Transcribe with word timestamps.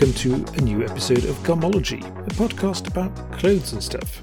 welcome 0.00 0.14
to 0.14 0.32
a 0.56 0.60
new 0.60 0.84
episode 0.84 1.24
of 1.24 1.34
Garmology, 1.38 2.06
a 2.24 2.30
podcast 2.34 2.86
about 2.86 3.10
clothes 3.32 3.72
and 3.72 3.82
stuff. 3.82 4.22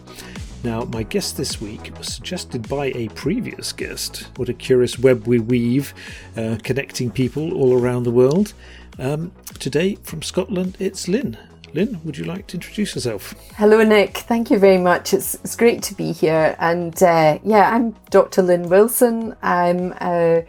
Now, 0.63 0.85
my 0.85 1.03
guest 1.03 1.35
this 1.35 1.59
week 1.59 1.91
was 1.97 2.13
suggested 2.13 2.69
by 2.69 2.93
a 2.95 3.09
previous 3.09 3.73
guest. 3.73 4.29
What 4.37 4.47
a 4.47 4.53
curious 4.53 4.97
web 4.97 5.27
we 5.27 5.39
weave, 5.39 5.93
uh, 6.37 6.59
connecting 6.63 7.11
people 7.11 7.53
all 7.53 7.77
around 7.77 8.03
the 8.03 8.11
world. 8.11 8.53
Um, 8.99 9.33
today, 9.59 9.95
from 9.95 10.21
Scotland, 10.21 10.77
it's 10.79 11.09
Lynn. 11.09 11.37
Lynn, 11.73 11.99
would 12.05 12.17
you 12.17 12.23
like 12.23 12.47
to 12.47 12.55
introduce 12.55 12.95
yourself? 12.95 13.33
Hello, 13.55 13.83
Nick. 13.83 14.19
Thank 14.19 14.49
you 14.49 14.57
very 14.57 14.77
much. 14.77 15.13
It's, 15.13 15.35
it's 15.35 15.57
great 15.57 15.83
to 15.83 15.93
be 15.93 16.13
here. 16.13 16.55
And 16.57 17.03
uh, 17.03 17.39
yeah, 17.43 17.75
I'm 17.75 17.97
Dr. 18.11 18.43
Lynn 18.43 18.69
Wilson. 18.69 19.35
I'm 19.41 19.91
a 19.99 20.45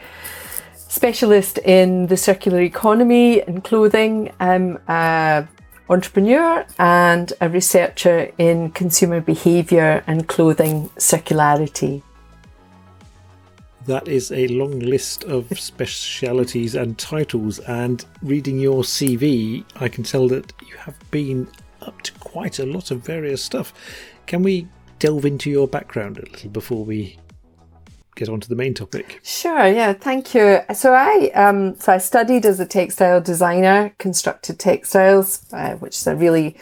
specialist 0.97 1.59
in 1.59 2.07
the 2.07 2.17
circular 2.17 2.63
economy 2.63 3.43
and 3.43 3.63
clothing. 3.63 4.33
I'm 4.41 4.79
an 4.89 5.47
entrepreneur 5.91 6.65
and 6.79 7.35
a 7.43 7.51
researcher 7.51 8.33
in 8.39 8.71
consumer 8.71 9.21
behaviour 9.21 10.03
and 10.07 10.27
clothing 10.27 10.89
circularity. 10.97 12.03
That 13.85 14.09
is 14.09 14.33
a 14.33 14.49
long 14.49 14.79
list 14.79 15.25
of 15.25 15.47
specialities 15.61 16.75
and 16.75 16.97
titles, 16.97 17.59
and 17.59 18.03
reading 18.23 18.59
your 18.59 18.83
CV, 18.83 19.65
I 19.77 19.89
can 19.89 20.03
tell 20.03 20.27
that 20.29 20.51
you 20.67 20.77
have 20.79 20.99
been 21.11 21.47
up 21.83 22.01
to 22.03 22.13
quite 22.15 22.59
a 22.59 22.65
lot 22.65 22.91
of 22.91 23.05
various 23.05 23.45
stuff. 23.45 23.75
Can 24.27 24.43
we 24.43 24.67
delve 24.99 25.27
into 25.27 25.51
your 25.51 25.69
background 25.69 26.17
a 26.17 26.23
little 26.23 26.51
before 26.51 26.87
we 26.87 27.19
get 28.17 28.29
on 28.29 28.41
to 28.41 28.49
the 28.49 28.57
main 28.57 28.75
topic? 28.75 29.21
Sure, 29.23 29.67
yeah, 29.69 29.93
thank 29.93 30.35
you. 30.35 30.61
So 30.75 30.93
I 30.93 31.31
um, 31.35 31.77
so 31.79 31.93
I 31.93 31.99
studied 31.99 32.45
as 32.45 32.59
a 32.59 32.67
textile 32.67 33.21
designer, 33.21 33.95
constructed 33.99 34.59
textiles, 34.59 35.47
uh, 35.53 35.75
which 35.75 35.97
is 35.97 36.07
a 36.09 36.17
really 36.17 36.57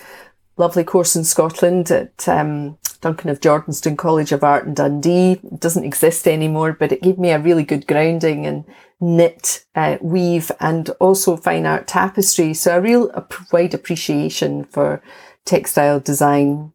lovely 0.59 0.85
course 0.85 1.17
in 1.17 1.25
Scotland 1.25 1.91
at 1.91 2.29
um, 2.29 2.79
Duncan 3.01 3.31
of 3.31 3.41
Jordanstone 3.41 3.97
College 3.97 4.33
of 4.33 4.45
Art 4.45 4.67
in 4.67 4.75
Dundee. 4.75 5.33
It 5.33 5.61
doesn't 5.61 5.85
exist 5.85 6.29
anymore, 6.29 6.77
but 6.79 6.93
it 6.93 7.03
gave 7.03 7.19
me 7.19 7.31
a 7.31 7.39
really 7.39 7.65
good 7.65 7.87
grounding 7.87 8.45
in 8.45 8.65
knit, 9.01 9.65
uh, 9.75 9.97
weave, 10.01 10.51
and 10.61 10.91
also 11.01 11.37
fine 11.37 11.67
art 11.67 11.87
tapestry. 11.87 12.53
So 12.55 12.77
a 12.77 12.81
real 12.81 13.11
a 13.11 13.25
wide 13.53 13.75
appreciation 13.75 14.65
for 14.65 15.03
textile 15.45 16.01
design. 16.01 16.74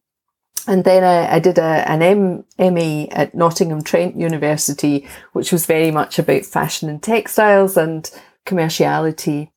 And 0.67 0.83
then 0.83 1.03
I, 1.03 1.35
I 1.35 1.39
did 1.39 1.57
a, 1.57 1.89
an 1.89 2.01
M, 2.01 2.43
MA 2.57 3.05
at 3.11 3.33
Nottingham 3.33 3.81
Trent 3.81 4.15
University, 4.15 5.07
which 5.33 5.51
was 5.51 5.65
very 5.65 5.91
much 5.91 6.19
about 6.19 6.45
fashion 6.45 6.89
and 6.89 7.01
textiles 7.01 7.77
and 7.77 8.09
commerciality. 8.45 9.49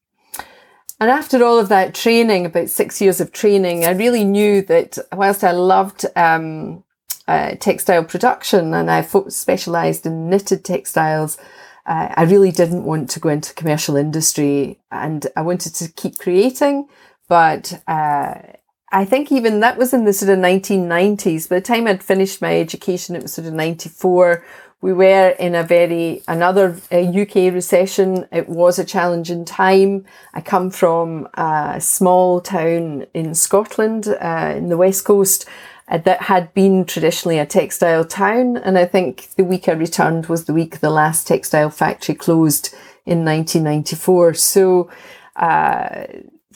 And 1.00 1.10
after 1.10 1.44
all 1.44 1.58
of 1.58 1.68
that 1.68 1.94
training, 1.94 2.46
about 2.46 2.70
six 2.70 3.00
years 3.00 3.20
of 3.20 3.32
training, 3.32 3.84
I 3.84 3.90
really 3.90 4.24
knew 4.24 4.62
that 4.62 4.98
whilst 5.12 5.42
I 5.42 5.50
loved 5.50 6.06
um, 6.14 6.84
uh, 7.26 7.56
textile 7.58 8.04
production 8.04 8.72
and 8.72 8.90
I 8.90 9.02
fo- 9.02 9.28
specialised 9.28 10.06
in 10.06 10.30
knitted 10.30 10.64
textiles, 10.64 11.38
uh, 11.86 12.14
I 12.14 12.22
really 12.22 12.52
didn't 12.52 12.84
want 12.84 13.10
to 13.10 13.20
go 13.20 13.30
into 13.30 13.54
commercial 13.54 13.96
industry 13.96 14.78
and 14.92 15.26
I 15.36 15.42
wanted 15.42 15.74
to 15.74 15.88
keep 15.88 16.18
creating. 16.18 16.86
But 17.28 17.82
uh, 17.88 18.34
I 18.92 19.04
think 19.06 19.32
even 19.32 19.60
that 19.60 19.78
was 19.78 19.94
in 19.94 20.04
the 20.04 20.12
sort 20.12 20.30
of 20.30 20.38
1990s. 20.38 21.48
By 21.48 21.56
the 21.56 21.62
time 21.62 21.86
I'd 21.86 22.02
finished 22.02 22.42
my 22.42 22.58
education, 22.58 23.16
it 23.16 23.22
was 23.22 23.32
sort 23.32 23.46
of 23.46 23.54
94 23.54 24.44
we 24.82 24.92
were 24.92 25.28
in 25.38 25.54
a 25.54 25.62
very 25.62 26.22
another 26.26 26.76
UK 26.90 27.36
uh, 27.36 27.52
recession. 27.52 28.26
It 28.32 28.48
was 28.48 28.78
a 28.78 28.84
challenging 28.84 29.44
time. 29.44 30.04
I 30.34 30.40
come 30.40 30.70
from 30.70 31.28
a 31.34 31.80
small 31.80 32.40
town 32.40 33.06
in 33.14 33.34
Scotland, 33.36 34.08
uh, 34.08 34.54
in 34.56 34.68
the 34.68 34.76
west 34.76 35.04
coast, 35.04 35.46
uh, 35.88 35.98
that 35.98 36.22
had 36.22 36.52
been 36.52 36.84
traditionally 36.84 37.38
a 37.38 37.46
textile 37.46 38.04
town, 38.04 38.56
and 38.56 38.76
I 38.76 38.84
think 38.84 39.28
the 39.36 39.44
week 39.44 39.68
I 39.68 39.72
returned 39.72 40.26
was 40.26 40.44
the 40.44 40.52
week 40.52 40.80
the 40.80 40.90
last 40.90 41.28
textile 41.28 41.70
factory 41.70 42.16
closed 42.16 42.74
in 43.06 43.24
1994. 43.24 44.34
So, 44.34 44.90
uh, 45.36 46.06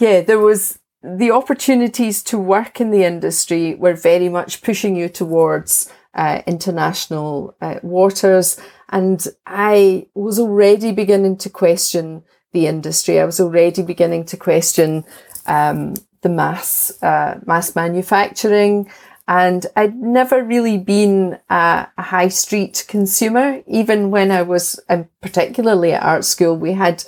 yeah, 0.00 0.21
there 0.21 0.41
was 0.41 0.81
the 1.06 1.31
opportunities 1.31 2.22
to 2.25 2.39
work 2.39 2.81
in 2.81 2.91
the 2.91 3.05
industry 3.05 3.75
were 3.77 3.94
very 3.94 4.28
much 4.28 4.62
pushing 4.62 4.97
you 4.97 5.09
towards 5.09 5.93
uh, 6.15 6.43
international 6.47 7.55
uh, 7.61 7.77
waters. 7.83 8.59
And 8.89 9.25
I 9.47 10.09
was 10.15 10.41
already 10.41 10.93
beginning 10.93 11.37
to 11.39 11.50
question 11.50 12.25
the 12.53 12.66
industry. 12.66 13.21
I 13.21 13.25
was 13.25 13.39
already 13.39 13.83
beginning 13.83 14.25
to 14.27 14.37
question 14.37 15.05
um, 15.47 15.95
the 16.22 16.28
mass 16.28 16.93
uh, 17.03 17.39
mass 17.47 17.77
manufacturing. 17.77 18.91
And 19.28 19.66
I'd 19.77 19.97
never 19.97 20.43
really 20.43 20.78
been 20.78 21.39
a, 21.50 21.89
a, 21.99 22.03
high 22.03 22.28
street 22.28 22.84
consumer, 22.89 23.61
even 23.66 24.12
when 24.12 24.31
I 24.31 24.43
was, 24.43 24.78
and 24.89 25.09
particularly 25.21 25.93
at 25.93 26.03
art 26.03 26.25
school, 26.25 26.56
we 26.56 26.72
had 26.72 27.05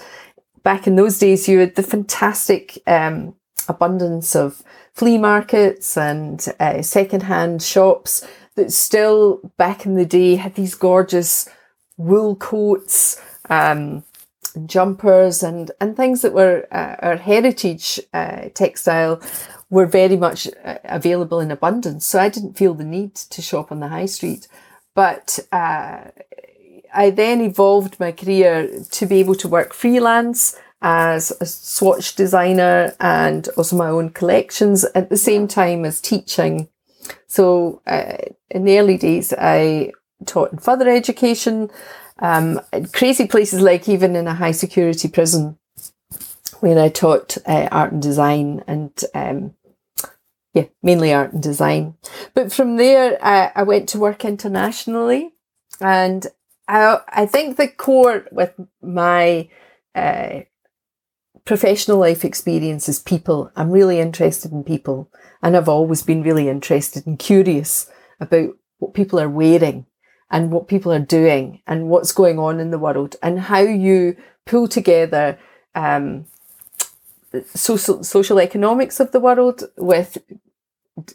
back 0.65 0.89
in 0.89 0.97
those 0.97 1.19
days, 1.21 1.49
you 1.49 1.61
had 1.61 1.77
the 1.77 1.83
fantastic 1.83 2.83
um, 2.89 3.35
abundance 3.69 4.35
of 4.35 4.63
flea 4.93 5.19
markets 5.19 5.97
and 5.97 6.47
uh, 6.59 6.83
secondhand 6.83 7.63
shops 7.63 8.27
that 8.57 8.73
still 8.73 9.41
back 9.57 9.87
in 9.87 9.95
the 9.95 10.07
day 10.07 10.35
had 10.37 10.55
these 10.55 10.75
gorgeous 10.75 11.49
wool 11.97 12.35
coats, 12.37 13.21
um, 13.49 14.03
jumpers 14.67 15.43
and, 15.43 15.71
and 15.81 15.97
things 15.97 16.23
that 16.23 16.33
were 16.33 16.67
uh, 16.73 16.97
our 17.01 17.17
heritage 17.17 18.01
uh, 18.13 18.49
textile 18.55 19.21
were 19.71 19.87
very 19.87 20.17
much 20.17 20.49
uh, 20.65 20.79
available 20.85 21.41
in 21.41 21.51
abundance. 21.51 22.07
So 22.07 22.19
I 22.19 22.29
didn't 22.29 22.59
feel 22.59 22.75
the 22.75 22.85
need 22.85 23.15
to 23.15 23.43
shop 23.43 23.71
on 23.71 23.81
the 23.81 23.89
high 23.89 24.07
street. 24.07 24.49
But 24.95 25.39
uh, 25.53 26.05
I 26.95 27.11
then 27.11 27.41
evolved 27.41 28.01
my 28.01 28.13
career 28.13 28.69
to 28.91 29.07
be 29.07 29.21
able 29.21 29.35
to 29.37 29.49
work 29.49 29.75
freelance 29.75 30.57
as 30.81 31.33
a 31.41 31.47
swatch 31.47 32.15
designer 32.15 32.95
and 33.01 33.49
also 33.57 33.77
my 33.77 33.89
own 33.89 34.11
collections 34.11 34.85
at 34.95 35.11
the 35.11 35.17
same 35.17 35.49
time 35.49 35.85
as 35.85 36.01
teaching 36.01 36.69
so 37.27 37.83
uh, 37.87 38.17
in 38.51 38.65
the 38.65 38.79
early 38.79 38.97
days, 38.97 39.33
I 39.37 39.93
taught 40.27 40.53
in 40.53 40.59
further 40.59 40.89
education, 40.89 41.71
um, 42.19 42.61
crazy 42.93 43.27
places 43.27 43.61
like 43.61 43.89
even 43.89 44.17
in 44.17 44.27
a 44.27 44.35
high 44.35 44.53
security 44.53 45.09
prison, 45.09 45.59
when 46.61 46.79
I 46.79 46.89
taught 46.89 47.37
uh, 47.47 47.69
art 47.71 47.93
and 47.93 48.03
design 48.03 48.65
and 48.67 48.93
um, 49.15 49.55
yeah, 50.55 50.65
mainly 50.83 51.13
art 51.13 51.33
and 51.35 51.43
design. 51.43 51.95
But 52.35 52.53
from 52.53 52.77
there, 52.77 53.19
I, 53.23 53.53
I 53.55 53.63
went 53.63 53.89
to 53.91 53.99
work 53.99 54.25
internationally, 54.25 55.33
and 55.81 56.27
I 56.67 57.01
I 57.09 57.27
think 57.27 57.57
the 57.57 57.69
core 57.69 58.25
with 58.33 58.55
my 58.83 59.49
uh, 59.95 60.41
professional 61.49 61.97
life 61.97 62.27
experience 62.27 62.91
is 62.91 62.99
people. 62.99 63.51
I'm 63.57 63.71
really 63.71 64.01
interested 64.01 64.53
in 64.53 64.63
people. 64.65 65.11
And 65.43 65.57
I've 65.57 65.69
always 65.69 66.03
been 66.03 66.23
really 66.23 66.47
interested 66.47 67.07
and 67.07 67.19
curious 67.19 67.91
about 68.21 68.51
what 68.81 68.93
people 68.93 69.19
are 69.19 69.31
wearing 69.31 69.87
and 70.31 70.53
what 70.53 70.69
people 70.69 70.93
are 70.93 70.99
doing 70.99 71.63
and 71.67 71.89
what's 71.89 72.13
going 72.13 72.39
on 72.39 72.61
in 72.61 72.71
the 72.71 72.79
world 72.79 73.17
and 73.23 73.41
how 73.41 73.61
you 73.61 74.15
pull 74.45 74.69
together 74.69 75.39
um, 75.75 76.27
social, 77.55 78.05
social 78.05 78.39
economics 78.39 79.01
of 79.01 79.13
the 79.13 79.21
world 79.21 79.65
with 79.79 80.19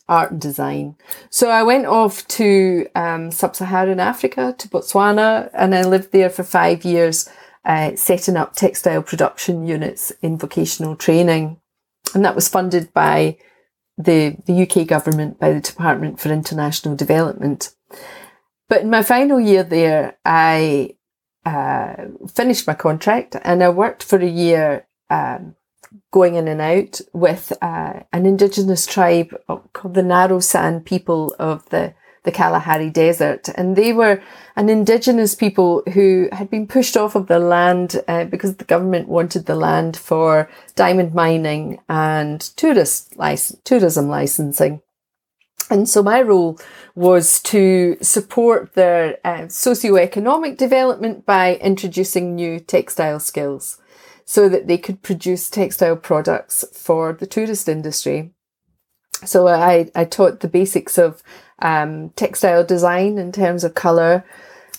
art 0.09 0.31
and 0.31 0.41
design. 0.41 0.95
So 1.29 1.51
I 1.51 1.61
went 1.61 1.85
off 1.85 2.27
to 2.29 2.87
um, 2.95 3.29
sub-Saharan 3.29 3.99
Africa, 3.99 4.55
to 4.57 4.67
Botswana, 4.67 5.51
and 5.53 5.75
I 5.75 5.83
lived 5.83 6.11
there 6.11 6.31
for 6.31 6.43
five 6.43 6.83
years 6.83 7.29
uh, 7.65 7.95
setting 7.95 8.35
up 8.35 8.53
textile 8.53 9.01
production 9.01 9.65
units 9.65 10.11
in 10.21 10.37
vocational 10.37 10.95
training. 10.95 11.59
And 12.13 12.23
that 12.25 12.35
was 12.35 12.49
funded 12.49 12.93
by 12.93 13.37
the, 13.97 14.37
the 14.45 14.63
UK 14.63 14.87
government, 14.87 15.39
by 15.39 15.53
the 15.53 15.61
Department 15.61 16.19
for 16.19 16.29
International 16.29 16.95
Development. 16.95 17.73
But 18.69 18.81
in 18.81 18.89
my 18.89 19.03
final 19.03 19.39
year 19.39 19.63
there, 19.63 20.17
I 20.25 20.95
uh, 21.45 22.07
finished 22.33 22.67
my 22.67 22.73
contract 22.73 23.35
and 23.43 23.63
I 23.63 23.69
worked 23.69 24.03
for 24.03 24.19
a 24.19 24.27
year 24.27 24.87
um, 25.09 25.55
going 26.11 26.35
in 26.35 26.47
and 26.47 26.61
out 26.61 27.01
with 27.13 27.53
uh, 27.61 28.01
an 28.11 28.25
indigenous 28.25 28.85
tribe 28.85 29.35
called 29.73 29.93
the 29.93 30.03
Naro 30.03 30.39
San 30.39 30.81
people 30.81 31.35
of 31.39 31.67
the 31.69 31.93
the 32.23 32.31
Kalahari 32.31 32.89
Desert. 32.89 33.49
And 33.55 33.75
they 33.75 33.93
were 33.93 34.21
an 34.55 34.69
indigenous 34.69 35.35
people 35.35 35.83
who 35.93 36.29
had 36.31 36.49
been 36.49 36.67
pushed 36.67 36.97
off 36.97 37.15
of 37.15 37.27
the 37.27 37.39
land 37.39 38.01
uh, 38.07 38.25
because 38.25 38.55
the 38.55 38.63
government 38.65 39.07
wanted 39.07 39.45
the 39.45 39.55
land 39.55 39.97
for 39.97 40.49
diamond 40.75 41.13
mining 41.13 41.79
and 41.87 42.39
tourist 42.55 43.17
lic- 43.17 43.63
tourism 43.63 44.07
licensing. 44.07 44.81
And 45.69 45.87
so 45.87 46.03
my 46.03 46.21
role 46.21 46.59
was 46.95 47.41
to 47.43 47.97
support 48.01 48.73
their 48.73 49.17
uh, 49.23 49.47
socio-economic 49.47 50.57
development 50.57 51.25
by 51.25 51.55
introducing 51.55 52.35
new 52.35 52.59
textile 52.59 53.19
skills. 53.19 53.79
so 54.25 54.49
that 54.49 54.67
they 54.67 54.77
could 54.77 55.01
produce 55.01 55.49
textile 55.49 55.95
products 55.95 56.65
for 56.73 57.13
the 57.13 57.27
tourist 57.27 57.67
industry. 57.67 58.31
So 59.25 59.47
I, 59.47 59.91
I 59.95 60.05
taught 60.05 60.39
the 60.39 60.47
basics 60.47 60.97
of 60.97 61.21
um, 61.63 62.09
textile 62.11 62.63
design 62.63 63.17
in 63.17 63.31
terms 63.31 63.63
of 63.63 63.73
colour 63.73 64.23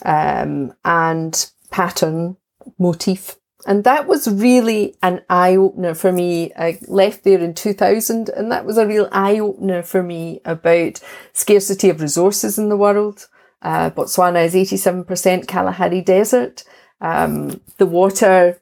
um, 0.04 0.72
and 0.84 1.50
pattern, 1.70 2.36
motif. 2.78 3.36
And 3.66 3.82
that 3.84 4.06
was 4.06 4.28
really 4.28 4.94
an 5.02 5.22
eye 5.30 5.56
opener 5.56 5.94
for 5.94 6.12
me. 6.12 6.52
I 6.54 6.78
left 6.86 7.24
there 7.24 7.40
in 7.40 7.54
2000 7.54 8.28
and 8.28 8.52
that 8.52 8.66
was 8.66 8.76
a 8.76 8.86
real 8.86 9.08
eye 9.10 9.38
opener 9.38 9.82
for 9.82 10.02
me 10.02 10.40
about 10.44 11.00
scarcity 11.32 11.88
of 11.88 12.02
resources 12.02 12.58
in 12.58 12.68
the 12.68 12.76
world. 12.76 13.26
Uh, 13.62 13.88
Botswana 13.88 14.44
is 14.44 14.54
87% 14.54 15.48
Kalahari 15.48 16.02
Desert. 16.02 16.64
Um, 17.00 17.62
the 17.78 17.86
water 17.86 18.60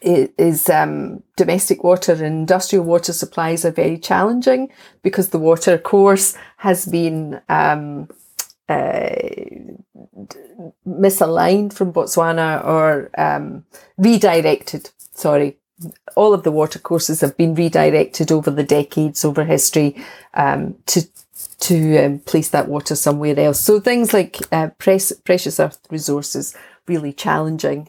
is 0.00 0.68
um, 0.68 1.22
domestic 1.36 1.82
water 1.82 2.12
and 2.12 2.22
industrial 2.22 2.84
water 2.84 3.12
supplies 3.12 3.64
are 3.64 3.70
very 3.70 3.98
challenging 3.98 4.70
because 5.02 5.30
the 5.30 5.38
water 5.38 5.78
course 5.78 6.36
has 6.58 6.86
been 6.86 7.40
um, 7.48 8.08
uh, 8.68 9.08
misaligned 10.86 11.72
from 11.72 11.92
Botswana 11.92 12.64
or 12.64 13.10
um, 13.18 13.64
redirected. 13.96 14.90
Sorry, 15.12 15.58
all 16.16 16.34
of 16.34 16.42
the 16.42 16.52
water 16.52 16.78
courses 16.78 17.20
have 17.20 17.36
been 17.36 17.54
redirected 17.54 18.30
over 18.30 18.50
the 18.50 18.62
decades, 18.64 19.24
over 19.24 19.44
history, 19.44 19.96
um, 20.34 20.76
to 20.86 21.02
to 21.60 21.98
um, 21.98 22.18
place 22.20 22.50
that 22.50 22.68
water 22.68 22.94
somewhere 22.94 23.38
else. 23.38 23.60
So 23.60 23.80
things 23.80 24.12
like 24.12 24.38
uh, 24.52 24.68
precious 24.78 25.60
earth 25.60 25.80
resources 25.90 26.56
really 26.86 27.12
challenging. 27.12 27.88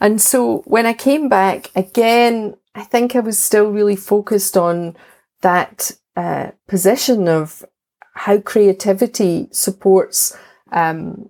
And 0.00 0.20
so 0.20 0.58
when 0.66 0.86
I 0.86 0.92
came 0.94 1.28
back 1.28 1.70
again, 1.76 2.56
I 2.74 2.84
think 2.84 3.14
I 3.14 3.20
was 3.20 3.38
still 3.38 3.70
really 3.70 3.96
focused 3.96 4.56
on 4.56 4.96
that 5.42 5.92
uh, 6.16 6.50
position 6.68 7.28
of 7.28 7.64
how 8.14 8.38
creativity 8.38 9.48
supports 9.52 10.36
um, 10.72 11.28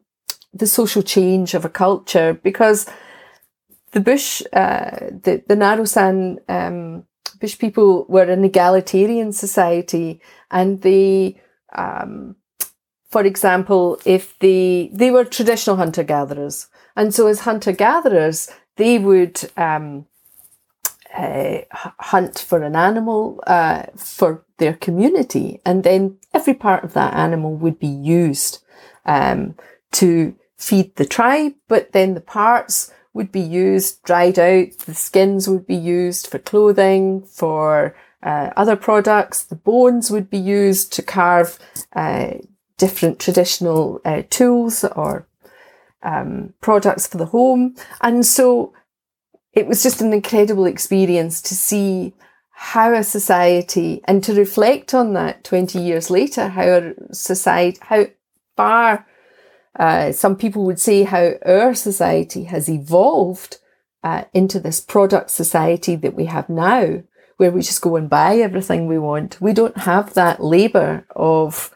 the 0.53 0.67
social 0.67 1.03
change 1.03 1.55
of 1.55 1.65
a 1.65 1.69
culture 1.69 2.35
because 2.35 2.87
the 3.93 4.01
bush, 4.01 4.43
uh, 4.53 5.11
the, 5.23 5.43
the 5.49 5.57
Naro 5.57 5.85
San 5.85 6.39
um, 6.49 7.05
bush 7.41 7.59
people 7.59 8.07
were 8.09 8.25
an 8.25 8.45
egalitarian 8.45 9.33
society 9.33 10.21
and 10.51 10.83
they, 10.83 11.41
um, 11.75 12.37
for 13.09 13.25
example, 13.25 13.99
if 14.05 14.39
they, 14.39 14.91
they 14.93 15.11
were 15.11 15.25
traditional 15.25 15.77
hunter 15.77 16.05
gatherers. 16.05 16.69
And 16.97 17.15
so 17.15 17.27
as 17.27 17.41
hunter 17.41 17.73
gatherers, 17.73 18.49
they 18.81 18.99
would, 18.99 19.37
um, 19.57 20.07
uh, 21.17 21.59
hunt 21.99 22.39
for 22.39 22.63
an 22.63 22.77
animal 22.77 23.43
uh, 23.47 23.83
for 23.97 24.45
their 24.59 24.75
community, 24.75 25.61
and 25.65 25.83
then 25.83 26.19
every 26.33 26.55
part 26.55 26.85
of 26.85 26.93
that 26.95 27.15
animal 27.15 27.55
would 27.57 27.79
be 27.79 27.95
used 28.21 28.63
um, 29.07 29.55
to 29.91 30.35
feed 30.57 30.95
the 30.97 31.07
tribe, 31.07 31.55
but 31.69 31.93
then 31.93 32.15
the 32.15 32.21
parts 32.21 32.93
would 33.13 33.33
be 33.33 33.41
used, 33.41 34.03
dried 34.05 34.39
out, 34.39 34.69
the 34.87 34.95
skins 34.95 35.49
would 35.49 35.67
be 35.67 35.75
used 35.75 36.27
for 36.29 36.39
clothing, 36.39 37.23
for 37.23 37.97
uh, 38.23 38.51
other 38.57 38.77
products, 38.77 39.43
the 39.43 39.57
bones 39.57 40.11
would 40.11 40.29
be 40.31 40.39
used 40.39 40.93
to 40.93 41.03
carve 41.03 41.59
uh, 41.95 42.35
different 42.77 43.19
traditional 43.19 44.01
uh, 44.05 44.23
tools 44.31 44.85
or 44.85 45.27
um, 46.03 46.55
products 46.61 47.07
for 47.07 47.19
the 47.19 47.27
home. 47.27 47.75
And 48.01 48.25
so 48.25 48.73
it 49.53 49.67
was 49.67 49.83
just 49.83 50.01
an 50.01 50.13
incredible 50.13 50.67
experience 50.67 51.41
to 51.43 51.55
see 51.55 52.15
how 52.51 52.93
a 52.93 53.03
society 53.03 54.01
and 54.05 54.23
to 54.23 54.35
reflect 54.35 54.93
on 54.93 55.15
that 55.15 55.45
20 55.45 55.79
years 55.79 56.11
later, 56.11 56.49
how 56.49 56.63
a 56.63 57.15
society, 57.15 57.79
how 57.83 58.07
far 58.57 59.07
uh, 59.79 60.13
some 60.13 60.37
people 60.37 60.65
would 60.65 60.81
say 60.81 61.05
how 61.05 61.33
our 61.47 61.75
society 61.75 62.45
has 62.45 62.69
evolved 62.69 63.59
uh, 64.03 64.25
into 64.35 64.61
this 64.61 64.81
product 64.81 65.31
society 65.31 65.97
that 65.97 66.15
we 66.15 66.27
have 66.27 66.49
now, 66.49 67.03
where 67.37 67.51
we 67.51 67.63
just 67.63 67.81
go 67.81 67.97
and 67.97 68.11
buy 68.11 68.37
everything 68.37 68.87
we 68.87 68.99
want. 68.99 69.41
We 69.41 69.53
don't 69.53 69.79
have 69.79 70.15
that 70.15 70.43
labour 70.43 71.07
of 71.17 71.75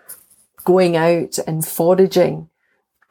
going 0.65 0.97
out 0.97 1.39
and 1.47 1.65
foraging. 1.65 2.49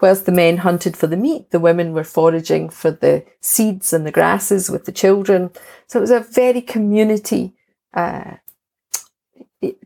Whilst 0.03 0.25
the 0.25 0.33
men 0.33 0.57
hunted 0.57 0.97
for 0.97 1.07
the 1.07 1.15
meat, 1.15 1.51
the 1.51 1.61
women 1.61 1.93
were 1.93 2.03
foraging 2.03 2.67
for 2.67 2.91
the 2.91 3.23
seeds 3.39 3.93
and 3.93 4.05
the 4.05 4.11
grasses 4.11 4.69
with 4.69 4.83
the 4.83 4.91
children. 4.91 5.49
So 5.87 5.97
it 5.97 6.01
was 6.01 6.11
a 6.11 6.19
very 6.19 6.59
community, 6.59 7.53
uh, 7.93 8.33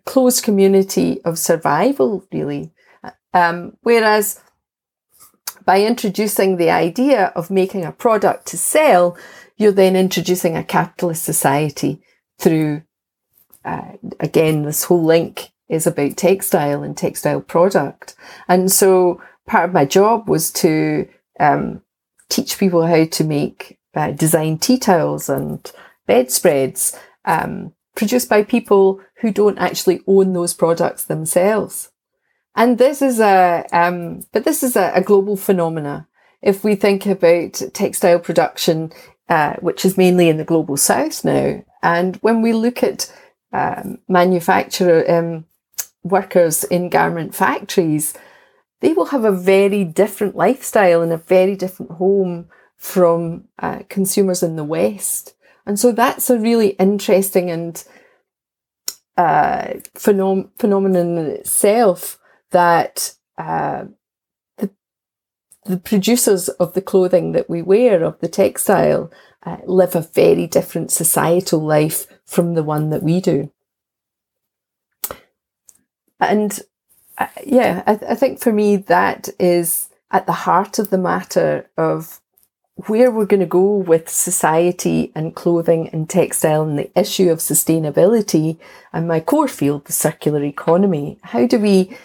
close 0.05 0.41
community 0.41 1.21
of 1.23 1.37
survival, 1.37 2.25
really. 2.31 2.71
Um, 3.31 3.77
whereas 3.81 4.41
by 5.65 5.83
introducing 5.83 6.57
the 6.57 6.71
idea 6.71 7.31
of 7.35 7.51
making 7.51 7.85
a 7.85 7.91
product 7.91 8.47
to 8.47 8.57
sell, 8.57 9.15
you're 9.55 9.71
then 9.71 9.95
introducing 9.95 10.57
a 10.57 10.63
capitalist 10.63 11.21
society 11.21 12.01
through, 12.39 12.81
uh, 13.63 13.91
again, 14.19 14.63
this 14.63 14.85
whole 14.85 15.03
link 15.03 15.51
is 15.69 15.85
about 15.85 16.17
textile 16.17 16.81
and 16.81 16.97
textile 16.97 17.41
product. 17.41 18.15
And 18.47 18.71
so 18.71 19.21
part 19.47 19.65
of 19.65 19.73
my 19.73 19.85
job 19.85 20.29
was 20.29 20.51
to 20.51 21.07
um, 21.39 21.81
teach 22.29 22.59
people 22.59 22.85
how 22.85 23.05
to 23.05 23.23
make 23.23 23.79
uh, 23.95 24.11
design 24.11 24.59
tea 24.59 24.77
towels 24.77 25.29
and 25.29 25.71
bedspreads 26.05 26.97
um, 27.25 27.73
produced 27.95 28.29
by 28.29 28.43
people 28.43 29.01
who 29.21 29.31
don't 29.31 29.57
actually 29.57 30.01
own 30.05 30.33
those 30.33 30.53
products 30.53 31.05
themselves. 31.05 31.89
And 32.55 32.77
this 32.77 33.01
is 33.01 33.19
a, 33.19 33.65
um, 33.71 34.25
but 34.31 34.43
this 34.43 34.63
is 34.63 34.75
a, 34.75 34.91
a, 34.95 35.01
global 35.01 35.35
phenomena. 35.35 36.07
If 36.41 36.63
we 36.63 36.75
think 36.75 37.05
about 37.05 37.61
textile 37.73 38.19
production, 38.19 38.91
uh, 39.29 39.55
which 39.55 39.85
is 39.85 39.97
mainly 39.97 40.29
in 40.29 40.37
the 40.37 40.43
global 40.43 40.77
south 40.77 41.23
now, 41.25 41.63
and 41.83 42.15
when 42.17 42.41
we 42.41 42.53
look 42.53 42.83
at 42.83 43.11
um, 43.53 43.99
manufacturer 44.07 45.03
um, 45.09 45.45
workers 46.03 46.63
in 46.63 46.89
garment 46.89 47.35
factories, 47.35 48.13
they 48.79 48.93
will 48.93 49.05
have 49.05 49.25
a 49.25 49.31
very 49.31 49.83
different 49.83 50.35
lifestyle 50.35 51.01
and 51.01 51.11
a 51.11 51.17
very 51.17 51.55
different 51.55 51.93
home 51.93 52.47
from 52.75 53.45
uh, 53.59 53.79
consumers 53.89 54.43
in 54.43 54.55
the 54.55 54.63
West. 54.63 55.33
And 55.65 55.79
so 55.79 55.91
that's 55.91 56.29
a 56.29 56.39
really 56.39 56.69
interesting 56.69 57.49
and 57.49 57.83
uh, 59.17 59.73
phenom- 59.95 60.49
phenomenon 60.57 61.17
in 61.17 61.25
itself 61.27 62.19
that 62.51 63.15
uh, 63.37 63.85
the 64.57 64.69
the 65.65 65.77
producers 65.77 66.49
of 66.49 66.73
the 66.73 66.81
clothing 66.81 67.31
that 67.31 67.49
we 67.49 67.61
wear, 67.61 68.03
of 68.03 68.19
the 68.19 68.27
textile, 68.27 69.11
uh, 69.43 69.57
live 69.65 69.95
a 69.95 70.01
very 70.01 70.45
different 70.45 70.91
societal 70.91 71.59
life 71.59 72.07
from 72.25 72.53
the 72.53 72.63
one 72.63 72.91
that 72.91 73.03
we 73.03 73.19
do. 73.19 73.51
And 76.19 76.59
uh, 77.17 77.27
yeah, 77.45 77.83
I, 77.87 77.95
th- 77.95 78.11
I 78.11 78.15
think 78.15 78.39
for 78.39 78.53
me 78.53 78.75
that 78.77 79.29
is 79.39 79.89
at 80.11 80.25
the 80.25 80.31
heart 80.31 80.79
of 80.79 80.89
the 80.89 80.97
matter 80.97 81.69
of 81.77 82.21
where 82.85 83.09
we're 83.09 83.25
going 83.25 83.39
to 83.39 83.45
go 83.47 83.75
with 83.75 84.07
society 84.07 85.11
and 85.15 85.35
clothing 85.35 85.89
and 85.89 86.07
textile 86.07 86.61
and 86.61 86.77
the 86.77 86.91
issue 86.99 87.31
of 87.31 87.39
sustainability 87.39 88.59
and 88.93 89.07
my 89.07 89.19
core 89.19 89.47
field, 89.47 89.85
the 89.85 89.93
circular 89.93 90.43
economy. 90.43 91.17
How 91.23 91.47
do 91.47 91.59
we 91.59 91.97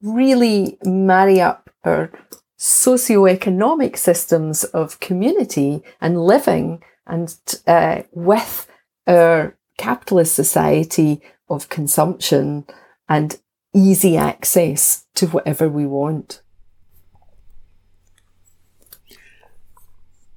really 0.00 0.78
marry 0.82 1.40
up 1.40 1.68
our 1.84 2.10
socio-economic 2.56 3.98
systems 3.98 4.64
of 4.64 4.98
community 5.00 5.82
and 6.00 6.24
living 6.24 6.82
and 7.06 7.36
uh, 7.66 8.02
with 8.12 8.66
our 9.06 9.56
capitalist 9.76 10.34
society 10.34 11.20
of 11.50 11.68
consumption 11.68 12.64
and 13.08 13.38
easy 13.74 14.16
access 14.16 15.04
to 15.14 15.26
whatever 15.26 15.68
we 15.68 15.84
want. 15.84 16.40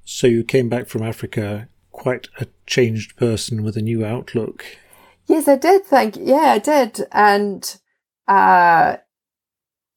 So 0.04 0.26
you 0.26 0.42
came 0.42 0.68
back 0.68 0.88
from 0.88 1.02
Africa 1.02 1.68
quite 1.92 2.28
a 2.38 2.46
changed 2.66 3.16
person 3.16 3.62
with 3.62 3.76
a 3.76 3.82
new 3.82 4.04
outlook. 4.04 4.64
Yes, 5.26 5.48
I 5.48 5.56
did. 5.56 5.84
Thank 5.84 6.16
you. 6.16 6.24
Yeah, 6.24 6.52
I 6.52 6.58
did, 6.58 7.06
and 7.12 7.76
uh, 8.26 8.96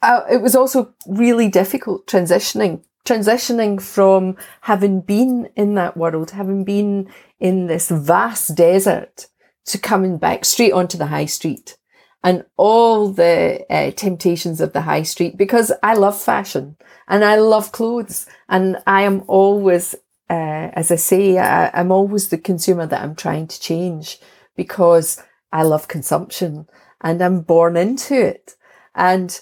uh, 0.02 0.22
it 0.30 0.42
was 0.42 0.56
also 0.56 0.94
really 1.08 1.48
difficult 1.48 2.08
transitioning 2.08 2.84
transitioning 3.04 3.82
from 3.82 4.38
having 4.62 5.02
been 5.02 5.50
in 5.56 5.74
that 5.76 5.98
world, 5.98 6.32
having 6.32 6.64
been 6.64 7.10
in 7.40 7.66
this 7.66 7.90
vast 7.90 8.56
desert, 8.56 9.28
to 9.66 9.78
coming 9.78 10.18
back 10.18 10.46
straight 10.46 10.72
onto 10.72 10.98
the 10.98 11.08
high 11.08 11.26
street 11.26 11.78
and 12.24 12.46
all 12.58 13.10
the 13.10 13.66
uh, 13.70 13.92
temptations 13.92 14.62
of 14.62 14.74
the 14.74 14.82
high 14.82 15.04
street 15.04 15.38
because 15.38 15.72
I 15.82 15.96
love 15.96 16.20
fashion 16.22 16.78
and 17.08 17.26
I 17.26 17.36
love 17.36 17.72
clothes 17.72 18.28
and 18.48 18.78
I 18.86 19.04
am 19.04 19.24
always 19.28 19.96
uh, 20.32 20.72
as 20.74 20.92
I 20.92 20.96
say, 20.96 21.38
I, 21.38 21.70
I'm 21.74 21.92
always 21.92 22.30
the 22.30 22.38
consumer 22.38 22.86
that 22.86 23.02
I'm 23.02 23.16
trying 23.16 23.48
to 23.48 23.60
change 23.60 24.18
because 24.56 25.22
I 25.52 25.64
love 25.64 25.90
consumption 25.90 26.70
and 27.02 27.22
I'm 27.22 27.42
born 27.42 27.76
into 27.76 28.16
it. 28.16 28.56
And 28.96 29.38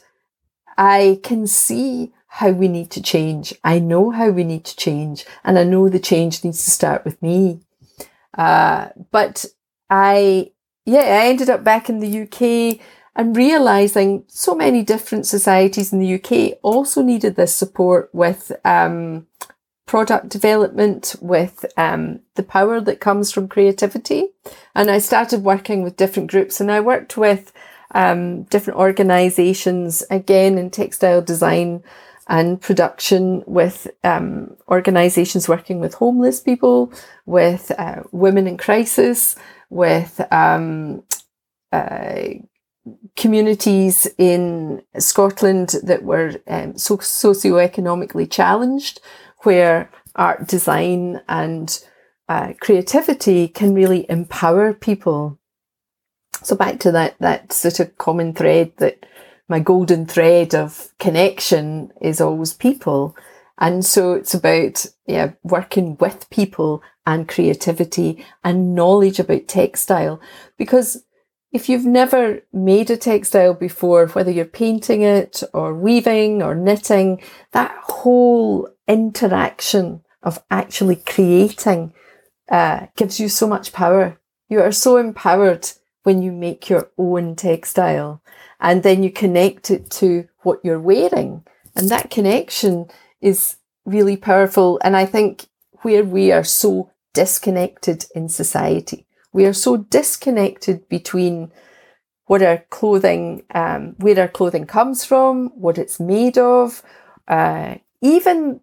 I 0.79 1.19
can 1.21 1.45
see 1.45 2.11
how 2.27 2.49
we 2.49 2.67
need 2.67 2.89
to 2.91 3.03
change. 3.03 3.53
I 3.63 3.77
know 3.77 4.09
how 4.09 4.29
we 4.29 4.43
need 4.43 4.65
to 4.65 4.75
change, 4.75 5.25
and 5.43 5.59
I 5.59 5.63
know 5.63 5.89
the 5.89 5.99
change 5.99 6.43
needs 6.43 6.63
to 6.63 6.71
start 6.71 7.03
with 7.03 7.21
me. 7.21 7.59
Uh, 8.37 8.89
but 9.11 9.45
I, 9.89 10.51
yeah, 10.85 11.21
I 11.21 11.27
ended 11.27 11.49
up 11.49 11.63
back 11.63 11.89
in 11.89 11.99
the 11.99 12.21
UK 12.21 12.79
and 13.15 13.35
realizing 13.35 14.23
so 14.27 14.55
many 14.55 14.83
different 14.83 15.25
societies 15.25 15.91
in 15.91 15.99
the 15.99 16.15
UK 16.15 16.57
also 16.61 17.01
needed 17.01 17.35
this 17.35 17.53
support 17.55 18.09
with 18.13 18.51
um, 18.63 19.27
product 19.85 20.29
development, 20.29 21.15
with 21.19 21.65
um, 21.75 22.19
the 22.35 22.43
power 22.43 22.79
that 22.79 22.99
comes 22.99 23.31
from 23.31 23.47
creativity. 23.47 24.27
And 24.75 24.89
I 24.91 24.99
started 24.99 25.43
working 25.43 25.81
with 25.81 25.97
different 25.97 26.29
groups, 26.29 26.61
and 26.61 26.71
I 26.71 26.79
worked 26.79 27.17
with 27.17 27.51
um, 27.95 28.43
different 28.43 28.79
organizations, 28.79 30.03
again 30.11 30.57
in 30.57 30.69
textile 30.69 31.23
design 31.23 31.83
and 32.27 32.61
production, 32.61 33.43
with 33.47 33.87
um, 34.03 34.55
organizations 34.67 35.49
working 35.49 35.79
with 35.79 35.95
homeless 35.95 36.39
people, 36.39 36.93
with 37.25 37.71
uh, 37.79 38.03
women 38.11 38.45
in 38.45 38.57
crisis, 38.57 39.35
with 39.69 40.21
um, 40.31 41.03
uh, 41.71 42.23
communities 43.15 44.07
in 44.17 44.81
Scotland 44.97 45.75
that 45.83 46.03
were 46.03 46.35
um, 46.47 46.77
so 46.77 46.97
socioeconomically 46.97 48.29
challenged, 48.29 48.99
where 49.43 49.89
art, 50.15 50.47
design, 50.47 51.21
and 51.27 51.83
uh, 52.27 52.53
creativity 52.59 53.47
can 53.47 53.73
really 53.73 54.05
empower 54.09 54.73
people 54.73 55.39
so 56.43 56.55
back 56.55 56.79
to 56.79 56.91
that, 56.91 57.15
that 57.19 57.51
sort 57.51 57.79
of 57.79 57.97
common 57.97 58.33
thread 58.33 58.71
that 58.77 59.05
my 59.47 59.59
golden 59.59 60.05
thread 60.05 60.55
of 60.55 60.93
connection 60.99 61.91
is 62.01 62.21
always 62.21 62.53
people. 62.53 63.15
And 63.59 63.85
so 63.85 64.13
it's 64.13 64.33
about, 64.33 64.85
yeah, 65.05 65.33
working 65.43 65.97
with 65.99 66.29
people 66.29 66.81
and 67.05 67.27
creativity 67.27 68.25
and 68.43 68.73
knowledge 68.73 69.19
about 69.19 69.47
textile. 69.47 70.21
Because 70.57 71.03
if 71.51 71.67
you've 71.67 71.85
never 71.85 72.41
made 72.53 72.89
a 72.89 72.97
textile 72.97 73.53
before, 73.53 74.07
whether 74.07 74.31
you're 74.31 74.45
painting 74.45 75.01
it 75.01 75.43
or 75.53 75.73
weaving 75.73 76.41
or 76.41 76.55
knitting, 76.55 77.21
that 77.51 77.75
whole 77.81 78.69
interaction 78.87 80.01
of 80.23 80.41
actually 80.49 80.95
creating 80.95 81.93
uh, 82.49 82.87
gives 82.95 83.19
you 83.19 83.27
so 83.27 83.47
much 83.47 83.73
power. 83.73 84.19
You 84.47 84.61
are 84.61 84.71
so 84.71 84.97
empowered 84.97 85.69
when 86.03 86.21
you 86.21 86.31
make 86.31 86.69
your 86.69 86.89
own 86.97 87.35
textile 87.35 88.21
and 88.59 88.83
then 88.83 89.03
you 89.03 89.11
connect 89.11 89.69
it 89.69 89.89
to 89.91 90.27
what 90.43 90.59
you're 90.63 90.79
wearing. 90.79 91.43
And 91.75 91.89
that 91.89 92.09
connection 92.09 92.87
is 93.21 93.57
really 93.85 94.17
powerful. 94.17 94.79
And 94.83 94.95
I 94.95 95.05
think 95.05 95.47
where 95.81 96.03
we 96.03 96.31
are 96.31 96.43
so 96.43 96.91
disconnected 97.13 98.05
in 98.15 98.29
society, 98.29 99.05
we 99.33 99.45
are 99.45 99.53
so 99.53 99.77
disconnected 99.77 100.87
between 100.89 101.51
what 102.25 102.43
our 102.43 102.59
clothing, 102.69 103.43
um, 103.53 103.95
where 103.97 104.19
our 104.19 104.27
clothing 104.27 104.65
comes 104.65 105.03
from, 105.03 105.49
what 105.49 105.77
it's 105.77 105.99
made 105.99 106.37
of, 106.37 106.83
uh, 107.27 107.75
even 108.01 108.61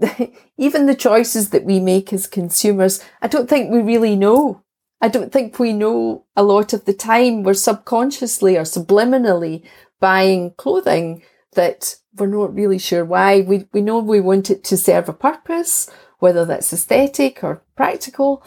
even 0.56 0.86
the 0.86 0.94
choices 0.94 1.50
that 1.50 1.64
we 1.64 1.78
make 1.78 2.12
as 2.12 2.26
consumers. 2.26 3.04
I 3.20 3.28
don't 3.28 3.48
think 3.48 3.70
we 3.70 3.80
really 3.80 4.16
know 4.16 4.62
I 5.00 5.08
don't 5.08 5.32
think 5.32 5.58
we 5.58 5.72
know 5.72 6.26
a 6.36 6.42
lot 6.42 6.72
of 6.72 6.84
the 6.84 6.92
time 6.92 7.42
we're 7.42 7.54
subconsciously 7.54 8.56
or 8.56 8.62
subliminally 8.62 9.62
buying 9.98 10.52
clothing 10.56 11.22
that 11.54 11.96
we're 12.16 12.26
not 12.26 12.54
really 12.54 12.78
sure 12.78 13.04
why. 13.04 13.40
We, 13.40 13.66
we 13.72 13.80
know 13.80 13.98
we 13.98 14.20
want 14.20 14.50
it 14.50 14.64
to 14.64 14.76
serve 14.76 15.08
a 15.08 15.12
purpose, 15.12 15.90
whether 16.18 16.44
that's 16.44 16.72
aesthetic 16.72 17.42
or 17.44 17.62
practical. 17.76 18.42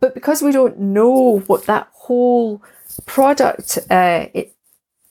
But 0.00 0.14
because 0.14 0.42
we 0.42 0.52
don't 0.52 0.78
know 0.78 1.40
what 1.46 1.66
that 1.66 1.88
whole 1.92 2.62
product 3.06 3.78
uh, 3.90 4.26
it 4.34 4.54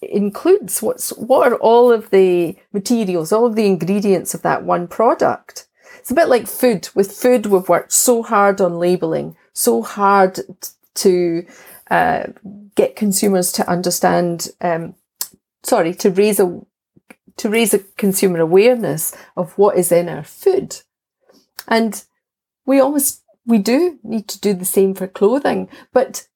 includes, 0.01 0.81
what's 0.81 1.09
what 1.17 1.51
are 1.51 1.57
all 1.57 1.91
of 1.91 2.09
the 2.09 2.55
materials, 2.73 3.31
all 3.31 3.45
of 3.45 3.55
the 3.55 3.65
ingredients 3.65 4.33
of 4.33 4.41
that 4.41 4.63
one 4.63 4.87
product? 4.87 5.67
It's 5.99 6.11
a 6.11 6.15
bit 6.15 6.29
like 6.29 6.47
food. 6.47 6.89
With 6.95 7.11
food, 7.11 7.45
we've 7.45 7.69
worked 7.69 7.91
so 7.91 8.23
hard 8.23 8.61
on 8.61 8.79
labeling, 8.79 9.35
so 9.53 9.81
hard 9.81 10.39
to 10.95 11.45
uh, 11.91 12.27
get 12.75 12.95
consumers 12.95 13.51
to 13.53 13.69
understand, 13.69 14.49
um, 14.61 14.95
sorry, 15.63 15.93
to 15.95 16.09
raise 16.09 16.39
a 16.39 16.61
to 17.39 17.49
raise 17.49 17.73
a 17.73 17.79
consumer 17.97 18.39
awareness 18.39 19.15
of 19.35 19.57
what 19.57 19.77
is 19.77 19.91
in 19.91 20.07
our 20.07 20.23
food, 20.23 20.81
and 21.67 22.03
we 22.65 22.79
almost 22.79 23.23
we 23.45 23.57
do 23.57 23.99
need 24.03 24.27
to 24.27 24.39
do 24.39 24.53
the 24.53 24.65
same 24.65 24.93
for 24.93 25.07
clothing, 25.07 25.67
but 25.91 26.27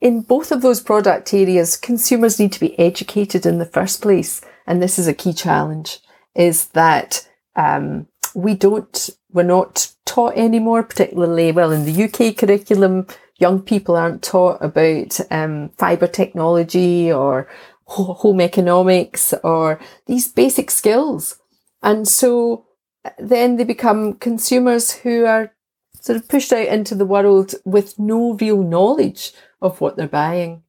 in 0.00 0.22
both 0.22 0.50
of 0.50 0.62
those 0.62 0.80
product 0.80 1.32
areas, 1.34 1.76
consumers 1.76 2.40
need 2.40 2.52
to 2.52 2.60
be 2.60 2.78
educated 2.78 3.46
in 3.46 3.58
the 3.58 3.66
first 3.66 4.02
place, 4.02 4.40
and 4.66 4.82
this 4.82 4.98
is 4.98 5.06
a 5.06 5.14
key 5.14 5.32
challenge: 5.32 6.00
is 6.34 6.68
that 6.68 7.28
um, 7.56 8.06
we 8.34 8.54
don't 8.54 9.10
we're 9.32 9.42
not 9.42 9.92
taught 10.04 10.36
anymore, 10.36 10.82
particularly 10.82 11.52
well 11.52 11.70
in 11.70 11.84
the 11.84 12.04
UK 12.04 12.36
curriculum. 12.36 13.06
Young 13.38 13.62
people 13.62 13.96
aren't 13.96 14.22
taught 14.22 14.58
about 14.60 15.18
um, 15.30 15.70
fibre 15.78 16.08
technology 16.08 17.10
or 17.12 17.48
home 17.90 18.40
economics 18.40 19.34
or 19.42 19.80
these 20.06 20.28
basic 20.28 20.70
skills. 20.70 21.38
And 21.82 22.06
so 22.06 22.66
uh, 23.04 23.10
then 23.18 23.56
they 23.56 23.64
become 23.64 24.14
consumers 24.14 24.92
who 24.92 25.24
are 25.24 25.52
sort 26.00 26.16
of 26.16 26.28
pushed 26.28 26.52
out 26.52 26.68
into 26.68 26.94
the 26.94 27.06
world 27.06 27.54
with 27.64 27.98
no 27.98 28.34
real 28.34 28.62
knowledge 28.62 29.32
of 29.60 29.80
what 29.80 29.96
they're 29.96 30.08
buying. 30.08 30.62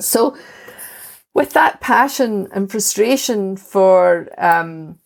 So, 0.00 0.36
with 1.34 1.52
that 1.52 1.80
passion 1.80 2.48
and 2.52 2.70
frustration 2.70 3.56
for 3.56 4.28
um, 4.38 4.98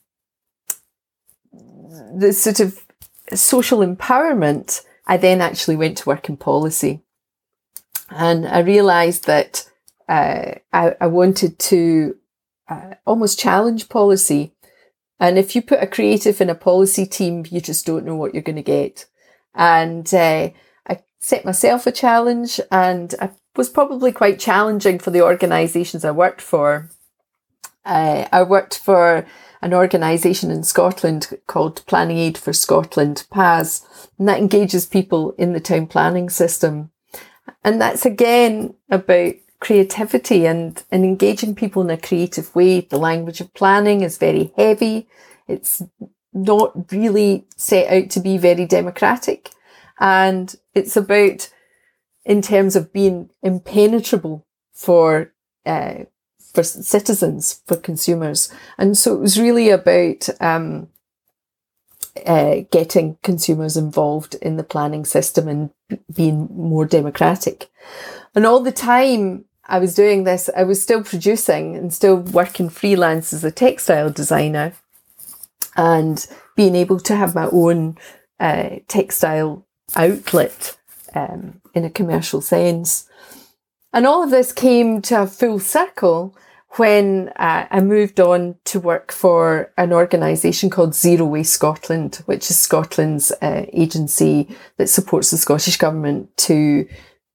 the 1.52 2.32
sort 2.32 2.60
of 2.60 2.84
social 3.32 3.78
empowerment, 3.78 4.84
I 5.06 5.16
then 5.16 5.40
actually 5.40 5.76
went 5.76 5.98
to 5.98 6.08
work 6.08 6.28
in 6.28 6.36
policy. 6.36 7.02
And 8.10 8.46
I 8.46 8.60
realised 8.60 9.26
that 9.26 9.68
uh, 10.08 10.52
I, 10.72 10.94
I, 11.00 11.06
wanted 11.08 11.58
to 11.58 12.16
uh, 12.68 12.94
almost 13.04 13.38
challenge 13.38 13.88
policy. 13.88 14.52
And 15.18 15.38
if 15.38 15.56
you 15.56 15.62
put 15.62 15.82
a 15.82 15.86
creative 15.86 16.40
in 16.40 16.50
a 16.50 16.54
policy 16.54 17.06
team, 17.06 17.44
you 17.50 17.60
just 17.60 17.86
don't 17.86 18.04
know 18.04 18.14
what 18.14 18.32
you're 18.32 18.42
going 18.42 18.56
to 18.56 18.62
get. 18.62 19.06
And 19.54 20.12
uh, 20.14 20.50
I 20.86 21.00
set 21.18 21.44
myself 21.44 21.86
a 21.86 21.92
challenge, 21.92 22.60
and 22.70 23.14
I 23.20 23.30
was 23.56 23.68
probably 23.68 24.12
quite 24.12 24.38
challenging 24.38 24.98
for 24.98 25.10
the 25.10 25.22
organisations 25.22 26.04
I 26.04 26.10
worked 26.10 26.42
for. 26.42 26.90
Uh, 27.84 28.26
I 28.30 28.42
worked 28.42 28.78
for 28.78 29.26
an 29.62 29.72
organisation 29.72 30.50
in 30.50 30.62
Scotland 30.62 31.38
called 31.46 31.84
Planning 31.86 32.18
Aid 32.18 32.36
for 32.36 32.52
Scotland, 32.52 33.26
PAS, 33.30 34.08
and 34.18 34.28
that 34.28 34.38
engages 34.38 34.86
people 34.86 35.32
in 35.32 35.52
the 35.52 35.60
town 35.60 35.86
planning 35.86 36.28
system. 36.28 36.90
And 37.64 37.80
that's 37.80 38.04
again 38.04 38.74
about 38.90 39.34
creativity 39.60 40.46
and, 40.46 40.82
and 40.90 41.04
engaging 41.04 41.54
people 41.54 41.82
in 41.82 41.90
a 41.90 41.96
creative 41.96 42.54
way. 42.54 42.80
The 42.80 42.98
language 42.98 43.40
of 43.40 43.54
planning 43.54 44.02
is 44.02 44.18
very 44.18 44.52
heavy. 44.56 45.08
It's 45.48 45.82
not 46.32 46.92
really 46.92 47.46
set 47.56 47.90
out 47.90 48.10
to 48.10 48.20
be 48.20 48.38
very 48.38 48.66
democratic. 48.66 49.50
And 49.98 50.54
it's 50.74 50.96
about, 50.96 51.50
in 52.24 52.42
terms 52.42 52.76
of 52.76 52.92
being 52.92 53.30
impenetrable 53.42 54.46
for 54.72 55.32
uh, 55.64 56.04
for 56.56 56.62
citizens, 56.62 57.62
for 57.66 57.76
consumers. 57.76 58.52
And 58.78 58.96
so 58.96 59.14
it 59.14 59.20
was 59.20 59.38
really 59.38 59.68
about 59.68 60.28
um, 60.40 60.88
uh, 62.24 62.60
getting 62.70 63.18
consumers 63.22 63.76
involved 63.76 64.36
in 64.36 64.56
the 64.56 64.64
planning 64.64 65.04
system 65.04 65.48
and 65.48 65.70
being 66.14 66.48
more 66.50 66.86
democratic. 66.86 67.68
And 68.34 68.46
all 68.46 68.60
the 68.60 68.72
time 68.72 69.45
I 69.68 69.78
was 69.78 69.94
doing 69.94 70.24
this, 70.24 70.48
I 70.56 70.62
was 70.62 70.82
still 70.82 71.02
producing 71.02 71.76
and 71.76 71.92
still 71.92 72.16
working 72.16 72.68
freelance 72.68 73.32
as 73.32 73.44
a 73.44 73.50
textile 73.50 74.10
designer 74.10 74.72
and 75.76 76.26
being 76.56 76.74
able 76.74 77.00
to 77.00 77.16
have 77.16 77.34
my 77.34 77.48
own 77.52 77.98
uh, 78.40 78.76
textile 78.88 79.66
outlet 79.94 80.76
um, 81.14 81.60
in 81.74 81.84
a 81.84 81.90
commercial 81.90 82.40
sense. 82.40 83.08
And 83.92 84.06
all 84.06 84.22
of 84.22 84.30
this 84.30 84.52
came 84.52 85.02
to 85.02 85.22
a 85.22 85.26
full 85.26 85.58
circle 85.58 86.36
when 86.72 87.30
uh, 87.36 87.66
I 87.70 87.80
moved 87.80 88.20
on 88.20 88.56
to 88.66 88.80
work 88.80 89.10
for 89.10 89.72
an 89.78 89.92
organisation 89.92 90.68
called 90.68 90.94
Zero 90.94 91.24
Waste 91.24 91.54
Scotland, 91.54 92.16
which 92.26 92.50
is 92.50 92.58
Scotland's 92.58 93.32
uh, 93.40 93.64
agency 93.72 94.54
that 94.76 94.88
supports 94.88 95.30
the 95.30 95.38
Scottish 95.38 95.78
Government 95.78 96.36
to, 96.38 96.86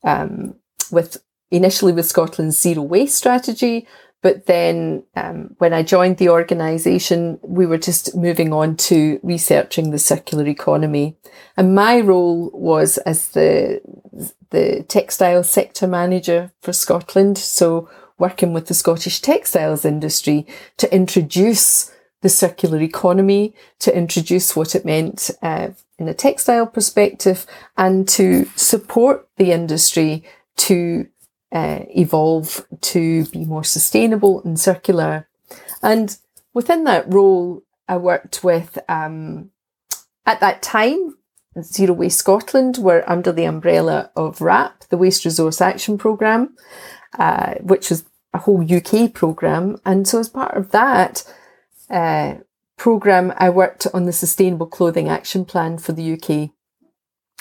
um, 0.03 0.55
with 0.91 1.17
initially 1.51 1.93
with 1.93 2.05
Scotland's 2.05 2.59
zero 2.59 2.81
waste 2.81 3.17
strategy, 3.17 3.87
but 4.21 4.45
then 4.45 5.03
um, 5.15 5.55
when 5.57 5.73
I 5.73 5.83
joined 5.83 6.17
the 6.17 6.29
organisation, 6.29 7.39
we 7.41 7.65
were 7.65 7.79
just 7.79 8.15
moving 8.15 8.53
on 8.53 8.77
to 8.77 9.19
researching 9.23 9.89
the 9.89 9.99
circular 9.99 10.45
economy. 10.47 11.17
And 11.57 11.73
my 11.73 11.99
role 11.99 12.51
was 12.53 12.97
as 12.99 13.29
the, 13.29 13.81
the 14.51 14.83
textile 14.83 15.43
sector 15.43 15.87
manager 15.87 16.51
for 16.61 16.71
Scotland. 16.71 17.37
So 17.37 17.89
working 18.19 18.53
with 18.53 18.67
the 18.67 18.75
Scottish 18.75 19.21
textiles 19.21 19.85
industry 19.85 20.45
to 20.77 20.93
introduce 20.93 21.91
the 22.21 22.29
circular 22.29 22.79
economy, 22.79 23.55
to 23.79 23.95
introduce 23.95 24.55
what 24.55 24.75
it 24.75 24.85
meant 24.85 25.31
uh, 25.41 25.69
in 25.97 26.07
a 26.07 26.13
textile 26.13 26.67
perspective 26.67 27.47
and 27.77 28.07
to 28.07 28.45
support 28.55 29.27
the 29.37 29.51
industry 29.51 30.23
to 30.57 31.07
uh, 31.51 31.79
evolve 31.89 32.65
to 32.81 33.25
be 33.25 33.45
more 33.45 33.63
sustainable 33.63 34.41
and 34.43 34.59
circular. 34.59 35.27
And 35.81 36.17
within 36.53 36.83
that 36.85 37.11
role, 37.11 37.63
I 37.87 37.97
worked 37.97 38.43
with, 38.43 38.77
um, 38.87 39.51
at 40.25 40.39
that 40.39 40.61
time, 40.61 41.17
Zero 41.61 41.93
Waste 41.93 42.19
Scotland 42.19 42.77
were 42.77 43.03
under 43.09 43.31
the 43.33 43.43
umbrella 43.43 44.11
of 44.15 44.39
WRAP, 44.39 44.87
the 44.89 44.97
Waste 44.97 45.25
Resource 45.25 45.59
Action 45.59 45.97
Programme, 45.97 46.55
uh, 47.19 47.55
which 47.55 47.89
was 47.89 48.05
a 48.33 48.37
whole 48.37 48.63
UK 48.63 49.13
programme. 49.13 49.77
And 49.85 50.07
so 50.07 50.19
as 50.19 50.29
part 50.29 50.55
of 50.55 50.71
that 50.71 51.29
uh, 51.89 52.35
programme, 52.77 53.33
I 53.35 53.49
worked 53.49 53.87
on 53.93 54.05
the 54.05 54.13
Sustainable 54.13 54.67
Clothing 54.67 55.09
Action 55.09 55.43
Plan 55.43 55.77
for 55.77 55.91
the 55.91 56.13
UK, 56.13 56.51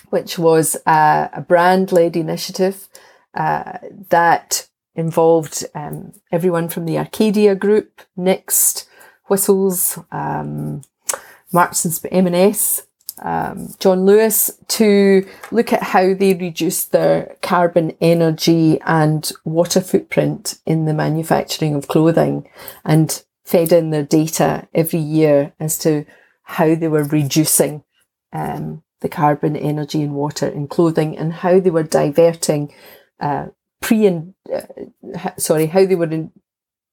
which 0.08 0.36
was 0.36 0.76
a 0.86 1.44
brand-led 1.46 2.16
initiative 2.16 2.88
uh, 3.34 3.78
that 4.10 4.68
involved 4.94 5.64
um, 5.74 6.12
everyone 6.32 6.68
from 6.68 6.84
the 6.84 6.98
Arcadia 6.98 7.54
Group, 7.54 8.02
Next, 8.16 8.88
Whistles, 9.28 9.98
um, 10.10 10.82
Marks 11.52 11.84
and 11.84 12.00
M&S, 12.12 12.86
um, 13.22 13.74
John 13.78 14.04
Lewis 14.06 14.50
to 14.68 15.26
look 15.50 15.72
at 15.72 15.82
how 15.82 16.14
they 16.14 16.34
reduce 16.34 16.84
their 16.84 17.36
carbon, 17.42 17.96
energy, 18.00 18.80
and 18.82 19.30
water 19.44 19.80
footprint 19.80 20.58
in 20.64 20.84
the 20.84 20.94
manufacturing 20.94 21.74
of 21.74 21.88
clothing, 21.88 22.48
and 22.84 23.22
fed 23.44 23.72
in 23.72 23.90
their 23.90 24.04
data 24.04 24.68
every 24.74 25.00
year 25.00 25.52
as 25.60 25.78
to 25.78 26.06
how 26.42 26.74
they 26.74 26.88
were 26.88 27.04
reducing 27.04 27.84
um, 28.32 28.82
the 29.00 29.08
carbon, 29.08 29.56
energy, 29.56 30.02
and 30.02 30.14
water 30.14 30.46
in 30.46 30.68
clothing, 30.68 31.16
and 31.16 31.32
how 31.32 31.60
they 31.60 31.70
were 31.70 31.82
diverting 31.82 32.72
uh, 33.20 33.46
pre 33.80 34.06
and 34.06 34.34
uh, 34.52 35.30
sorry 35.36 35.66
how 35.66 35.84
they 35.84 35.94
were 35.94 36.10
in, 36.10 36.32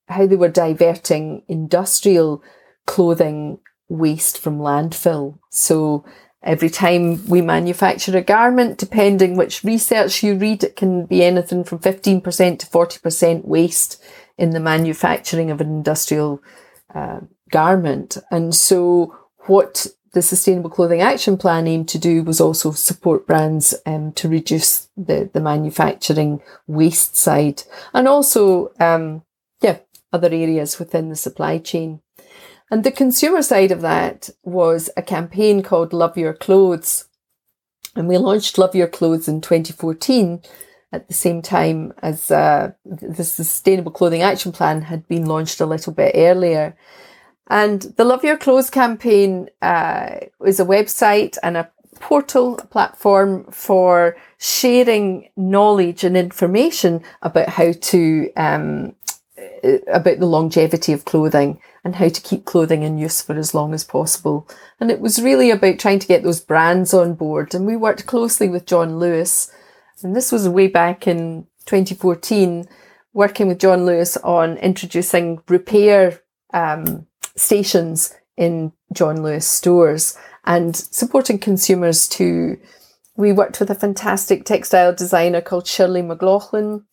how 0.08 0.26
they 0.26 0.36
were 0.36 0.50
diverting 0.50 1.44
industrial 1.48 2.44
clothing 2.86 3.60
waste 3.90 4.38
from 4.38 4.60
landfill. 4.60 5.40
So 5.50 6.06
every 6.44 6.70
time 6.70 7.26
we 7.28 7.42
manufacture 7.42 8.18
a 8.18 8.22
garment, 8.22 8.78
depending 8.78 9.36
which 9.36 9.64
research 9.64 10.24
you 10.24 10.36
read, 10.36 10.64
it 10.64 10.76
can 10.76 11.06
be 11.06 11.24
anything 11.24 11.64
from 11.64 11.80
15% 11.80 12.24
to 12.60 12.66
40% 12.66 13.46
waste 13.46 14.02
in 14.38 14.52
the 14.52 14.60
manufacturing 14.60 15.52
of 15.52 15.62
an 15.62 15.68
industrial 15.68 16.42
uh, 16.94 17.22
garment. 17.50 18.18
And 18.32 18.54
so 18.54 19.16
what 19.48 19.88
the 20.14 20.22
Sustainable 20.22 20.70
Clothing 20.70 21.02
Action 21.02 21.38
Plan 21.38 21.68
aimed 21.68 21.90
to 21.90 22.00
do 22.00 22.24
was 22.24 22.42
also 22.42 22.72
support 22.72 23.28
brands 23.28 23.76
um, 23.86 24.12
to 24.14 24.30
reduce 24.30 24.90
the, 24.96 25.30
the 25.34 25.42
manufacturing 25.42 26.42
waste 26.66 27.16
side 27.16 27.64
and 27.94 28.08
also, 28.08 28.72
um, 28.80 29.24
yeah, 29.62 29.80
other 30.14 30.30
areas 30.30 30.80
within 30.80 31.10
the 31.10 31.16
supply 31.16 31.58
chain. 31.58 32.02
And 32.70 32.84
the 32.84 32.92
consumer 32.92 33.42
side 33.42 33.72
of 33.72 33.82
that 33.82 34.30
was 34.44 34.90
a 34.98 35.02
campaign 35.02 35.64
called 35.64 35.94
Love 35.94 36.18
Your 36.18 36.34
Clothes. 36.34 37.06
And 37.96 38.08
we 38.08 38.18
launched 38.18 38.58
Love 38.58 38.76
Your 38.76 38.88
Clothes 38.88 39.28
in 39.28 39.42
2014 39.42 40.42
at 40.92 41.08
the 41.08 41.14
same 41.14 41.42
time 41.42 41.94
as 42.02 42.32
uh, 42.32 42.72
the 42.86 43.24
Sustainable 43.24 43.92
Clothing 43.92 44.22
Action 44.22 44.52
Plan 44.52 44.84
had 44.84 45.08
been 45.08 45.26
launched 45.26 45.62
a 45.62 45.66
little 45.66 45.94
bit 45.94 46.14
earlier. 46.16 46.76
And 47.50 47.82
the 47.98 48.04
Love 48.04 48.24
Your 48.24 48.38
Clothes 48.38 48.70
campaign 48.70 49.50
uh, 49.62 50.18
is 50.46 50.60
a 50.60 50.66
website 50.66 51.38
and 51.42 51.58
a 51.58 51.70
portal 52.00 52.58
a 52.60 52.66
platform 52.66 53.44
for 53.52 54.16
sharing 54.38 55.30
knowledge 55.36 56.04
and 56.04 56.16
information 56.16 57.02
about 57.22 57.50
how 57.50 57.72
to 57.72 58.32
um, 58.36 58.96
about 59.88 60.20
the 60.20 60.26
longevity 60.26 60.94
of 60.94 61.06
clothing 61.06 61.60
and 61.84 61.96
how 61.96 62.10
to 62.10 62.22
keep 62.22 62.46
clothing 62.46 62.84
in 62.84 62.98
use 62.98 63.22
for 63.22 63.36
as 63.36 63.54
long 63.54 63.74
as 63.74 63.84
possible. 63.84 64.48
And 64.80 64.92
it 64.92 65.00
was 65.00 65.22
really 65.22 65.52
about 65.52 65.80
trying 65.80 66.00
to 66.00 66.08
get 66.08 66.24
those 66.24 66.42
brands 66.42 66.94
on 66.94 67.14
board. 67.16 67.54
And 67.54 67.66
we 67.66 67.76
worked 67.76 68.06
closely 68.06 68.50
with 68.50 68.66
John 68.66 69.00
Lewis. 69.00 69.52
And 70.04 70.16
this 70.16 70.32
was 70.32 70.48
way 70.48 70.68
back 70.68 71.08
in 71.08 71.48
2014, 71.66 72.68
working 73.14 73.48
with 73.48 73.60
John 73.60 73.86
Lewis 73.86 74.18
on 74.18 74.58
introducing 74.58 75.42
repair 75.48 76.22
um, 76.54 77.08
stations 77.38 78.14
in 78.36 78.74
John 78.92 79.24
Lewis 79.24 79.48
stores 79.48 80.18
and 80.46 80.76
supporting 80.76 81.40
consumers 81.40 82.08
to. 82.10 82.60
We 83.16 83.34
worked 83.34 83.60
with 83.60 83.72
a 83.72 83.76
fantastic 83.76 84.46
textile 84.46 84.94
designer 84.94 85.42
called 85.42 85.66
Shirley 85.66 86.04
McLaughlin 86.04 86.84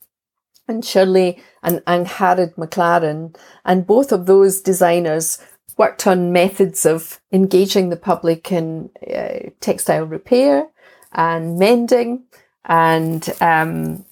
and 0.66 0.84
Shirley 0.84 1.42
and 1.62 1.80
Angharad 1.80 2.54
McLaren. 2.54 3.36
And 3.64 3.86
both 3.86 4.10
of 4.12 4.24
those 4.26 4.62
designers 4.62 5.38
worked 5.76 6.06
on 6.06 6.32
methods 6.32 6.86
of 6.86 7.20
engaging 7.32 7.90
the 7.90 7.96
public 7.96 8.50
in 8.52 8.90
uh, 9.14 9.50
textile 9.60 10.06
repair 10.06 10.68
and 11.12 11.58
mending 11.58 12.24
and 12.64 13.28
um, 13.40 14.04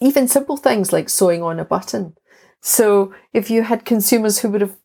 even 0.00 0.28
simple 0.28 0.56
things 0.56 0.92
like 0.92 1.08
sewing 1.08 1.42
on 1.42 1.58
a 1.58 1.64
button. 1.64 2.16
So 2.60 3.14
if 3.32 3.50
you 3.50 3.62
had 3.62 3.84
consumers 3.84 4.38
who 4.38 4.50
would 4.50 4.60
have 4.60 4.76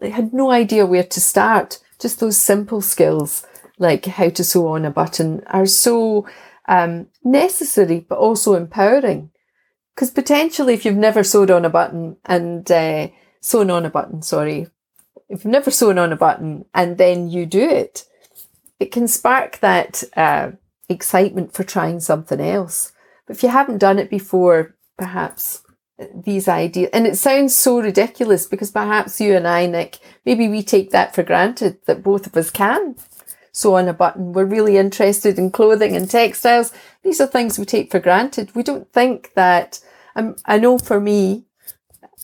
they 0.00 0.10
had 0.10 0.32
no 0.32 0.50
idea 0.50 0.86
where 0.86 1.04
to 1.04 1.20
start. 1.20 1.78
Just 2.00 2.20
those 2.20 2.36
simple 2.36 2.80
skills, 2.80 3.46
like 3.78 4.06
how 4.06 4.28
to 4.28 4.44
sew 4.44 4.68
on 4.68 4.84
a 4.84 4.90
button, 4.90 5.42
are 5.46 5.66
so 5.66 6.26
um, 6.68 7.08
necessary, 7.24 8.00
but 8.00 8.18
also 8.18 8.54
empowering. 8.54 9.30
Because 9.94 10.10
potentially, 10.10 10.74
if 10.74 10.84
you've 10.84 10.94
never 10.96 11.24
sewed 11.24 11.50
on 11.50 11.64
a 11.64 11.70
button 11.70 12.16
and 12.24 12.70
uh, 12.70 13.08
sewn 13.40 13.70
on 13.70 13.84
a 13.84 13.90
button, 13.90 14.22
sorry, 14.22 14.68
if 15.28 15.44
you've 15.44 15.52
never 15.52 15.70
sewn 15.70 15.98
on 15.98 16.12
a 16.12 16.16
button 16.16 16.64
and 16.72 16.98
then 16.98 17.28
you 17.28 17.46
do 17.46 17.68
it, 17.68 18.04
it 18.78 18.92
can 18.92 19.08
spark 19.08 19.58
that 19.58 20.04
uh, 20.16 20.52
excitement 20.88 21.52
for 21.52 21.64
trying 21.64 22.00
something 22.00 22.40
else. 22.40 22.92
But 23.26 23.36
if 23.36 23.42
you 23.42 23.48
haven't 23.48 23.78
done 23.78 23.98
it 23.98 24.08
before, 24.08 24.76
perhaps 24.96 25.62
these 26.14 26.48
ideas. 26.48 26.90
And 26.92 27.06
it 27.06 27.16
sounds 27.16 27.54
so 27.54 27.80
ridiculous 27.80 28.46
because 28.46 28.70
perhaps 28.70 29.20
you 29.20 29.34
and 29.34 29.46
I, 29.46 29.66
Nick, 29.66 29.98
maybe 30.24 30.48
we 30.48 30.62
take 30.62 30.90
that 30.90 31.14
for 31.14 31.22
granted 31.22 31.78
that 31.86 32.02
both 32.02 32.26
of 32.26 32.36
us 32.36 32.50
can 32.50 32.96
sew 33.52 33.74
on 33.74 33.88
a 33.88 33.92
button. 33.92 34.32
We're 34.32 34.44
really 34.44 34.76
interested 34.76 35.38
in 35.38 35.50
clothing 35.50 35.96
and 35.96 36.08
textiles. 36.08 36.72
These 37.02 37.20
are 37.20 37.26
things 37.26 37.58
we 37.58 37.64
take 37.64 37.90
for 37.90 37.98
granted. 37.98 38.54
We 38.54 38.62
don't 38.62 38.92
think 38.92 39.32
that, 39.34 39.80
um, 40.14 40.36
I 40.44 40.58
know 40.58 40.78
for 40.78 41.00
me, 41.00 41.46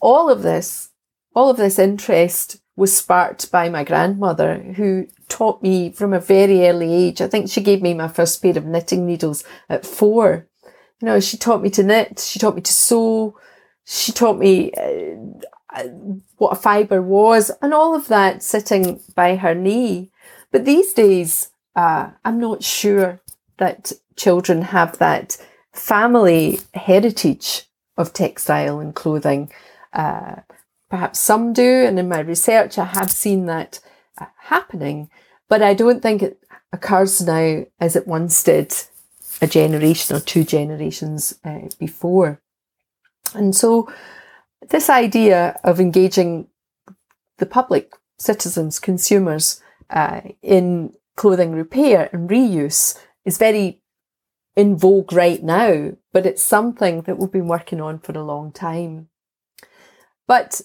all 0.01 0.31
of 0.31 0.43
this, 0.43 0.91
all 1.35 1.51
of 1.51 1.57
this 1.57 1.79
interest 1.79 2.59
was 2.77 2.97
sparked 2.97 3.51
by 3.51 3.69
my 3.69 3.83
grandmother 3.83 4.59
who 4.77 5.07
taught 5.29 5.63
me 5.63 5.91
from 5.91 6.13
a 6.13 6.21
very 6.21 6.69
early 6.69 6.93
age. 6.93 7.21
I 7.21 7.29
think 7.29 7.51
she 7.51 7.61
gave 7.61 7.83
me 7.83 7.95
my 7.95 8.09
first 8.09 8.41
pair 8.41 8.57
of 8.57 8.67
knitting 8.67 9.07
needles 9.07 9.43
at 9.69 9.87
four. 9.87 10.49
You 11.01 11.07
know, 11.07 11.21
she 11.21 11.37
taught 11.37 11.63
me 11.63 11.71
to 11.71 11.83
knit, 11.83 12.21
she 12.21 12.39
taught 12.39 12.55
me 12.55 12.63
to 12.63 12.73
sew, 12.73 13.37
she 13.85 14.13
taught 14.13 14.39
me 14.39 14.73
uh, 14.73 15.89
what 16.37 16.53
a 16.53 16.57
fibre 16.57 17.03
was 17.03 17.51
and 17.61 17.75
all 17.75 17.95
of 17.95 18.09
that 18.09 18.43
sitting 18.43 19.01
by 19.15 19.37
her 19.37 19.55
knee. 19.55 20.11
But 20.51 20.65
these 20.65 20.93
days, 20.93 21.51
uh, 21.77 22.11
I'm 22.25 22.39
not 22.39 22.63
sure 22.63 23.21
that 23.59 23.93
children 24.17 24.63
have 24.63 24.99
that 24.99 25.37
family 25.73 26.61
heritage 26.75 27.65
of 27.97 28.13
textile 28.13 28.79
and 28.79 28.95
clothing. 28.95 29.53
Uh, 29.93 30.37
perhaps 30.89 31.19
some 31.19 31.53
do, 31.53 31.85
and 31.85 31.99
in 31.99 32.09
my 32.09 32.21
research, 32.21 32.79
I 32.79 32.85
have 32.85 33.11
seen 33.11 33.47
that 33.47 33.81
uh, 34.19 34.27
happening, 34.39 35.11
but 35.49 35.63
I 35.63 35.75
don't 35.75 36.03
think 36.03 36.23
it 36.23 36.39
occurs 36.73 37.21
now 37.21 37.65
as 37.81 37.97
it 37.97 38.07
once 38.07 38.43
did 38.43 38.75
a 39.41 39.47
generation 39.47 40.17
or 40.17 40.21
two 40.21 40.45
generations 40.45 41.39
uh, 41.45 41.69
before. 41.79 42.41
And 43.35 43.55
so 43.55 43.93
this 44.71 44.89
idea 44.89 45.59
of 45.65 45.81
engaging 45.81 46.49
the 47.39 47.47
public, 47.47 47.93
citizens, 48.19 48.79
consumers 48.79 49.61
uh, 49.91 50.21
in 50.43 50.93
clothing 51.17 51.53
repair 51.53 52.09
and 52.13 52.29
reuse 52.29 52.99
is 53.25 53.39
very 53.39 53.81
in 54.57 54.77
vogue 54.77 55.13
right 55.13 55.43
now, 55.43 55.93
but 56.13 56.27
it's 56.27 56.43
something 56.43 57.03
that 57.03 57.19
we've 57.19 57.33
been 57.33 57.49
working 57.49 57.81
on 57.81 57.99
for 57.99 58.13
a 58.13 58.23
long 58.23 58.53
time. 58.53 59.09
But 60.27 60.61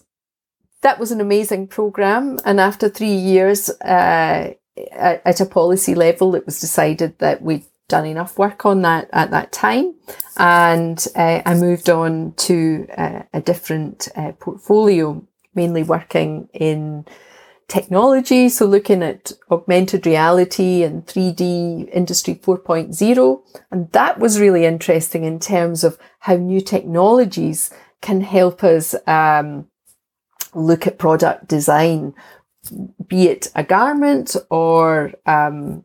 that 0.82 0.99
was 0.99 1.12
an 1.12 1.19
amazing 1.19 1.67
program. 1.67 2.38
And 2.45 2.60
after 2.60 2.88
three 2.88 3.15
years, 3.15 3.69
uh, 3.82 4.53
at 4.91 5.41
a 5.41 5.45
policy 5.45 5.95
level, 5.95 6.36
it 6.36 6.45
was 6.45 6.60
decided 6.60 7.17
that 7.19 7.41
we'd 7.41 7.65
done 7.89 8.06
enough 8.06 8.38
work 8.38 8.65
on 8.65 8.82
that 8.84 9.10
at 9.12 9.32
that 9.32 9.52
time. 9.52 9.95
And 10.38 11.06
uh, 11.15 11.41
I 11.45 11.56
moved 11.56 11.89
on 11.89 12.34
to 12.38 12.88
uh, 12.97 13.23
a 13.34 13.41
different 13.41 14.08
uh, 14.15 14.32
portfolio, 14.34 15.28
mainly 15.54 15.84
working 15.84 16.47
in 16.54 17.06
technology. 17.67 18.49
So 18.49 18.65
looking 18.65 19.04
at 19.04 19.34
augmented 19.52 20.06
reality 20.06 20.84
and 20.84 21.06
3D 21.06 21.89
industry 21.91 22.36
4.0. 22.36 23.41
And 23.71 23.91
that 23.91 24.19
was 24.19 24.39
really 24.39 24.65
interesting 24.65 25.25
in 25.25 25.39
terms 25.39 25.84
of 25.84 25.97
how 26.19 26.36
new 26.36 26.62
technologies 26.62 27.71
can 28.02 28.21
help 28.21 28.63
us 28.63 28.95
um, 29.08 29.67
look 30.54 30.88
at 30.88 30.97
product 30.97 31.47
design, 31.47 32.13
be 33.08 33.28
it 33.28 33.52
a 33.56 33.63
garment 33.63 34.36
or 34.49 35.12
um, 35.25 35.84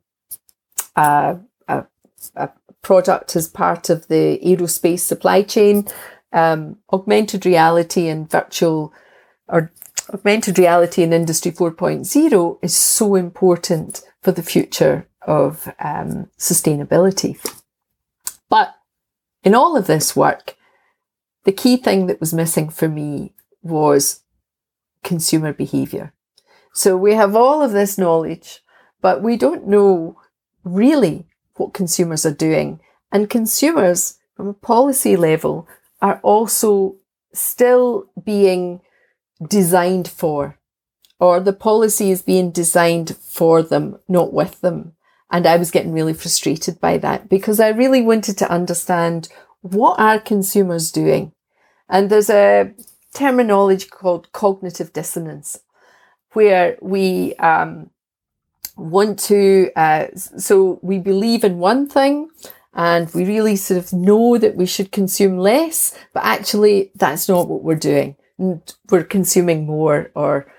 a, 2.37 2.51
product 2.83 3.35
as 3.35 3.49
part 3.49 3.89
of 3.89 4.07
the 4.09 4.39
aerospace 4.45 5.01
supply 5.01 5.43
chain. 5.43 5.87
Um, 6.33 6.77
augmented 6.93 7.47
reality 7.47 8.09
and 8.09 8.31
virtual 8.31 8.93
or 9.49 9.73
augmented 10.13 10.59
reality 10.59 11.03
in 11.03 11.13
Industry 11.13 11.51
4.0 11.51 12.59
is 12.63 12.77
so 12.77 13.15
important 13.15 14.03
for 14.21 14.33
the 14.33 14.43
future 14.43 15.09
of 15.23 15.73
um, 15.79 16.29
sustainability. 16.39 17.39
But 18.49 18.75
in 19.43 19.55
all 19.55 19.77
of 19.77 19.87
this 19.87 20.15
work, 20.15 20.57
the 21.45 21.53
key 21.53 21.77
thing 21.77 22.07
that 22.07 22.21
was 22.21 22.35
missing 22.35 22.69
for 22.69 22.89
me 22.89 23.35
was 23.63 24.21
consumer 25.03 25.53
behaviour. 25.53 26.13
So 26.73 26.97
we 26.97 27.15
have 27.15 27.37
all 27.37 27.63
of 27.63 27.73
this 27.73 27.97
knowledge, 27.97 28.61
but 29.01 29.23
we 29.23 29.37
don't 29.37 29.69
know 29.69 30.21
really 30.65 31.27
what 31.57 31.75
consumers 31.75 32.27
are 32.27 32.35
doing. 32.35 32.81
And 33.13 33.31
consumers, 33.31 34.19
from 34.37 34.49
a 34.49 34.55
policy 34.55 35.17
level, 35.17 35.69
are 36.03 36.21
also 36.23 36.97
still 37.33 38.09
being 38.23 38.81
designed 39.47 40.09
for, 40.09 40.59
or 41.19 41.41
the 41.41 41.53
policy 41.53 42.11
is 42.11 42.23
being 42.23 42.51
designed 42.51 43.17
for 43.17 43.63
them, 43.63 43.99
not 44.09 44.33
with 44.33 44.61
them. 44.61 44.93
And 45.31 45.47
I 45.47 45.57
was 45.57 45.71
getting 45.71 45.93
really 45.93 46.15
frustrated 46.15 46.81
by 46.81 46.99
that 46.99 47.29
because 47.29 47.59
I 47.59 47.69
really 47.69 48.03
wanted 48.03 48.39
to 48.39 48.51
understand 48.51 49.29
what 49.63 49.99
are 49.99 50.19
consumers 50.19 50.93
doing? 50.93 51.33
And 51.89 52.11
there's 52.11 52.31
a 52.31 52.75
terminology 53.15 53.89
called 53.89 54.31
cognitive 54.33 54.93
dissonance 54.93 55.59
where 56.33 56.77
we 56.83 57.35
um, 57.37 57.91
want 58.77 59.19
to, 59.21 59.71
uh, 59.77 60.07
so 60.15 60.79
we 60.83 60.99
believe 60.99 61.45
in 61.45 61.59
one 61.59 61.89
thing 61.89 62.29
and 62.75 63.13
we 63.15 63.25
really 63.25 63.57
sort 63.57 63.79
of 63.79 63.93
know 63.93 64.37
that 64.39 64.57
we 64.57 64.67
should 64.67 64.91
consume 64.91 65.39
less, 65.39 65.97
but 66.13 66.25
actually 66.25 66.91
that's 66.97 67.29
not 67.29 67.49
what 67.49 67.63
we're 67.63 67.77
doing 67.77 68.17
we're 68.39 69.05
consuming 69.05 69.67
more 69.67 70.11
or 70.15 70.53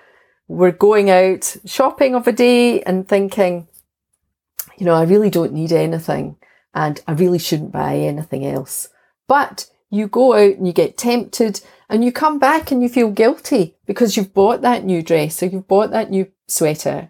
we're 0.48 0.72
going 0.72 1.10
out 1.10 1.58
shopping 1.66 2.16
of 2.16 2.28
a 2.28 2.32
day 2.32 2.82
and 2.82 3.08
thinking, 3.08 3.68
you 4.78 4.86
know, 4.86 4.94
I 4.94 5.04
really 5.04 5.30
don't 5.30 5.54
need 5.54 5.72
anything 5.72 6.38
and 6.74 7.02
I 7.08 7.14
really 7.14 7.40
shouldn't 7.40 7.72
buy 7.72 7.96
anything 7.96 8.46
else. 8.46 8.90
But 9.28 9.70
you 9.90 10.08
go 10.08 10.34
out 10.34 10.58
and 10.58 10.68
you 10.68 10.74
get 10.74 10.98
tempted 10.98 11.62
and 11.90 12.04
you 12.04 12.12
come 12.12 12.40
back 12.40 12.72
and 12.72 12.82
you 12.82 12.90
feel 12.90 13.10
guilty 13.10 13.76
because 13.86 14.16
you've 14.16 14.34
bought 14.34 14.62
that 14.62 14.84
new 14.84 15.02
dress 15.02 15.42
or 15.42 15.48
you've 15.48 15.68
bought 15.68 15.92
that 15.92 16.12
new 16.12 16.32
sweater, 16.48 17.10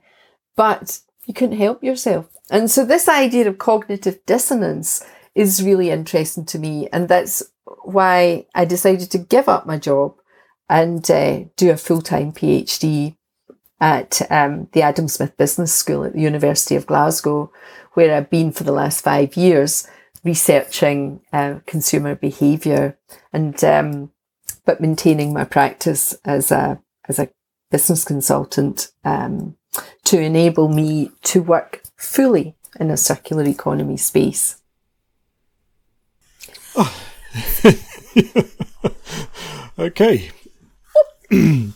but 0.56 1.00
you 1.26 1.34
couldn't 1.34 1.58
help 1.58 1.84
yourself. 1.84 2.28
And 2.50 2.70
so 2.70 2.86
this 2.86 3.08
idea 3.10 3.48
of 3.48 3.58
cognitive 3.58 4.20
dissonance 4.26 5.04
is 5.34 5.64
really 5.64 5.90
interesting 5.90 6.46
to 6.46 6.60
me. 6.60 6.88
And 6.94 7.08
that's 7.10 7.44
why 7.84 8.46
I 8.54 8.66
decided 8.66 9.12
to 9.12 9.18
give 9.18 9.50
up 9.50 9.66
my 9.66 9.78
job 9.78 10.16
and 10.70 11.10
uh, 11.10 11.46
do 11.56 11.72
a 11.72 11.78
full 11.78 12.02
time 12.02 12.32
PhD 12.32 13.16
at 13.80 14.22
um, 14.32 14.68
the 14.72 14.82
Adam 14.82 15.08
Smith 15.08 15.36
Business 15.38 15.74
School 15.74 16.06
at 16.06 16.14
the 16.14 16.22
University 16.22 16.76
of 16.76 16.88
Glasgow, 16.88 17.52
where 17.94 18.16
I've 18.16 18.30
been 18.30 18.52
for 18.52 18.64
the 18.64 18.72
last 18.72 19.04
five 19.04 19.36
years 19.36 19.88
researching 20.24 21.22
uh, 21.32 21.60
consumer 21.68 22.16
behaviour 22.16 22.98
and 23.32 23.64
um, 23.64 24.12
but 24.66 24.82
maintaining 24.82 25.32
my 25.32 25.46
practice 25.46 26.18
as 26.26 26.52
a 26.52 26.82
as 27.08 27.20
a 27.20 27.30
business 27.70 28.04
consultant 28.04 28.92
um, 29.04 29.56
to 30.06 30.20
enable 30.20 30.68
me 30.68 31.12
to 31.24 31.42
work 31.42 31.82
fully 31.98 32.56
in 32.80 32.92
a 32.92 32.98
circular 32.98 33.44
economy 33.44 33.98
space. 33.98 34.62
Oh. 36.76 36.94
okay, 39.80 40.32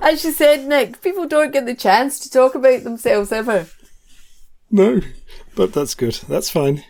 As 0.00 0.24
you 0.24 0.32
said, 0.32 0.66
Nick, 0.66 1.00
people 1.00 1.26
don't 1.26 1.52
get 1.52 1.66
the 1.66 1.74
chance 1.74 2.18
to 2.20 2.30
talk 2.30 2.54
about 2.54 2.84
themselves 2.84 3.32
ever. 3.32 3.66
No, 4.70 5.00
but 5.54 5.72
that's 5.72 5.94
good. 5.94 6.14
That's 6.28 6.50
fine. 6.50 6.84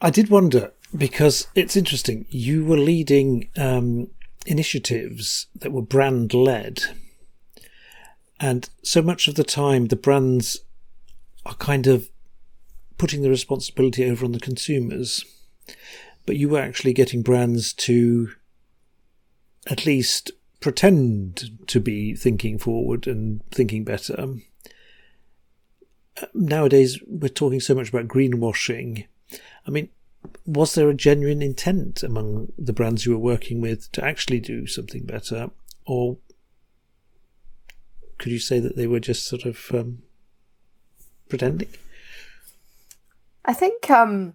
I 0.00 0.10
did 0.10 0.30
wonder 0.30 0.72
because 0.96 1.48
it's 1.54 1.76
interesting. 1.76 2.26
You 2.28 2.64
were 2.64 2.76
leading 2.76 3.48
um, 3.56 4.08
initiatives 4.46 5.46
that 5.54 5.72
were 5.72 5.82
brand 5.82 6.34
led, 6.34 6.82
and 8.40 8.68
so 8.82 9.02
much 9.02 9.28
of 9.28 9.34
the 9.34 9.44
time, 9.44 9.86
the 9.86 9.96
brands 9.96 10.60
are 11.44 11.54
kind 11.54 11.86
of 11.86 12.10
putting 12.96 13.22
the 13.22 13.30
responsibility 13.30 14.04
over 14.04 14.24
on 14.24 14.32
the 14.32 14.40
consumers. 14.40 15.24
But 16.26 16.36
you 16.36 16.48
were 16.48 16.60
actually 16.60 16.92
getting 16.92 17.22
brands 17.22 17.72
to 17.74 18.30
at 19.66 19.86
least 19.86 20.30
pretend 20.60 21.50
to 21.68 21.80
be 21.80 22.14
thinking 22.14 22.58
forward 22.58 23.06
and 23.06 23.42
thinking 23.50 23.84
better. 23.84 24.14
Um, 24.18 24.42
nowadays, 26.34 26.98
we're 27.06 27.28
talking 27.28 27.60
so 27.60 27.74
much 27.74 27.88
about 27.88 28.08
greenwashing. 28.08 29.06
I 29.66 29.70
mean, 29.70 29.88
was 30.44 30.74
there 30.74 30.88
a 30.88 30.94
genuine 30.94 31.42
intent 31.42 32.02
among 32.02 32.52
the 32.58 32.72
brands 32.72 33.06
you 33.06 33.12
were 33.12 33.18
working 33.18 33.60
with 33.60 33.90
to 33.92 34.04
actually 34.04 34.40
do 34.40 34.66
something 34.66 35.04
better? 35.04 35.50
Or 35.86 36.18
could 38.18 38.32
you 38.32 38.38
say 38.38 38.60
that 38.60 38.76
they 38.76 38.86
were 38.86 39.00
just 39.00 39.26
sort 39.26 39.44
of 39.44 39.66
um, 39.72 40.02
pretending? 41.28 41.68
I 43.44 43.54
think 43.54 43.88
um, 43.90 44.34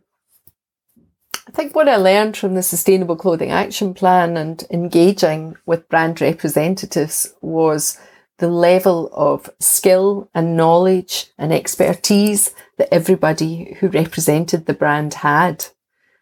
I 1.47 1.51
think 1.51 1.75
what 1.75 1.89
I 1.89 1.97
learned 1.97 2.37
from 2.37 2.55
the 2.55 2.63
Sustainable 2.63 3.17
Clothing 3.17 3.51
Action 3.51 3.93
Plan 3.93 4.37
and 4.37 4.63
engaging 4.71 5.57
with 5.65 5.89
brand 5.89 6.21
representatives 6.21 7.33
was 7.41 7.99
the 8.37 8.47
level 8.47 9.09
of 9.13 9.49
skill 9.59 10.29
and 10.33 10.55
knowledge 10.55 11.31
and 11.37 11.53
expertise 11.53 12.55
that 12.77 12.93
everybody 12.93 13.77
who 13.79 13.89
represented 13.89 14.65
the 14.65 14.73
brand 14.73 15.15
had. 15.15 15.65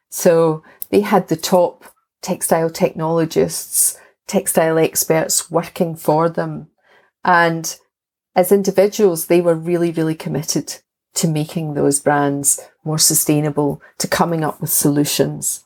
So 0.10 0.64
they 0.90 1.02
had 1.02 1.28
the 1.28 1.38
top 1.38 1.86
textile 2.22 2.70
technologists, 2.70 3.98
textile 4.28 4.78
experts 4.80 5.50
working 5.52 5.96
for 5.96 6.30
them. 6.30 6.71
And 7.24 7.78
as 8.36 8.52
individuals, 8.52 9.26
they 9.26 9.42
were 9.42 9.56
really, 9.56 9.92
really 9.92 10.16
committed 10.16 10.76
to 11.14 11.28
making 11.28 11.74
those 11.74 12.00
brands 12.00 12.60
more 12.84 12.98
sustainable, 12.98 13.82
to 13.98 14.08
coming 14.08 14.44
up 14.44 14.62
with 14.62 14.70
solutions. 14.70 15.64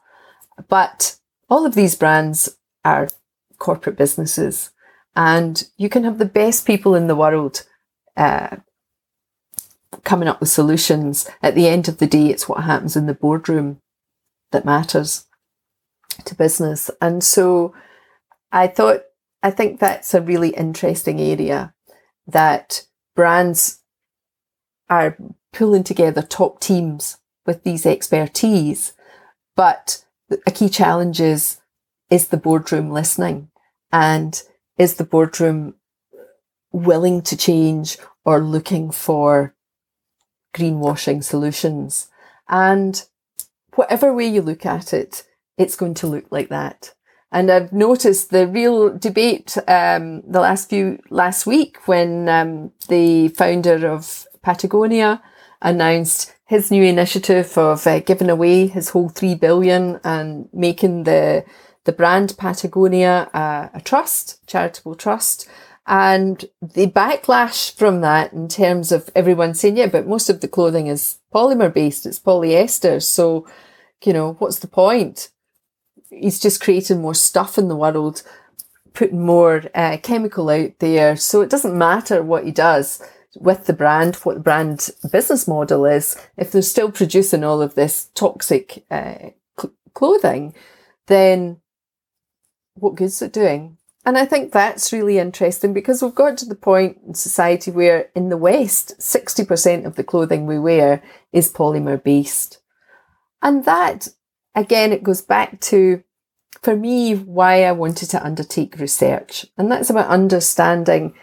But 0.68 1.18
all 1.50 1.66
of 1.66 1.76
these 1.76 1.96
brands 1.96 2.58
are 2.84 3.10
corporate 3.58 3.98
businesses, 3.98 4.72
and 5.16 5.68
you 5.78 5.88
can 5.88 6.04
have 6.04 6.18
the 6.18 6.26
best 6.26 6.66
people 6.66 6.96
in 6.96 7.08
the 7.08 7.16
world 7.16 7.64
uh, 8.18 8.58
coming 10.04 10.28
up 10.28 10.40
with 10.40 10.50
solutions. 10.50 11.30
At 11.42 11.56
the 11.56 11.68
end 11.68 11.88
of 11.88 12.00
the 12.00 12.08
day, 12.08 12.28
it's 12.28 12.50
what 12.50 12.64
happens 12.64 12.96
in 12.96 13.06
the 13.06 13.14
boardroom 13.14 13.80
that 14.52 14.66
matters 14.66 15.26
to 16.26 16.36
business. 16.36 16.90
And 17.02 17.24
so 17.24 17.74
I 18.52 18.68
thought, 18.68 19.05
I 19.46 19.52
think 19.52 19.80
that's 19.80 20.16
a 20.16 20.24
really 20.24 20.50
interesting 20.50 21.22
area 21.22 21.76
that 22.26 22.88
brands 23.16 23.84
are 24.90 25.16
pulling 25.54 25.84
together 25.84 26.24
top 26.24 26.60
teams 26.60 27.18
with 27.46 27.64
these 27.64 27.86
expertise. 27.86 28.94
But 29.56 30.04
a 30.48 30.52
key 30.52 30.68
challenge 30.68 31.22
is 31.22 31.62
is 32.10 32.30
the 32.30 32.38
boardroom 32.38 32.90
listening? 32.90 33.52
And 33.92 34.42
is 34.80 34.96
the 34.96 35.04
boardroom 35.04 35.76
willing 36.72 37.22
to 37.22 37.38
change 37.38 38.00
or 38.24 38.40
looking 38.42 38.90
for 38.90 39.54
greenwashing 40.56 41.24
solutions? 41.24 42.08
And 42.50 43.06
whatever 43.76 44.12
way 44.12 44.26
you 44.26 44.42
look 44.42 44.66
at 44.66 44.92
it, 44.92 45.22
it's 45.56 45.76
going 45.76 45.94
to 45.94 46.08
look 46.08 46.32
like 46.32 46.50
that. 46.50 46.96
And 47.32 47.52
I've 47.52 47.74
noticed 47.74 48.30
the 48.30 48.48
real 48.48 48.98
debate 48.98 49.58
um, 49.68 50.22
the 50.22 50.40
last 50.40 50.70
few 50.70 51.00
last 51.10 51.46
week 51.46 51.88
when 51.88 52.30
um, 52.30 52.72
the 52.88 53.30
founder 53.30 53.88
of 53.88 54.26
Patagonia 54.42 55.22
announced 55.62 56.34
his 56.46 56.70
new 56.72 56.84
initiative 56.84 57.58
of 57.58 57.86
uh, 57.88 58.00
giving 58.00 58.30
away 58.30 58.68
his 58.68 58.90
whole 58.90 59.10
three 59.10 59.36
billion 59.36 60.00
and 60.04 60.48
making 60.54 61.04
the 61.04 61.44
the 61.86 61.92
brand 61.92 62.36
Patagonia 62.38 63.30
uh, 63.34 63.70
a 63.74 63.82
trust, 63.82 64.46
charitable 64.48 64.96
trust. 64.96 65.48
And 65.88 66.46
the 66.62 66.88
backlash 66.88 67.76
from 67.76 68.02
that 68.02 68.34
in 68.34 68.48
terms 68.48 68.92
of 68.92 69.10
everyone 69.16 69.54
saying, 69.54 69.78
yeah, 69.78 69.86
but 69.86 70.08
most 70.08 70.30
of 70.30 70.42
the 70.42 70.48
clothing 70.48 70.88
is 70.88 71.20
polymer 71.34 71.72
based, 71.72 72.08
it's 72.08 72.20
polyester. 72.20 73.02
So, 73.04 73.48
you 74.04 74.14
know, 74.14 74.34
what's 74.40 74.60
the 74.60 74.68
point? 74.68 75.30
He's 76.10 76.40
just 76.40 76.62
creating 76.62 77.02
more 77.02 77.14
stuff 77.14 77.58
in 77.58 77.68
the 77.68 77.76
world, 77.76 78.24
putting 78.94 79.26
more 79.26 79.64
uh, 79.74 79.98
chemical 80.02 80.50
out 80.50 80.72
there. 80.80 81.16
So 81.16 81.42
it 81.42 81.50
doesn't 81.50 81.78
matter 81.78 82.24
what 82.24 82.46
he 82.46 82.52
does 82.52 83.02
with 83.36 83.66
the 83.66 83.74
brand, 83.74 84.16
what 84.18 84.36
the 84.36 84.42
brand 84.42 84.90
business 85.12 85.48
model 85.48 85.86
is. 85.86 86.18
If 86.38 86.52
they're 86.52 86.62
still 86.62 86.92
producing 86.92 87.44
all 87.44 87.62
of 87.62 87.76
this 87.76 88.10
toxic 88.16 88.86
uh, 88.90 89.30
cl- 89.60 89.74
clothing, 89.94 90.54
then 91.08 91.62
what 92.76 92.96
good's 92.96 93.22
it 93.22 93.34
doing? 93.34 93.78
And 94.06 94.18
I 94.20 94.26
think 94.26 94.52
that's 94.52 94.94
really 94.94 95.18
interesting 95.18 95.74
because 95.74 96.04
we've 96.04 96.14
got 96.14 96.38
to 96.38 96.46
the 96.46 96.56
point 96.56 97.00
in 97.08 97.16
society 97.16 97.72
where 97.72 98.10
in 98.16 98.30
the 98.30 98.38
West, 98.38 98.94
60% 99.00 99.86
of 99.86 99.96
the 99.96 100.04
clothing 100.04 100.46
we 100.46 100.60
wear 100.60 101.02
is 101.34 101.52
polymer 101.52 102.02
based. 102.02 102.60
And 103.42 103.66
that, 103.66 104.10
again, 104.56 104.92
it 104.92 105.04
goes 105.04 105.22
back 105.22 105.60
to, 105.62 106.04
for 106.62 106.76
me, 106.76 107.16
why 107.16 107.64
I 107.64 107.72
wanted 107.74 108.10
to 108.12 108.24
undertake 108.24 108.80
research. 108.80 109.46
And 109.58 109.72
that's 109.72 109.90
about 109.90 110.08
understanding 110.08 111.14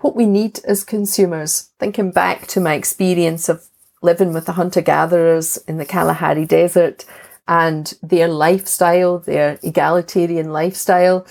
what 0.00 0.16
we 0.16 0.26
need 0.26 0.60
as 0.64 0.84
consumers. 0.84 1.70
Thinking 1.78 2.10
back 2.10 2.46
to 2.48 2.60
my 2.60 2.74
experience 2.74 3.48
of 3.48 3.64
living 4.02 4.32
with 4.32 4.46
the 4.46 4.52
hunter 4.52 4.80
gatherers 4.80 5.56
in 5.68 5.78
the 5.78 5.84
Kalahari 5.84 6.44
Desert 6.44 7.04
and 7.46 7.94
their 8.02 8.28
lifestyle, 8.28 9.18
their 9.18 9.58
egalitarian 9.62 10.52
lifestyle, 10.52 11.26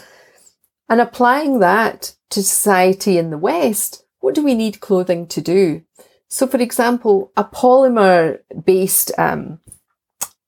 and 0.90 1.00
applying 1.00 1.60
that 1.60 2.16
to 2.30 2.44
society 2.44 3.18
in 3.18 3.30
the 3.30 3.38
West, 3.38 4.06
what 4.20 4.36
do 4.36 4.44
we 4.44 4.56
need 4.56 4.80
clothing 4.80 5.28
to 5.28 5.42
do? 5.42 5.84
So, 6.28 6.48
for 6.48 6.58
example, 6.58 7.32
a 7.36 7.44
polymer 7.44 8.40
based 8.64 9.12
um, 9.18 9.60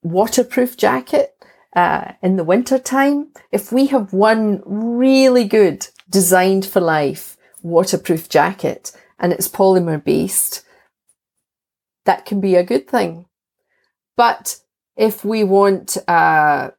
waterproof 0.04 0.78
jacket 0.78 1.36
uh, 1.76 2.14
in 2.22 2.36
the 2.36 2.44
winter 2.44 2.78
time, 2.78 3.30
if 3.52 3.72
we 3.72 3.88
have 3.88 4.14
one 4.14 4.62
really 4.66 5.46
good 5.46 5.88
designed 6.10 6.66
for 6.66 6.80
life 6.80 7.38
waterproof 7.64 8.30
jacket 8.30 8.92
and 9.18 9.34
it's 9.34 9.48
polymer 9.48 10.04
based, 10.04 10.64
that 12.06 12.26
can 12.26 12.42
be 12.42 12.56
a 12.56 12.64
good 12.64 12.88
thing. 12.88 13.26
But 14.16 14.60
if 14.96 15.26
we 15.26 15.44
want 15.44 15.98
uh, 16.08 16.72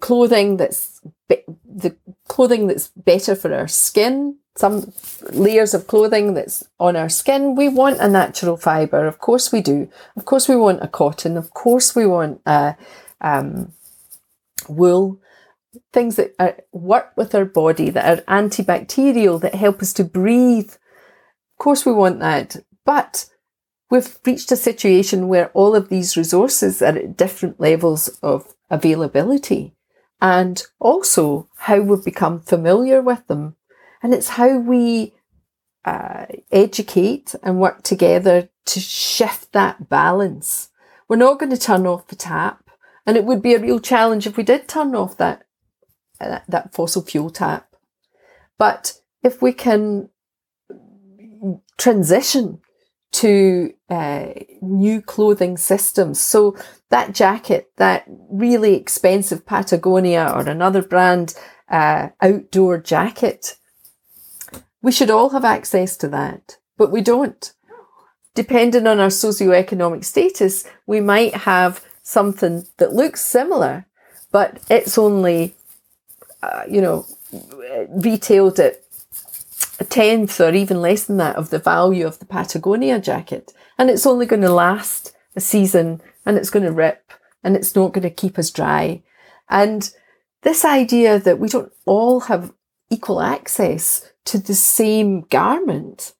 clothing 0.00 0.58
that's 0.58 1.00
be- 1.28 1.44
the 1.64 1.96
clothing 2.28 2.66
that's 2.66 2.88
better 2.88 3.34
for 3.34 3.52
our 3.52 3.68
skin, 3.68 4.36
some 4.56 4.92
layers 5.30 5.74
of 5.74 5.86
clothing 5.86 6.34
that's 6.34 6.64
on 6.78 6.96
our 6.96 7.08
skin, 7.08 7.54
we 7.54 7.68
want 7.68 8.00
a 8.00 8.08
natural 8.08 8.56
fibre. 8.56 9.06
Of 9.06 9.18
course 9.18 9.52
we 9.52 9.60
do. 9.60 9.88
Of 10.16 10.24
course 10.24 10.48
we 10.48 10.56
want 10.56 10.82
a 10.82 10.88
cotton. 10.88 11.36
Of 11.36 11.52
course 11.54 11.94
we 11.94 12.06
want 12.06 12.40
a 12.46 12.76
um, 13.20 13.72
wool. 14.68 15.20
Things 15.92 16.16
that 16.16 16.34
are, 16.38 16.56
work 16.72 17.12
with 17.16 17.34
our 17.34 17.44
body, 17.44 17.90
that 17.90 18.18
are 18.18 18.22
antibacterial, 18.22 19.40
that 19.40 19.54
help 19.54 19.80
us 19.80 19.92
to 19.94 20.04
breathe. 20.04 20.70
Of 20.70 21.58
course 21.58 21.86
we 21.86 21.92
want 21.92 22.20
that. 22.20 22.56
But 22.84 23.26
we've 23.90 24.18
reached 24.24 24.52
a 24.52 24.56
situation 24.56 25.28
where 25.28 25.48
all 25.50 25.74
of 25.74 25.88
these 25.88 26.16
resources 26.16 26.82
are 26.82 26.96
at 26.96 27.16
different 27.16 27.60
levels 27.60 28.08
of 28.22 28.54
availability 28.70 29.74
and 30.20 30.62
also 30.78 31.48
how 31.56 31.80
we've 31.80 32.04
become 32.04 32.40
familiar 32.40 33.02
with 33.02 33.26
them. 33.26 33.56
And 34.02 34.12
it's 34.12 34.30
how 34.30 34.58
we 34.58 35.14
uh, 35.84 36.26
educate 36.50 37.34
and 37.42 37.60
work 37.60 37.82
together 37.82 38.48
to 38.66 38.80
shift 38.80 39.52
that 39.52 39.88
balance. 39.88 40.70
We're 41.08 41.16
not 41.16 41.38
going 41.38 41.50
to 41.50 41.58
turn 41.58 41.86
off 41.86 42.08
the 42.08 42.16
tap, 42.16 42.70
and 43.06 43.16
it 43.16 43.24
would 43.24 43.42
be 43.42 43.54
a 43.54 43.60
real 43.60 43.80
challenge 43.80 44.26
if 44.26 44.36
we 44.36 44.42
did 44.42 44.68
turn 44.68 44.94
off 44.94 45.16
that 45.18 45.44
uh, 46.20 46.40
that 46.48 46.74
fossil 46.74 47.02
fuel 47.02 47.30
tap. 47.30 47.74
But 48.58 49.00
if 49.22 49.42
we 49.42 49.52
can 49.52 50.08
transition 51.76 52.60
to 53.12 53.74
uh, 53.90 54.28
new 54.62 55.02
clothing 55.02 55.56
systems. 55.56 56.20
So 56.20 56.56
that 56.88 57.14
jacket, 57.14 57.70
that 57.76 58.04
really 58.30 58.74
expensive 58.74 59.44
Patagonia 59.44 60.32
or 60.34 60.48
another 60.48 60.82
brand 60.82 61.34
uh, 61.68 62.08
outdoor 62.20 62.78
jacket, 62.78 63.58
we 64.82 64.92
should 64.92 65.10
all 65.10 65.30
have 65.30 65.44
access 65.44 65.96
to 65.98 66.08
that, 66.08 66.58
but 66.76 66.90
we 66.90 67.00
don't. 67.00 67.52
Depending 68.34 68.86
on 68.86 68.98
our 68.98 69.08
socioeconomic 69.08 70.04
status, 70.04 70.64
we 70.86 71.00
might 71.00 71.34
have 71.34 71.84
something 72.02 72.66
that 72.78 72.92
looks 72.92 73.20
similar, 73.20 73.86
but 74.30 74.60
it's 74.68 74.98
only, 74.98 75.54
uh, 76.42 76.62
you 76.68 76.80
know, 76.80 77.06
retailed 77.88 78.58
at 78.58 78.82
a 79.78 79.84
tenth 79.84 80.40
or 80.40 80.52
even 80.52 80.80
less 80.80 81.04
than 81.04 81.18
that 81.18 81.36
of 81.36 81.50
the 81.50 81.58
value 81.58 82.06
of 82.06 82.18
the 82.18 82.24
Patagonia 82.24 82.98
jacket. 82.98 83.52
And 83.78 83.90
it's 83.90 84.06
only 84.06 84.26
going 84.26 84.42
to 84.42 84.52
last 84.52 85.14
a 85.36 85.40
season 85.40 86.00
and 86.26 86.36
it's 86.36 86.50
going 86.50 86.64
to 86.64 86.72
rip 86.72 87.12
and 87.44 87.56
it's 87.56 87.74
not 87.74 87.92
going 87.92 88.02
to 88.02 88.10
keep 88.10 88.38
us 88.38 88.50
dry. 88.50 89.02
And 89.48 89.92
this 90.42 90.64
idea 90.64 91.18
that 91.18 91.38
we 91.38 91.48
don't 91.48 91.72
all 91.84 92.20
have 92.20 92.52
equal 92.92 93.20
access 93.20 94.08
to 94.26 94.38
the 94.38 94.54
same 94.54 95.22
garment. 95.22 96.12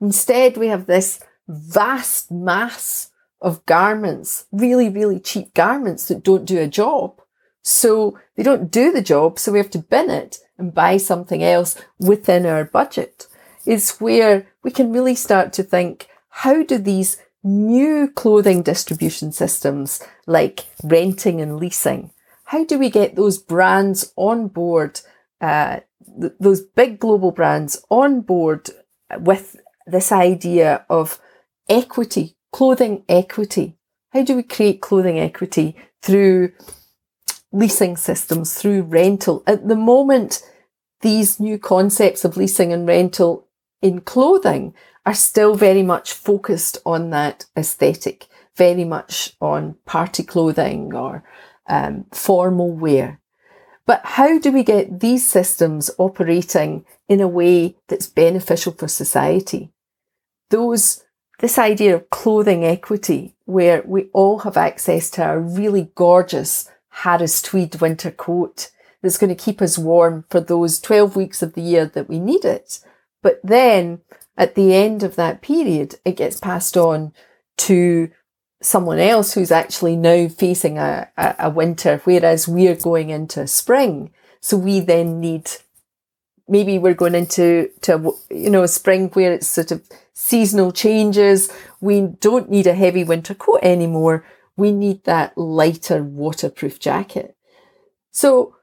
Instead, 0.00 0.56
we 0.56 0.68
have 0.68 0.86
this 0.86 1.20
vast 1.48 2.30
mass 2.30 3.10
of 3.40 3.64
garments, 3.66 4.46
really, 4.52 4.88
really 4.88 5.18
cheap 5.18 5.54
garments 5.54 6.08
that 6.08 6.22
don't 6.22 6.44
do 6.44 6.58
a 6.58 6.68
job. 6.68 7.20
So 7.62 8.18
they 8.36 8.42
don't 8.42 8.70
do 8.70 8.92
the 8.92 9.02
job, 9.02 9.38
so 9.38 9.52
we 9.52 9.58
have 9.58 9.70
to 9.70 9.78
bin 9.78 10.10
it 10.10 10.38
and 10.58 10.74
buy 10.74 10.96
something 10.98 11.42
else 11.42 11.76
within 11.98 12.46
our 12.46 12.64
budget. 12.64 13.26
Is 13.66 13.98
where 13.98 14.46
we 14.62 14.70
can 14.70 14.92
really 14.92 15.14
start 15.14 15.52
to 15.54 15.62
think, 15.62 16.08
how 16.28 16.62
do 16.62 16.78
these 16.78 17.18
new 17.42 18.08
clothing 18.08 18.62
distribution 18.62 19.32
systems 19.32 20.02
like 20.26 20.66
renting 20.84 21.40
and 21.40 21.56
leasing, 21.56 22.10
how 22.44 22.64
do 22.64 22.78
we 22.78 22.90
get 22.90 23.16
those 23.16 23.38
brands 23.38 24.12
on 24.16 24.48
board, 24.48 25.00
uh, 25.40 25.80
th- 26.20 26.32
those 26.40 26.60
big 26.60 26.98
global 26.98 27.32
brands 27.32 27.84
on 27.90 28.20
board 28.20 28.70
with 29.18 29.56
this 29.86 30.12
idea 30.12 30.84
of 30.88 31.20
equity, 31.68 32.36
clothing 32.52 33.04
equity? 33.08 33.76
How 34.12 34.22
do 34.22 34.36
we 34.36 34.42
create 34.42 34.80
clothing 34.80 35.18
equity 35.18 35.76
through 36.02 36.52
leasing 37.52 37.96
systems, 37.96 38.54
through 38.54 38.82
rental. 38.82 39.42
At 39.46 39.68
the 39.68 39.76
moment, 39.76 40.42
these 41.00 41.40
new 41.40 41.58
concepts 41.58 42.24
of 42.24 42.36
leasing 42.36 42.72
and 42.72 42.86
rental 42.86 43.48
in 43.82 44.00
clothing 44.00 44.74
are 45.06 45.14
still 45.14 45.54
very 45.54 45.82
much 45.82 46.12
focused 46.12 46.78
on 46.84 47.10
that 47.10 47.46
aesthetic, 47.56 48.28
very 48.56 48.84
much 48.84 49.34
on 49.40 49.76
party 49.86 50.22
clothing 50.22 50.94
or 50.94 51.24
um, 51.68 52.04
formal 52.12 52.70
wear. 52.72 53.20
But 53.90 54.02
how 54.04 54.38
do 54.38 54.52
we 54.52 54.62
get 54.62 55.00
these 55.00 55.28
systems 55.28 55.90
operating 55.98 56.84
in 57.08 57.20
a 57.20 57.26
way 57.26 57.74
that's 57.88 58.06
beneficial 58.06 58.70
for 58.72 58.86
society? 58.86 59.72
Those, 60.50 61.02
this 61.40 61.58
idea 61.58 61.96
of 61.96 62.08
clothing 62.08 62.64
equity, 62.64 63.34
where 63.46 63.82
we 63.84 64.04
all 64.12 64.38
have 64.46 64.56
access 64.56 65.10
to 65.10 65.28
a 65.28 65.40
really 65.40 65.90
gorgeous 65.96 66.70
Harris 67.02 67.42
tweed 67.42 67.80
winter 67.80 68.12
coat 68.12 68.70
that's 69.02 69.18
going 69.18 69.34
to 69.34 69.44
keep 69.44 69.60
us 69.60 69.76
warm 69.76 70.24
for 70.30 70.38
those 70.38 70.78
12 70.78 71.16
weeks 71.16 71.42
of 71.42 71.54
the 71.54 71.62
year 71.62 71.84
that 71.86 72.08
we 72.08 72.20
need 72.20 72.44
it. 72.44 72.78
But 73.24 73.40
then 73.42 74.02
at 74.36 74.54
the 74.54 74.72
end 74.72 75.02
of 75.02 75.16
that 75.16 75.42
period, 75.42 75.96
it 76.04 76.16
gets 76.16 76.38
passed 76.38 76.76
on 76.76 77.12
to 77.56 78.12
someone 78.62 78.98
else 78.98 79.32
who's 79.32 79.50
actually 79.50 79.96
now 79.96 80.28
facing 80.28 80.78
a, 80.78 81.08
a, 81.16 81.34
a 81.38 81.50
winter, 81.50 82.00
whereas 82.04 82.46
we're 82.46 82.76
going 82.76 83.10
into 83.10 83.46
spring. 83.46 84.12
So 84.40 84.56
we 84.56 84.80
then 84.80 85.20
need 85.20 85.50
maybe 86.48 86.78
we're 86.78 86.94
going 86.94 87.14
into 87.14 87.70
to 87.82 88.12
you 88.28 88.50
know 88.50 88.66
spring 88.66 89.08
where 89.10 89.32
it's 89.32 89.46
sort 89.46 89.70
of 89.70 89.82
seasonal 90.12 90.72
changes. 90.72 91.50
We 91.80 92.00
don't 92.00 92.50
need 92.50 92.66
a 92.66 92.74
heavy 92.74 93.04
winter 93.04 93.34
coat 93.34 93.60
anymore. 93.62 94.24
We 94.56 94.72
need 94.72 95.04
that 95.04 95.38
lighter 95.38 96.02
waterproof 96.02 96.80
jacket. 96.80 97.36
So 98.10 98.56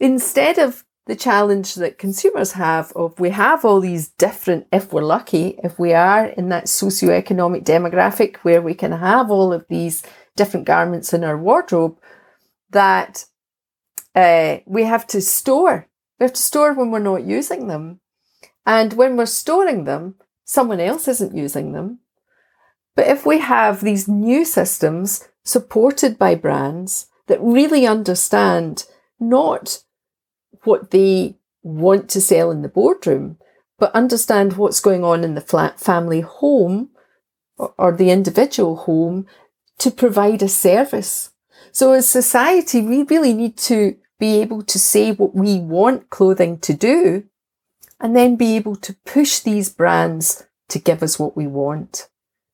instead 0.00 0.58
of 0.58 0.84
the 1.08 1.16
challenge 1.16 1.74
that 1.76 1.96
consumers 1.96 2.52
have 2.52 2.92
of 2.92 3.18
we 3.18 3.30
have 3.30 3.64
all 3.64 3.80
these 3.80 4.10
different, 4.10 4.66
if 4.70 4.92
we're 4.92 5.02
lucky, 5.02 5.58
if 5.64 5.78
we 5.78 5.94
are 5.94 6.26
in 6.26 6.50
that 6.50 6.66
socioeconomic 6.66 7.64
demographic 7.64 8.36
where 8.42 8.60
we 8.60 8.74
can 8.74 8.92
have 8.92 9.30
all 9.30 9.50
of 9.50 9.66
these 9.68 10.02
different 10.36 10.66
garments 10.66 11.14
in 11.14 11.24
our 11.24 11.38
wardrobe, 11.38 11.98
that 12.68 13.24
uh, 14.14 14.58
we 14.66 14.84
have 14.84 15.06
to 15.06 15.22
store. 15.22 15.88
We 16.20 16.24
have 16.24 16.34
to 16.34 16.42
store 16.42 16.74
when 16.74 16.90
we're 16.90 16.98
not 16.98 17.24
using 17.24 17.68
them. 17.68 18.00
And 18.66 18.92
when 18.92 19.16
we're 19.16 19.24
storing 19.24 19.84
them, 19.84 20.16
someone 20.44 20.78
else 20.78 21.08
isn't 21.08 21.34
using 21.34 21.72
them. 21.72 22.00
But 22.94 23.06
if 23.06 23.24
we 23.24 23.38
have 23.38 23.80
these 23.80 24.08
new 24.08 24.44
systems 24.44 25.26
supported 25.42 26.18
by 26.18 26.34
brands 26.34 27.06
that 27.28 27.40
really 27.40 27.86
understand 27.86 28.84
not 29.18 29.84
what 30.64 30.90
they 30.90 31.36
want 31.62 32.08
to 32.10 32.20
sell 32.20 32.50
in 32.50 32.62
the 32.62 32.68
boardroom, 32.68 33.38
but 33.78 33.94
understand 33.94 34.56
what's 34.56 34.80
going 34.80 35.04
on 35.04 35.24
in 35.24 35.34
the 35.34 35.40
flat 35.40 35.78
family 35.78 36.20
home 36.20 36.90
or, 37.56 37.92
the 37.92 38.10
individual 38.10 38.76
home 38.76 39.26
to 39.78 39.90
provide 39.90 40.42
a 40.42 40.48
service. 40.48 41.30
So 41.72 41.92
as 41.92 42.08
society, 42.08 42.80
we 42.80 43.02
really 43.02 43.34
need 43.34 43.56
to 43.58 43.96
be 44.18 44.40
able 44.40 44.62
to 44.62 44.78
say 44.78 45.12
what 45.12 45.34
we 45.34 45.58
want 45.58 46.10
clothing 46.10 46.58
to 46.60 46.72
do 46.72 47.24
and 48.00 48.14
then 48.16 48.36
be 48.36 48.56
able 48.56 48.76
to 48.76 48.96
push 49.04 49.40
these 49.40 49.70
brands 49.70 50.46
to 50.68 50.78
give 50.78 51.02
us 51.02 51.18
what 51.18 51.36
we 51.36 51.46
want, 51.46 52.08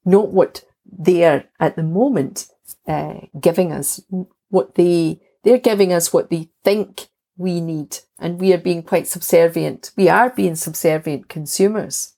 not 0.04 0.28
what 0.28 0.64
they're 0.86 1.48
at 1.60 1.76
the 1.76 1.82
moment 1.82 2.48
uh, 2.86 3.20
giving 3.40 3.72
us, 3.72 4.00
what 4.48 4.74
they, 4.74 5.20
they're 5.42 5.58
giving 5.58 5.92
us 5.92 6.12
what 6.12 6.30
they 6.30 6.48
think 6.62 7.08
we 7.36 7.60
need. 7.60 7.98
And 8.18 8.40
we 8.40 8.52
are 8.52 8.58
being 8.58 8.82
quite 8.82 9.06
subservient. 9.06 9.90
We 9.96 10.08
are 10.08 10.30
being 10.30 10.54
subservient 10.54 11.28
consumers 11.28 12.14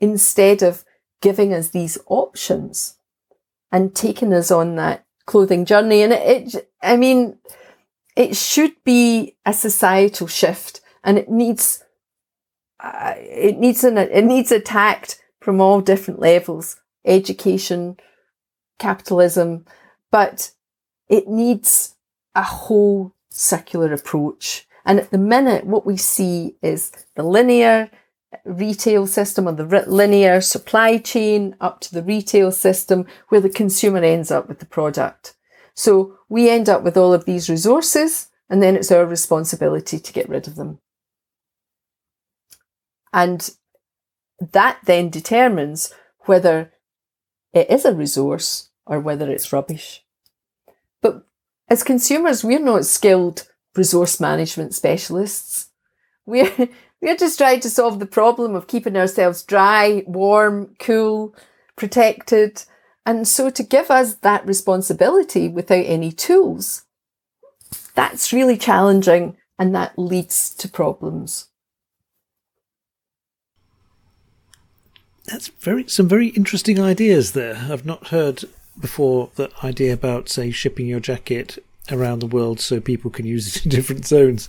instead 0.00 0.62
of 0.62 0.84
giving 1.20 1.52
us 1.52 1.68
these 1.68 1.98
options 2.06 2.96
and 3.70 3.94
taking 3.94 4.32
us 4.32 4.50
on 4.50 4.76
that 4.76 5.04
clothing 5.26 5.64
journey. 5.64 6.02
And 6.02 6.12
it, 6.12 6.54
it 6.54 6.70
I 6.82 6.96
mean, 6.96 7.38
it 8.16 8.36
should 8.36 8.72
be 8.84 9.36
a 9.44 9.52
societal 9.52 10.26
shift 10.26 10.80
and 11.04 11.18
it 11.18 11.28
needs, 11.28 11.84
uh, 12.80 13.14
it 13.16 13.58
needs 13.58 13.84
an, 13.84 13.98
it 13.98 14.24
needs 14.24 14.50
attacked 14.50 15.20
from 15.40 15.60
all 15.60 15.80
different 15.80 16.20
levels, 16.20 16.80
education, 17.04 17.96
capitalism, 18.78 19.64
but 20.10 20.52
it 21.08 21.28
needs 21.28 21.94
a 22.34 22.42
whole 22.42 23.14
circular 23.30 23.92
approach. 23.92 24.66
And 24.84 24.98
at 24.98 25.10
the 25.10 25.18
minute, 25.18 25.66
what 25.66 25.86
we 25.86 25.96
see 25.96 26.56
is 26.62 26.92
the 27.14 27.22
linear 27.22 27.90
retail 28.44 29.06
system 29.06 29.48
or 29.48 29.52
the 29.52 29.84
linear 29.86 30.40
supply 30.40 30.98
chain 30.98 31.56
up 31.60 31.80
to 31.80 31.92
the 31.92 32.02
retail 32.02 32.52
system 32.52 33.06
where 33.28 33.40
the 33.40 33.48
consumer 33.48 34.02
ends 34.02 34.30
up 34.30 34.48
with 34.48 34.58
the 34.58 34.66
product. 34.66 35.34
So 35.74 36.18
we 36.28 36.50
end 36.50 36.68
up 36.68 36.82
with 36.82 36.96
all 36.96 37.14
of 37.14 37.24
these 37.24 37.48
resources 37.48 38.28
and 38.50 38.62
then 38.62 38.76
it's 38.76 38.92
our 38.92 39.06
responsibility 39.06 39.98
to 39.98 40.12
get 40.12 40.28
rid 40.28 40.46
of 40.46 40.56
them. 40.56 40.78
And 43.12 43.50
that 44.40 44.78
then 44.84 45.10
determines 45.10 45.92
whether 46.20 46.72
it 47.52 47.70
is 47.70 47.84
a 47.84 47.94
resource 47.94 48.70
or 48.86 49.00
whether 49.00 49.30
it's 49.30 49.52
rubbish. 49.52 50.04
As 51.70 51.82
consumers, 51.82 52.42
we're 52.42 52.58
not 52.58 52.86
skilled 52.86 53.46
resource 53.76 54.20
management 54.20 54.74
specialists. 54.74 55.68
We're, 56.26 56.52
we're 57.02 57.16
just 57.16 57.38
trying 57.38 57.60
to 57.60 57.70
solve 57.70 57.98
the 57.98 58.06
problem 58.06 58.54
of 58.54 58.66
keeping 58.66 58.96
ourselves 58.96 59.42
dry, 59.42 60.02
warm, 60.06 60.74
cool, 60.78 61.34
protected. 61.76 62.64
And 63.04 63.26
so 63.26 63.50
to 63.50 63.62
give 63.62 63.90
us 63.90 64.16
that 64.16 64.46
responsibility 64.46 65.48
without 65.48 65.84
any 65.84 66.12
tools, 66.12 66.84
that's 67.94 68.32
really 68.32 68.56
challenging 68.56 69.36
and 69.58 69.74
that 69.74 69.98
leads 69.98 70.54
to 70.54 70.68
problems. 70.68 71.46
That's 75.26 75.48
very 75.48 75.86
some 75.88 76.08
very 76.08 76.28
interesting 76.28 76.80
ideas 76.80 77.32
there. 77.32 77.56
I've 77.70 77.84
not 77.84 78.08
heard 78.08 78.44
before 78.80 79.30
the 79.34 79.50
idea 79.62 79.92
about 79.92 80.28
say 80.28 80.50
shipping 80.50 80.86
your 80.86 81.00
jacket 81.00 81.62
around 81.90 82.20
the 82.20 82.26
world 82.26 82.60
so 82.60 82.80
people 82.80 83.10
can 83.10 83.26
use 83.26 83.56
it 83.56 83.64
in 83.64 83.70
different 83.76 84.06
zones. 84.06 84.48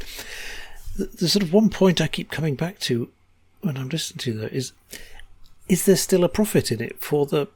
The, 0.98 1.30
sort 1.30 1.44
of 1.44 1.54
one 1.54 1.70
point 1.70 2.02
I 2.02 2.08
keep 2.08 2.30
coming 2.30 2.56
back 2.56 2.80
to 2.80 3.10
when 3.62 3.78
I'm 3.78 3.90
listening 3.90 4.20
to 4.20 4.34
that 4.40 4.54
is 4.54 4.74
is 5.68 5.86
there 5.86 5.96
still 5.96 6.24
a 6.24 6.30
profit 6.30 6.72
in 6.72 6.82
it 6.82 7.00
for 7.00 7.26
the 7.26 7.48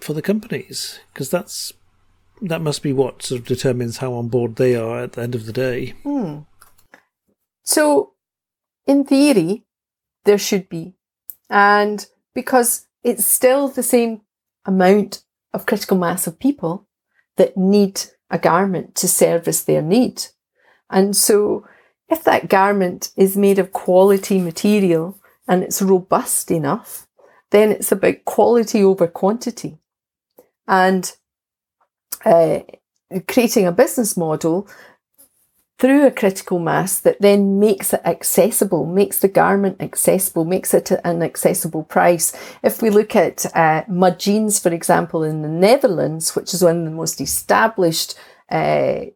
for 0.00 0.14
the 0.14 0.22
companies? 0.22 1.00
Because 1.12 1.30
that's 1.30 1.72
that 2.40 2.60
must 2.60 2.82
be 2.82 2.92
what 2.92 3.22
sort 3.22 3.40
of 3.40 3.46
determines 3.46 3.98
how 3.98 4.14
on 4.14 4.28
board 4.28 4.56
they 4.56 4.74
are 4.74 5.00
at 5.00 5.12
the 5.12 5.22
end 5.22 5.34
of 5.34 5.46
the 5.46 5.52
day. 5.52 5.94
Hmm. 6.02 6.38
So, 7.62 8.14
in 8.86 9.04
theory, 9.04 9.64
there 10.24 10.38
should 10.38 10.68
be, 10.68 10.96
and 11.48 12.04
because 12.34 12.86
it's 13.04 13.24
still 13.24 13.68
the 13.68 13.84
same 13.84 14.22
amount 14.64 15.22
of 15.52 15.66
critical 15.66 15.96
mass 15.96 16.26
of 16.26 16.38
people 16.38 16.86
that 17.36 17.56
need 17.56 18.02
a 18.30 18.38
garment 18.38 18.94
to 18.96 19.08
service 19.08 19.62
their 19.62 19.82
need. 19.82 20.24
And 20.90 21.16
so 21.16 21.66
if 22.08 22.24
that 22.24 22.48
garment 22.48 23.10
is 23.16 23.36
made 23.36 23.58
of 23.58 23.72
quality 23.72 24.38
material 24.38 25.18
and 25.48 25.62
it's 25.62 25.82
robust 25.82 26.50
enough, 26.50 27.06
then 27.50 27.70
it's 27.70 27.92
about 27.92 28.24
quality 28.24 28.82
over 28.82 29.06
quantity. 29.06 29.78
And 30.66 31.14
uh, 32.24 32.60
creating 33.28 33.66
a 33.66 33.72
business 33.72 34.16
model 34.16 34.68
through 35.82 36.06
a 36.06 36.12
critical 36.12 36.60
mass 36.60 37.00
that 37.00 37.20
then 37.20 37.58
makes 37.58 37.92
it 37.92 38.00
accessible, 38.04 38.86
makes 38.86 39.18
the 39.18 39.26
garment 39.26 39.82
accessible, 39.82 40.44
makes 40.44 40.72
it 40.72 40.92
an 41.02 41.24
accessible 41.24 41.82
price. 41.82 42.32
If 42.62 42.80
we 42.80 42.88
look 42.88 43.16
at 43.16 43.44
uh, 43.52 43.82
Mud 43.88 44.20
Jeans, 44.20 44.60
for 44.60 44.72
example, 44.72 45.24
in 45.24 45.42
the 45.42 45.48
Netherlands, 45.48 46.36
which 46.36 46.54
is 46.54 46.62
one 46.62 46.78
of 46.78 46.84
the 46.84 46.92
most 46.92 47.20
established 47.20 48.14
uh, 48.48 49.06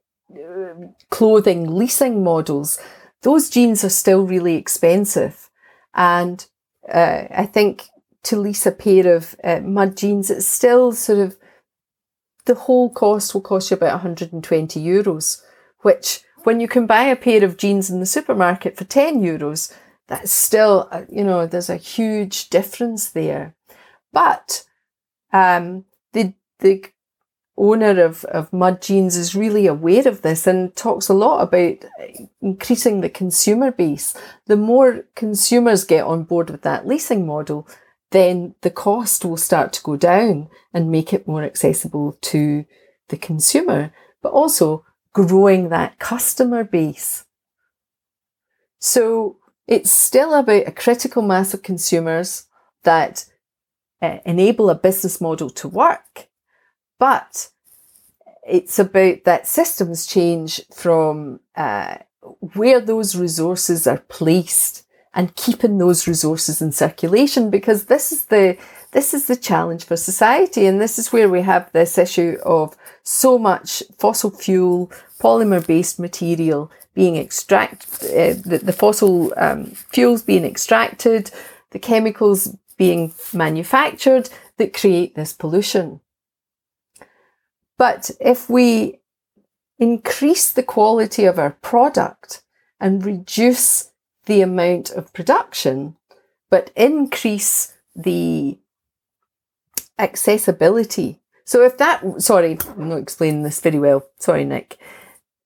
clothing 1.09 1.73
leasing 1.73 2.25
models, 2.25 2.81
those 3.23 3.49
jeans 3.49 3.85
are 3.85 3.89
still 3.89 4.27
really 4.27 4.57
expensive. 4.57 5.49
And 5.95 6.45
uh, 6.93 7.27
I 7.31 7.47
think 7.47 7.85
to 8.25 8.41
lease 8.41 8.67
a 8.67 8.73
pair 8.73 9.15
of 9.15 9.37
uh, 9.45 9.61
mud 9.61 9.97
jeans, 9.97 10.33
it's 10.33 10.49
still 10.49 10.91
sort 10.91 11.21
of 11.21 11.37
the 12.45 12.57
whole 12.57 12.91
cost 12.91 13.35
will 13.35 13.41
cost 13.41 13.71
you 13.71 13.77
about 13.77 14.03
120 14.03 14.83
euros, 14.83 15.43
which 15.83 16.25
when 16.47 16.61
you 16.61 16.69
can 16.69 16.87
buy 16.87 17.03
a 17.03 17.17
pair 17.17 17.43
of 17.43 17.57
jeans 17.57 17.91
in 17.91 17.99
the 17.99 18.07
supermarket 18.07 18.77
for 18.77 18.85
10 18.85 19.21
euros, 19.21 19.75
that's 20.07 20.31
still, 20.31 20.89
uh, 20.93 21.03
you 21.11 21.25
know, 21.25 21.45
there's 21.45 21.69
a 21.69 21.77
huge 21.77 22.51
difference 22.51 23.11
there. 23.11 23.57
But 24.13 24.65
um, 25.33 25.87
the 26.13 26.35
the 26.61 26.85
owner 27.59 28.01
of, 28.01 28.25
of 28.27 28.53
Mud 28.53 28.81
Jeans 28.81 29.17
is 29.17 29.35
really 29.35 29.67
aware 29.67 30.07
of 30.07 30.23
this 30.23 30.47
and 30.47 30.75
talks 30.77 31.09
a 31.09 31.15
lot 31.15 31.43
about 31.43 31.85
increasing 32.41 33.01
the 33.01 33.11
consumer 33.11 33.73
base. 33.73 34.15
The 34.47 34.57
more 34.57 35.05
consumers 35.17 35.83
get 35.83 36.05
on 36.05 36.23
board 36.23 36.51
with 36.51 36.63
that 36.63 36.87
leasing 36.87 37.27
model, 37.27 37.67
then 38.13 38.55
the 38.61 38.71
cost 38.71 39.25
will 39.25 39.37
start 39.37 39.73
to 39.73 39.83
go 39.83 39.97
down 39.97 40.49
and 40.73 40.93
make 40.93 41.13
it 41.13 41.27
more 41.27 41.43
accessible 41.43 42.17
to 42.21 42.67
the 43.09 43.17
consumer. 43.17 43.93
But 44.23 44.31
also, 44.31 44.86
growing 45.17 45.71
that 45.71 45.99
customer 45.99 46.63
base. 46.63 47.25
So 48.79 49.39
it's 49.67 49.91
still 49.91 50.35
about 50.35 50.69
a 50.69 50.73
critical 50.73 51.23
mass 51.23 51.55
of 51.55 51.63
consumers 51.63 52.49
that 52.83 53.25
uh, 54.03 54.19
enable 54.27 54.69
a 54.69 54.75
business 54.75 55.19
model 55.19 55.49
to 55.49 55.69
work, 55.69 56.29
but 56.99 57.49
it's 58.47 58.79
about 58.79 59.25
that 59.25 59.47
systems 59.47 60.07
change 60.07 60.61
from 60.75 61.41
uh, 61.57 61.97
where 62.53 62.83
those 62.83 63.17
resources 63.17 63.87
are 63.87 64.05
placed 64.11 64.85
and 65.15 65.35
keeping 65.35 65.79
those 65.79 66.07
resources 66.07 66.61
in 66.61 66.73
circulation 66.73 67.49
because 67.49 67.87
this 67.87 68.13
is 68.13 68.27
the 68.27 68.59
this 68.97 69.13
is 69.13 69.27
the 69.27 69.37
challenge 69.37 69.85
for 69.85 69.95
society. 69.95 70.65
And 70.65 70.81
this 70.81 70.99
is 70.99 71.13
where 71.13 71.29
we 71.29 71.43
have 71.43 71.71
this 71.73 71.99
issue 71.99 72.39
of 72.43 72.75
so 73.03 73.39
much 73.39 73.83
fossil 73.99 74.31
fuel, 74.31 74.91
polymer 75.21 75.65
based 75.65 76.01
material 76.01 76.71
being 76.95 77.19
extracted, 77.19 77.91
uh, 78.05 78.41
the, 78.49 78.59
the, 78.65 78.73
fossil 78.73 79.35
um, 79.37 79.67
fuels 79.67 80.23
being 80.23 80.47
extracted, 80.47 81.31
the 81.73 81.79
chemicals 81.79 82.57
being 82.79 83.13
manufactured 83.35 84.31
that 84.57 84.73
create 84.73 85.15
this 85.15 85.35
pollution. 85.35 86.01
But 87.77 88.11
if 88.19 88.49
we 88.49 89.01
increase 89.79 90.51
the 90.51 90.63
quality 90.63 91.27
of 91.27 91.39
our 91.39 91.51
product 91.51 92.43
and 92.81 93.05
reduce 93.05 93.93
the 94.25 94.41
amount 94.41 94.89
of 94.89 95.13
production, 95.13 95.97
but 96.49 96.71
increase 96.75 97.75
the 97.95 98.59
accessibility. 99.99 101.21
So 101.45 101.63
if 101.63 101.79
that, 101.79 102.03
sorry, 102.21 102.59
I'm 102.77 102.89
not 102.89 102.99
explaining 102.99 103.43
this 103.43 103.61
very 103.61 103.79
well. 103.79 104.07
Sorry, 104.19 104.45
Nick. 104.45 104.79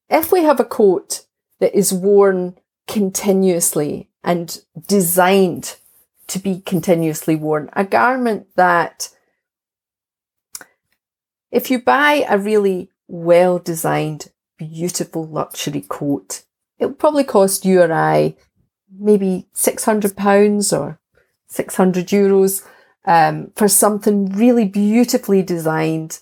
If 0.09 0.33
we 0.33 0.43
have 0.43 0.59
a 0.59 0.65
coat 0.65 1.27
that 1.61 1.77
is 1.77 1.93
worn 1.93 2.57
continuously 2.89 4.09
and 4.25 4.63
designed 4.89 5.77
to 6.29 6.39
be 6.39 6.61
continuously 6.61 7.37
worn, 7.37 7.71
a 7.75 7.85
garment 7.85 8.47
that 8.57 9.11
if 11.51 11.71
you 11.71 11.81
buy 11.83 12.25
a 12.29 12.39
really 12.39 12.91
well 13.09 13.59
designed, 13.59 14.31
beautiful 14.57 15.27
luxury 15.27 15.85
coat, 15.89 16.45
it'll 16.79 16.95
probably 16.95 17.25
cost 17.25 17.65
you 17.65 17.83
or 17.83 17.93
I 17.93 18.37
maybe 18.99 19.47
£600 19.55 20.79
or 20.79 20.99
600 21.49 22.07
euros 22.09 22.67
um, 23.05 23.51
for 23.57 23.69
something 23.69 24.33
really 24.33 24.67
beautifully 24.67 25.43
designed 25.43 26.19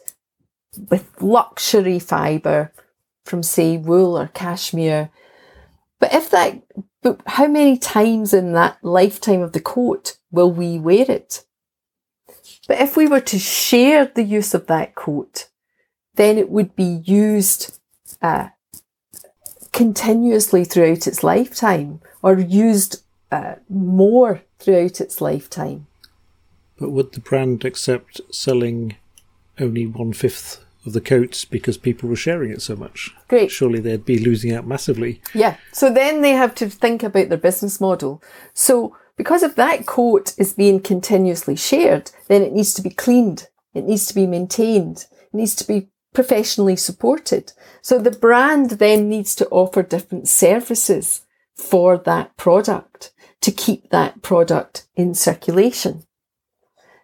with 0.91 1.11
luxury 1.21 1.99
fibre 1.99 2.73
from, 3.25 3.43
say, 3.43 3.77
wool 3.77 4.19
or 4.19 4.29
cashmere. 4.29 5.11
But 5.99 6.15
if 6.15 6.31
that, 6.31 6.63
but 7.03 7.21
how 7.27 7.47
many 7.47 7.77
times 7.77 8.33
in 8.33 8.53
that 8.53 8.79
lifetime 8.83 9.43
of 9.43 9.53
the 9.53 9.61
coat 9.61 10.17
will 10.31 10.53
we 10.53 10.79
wear 10.79 11.05
it? 11.09 11.45
But 12.69 12.81
if 12.81 12.97
we 12.97 13.09
were 13.09 13.21
to 13.21 13.39
share 13.39 14.07
the 14.07 14.23
use 14.23 14.55
of 14.55 14.67
that 14.69 14.95
coat, 14.95 15.49
then 16.15 16.39
it 16.39 16.51
would 16.51 16.77
be 16.77 17.03
used 17.05 17.79
uh, 18.23 18.49
continuously 19.73 20.65
throughout 20.65 21.07
its 21.07 21.25
lifetime 21.25 22.01
or 22.23 22.39
used 22.39 23.03
uh, 23.33 23.55
more 23.69 24.43
throughout 24.59 25.01
its 25.01 25.21
lifetime. 25.21 25.88
But 26.79 26.91
would 26.91 27.13
the 27.13 27.21
brand 27.21 27.65
accept 27.65 28.21
selling 28.31 28.97
only 29.59 29.87
one 29.87 30.13
fifth 30.13 30.65
of 30.87 30.93
the 30.93 31.01
coats 31.01 31.45
because 31.45 31.77
people 31.77 32.09
were 32.09 32.17
sharing 32.17 32.51
it 32.51 32.63
so 32.63 32.77
much? 32.77 33.15
Great. 33.29 33.51
Surely 33.51 33.81
they'd 33.81 34.05
be 34.05 34.19
losing 34.19 34.53
out 34.53 34.67
massively. 34.67 35.21
Yeah. 35.35 35.57
So 35.73 35.93
then 35.93 36.23
they 36.23 36.33
have 36.33 36.55
to 36.57 36.71
think 36.71 37.03
about 37.03 37.29
their 37.29 37.39
business 37.39 37.81
model. 37.81 38.23
So 38.55 38.97
because 39.17 39.43
if 39.43 39.57
that 39.57 39.85
coat 39.85 40.33
is 40.39 40.55
being 40.55 40.81
continuously 40.81 41.57
shared, 41.57 42.13
then 42.29 42.43
it 42.43 42.53
needs 42.53 42.73
to 42.75 42.83
be 42.83 42.91
cleaned. 42.91 43.49
It 43.75 43.85
needs 43.85 44.07
to 44.07 44.15
be 44.15 44.27
maintained. 44.27 45.07
It 45.13 45.35
needs 45.35 45.55
to 45.57 45.67
be 45.67 45.89
professionally 46.15 46.77
supported. 46.77 47.53
So 47.83 47.99
the 47.99 48.13
brand 48.13 48.71
then 48.71 49.09
needs 49.09 49.35
to 49.37 49.49
offer 49.49 49.83
different 49.83 50.29
services 50.29 51.23
for 51.55 51.99
that 51.99 52.37
product 52.37 53.13
to 53.41 53.51
keep 53.51 53.91
that 53.91 54.23
product 54.23 54.87
in 54.97 55.15
circulation. 55.15 56.05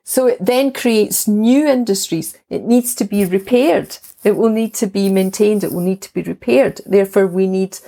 So 0.04 0.26
it 0.26 0.44
then 0.44 0.72
creates 0.72 1.26
new 1.26 1.66
industries. 1.66 2.36
It 2.50 2.62
needs 2.62 2.94
to 2.96 3.04
be 3.04 3.24
repaired. 3.24 3.96
It 4.22 4.36
will 4.36 4.50
need 4.50 4.74
to 4.74 4.86
be 4.86 5.08
maintained. 5.08 5.64
It 5.64 5.72
will 5.72 5.80
need 5.80 6.02
to 6.02 6.12
be 6.12 6.22
repaired. 6.22 6.82
Therefore, 6.84 7.26
we 7.26 7.46
need 7.46 7.78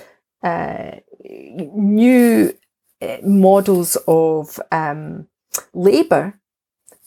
uh, 0.43 0.93
new 1.23 2.57
uh, 3.03 3.19
models 3.23 3.99
of 4.09 4.59
um, 4.73 5.29
labour 5.75 6.41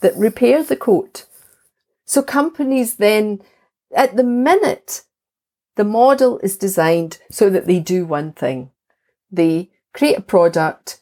that 0.02 0.16
repair 0.16 0.64
the 0.64 0.76
coat. 0.76 1.26
So 2.06 2.22
companies 2.22 2.96
then, 2.96 3.42
at 3.96 4.16
the 4.16 4.24
minute, 4.24 5.04
the 5.76 5.84
model 5.84 6.40
is 6.40 6.58
designed 6.58 7.20
so 7.32 7.50
that 7.50 7.66
they 7.66 7.80
do 7.80 8.06
one 8.06 8.32
thing. 8.32 8.72
They 9.32 9.72
create 9.94 10.18
a 10.18 10.22
product, 10.22 11.02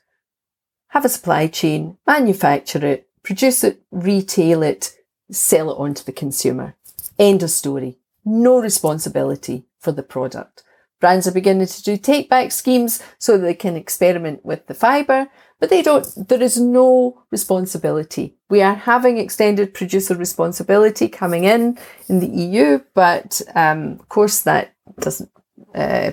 have 0.89 1.03
a 1.03 1.10
supply 1.10 1.47
chain, 1.47 1.97
manufacture 2.08 2.86
it, 2.86 3.07
produce 3.28 3.61
it, 3.61 3.82
retail 3.91 4.63
it, 4.63 4.95
sell 5.30 5.69
it 5.69 5.78
on 5.78 5.93
to 5.93 6.05
the 6.05 6.13
consumer. 6.13 6.75
End 7.19 7.43
of 7.43 7.49
story. 7.49 7.97
No 8.23 8.61
responsibility 8.61 9.65
for 9.80 9.91
the 9.91 10.01
product. 10.01 10.63
Brands 11.01 11.28
are 11.28 11.34
beginning 11.34 11.67
to 11.67 11.84
do 11.84 11.97
take 11.97 12.30
back 12.30 12.53
schemes 12.53 13.03
so 13.19 13.34
that 13.34 13.43
they 13.43 13.53
can 13.53 13.75
experiment 13.75 14.45
with 14.45 14.67
the 14.67 14.73
fibre, 14.73 15.28
but 15.59 15.69
they 15.69 15.82
don't, 15.82 16.07
there 16.30 16.41
is 16.41 16.57
no 16.57 17.21
responsibility. 17.30 18.38
We 18.49 18.61
are 18.61 18.75
having 18.75 19.17
extended 19.17 19.73
producer 19.73 20.15
responsibility 20.15 21.09
coming 21.09 21.43
in 21.43 21.78
in 22.07 22.19
the 22.19 22.28
EU, 22.30 22.80
but 22.93 23.41
um, 23.55 23.99
of 23.99 24.07
course 24.07 24.39
that 24.43 24.73
doesn't, 25.01 25.30
uh, 25.75 26.11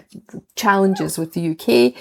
challenges 0.56 1.16
with 1.16 1.32
the 1.34 1.52
UK. 1.52 1.94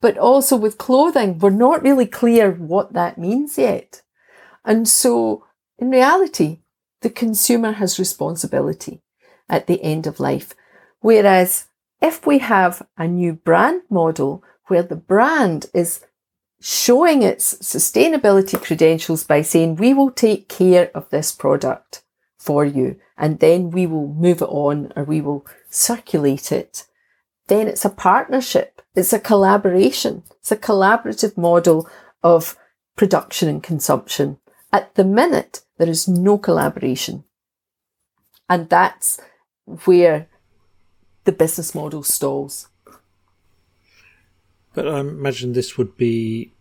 But 0.00 0.18
also 0.18 0.56
with 0.56 0.76
clothing, 0.76 1.38
we're 1.38 1.50
not 1.50 1.84
really 1.84 2.06
clear 2.06 2.50
what 2.50 2.94
that 2.94 3.16
means 3.16 3.56
yet. 3.56 4.02
And 4.64 4.88
so 4.88 5.44
in 5.78 5.90
reality, 5.90 6.60
the 7.00 7.10
consumer 7.10 7.72
has 7.72 7.98
responsibility 7.98 9.02
at 9.48 9.66
the 9.66 9.82
end 9.82 10.06
of 10.06 10.20
life. 10.20 10.54
Whereas 11.00 11.66
if 12.00 12.26
we 12.26 12.38
have 12.38 12.86
a 12.96 13.08
new 13.08 13.32
brand 13.32 13.82
model 13.90 14.42
where 14.66 14.82
the 14.82 14.96
brand 14.96 15.66
is 15.74 16.04
showing 16.60 17.22
its 17.22 17.54
sustainability 17.54 18.60
credentials 18.62 19.24
by 19.24 19.42
saying, 19.42 19.76
we 19.76 19.94
will 19.94 20.10
take 20.10 20.48
care 20.48 20.90
of 20.94 21.08
this 21.08 21.32
product 21.32 22.02
for 22.38 22.64
you 22.64 22.96
and 23.16 23.40
then 23.40 23.70
we 23.70 23.86
will 23.86 24.08
move 24.08 24.42
it 24.42 24.48
on 24.48 24.92
or 24.96 25.04
we 25.04 25.20
will 25.20 25.46
circulate 25.68 26.52
it, 26.52 26.86
then 27.48 27.68
it's 27.68 27.84
a 27.84 27.90
partnership. 27.90 28.82
It's 28.94 29.12
a 29.12 29.20
collaboration. 29.20 30.22
It's 30.40 30.52
a 30.52 30.56
collaborative 30.56 31.36
model 31.36 31.88
of 32.22 32.56
production 32.96 33.48
and 33.48 33.62
consumption. 33.62 34.38
At 34.72 34.94
the 34.94 35.04
minute, 35.04 35.62
there 35.78 35.88
is 35.88 36.06
no 36.06 36.38
collaboration. 36.38 37.24
And 38.48 38.68
that's 38.68 39.20
where 39.84 40.28
the 41.24 41.32
business 41.32 41.74
model 41.74 42.02
stalls. 42.02 42.68
But 44.74 44.88
I 44.88 45.00
imagine 45.00 45.52
this 45.52 45.76
would 45.76 45.96
be. 45.96 46.52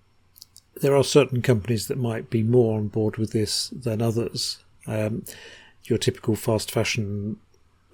There 0.81 0.95
are 0.95 1.03
certain 1.03 1.41
companies 1.41 1.87
that 1.87 1.97
might 1.97 2.29
be 2.29 2.41
more 2.41 2.77
on 2.77 2.87
board 2.87 3.17
with 3.17 3.31
this 3.31 3.69
than 3.69 4.01
others. 4.01 4.59
Um, 4.87 5.25
your 5.83 5.97
typical 5.97 6.35
fast 6.35 6.71
fashion 6.71 7.37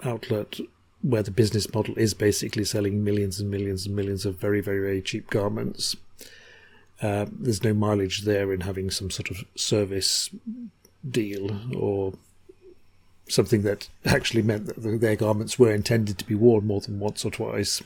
outlet, 0.03 0.59
where 1.01 1.23
the 1.23 1.31
business 1.31 1.73
model 1.73 1.97
is 1.97 2.13
basically 2.13 2.63
selling 2.63 3.03
millions 3.03 3.39
and 3.39 3.49
millions 3.49 3.85
and 3.85 3.95
millions 3.95 4.25
of 4.25 4.35
very, 4.35 4.61
very, 4.61 4.81
very 4.81 5.01
cheap 5.01 5.29
garments. 5.29 5.95
Uh, 7.01 7.25
there's 7.31 7.63
no 7.63 7.73
mileage 7.73 8.21
there 8.21 8.53
in 8.53 8.61
having 8.61 8.89
some 8.89 9.11
sort 9.11 9.29
of 9.29 9.43
service 9.55 10.29
deal 11.09 11.75
or 11.75 12.13
something 13.27 13.63
that 13.63 13.89
actually 14.05 14.41
meant 14.41 14.67
that 14.67 15.01
their 15.01 15.15
garments 15.15 15.57
were 15.57 15.71
intended 15.71 16.17
to 16.17 16.25
be 16.25 16.35
worn 16.35 16.65
more 16.65 16.81
than 16.81 16.99
once 16.99 17.25
or 17.25 17.31
twice. 17.31 17.81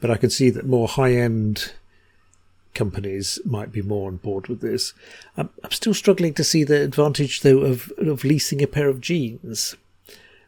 But 0.00 0.10
I 0.10 0.16
can 0.16 0.30
see 0.30 0.50
that 0.50 0.66
more 0.66 0.88
high 0.88 1.12
end 1.12 1.72
companies 2.74 3.38
might 3.44 3.72
be 3.72 3.82
more 3.82 4.08
on 4.08 4.16
board 4.16 4.48
with 4.48 4.60
this. 4.60 4.92
I'm, 5.36 5.50
I'm 5.62 5.70
still 5.70 5.94
struggling 5.94 6.34
to 6.34 6.44
see 6.44 6.64
the 6.64 6.82
advantage, 6.82 7.40
though, 7.40 7.60
of, 7.60 7.92
of 7.98 8.24
leasing 8.24 8.62
a 8.62 8.66
pair 8.66 8.88
of 8.88 9.00
jeans. 9.00 9.76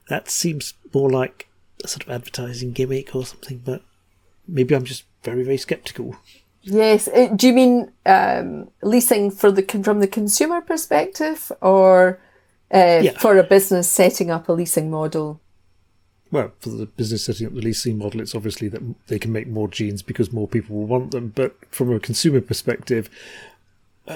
That 0.09 0.29
seems 0.29 0.75
more 0.93 1.11
like 1.11 1.49
a 1.85 1.89
sort 1.89 2.05
of 2.05 2.11
advertising 2.11 2.73
gimmick 2.73 3.15
or 3.15 3.25
something, 3.25 3.63
but 3.65 3.83
maybe 4.49 4.75
I'm 4.75 4.85
just 4.85 5.05
very, 5.23 5.45
very 5.45 5.57
skeptical. 5.57 6.17
Yes. 6.67 7.07
Uh, 7.07 7.29
do 7.35 7.47
you 7.47 7.53
mean 7.53 7.93
um, 8.05 8.69
leasing 8.83 9.31
for 9.31 9.53
the 9.53 9.63
from 9.85 10.01
the 10.01 10.09
consumer 10.09 10.61
perspective, 10.61 11.53
or 11.63 12.19
uh, 12.75 13.01
yeah. 13.03 13.19
for 13.19 13.39
a 13.39 13.45
business 13.45 13.89
setting 13.89 14.31
up 14.31 14.49
a 14.49 14.53
leasing 14.53 14.91
model? 14.91 15.41
Well, 16.33 16.51
for 16.59 16.71
the 16.71 16.87
business 16.87 17.25
setting 17.25 17.47
up 17.47 17.55
the 17.55 17.61
leasing 17.61 17.99
model, 17.99 18.21
it's 18.21 18.35
obviously 18.35 18.67
that 18.69 18.83
they 19.07 19.19
can 19.21 19.33
make 19.33 19.47
more 19.47 19.69
jeans 19.69 20.03
because 20.03 20.33
more 20.33 20.49
people 20.49 20.77
will 20.77 20.87
want 20.87 21.13
them. 21.13 21.33
But 21.37 21.55
from 21.71 21.93
a 21.93 22.01
consumer 22.01 22.41
perspective, 22.41 23.09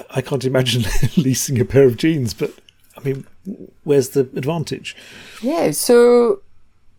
I 0.09 0.19
can't 0.19 0.43
imagine 0.43 0.83
leasing 1.17 1.59
a 1.59 1.65
pair 1.65 1.85
of 1.85 1.95
jeans. 1.95 2.33
But 2.33 2.51
I 2.97 2.99
mean, 2.99 3.25
where's 3.85 4.09
the 4.09 4.21
advantage? 4.35 4.93
Yeah. 5.41 5.71
So, 5.71 6.41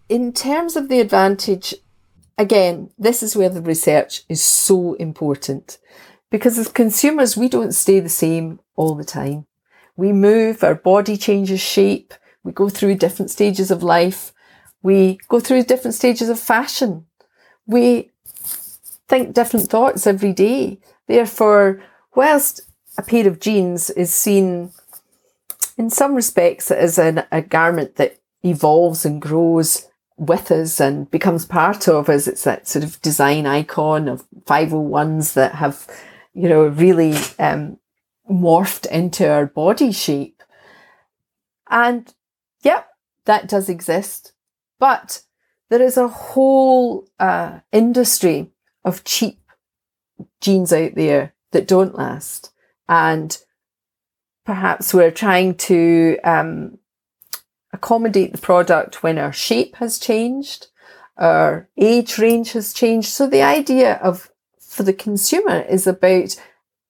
in 0.08 0.32
terms 0.32 0.76
of 0.76 0.88
the 0.88 1.00
advantage, 1.00 1.74
again, 2.42 2.90
this 2.98 3.22
is 3.22 3.36
where 3.36 3.48
the 3.48 3.62
research 3.62 4.22
is 4.28 4.42
so 4.42 4.94
important 4.94 5.78
because 6.30 6.58
as 6.58 6.68
consumers, 6.68 7.36
we 7.36 7.48
don't 7.48 7.72
stay 7.72 8.00
the 8.00 8.08
same 8.08 8.60
all 8.74 8.94
the 8.94 9.04
time. 9.04 9.46
we 9.94 10.10
move, 10.12 10.64
our 10.64 10.74
body 10.74 11.16
changes 11.18 11.60
shape, 11.60 12.14
we 12.42 12.50
go 12.50 12.68
through 12.68 12.94
different 12.94 13.30
stages 13.30 13.70
of 13.70 13.82
life, 13.82 14.32
we 14.82 15.18
go 15.28 15.38
through 15.38 15.62
different 15.62 15.94
stages 15.94 16.28
of 16.30 16.40
fashion, 16.40 17.06
we 17.66 18.10
think 19.06 19.34
different 19.34 19.68
thoughts 19.68 20.06
every 20.06 20.32
day. 20.32 20.78
Therefore, 21.06 21.82
whilst 22.16 22.62
a 22.96 23.02
pair 23.02 23.28
of 23.28 23.38
jeans 23.38 23.90
is 23.90 24.12
seen 24.14 24.72
in 25.76 25.90
some 25.90 26.14
respects 26.14 26.70
as 26.70 26.98
an, 26.98 27.24
a 27.30 27.42
garment 27.42 27.96
that 27.96 28.18
evolves 28.42 29.04
and 29.04 29.20
grows 29.20 29.88
with 30.26 30.50
us 30.50 30.80
and 30.80 31.10
becomes 31.10 31.44
part 31.44 31.88
of 31.88 32.08
us, 32.08 32.26
it's 32.26 32.44
that 32.44 32.68
sort 32.68 32.84
of 32.84 33.00
design 33.02 33.46
icon 33.46 34.08
of 34.08 34.24
501s 34.44 35.34
that 35.34 35.56
have, 35.56 35.86
you 36.32 36.48
know, 36.48 36.66
really 36.66 37.14
um, 37.38 37.78
morphed 38.30 38.86
into 38.86 39.28
our 39.28 39.46
body 39.46 39.92
shape. 39.92 40.42
And 41.68 42.12
yep, 42.62 42.88
that 43.24 43.48
does 43.48 43.68
exist. 43.68 44.32
But 44.78 45.22
there 45.70 45.82
is 45.82 45.96
a 45.96 46.08
whole 46.08 47.08
uh, 47.18 47.60
industry 47.72 48.50
of 48.84 49.04
cheap 49.04 49.40
jeans 50.40 50.72
out 50.72 50.94
there 50.94 51.34
that 51.52 51.68
don't 51.68 51.96
last. 51.96 52.52
And 52.88 53.36
perhaps 54.44 54.92
we're 54.92 55.10
trying 55.10 55.54
to 55.54 56.18
um, 56.24 56.78
accommodate 57.72 58.32
the 58.32 58.38
product 58.38 59.02
when 59.02 59.18
our 59.18 59.32
shape 59.32 59.76
has 59.76 59.98
changed, 59.98 60.68
our 61.16 61.68
age 61.76 62.18
range 62.18 62.52
has 62.52 62.72
changed. 62.72 63.08
So 63.08 63.26
the 63.26 63.42
idea 63.42 63.94
of 63.96 64.30
for 64.60 64.82
the 64.82 64.92
consumer 64.92 65.60
is 65.62 65.86
about 65.86 66.36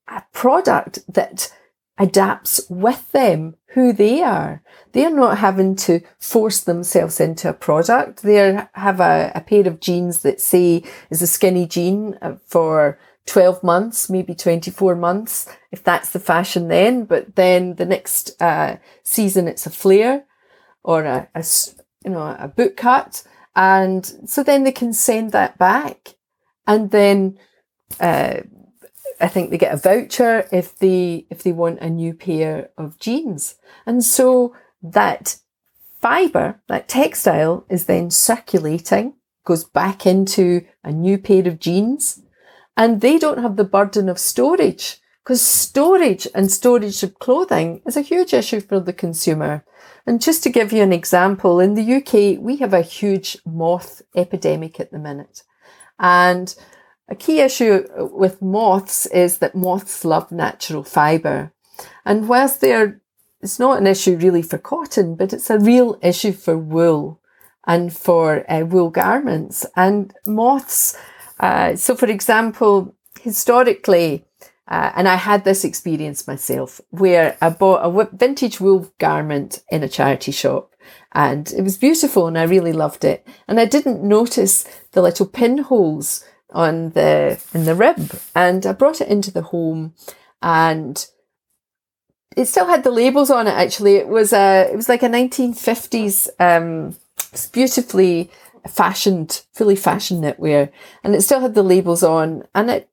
a 0.09 0.22
product 0.33 1.01
that 1.12 1.53
adapts 1.99 2.61
with 2.68 3.11
them 3.12 3.57
who 3.74 3.93
they 3.93 4.22
are. 4.22 4.62
They're 4.93 5.14
not 5.14 5.39
having 5.39 5.76
to 5.76 6.01
force 6.18 6.61
themselves 6.61 7.20
into 7.20 7.49
a 7.49 7.55
product. 7.55 8.22
They 8.22 8.66
have 8.74 9.01
a, 9.01 9.33
a 9.35 9.41
pair 9.41 9.66
of 9.66 9.80
jeans 9.80 10.22
that 10.22 10.41
say 10.41 10.85
is 11.11 11.22
a 11.22 11.26
skinny 11.26 11.66
jean 11.66 12.18
uh, 12.22 12.37
for 12.47 12.99
12 13.26 13.62
months, 13.62 14.11
maybe 14.11 14.35
24 14.35 14.97
months, 14.97 15.49
if 15.70 15.83
that's 15.83 16.11
the 16.11 16.20
fashion 16.20 16.68
then. 16.68 17.05
But 17.05 17.37
then 17.37 17.76
the 17.76 17.87
next 17.87 18.41
uh, 18.41 18.76
season 19.03 19.49
it's 19.49 19.66
a 19.66 19.70
flare 19.70 20.24
or 20.85 21.05
a, 21.05 21.28
a, 21.35 21.45
you 22.05 22.11
know, 22.11 22.37
a 22.39 22.49
boot 22.49 22.76
cut. 22.76 23.22
And 23.55 24.05
so 24.26 24.43
then 24.43 24.64
they 24.64 24.72
can 24.72 24.93
send 24.93 25.33
that 25.33 25.59
back 25.59 26.16
and 26.66 26.91
then, 26.91 27.39
uh, 28.01 28.41
I 29.20 29.28
think 29.28 29.51
they 29.51 29.59
get 29.59 29.74
a 29.74 29.76
voucher 29.76 30.49
if 30.51 30.76
they 30.78 31.26
if 31.30 31.45
they 31.45 31.53
want 31.53 31.78
a 31.78 31.89
new 31.89 32.12
pair 32.12 32.70
of 32.76 32.99
jeans. 32.99 33.55
And 33.87 34.05
so 34.05 34.55
that 34.83 35.37
fiber, 36.01 36.61
that 36.68 36.89
textile 36.89 37.64
is 37.68 37.87
then 37.87 38.11
circulating, 38.11 39.14
goes 39.45 39.64
back 39.64 40.07
into 40.07 40.66
a 40.83 40.91
new 40.91 41.18
pair 41.18 41.47
of 41.47 41.61
jeans, 41.61 42.22
and 42.76 43.01
they 43.01 43.18
don't 43.18 43.43
have 43.43 43.57
the 43.57 43.64
burden 43.64 44.09
of 44.09 44.18
storage 44.18 45.01
because 45.22 45.41
storage 45.41 46.26
and 46.35 46.51
storage 46.51 47.05
of 47.05 47.18
clothing 47.20 47.80
is 47.87 47.97
a 47.97 48.03
huge 48.03 48.35
issue 48.35 48.61
for 48.61 48.80
the 48.80 48.93
consumer. 48.93 49.64
And 50.07 50.20
just 50.20 50.42
to 50.42 50.50
give 50.50 50.72
you 50.72 50.82
an 50.82 50.92
example, 50.92 51.61
in 51.61 51.74
the 51.74 51.94
UK, 51.94 52.42
we 52.42 52.57
have 52.57 52.74
a 52.74 52.82
huge 52.82 53.38
moth 53.46 54.03
epidemic 54.16 54.80
at 54.80 54.90
the 54.90 54.98
minute. 54.98 55.42
And 55.98 56.55
a 57.09 57.14
key 57.14 57.40
issue 57.40 57.86
with 58.12 58.42
moths 58.42 59.07
is 59.07 59.38
that 59.38 59.55
moths 59.55 60.05
love 60.05 60.32
natural 60.32 60.82
fibre. 60.82 61.53
And 62.05 62.28
whilst 62.28 62.61
they're, 62.61 63.00
it's 63.40 63.59
not 63.59 63.78
an 63.78 63.86
issue 63.86 64.16
really 64.16 64.42
for 64.42 64.59
cotton, 64.59 65.14
but 65.14 65.32
it's 65.32 65.50
a 65.50 65.59
real 65.59 65.98
issue 66.03 66.32
for 66.32 66.57
wool 66.59 67.20
and 67.66 67.96
for 67.96 68.50
uh, 68.50 68.64
wool 68.64 68.90
garments. 68.90 69.66
And 69.76 70.12
moths, 70.26 70.96
uh, 71.38 71.76
so 71.76 71.94
for 71.94 72.07
example, 72.07 72.94
historically, 73.20 74.24
uh, 74.73 74.91
and 74.97 75.07
I 75.07 75.16
had 75.16 75.45
this 75.45 75.64
experience 75.64 76.27
myself 76.27 76.81
where 76.91 77.37
I 77.43 77.51
bought 77.51 77.85
a 77.85 78.09
vintage 78.16 78.59
wool 78.59 78.91
garment 78.99 79.62
in 79.70 79.83
a 79.83 79.89
charity 79.89 80.33
shop 80.33 80.73
and 81.12 81.53
it 81.53 81.62
was 81.62 81.77
beautiful 81.77 82.27
and 82.27 82.39
I 82.39 82.45
really 82.45 82.73
loved 82.73 83.05
it. 83.05 83.27
And 83.47 83.61
I 83.61 83.66
didn't 83.66 84.03
notice 84.03 84.64
the 84.93 85.03
little 85.03 85.27
pinholes 85.27 86.25
on 86.53 86.91
the 86.91 87.43
in 87.55 87.64
the 87.64 87.75
rib, 87.75 88.18
and 88.35 88.64
I 88.66 88.73
brought 88.73 89.01
it 89.01 89.09
into 89.09 89.31
the 89.31 89.43
home, 89.43 89.95
and 90.43 91.07
it 92.37 92.47
still 92.47 92.66
had 92.66 92.85
the 92.85 92.91
labels 92.91 93.31
on 93.31 93.47
it. 93.47 93.53
Actually, 93.53 93.97
it 93.97 94.09
was 94.09 94.33
a 94.33 94.68
it 94.70 94.77
was 94.77 94.89
like 94.89 95.03
a 95.03 95.09
1950s, 95.09 96.29
um, 96.39 96.97
beautifully 97.53 98.31
fashioned, 98.68 99.45
fully 99.53 99.77
fashioned 99.77 100.23
knitwear, 100.23 100.70
and 101.03 101.14
it 101.14 101.23
still 101.23 101.41
had 101.41 101.55
the 101.55 101.62
labels 101.62 102.03
on, 102.03 102.47
and 102.55 102.70
it 102.70 102.89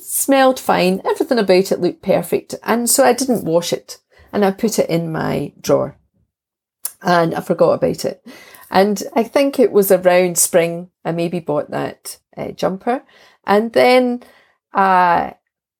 smelled 0.00 0.60
fine. 0.60 1.00
Everything 1.04 1.38
about 1.38 1.72
it 1.72 1.80
looked 1.80 2.02
perfect, 2.02 2.54
and 2.62 2.88
so 2.88 3.04
I 3.04 3.12
didn't 3.12 3.44
wash 3.44 3.72
it, 3.72 3.98
and 4.32 4.44
I 4.44 4.50
put 4.50 4.78
it 4.78 4.90
in 4.90 5.12
my 5.12 5.52
drawer, 5.60 5.96
and 7.02 7.34
I 7.34 7.40
forgot 7.40 7.72
about 7.72 8.04
it. 8.04 8.26
And 8.70 9.02
I 9.14 9.22
think 9.22 9.58
it 9.58 9.70
was 9.70 9.92
around 9.92 10.38
spring 10.38 10.90
I 11.04 11.12
maybe 11.12 11.38
bought 11.38 11.70
that 11.70 12.18
uh, 12.36 12.52
jumper. 12.52 13.04
And 13.46 13.72
then 13.72 14.22
uh, 14.72 15.32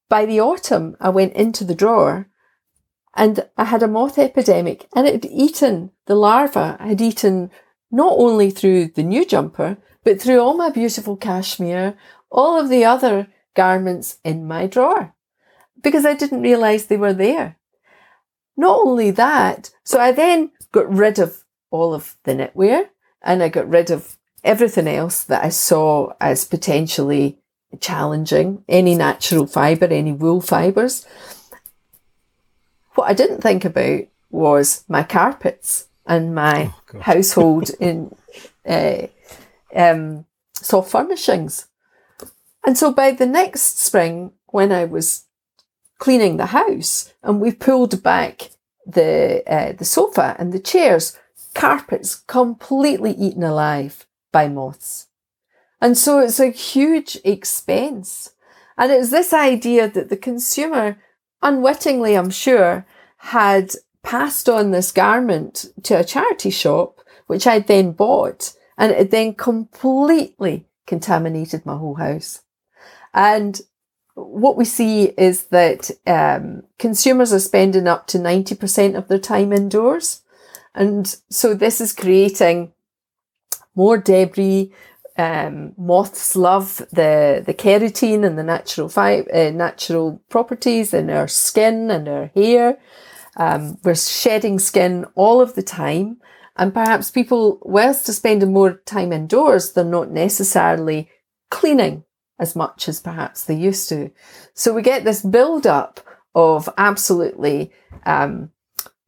by 0.09 0.27
the 0.27 0.41
autumn, 0.41 0.97
I 1.01 1.09
went 1.09 1.33
into 1.35 1.65
the 1.65 1.75
drawer 1.75 2.29
and 3.15 3.49
I 3.57 3.65
had 3.65 3.83
a 3.83 3.89
moth 3.89 4.19
epidemic 4.19 4.89
and 4.95 5.07
it 5.07 5.15
had 5.15 5.27
eaten 5.27 5.93
the 6.07 6.15
larva, 6.15 6.77
had 6.81 7.01
eaten 7.01 7.51
not 7.91 8.15
only 8.17 8.51
through 8.51 8.89
the 8.89 9.03
new 9.03 9.25
jumper, 9.25 9.79
but 10.03 10.21
through 10.21 10.41
all 10.41 10.55
my 10.55 10.69
beautiful 10.69 11.17
cashmere, 11.17 11.97
all 12.31 12.61
of 12.61 12.69
the 12.69 12.85
other 12.85 13.29
garments 13.55 14.19
in 14.25 14.47
my 14.47 14.67
drawer 14.67 15.15
because 15.83 16.05
I 16.05 16.15
didn't 16.15 16.43
realize 16.43 16.87
they 16.87 16.97
were 16.97 17.13
there. 17.13 17.57
Not 18.57 18.81
only 18.81 19.11
that, 19.13 19.71
so 19.85 19.99
I 19.99 20.13
then 20.13 20.51
got 20.73 20.93
rid 20.93 21.19
of 21.19 21.45
all 21.71 21.95
of 21.95 22.17
the 22.25 22.33
knitwear 22.33 22.89
and 23.23 23.43
I 23.43 23.49
got 23.49 23.69
rid 23.69 23.91
of 23.91 24.17
everything 24.43 24.87
else 24.87 25.25
that 25.25 25.45
I 25.45 25.49
saw 25.49 26.13
as 26.21 26.45
potentially 26.45 27.39
challenging, 27.81 28.65
any 28.69 28.95
natural 28.95 29.47
fibre, 29.47 29.87
any 29.87 30.13
wool 30.13 30.41
fibres. 30.41 31.07
What 32.95 33.11
I 33.11 33.15
didn't 33.15 33.41
think 33.41 33.65
about 33.65 34.03
was 34.31 34.85
my 34.89 35.03
carpets 35.03 35.89
and 36.07 36.35
my 36.35 36.73
oh, 36.95 37.01
household 37.01 37.71
in 37.81 38.15
uh, 38.67 39.07
um, 39.75 40.27
soft 40.55 40.91
furnishings. 40.91 41.67
And 42.67 42.79
so 42.79 42.93
by 42.93 43.11
the 43.11 43.27
next 43.27 43.79
spring, 43.79 44.33
when 44.47 44.73
I 44.73 44.85
was 44.85 45.25
cleaning 45.99 46.37
the 46.37 46.47
house 46.47 47.13
and 47.23 47.41
we 47.41 47.53
pulled 47.53 48.03
back 48.03 48.51
the 48.87 49.43
uh, 49.47 49.73
the 49.73 49.85
sofa 49.85 50.37
and 50.39 50.53
the 50.53 50.59
chairs, 50.59 51.19
carpets 51.55 52.15
completely 52.15 53.13
eaten 53.13 53.43
alive 53.43 54.07
by 54.33 54.49
moths. 54.49 55.09
And 55.81 55.97
so 55.97 56.19
it's 56.19 56.41
a 56.41 56.51
huge 56.51 57.19
expense. 57.25 58.33
And 58.77 58.91
it's 58.91 59.11
this 59.11 59.33
idea 59.33 59.89
that 59.89 60.09
the 60.09 60.17
consumer, 60.17 60.97
unwittingly, 61.43 62.15
I'm 62.15 62.31
sure, 62.31 62.87
had 63.19 63.73
passed 64.03 64.49
on 64.49 64.71
this 64.71 64.93
garment 64.93 65.67
to 65.85 65.99
a 65.99 66.05
charity 66.05 66.51
shop, 66.51 67.01
which 67.27 67.47
I 67.47 67.61
then 67.61 67.93
bought, 67.93 68.55
and 68.77 68.93
it 68.93 69.11
then 69.11 69.35
completely 69.35 70.67
contaminated 70.87 71.65
my 71.65 71.77
whole 71.77 71.95
house. 71.95 72.44
And 73.15 73.61
what 74.15 74.57
we 74.57 74.65
see 74.65 75.05
is 75.17 75.45
that 75.45 75.91
um, 76.07 76.65
consumers 76.79 77.33
are 77.33 77.41
spending 77.41 77.87
up 77.87 78.07
to 78.09 78.19
90% 78.19 78.97
of 78.97 79.09
their 79.09 79.19
time 79.19 79.53
indoors. 79.53 80.23
And 80.75 81.15
so 81.31 81.55
this 81.55 81.81
is 81.81 81.93
creating 81.93 82.73
more 83.75 83.99
debris. 83.99 84.73
Um, 85.17 85.75
moths 85.77 86.35
love 86.35 86.79
the, 86.93 87.43
the 87.45 87.55
keratin 87.55 88.27
and 88.27 88.37
the 88.37 88.43
natural 88.43 88.89
fi- 88.89 89.21
uh, 89.21 89.51
natural 89.51 90.21
properties 90.29 90.93
in 90.93 91.09
our 91.09 91.29
skin 91.29 91.91
and 91.91 92.09
our 92.09 92.27
hair. 92.35 92.79
Um, 93.37 93.79
we're 93.85 93.95
shedding 93.95 94.59
skin 94.59 95.07
all 95.15 95.41
of 95.41 95.55
the 95.55 95.63
time. 95.63 96.19
And 96.57 96.73
perhaps 96.73 97.11
people, 97.11 97.59
whilst 97.63 98.07
they're 98.07 98.15
spending 98.15 98.53
more 98.53 98.75
time 98.87 99.13
indoors, 99.13 99.73
they're 99.73 99.85
not 99.85 100.11
necessarily 100.11 101.11
cleaning 101.51 102.05
as 102.39 102.57
much 102.57 102.89
as 102.89 103.01
perhaps 103.01 103.45
they 103.45 103.55
used 103.55 103.89
to. 103.89 104.11
So 104.55 104.73
we 104.73 104.83
get 104.83 105.05
this 105.05 105.23
build 105.23 105.67
up 105.67 106.01
of 106.35 106.69
absolutely 106.77 107.73
um, 108.05 108.51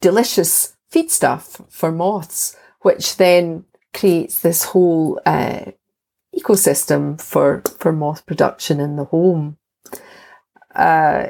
delicious 0.01 0.75
feed 0.89 1.11
stuff 1.11 1.61
for 1.69 1.91
moths, 1.91 2.55
which 2.81 3.17
then 3.17 3.65
creates 3.93 4.39
this 4.39 4.63
whole 4.65 5.19
uh, 5.25 5.71
ecosystem 6.37 7.19
for, 7.19 7.61
for 7.79 7.91
moth 7.91 8.25
production 8.25 8.79
in 8.79 8.95
the 8.95 9.05
home. 9.05 9.57
Uh, 10.73 11.29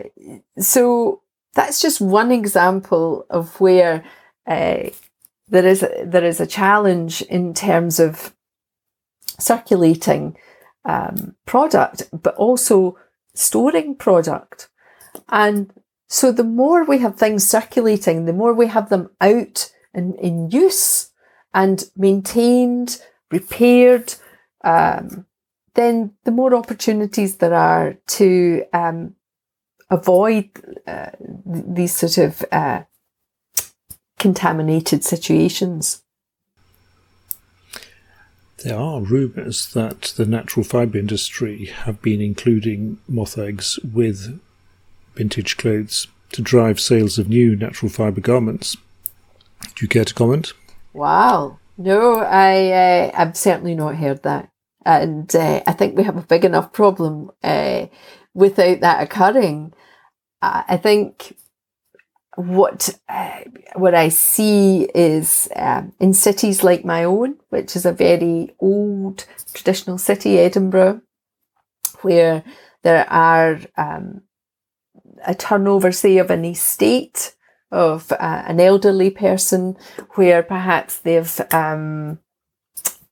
so 0.60 1.22
that's 1.54 1.82
just 1.82 2.02
one 2.02 2.32
example 2.32 3.26
of 3.30 3.60
where 3.60 4.04
uh, 4.46 4.90
there 5.48 5.66
is 5.66 5.82
a, 5.82 6.04
there 6.06 6.26
is 6.26 6.40
a 6.40 6.48
challenge 6.48 7.22
in 7.24 7.54
terms 7.54 8.00
of 8.00 8.36
circulating 9.40 10.38
um, 10.88 11.36
product, 11.46 12.10
but 12.12 12.36
also 12.36 12.98
storing 13.36 13.96
product. 13.96 14.70
And 15.30 15.72
so 16.08 16.32
the 16.32 16.44
more 16.44 16.84
we 16.84 17.00
have 17.00 17.18
things 17.18 17.46
circulating, 17.46 18.26
the 18.26 18.34
more 18.34 18.54
we 18.54 18.68
have 18.68 18.90
them 18.90 19.10
out 19.22 19.72
and 19.94 20.16
in 20.16 20.50
use 20.50 21.12
and 21.54 21.84
maintained, 21.96 23.02
repaired, 23.30 24.16
um, 24.64 25.26
then 25.76 26.14
the 26.24 26.32
more 26.32 26.56
opportunities 26.56 27.38
there 27.38 27.54
are 27.54 27.98
to 28.08 28.64
um, 28.74 29.16
avoid 29.90 30.50
uh, 30.88 31.12
these 31.46 31.96
sort 31.96 32.18
of 32.18 32.44
uh, 32.52 32.84
contaminated 34.18 35.04
situations. 35.04 36.04
There 38.64 38.78
are 38.78 39.02
rumours 39.02 39.72
that 39.74 40.14
the 40.18 40.26
natural 40.26 40.64
fibre 40.64 40.98
industry 40.98 41.66
have 41.66 42.02
been 42.02 42.22
including 42.22 42.98
moth 43.08 43.38
eggs 43.38 43.78
with 43.80 44.40
vintage 45.16 45.58
clothes 45.58 46.08
to 46.32 46.42
drive 46.42 46.80
sales 46.80 47.18
of 47.18 47.30
new 47.30 47.56
natural 47.56 47.90
fibre 47.90 48.22
garments. 48.22 48.76
Do 49.76 49.86
you 49.86 49.88
care 49.88 50.06
to 50.06 50.14
comment? 50.14 50.54
Wow. 50.94 51.60
No, 51.78 52.16
I, 52.16 52.72
uh, 52.72 53.12
I've 53.14 53.38
certainly 53.38 53.76
not 53.76 53.96
heard 53.96 54.24
that. 54.24 54.50
And 54.86 55.34
uh, 55.36 55.62
I 55.68 55.74
think 55.74 55.96
we 55.96 56.04
have 56.04 56.18
a 56.18 56.22
big 56.22 56.44
enough 56.44 56.74
problem 56.74 57.30
uh, 57.44 57.88
without 58.34 58.80
that 58.80 59.04
occurring. 59.04 59.74
I 60.42 60.78
think 60.78 61.36
what 62.38 62.96
uh, 63.10 63.40
what 63.74 63.96
I 63.96 64.10
see 64.10 64.84
is 64.94 65.50
um, 65.56 65.92
in 66.00 66.14
cities 66.14 66.64
like 66.64 66.86
my 66.86 67.04
own, 67.04 67.38
which 67.50 67.76
is 67.76 67.84
a 67.84 67.92
very 67.92 68.54
old 68.60 69.26
traditional 69.54 69.98
city, 69.98 70.38
Edinburgh, 70.38 71.02
where 72.02 72.44
there 72.84 73.10
are 73.10 73.60
um, 73.76 74.22
a 75.26 75.34
turnover, 75.34 75.92
say, 75.92 76.20
of 76.20 76.30
an 76.30 76.46
estate 76.46 77.36
of 77.72 78.12
uh, 78.12 78.44
an 78.46 78.60
elderly 78.60 79.10
person, 79.10 79.76
where 80.12 80.44
perhaps 80.44 81.00
they've 81.00 81.42
um, 81.52 82.20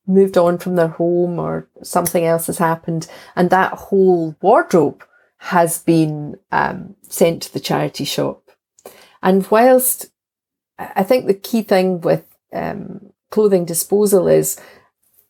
moved 0.06 0.38
on 0.38 0.60
from 0.60 0.76
their 0.76 0.90
home 0.90 1.40
or 1.40 1.68
something 1.82 2.24
else 2.24 2.46
has 2.46 2.60
happened, 2.60 3.08
and 3.36 3.50
that 3.50 3.74
whole 3.74 4.36
wardrobe 4.40 5.04
has 5.38 5.80
been 5.80 6.38
um, 6.52 6.96
sent 7.02 7.42
to 7.42 7.54
the 7.54 7.60
charity 7.60 8.06
shop 8.06 8.45
and 9.26 9.46
whilst 9.48 10.12
I 10.78 11.02
think 11.02 11.26
the 11.26 11.34
key 11.34 11.64
thing 11.64 12.00
with 12.02 12.24
um, 12.54 13.12
clothing 13.32 13.66
disposal 13.66 14.28
is, 14.28 14.62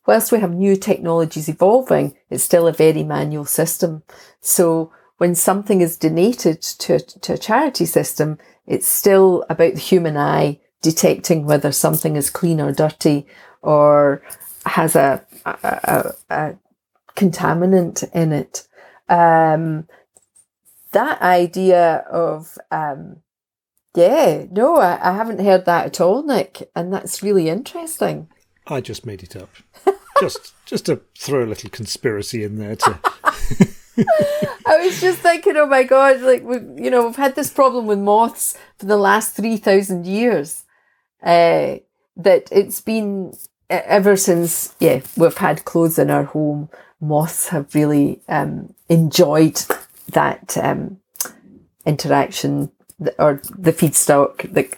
whilst 0.06 0.30
we 0.30 0.38
have 0.40 0.54
new 0.54 0.76
technologies 0.76 1.48
evolving, 1.48 2.14
it's 2.28 2.44
still 2.44 2.66
a 2.66 2.72
very 2.72 3.02
manual 3.02 3.46
system. 3.46 4.02
So 4.40 4.92
when 5.16 5.34
something 5.34 5.80
is 5.80 5.96
donated 5.96 6.60
to, 6.60 6.98
to 6.98 7.32
a 7.32 7.38
charity 7.38 7.86
system, 7.86 8.38
it's 8.66 8.86
still 8.86 9.46
about 9.48 9.72
the 9.72 9.80
human 9.80 10.18
eye 10.18 10.60
detecting 10.82 11.46
whether 11.46 11.72
something 11.72 12.16
is 12.16 12.28
clean 12.28 12.60
or 12.60 12.72
dirty 12.72 13.26
or 13.62 14.22
has 14.66 14.94
a, 14.94 15.24
a, 15.46 15.56
a, 15.64 16.12
a 16.28 16.54
contaminant 17.14 18.04
in 18.12 18.32
it. 18.32 18.68
Um, 19.08 19.88
that 20.92 21.22
idea 21.22 22.04
of 22.10 22.58
um, 22.70 23.22
yeah, 23.96 24.44
no, 24.50 24.76
I, 24.76 25.10
I 25.10 25.14
haven't 25.14 25.40
heard 25.40 25.64
that 25.64 25.86
at 25.86 26.00
all, 26.00 26.22
Nick, 26.22 26.70
and 26.76 26.92
that's 26.92 27.22
really 27.22 27.48
interesting. 27.48 28.28
I 28.66 28.80
just 28.80 29.06
made 29.06 29.22
it 29.22 29.34
up, 29.34 29.48
just 30.20 30.54
just 30.66 30.86
to 30.86 31.00
throw 31.16 31.44
a 31.44 31.46
little 31.46 31.70
conspiracy 31.70 32.44
in 32.44 32.58
there. 32.58 32.76
To 32.76 33.00
I 34.66 34.84
was 34.84 35.00
just 35.00 35.20
thinking, 35.20 35.56
oh 35.56 35.66
my 35.66 35.82
god, 35.82 36.20
like 36.20 36.42
we, 36.42 36.56
you 36.82 36.90
know, 36.90 37.06
we've 37.06 37.16
had 37.16 37.34
this 37.34 37.50
problem 37.50 37.86
with 37.86 37.98
moths 37.98 38.58
for 38.78 38.86
the 38.86 38.98
last 38.98 39.34
three 39.34 39.56
thousand 39.56 40.06
years. 40.06 40.64
Uh, 41.22 41.76
that 42.16 42.48
it's 42.52 42.80
been 42.80 43.32
ever 43.70 44.16
since, 44.16 44.74
yeah, 44.78 45.00
we've 45.16 45.38
had 45.38 45.64
clothes 45.64 45.98
in 45.98 46.10
our 46.10 46.24
home. 46.24 46.68
Moths 47.00 47.48
have 47.48 47.74
really 47.74 48.20
um, 48.28 48.74
enjoyed 48.88 49.60
that 50.12 50.56
um, 50.58 50.98
interaction 51.84 52.70
or 53.18 53.40
the 53.56 53.72
feedstock, 53.72 54.52
the, 54.52 54.68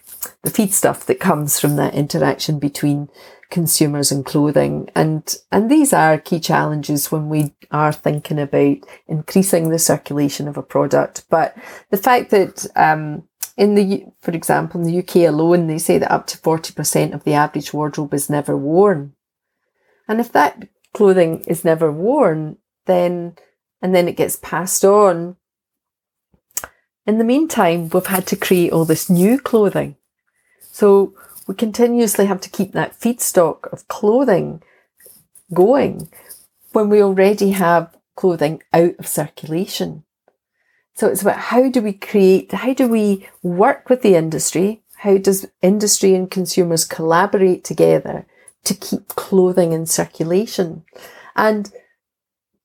the 0.42 0.50
feed 0.50 0.72
stuff 0.72 1.06
that 1.06 1.20
comes 1.20 1.60
from 1.60 1.76
that 1.76 1.94
interaction 1.94 2.58
between 2.58 3.08
consumers 3.50 4.10
and 4.10 4.26
clothing. 4.26 4.90
And, 4.94 5.36
and 5.52 5.70
these 5.70 5.92
are 5.92 6.18
key 6.18 6.40
challenges 6.40 7.10
when 7.10 7.28
we 7.28 7.54
are 7.70 7.92
thinking 7.92 8.38
about 8.38 8.78
increasing 9.06 9.70
the 9.70 9.78
circulation 9.78 10.48
of 10.48 10.56
a 10.56 10.62
product. 10.62 11.24
But 11.30 11.56
the 11.90 11.96
fact 11.96 12.30
that, 12.30 12.66
um, 12.76 13.24
in 13.56 13.74
the, 13.74 14.04
for 14.20 14.32
example, 14.32 14.80
in 14.80 14.86
the 14.86 14.98
UK 14.98 15.28
alone, 15.28 15.66
they 15.66 15.78
say 15.78 15.98
that 15.98 16.12
up 16.12 16.26
to 16.28 16.38
40% 16.38 17.14
of 17.14 17.24
the 17.24 17.34
average 17.34 17.72
wardrobe 17.72 18.14
is 18.14 18.30
never 18.30 18.56
worn. 18.56 19.14
And 20.06 20.20
if 20.20 20.32
that 20.32 20.68
clothing 20.92 21.44
is 21.46 21.64
never 21.64 21.90
worn, 21.90 22.58
then, 22.86 23.36
and 23.82 23.94
then 23.94 24.08
it 24.08 24.16
gets 24.16 24.36
passed 24.36 24.84
on 24.84 25.36
in 27.08 27.16
the 27.16 27.24
meantime, 27.24 27.88
we've 27.88 28.06
had 28.06 28.26
to 28.26 28.36
create 28.36 28.70
all 28.70 28.84
this 28.84 29.08
new 29.08 29.40
clothing. 29.40 29.96
So 30.60 31.14
we 31.46 31.54
continuously 31.54 32.26
have 32.26 32.40
to 32.42 32.50
keep 32.50 32.72
that 32.72 33.00
feedstock 33.00 33.72
of 33.72 33.88
clothing 33.88 34.62
going 35.54 36.10
when 36.72 36.90
we 36.90 37.02
already 37.02 37.52
have 37.52 37.96
clothing 38.14 38.62
out 38.74 38.94
of 38.98 39.06
circulation. 39.06 40.04
So 40.92 41.06
it's 41.06 41.22
about 41.22 41.38
how 41.38 41.70
do 41.70 41.80
we 41.80 41.94
create, 41.94 42.52
how 42.52 42.74
do 42.74 42.86
we 42.86 43.26
work 43.42 43.88
with 43.88 44.02
the 44.02 44.14
industry? 44.14 44.82
How 44.96 45.16
does 45.16 45.46
industry 45.62 46.14
and 46.14 46.30
consumers 46.30 46.84
collaborate 46.84 47.64
together 47.64 48.26
to 48.64 48.74
keep 48.74 49.08
clothing 49.08 49.72
in 49.72 49.86
circulation? 49.86 50.84
And 51.34 51.72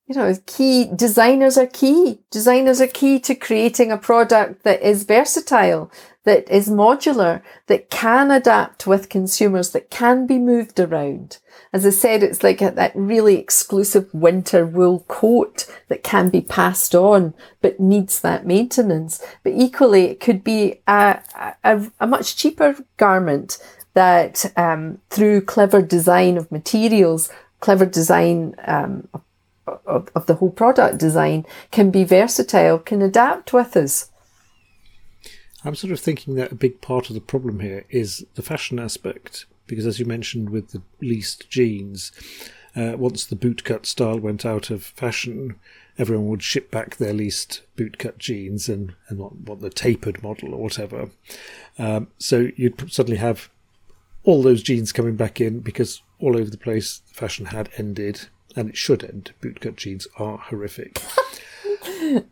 you 0.08 0.16
know, 0.16 0.34
key 0.46 0.90
designers 0.94 1.58
are 1.58 1.68
key. 1.68 2.20
Designers 2.30 2.82
are 2.82 2.88
key 2.88 3.20
to 3.22 3.36
creating 3.36 3.92
a 3.92 3.98
product 3.98 4.64
that 4.64 4.82
is 4.82 5.04
versatile, 5.04 5.90
that 6.26 6.50
is 6.50 6.70
modular, 6.70 7.42
that 7.68 7.90
can 7.90 8.30
adapt 8.30 8.86
with 8.86 9.10
consumers, 9.10 9.72
that 9.72 9.90
can 9.90 10.28
be 10.28 10.38
moved 10.38 10.80
around. 10.80 11.38
As 11.72 11.86
I 11.86 11.92
said, 11.92 12.22
it's 12.22 12.44
like 12.44 12.62
a, 12.62 12.72
that 12.72 12.92
really 12.96 13.38
exclusive 13.38 14.14
winter 14.14 14.66
wool 14.66 15.06
coat 15.08 15.66
that 15.88 16.04
can 16.04 16.30
be 16.30 16.42
passed 16.42 16.94
on, 16.94 17.34
but 17.62 17.80
needs 17.80 18.20
that 18.22 18.46
maintenance. 18.46 19.24
But 19.42 19.54
equally, 19.54 20.06
it 20.06 20.20
could 20.20 20.44
be 20.44 20.82
a, 20.86 21.22
a, 21.64 21.92
a 22.02 22.08
much 22.08 22.36
cheaper 22.36 22.76
garment 22.98 23.58
that, 23.94 24.52
um, 24.58 25.00
through 25.10 25.42
clever 25.42 25.82
design 25.82 26.36
of 26.36 26.52
materials, 26.52 27.30
clever 27.62 27.86
design 27.86 28.56
um, 28.66 29.08
of 29.14 29.22
of, 29.68 30.10
of 30.16 30.26
the 30.26 30.36
whole 30.36 30.52
product 30.52 30.98
design 30.98 31.46
can 31.72 31.92
be 31.92 32.04
versatile, 32.04 32.80
can 32.80 33.02
adapt 33.02 33.54
with 33.54 33.76
us. 33.76 34.10
I'm 35.66 35.76
sort 35.76 35.94
of 35.94 36.00
thinking 36.00 36.36
that 36.36 36.52
a 36.52 36.56
big 36.56 36.82
part 36.82 37.10
of 37.10 37.14
the 37.14 37.22
problem 37.22 37.62
here 37.62 37.86
is 37.90 38.26
the 38.36 38.42
fashion 38.42 38.80
aspect, 38.80 39.46
because 39.66 39.86
as 39.86 40.00
you 40.00 40.06
mentioned 40.06 40.50
with 40.50 40.72
the 40.72 40.82
leased 41.02 41.50
jeans, 41.50 42.12
uh, 42.76 42.96
once 42.98 43.26
the 43.26 43.36
bootcut 43.36 43.86
style 43.86 44.20
went 44.20 44.46
out 44.46 44.70
of 44.70 44.84
fashion, 44.84 45.56
everyone 45.98 46.28
would 46.28 46.44
ship 46.44 46.72
back 46.72 46.98
their 46.98 47.14
leased 47.14 47.62
bootcut 47.78 48.18
jeans 48.18 48.68
and, 48.68 48.96
and 49.08 49.46
the 49.60 49.70
tapered 49.70 50.22
model 50.24 50.54
or 50.54 50.64
whatever. 50.64 51.10
Um, 51.78 52.08
so 52.18 52.50
you'd 52.56 52.92
suddenly 52.92 53.18
have 53.18 53.50
all 54.24 54.42
those 54.42 54.64
jeans 54.64 54.92
coming 54.92 55.16
back 55.16 55.40
in 55.40 55.60
because 55.60 56.02
all 56.20 56.36
over 56.36 56.50
the 56.50 56.58
place 56.58 57.02
fashion 57.12 57.48
had 57.48 57.70
ended 57.78 58.28
and 58.56 58.70
it 58.70 58.78
should 58.78 59.04
end. 59.04 59.32
Bootcut 59.42 59.76
jeans 59.76 60.08
are 60.18 60.38
horrific. 60.38 61.02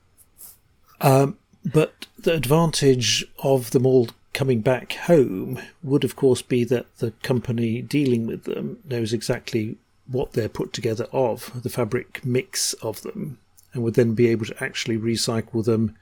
um, 1.02 1.38
but 1.66 2.08
the 2.18 2.34
advantage 2.34 3.26
of 3.40 3.72
them 3.72 3.86
all 3.86 4.10
coming 4.34 4.62
back 4.62 4.94
home 4.94 5.62
would, 5.84 6.04
of 6.04 6.16
course, 6.16 6.42
be 6.42 6.64
that 6.64 6.98
the 6.98 7.12
company 7.24 7.82
dealing 7.82 8.26
with 8.26 8.44
them 8.44 8.80
knows 8.86 9.14
exactly 9.14 9.78
what 10.08 10.34
they're 10.34 10.50
put 10.50 10.74
together 10.74 11.08
of, 11.12 11.62
the 11.64 11.70
fabric 11.70 12.26
mix 12.26 12.74
of 12.76 13.02
them, 13.02 13.38
and 13.74 13.84
would 13.84 13.94
then 13.96 14.14
be 14.14 14.28
able 14.28 14.46
to 14.46 14.64
actually 14.64 14.98
recycle 14.98 15.64
them 15.64 15.96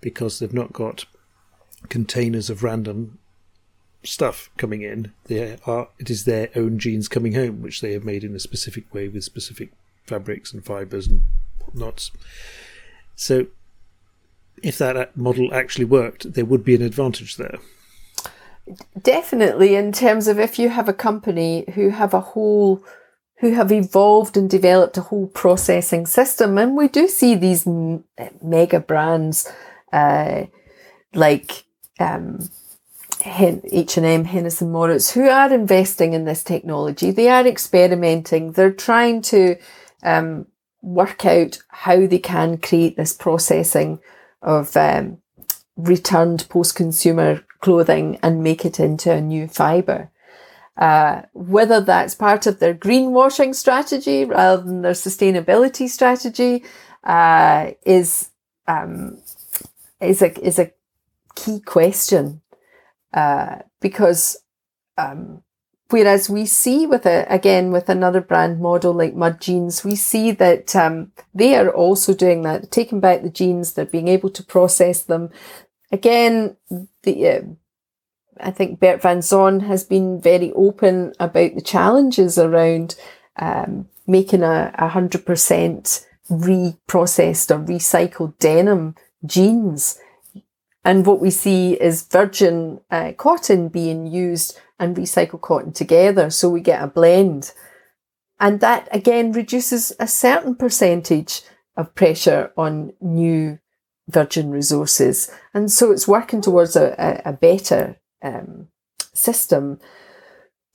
because 0.00 0.38
they've 0.38 0.52
not 0.52 0.72
got 0.72 1.04
containers 1.88 2.50
of 2.50 2.62
random 2.62 3.18
stuff 4.06 4.50
coming 4.56 4.82
in. 4.82 5.12
They 5.24 5.58
are 5.66 5.88
it 5.98 6.10
is 6.10 6.24
their 6.24 6.48
own 6.54 6.78
jeans 6.78 7.08
coming 7.08 7.34
home, 7.34 7.62
which 7.62 7.80
they 7.80 7.92
have 7.92 8.04
made 8.04 8.24
in 8.24 8.34
a 8.34 8.40
specific 8.40 8.92
way 8.94 9.08
with 9.08 9.24
specific 9.24 9.70
fabrics 10.06 10.52
and 10.52 10.64
fibres 10.64 11.06
and 11.08 11.22
whatnots. 11.64 12.10
So 13.14 13.46
if 14.62 14.78
that 14.78 15.16
model 15.16 15.52
actually 15.52 15.84
worked, 15.84 16.34
there 16.34 16.44
would 16.44 16.64
be 16.64 16.74
an 16.74 16.82
advantage 16.82 17.36
there. 17.36 17.58
Definitely, 19.00 19.76
in 19.76 19.92
terms 19.92 20.26
of 20.26 20.38
if 20.40 20.58
you 20.58 20.70
have 20.70 20.88
a 20.88 20.92
company 20.92 21.64
who 21.74 21.90
have 21.90 22.12
a 22.12 22.20
whole, 22.20 22.84
who 23.38 23.52
have 23.52 23.70
evolved 23.70 24.36
and 24.36 24.50
developed 24.50 24.96
a 24.96 25.02
whole 25.02 25.28
processing 25.28 26.04
system, 26.06 26.58
and 26.58 26.76
we 26.76 26.88
do 26.88 27.06
see 27.06 27.36
these 27.36 27.66
m- 27.66 28.04
mega 28.42 28.80
brands 28.80 29.52
uh, 29.92 30.46
like 31.14 31.64
um, 32.00 32.48
H&M, 33.26 34.24
Hennes 34.24 34.60
& 34.60 34.62
Mauritz, 34.62 35.10
who 35.10 35.28
are 35.28 35.52
investing 35.52 36.12
in 36.12 36.24
this 36.24 36.44
technology. 36.44 37.10
They 37.10 37.28
are 37.28 37.46
experimenting. 37.46 38.52
They're 38.52 38.72
trying 38.72 39.22
to 39.22 39.56
um, 40.02 40.46
work 40.82 41.26
out 41.26 41.58
how 41.68 42.06
they 42.06 42.18
can 42.18 42.58
create 42.58 42.96
this 42.96 43.12
processing 43.12 43.98
of 44.42 44.76
um, 44.76 45.18
returned 45.76 46.48
post-consumer 46.48 47.44
clothing 47.60 48.18
and 48.22 48.42
make 48.42 48.64
it 48.64 48.78
into 48.78 49.12
a 49.12 49.20
new 49.20 49.48
fibre. 49.48 50.10
Uh, 50.76 51.22
whether 51.32 51.80
that's 51.80 52.14
part 52.14 52.46
of 52.46 52.58
their 52.58 52.74
greenwashing 52.74 53.54
strategy 53.54 54.26
rather 54.26 54.62
than 54.62 54.82
their 54.82 54.92
sustainability 54.92 55.88
strategy 55.88 56.62
uh, 57.04 57.70
is 57.86 58.28
um, 58.68 59.18
is 60.00 60.20
a 60.20 60.38
is 60.46 60.58
a 60.58 60.70
key 61.34 61.60
question 61.60 62.42
uh, 63.16 63.60
because 63.80 64.36
um, 64.98 65.42
whereas 65.88 66.28
we 66.28 66.44
see 66.46 66.86
with 66.86 67.06
again 67.06 67.72
with 67.72 67.88
another 67.88 68.20
brand 68.20 68.60
model 68.60 68.92
like 68.92 69.14
Mud 69.14 69.40
Jeans, 69.40 69.84
we 69.84 69.96
see 69.96 70.30
that 70.32 70.76
um, 70.76 71.12
they 71.34 71.56
are 71.56 71.70
also 71.70 72.14
doing 72.14 72.42
that, 72.42 72.70
taking 72.70 73.00
back 73.00 73.22
the 73.22 73.30
jeans, 73.30 73.72
they're 73.72 73.86
being 73.86 74.08
able 74.08 74.30
to 74.30 74.44
process 74.44 75.02
them. 75.02 75.30
Again, 75.90 76.56
the 77.02 77.28
uh, 77.28 77.40
I 78.38 78.50
think 78.50 78.80
Bert 78.80 79.00
van 79.00 79.22
Son 79.22 79.60
has 79.60 79.82
been 79.82 80.20
very 80.20 80.52
open 80.52 81.14
about 81.18 81.54
the 81.54 81.62
challenges 81.62 82.38
around 82.38 82.96
um, 83.36 83.88
making 84.06 84.42
a 84.42 84.88
hundred 84.88 85.24
percent 85.24 86.06
reprocessed 86.30 87.50
or 87.50 87.64
recycled 87.64 88.36
denim 88.38 88.94
jeans 89.24 89.98
and 90.86 91.04
what 91.04 91.20
we 91.20 91.30
see 91.30 91.72
is 91.72 92.06
virgin 92.06 92.80
uh, 92.92 93.10
cotton 93.16 93.66
being 93.66 94.06
used 94.06 94.56
and 94.78 94.96
recycled 94.96 95.40
cotton 95.40 95.72
together. 95.72 96.30
So 96.30 96.48
we 96.48 96.60
get 96.60 96.80
a 96.80 96.86
blend. 96.86 97.52
And 98.38 98.60
that 98.60 98.88
again 98.92 99.32
reduces 99.32 99.92
a 99.98 100.06
certain 100.06 100.54
percentage 100.54 101.42
of 101.76 101.92
pressure 101.96 102.52
on 102.56 102.92
new 103.00 103.58
virgin 104.08 104.50
resources. 104.50 105.28
And 105.52 105.72
so 105.72 105.90
it's 105.90 106.06
working 106.06 106.40
towards 106.40 106.76
a, 106.76 106.94
a, 106.96 107.30
a 107.30 107.32
better 107.32 107.96
um, 108.22 108.68
system 109.12 109.80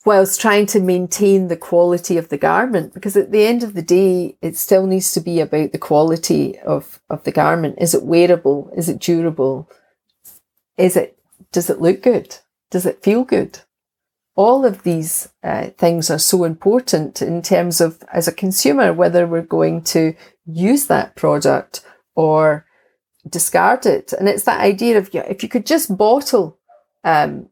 whilst 0.03 0.41
trying 0.41 0.65
to 0.65 0.81
maintain 0.81 1.47
the 1.47 1.55
quality 1.55 2.17
of 2.17 2.27
the 2.27 2.37
garment 2.37 2.93
because 2.93 3.15
at 3.15 3.31
the 3.31 3.45
end 3.45 3.63
of 3.63 3.75
the 3.75 3.81
day 3.81 4.35
it 4.41 4.57
still 4.57 4.87
needs 4.87 5.13
to 5.13 5.21
be 5.21 5.39
about 5.39 5.71
the 5.71 5.77
quality 5.77 6.59
of, 6.59 6.99
of 7.09 7.23
the 7.23 7.31
garment 7.31 7.75
is 7.77 7.93
it 7.93 8.03
wearable 8.03 8.73
is 8.75 8.89
it 8.89 8.97
durable 8.99 9.69
is 10.81 10.97
it, 10.97 11.17
does 11.51 11.69
it 11.69 11.79
look 11.79 12.01
good? 12.01 12.37
Does 12.71 12.85
it 12.85 13.03
feel 13.03 13.23
good? 13.23 13.59
All 14.35 14.65
of 14.65 14.83
these 14.83 15.29
uh, 15.43 15.67
things 15.77 16.09
are 16.09 16.17
so 16.17 16.43
important 16.43 17.21
in 17.21 17.41
terms 17.41 17.81
of, 17.81 18.01
as 18.11 18.27
a 18.27 18.33
consumer, 18.33 18.91
whether 18.91 19.27
we're 19.27 19.41
going 19.41 19.83
to 19.83 20.15
use 20.45 20.87
that 20.87 21.15
product 21.15 21.81
or 22.15 22.65
discard 23.29 23.85
it. 23.85 24.13
And 24.13 24.27
it's 24.27 24.45
that 24.45 24.61
idea 24.61 24.97
of 24.97 25.13
if 25.13 25.43
you 25.43 25.49
could 25.49 25.65
just 25.65 25.95
bottle 25.95 26.57
um, 27.03 27.49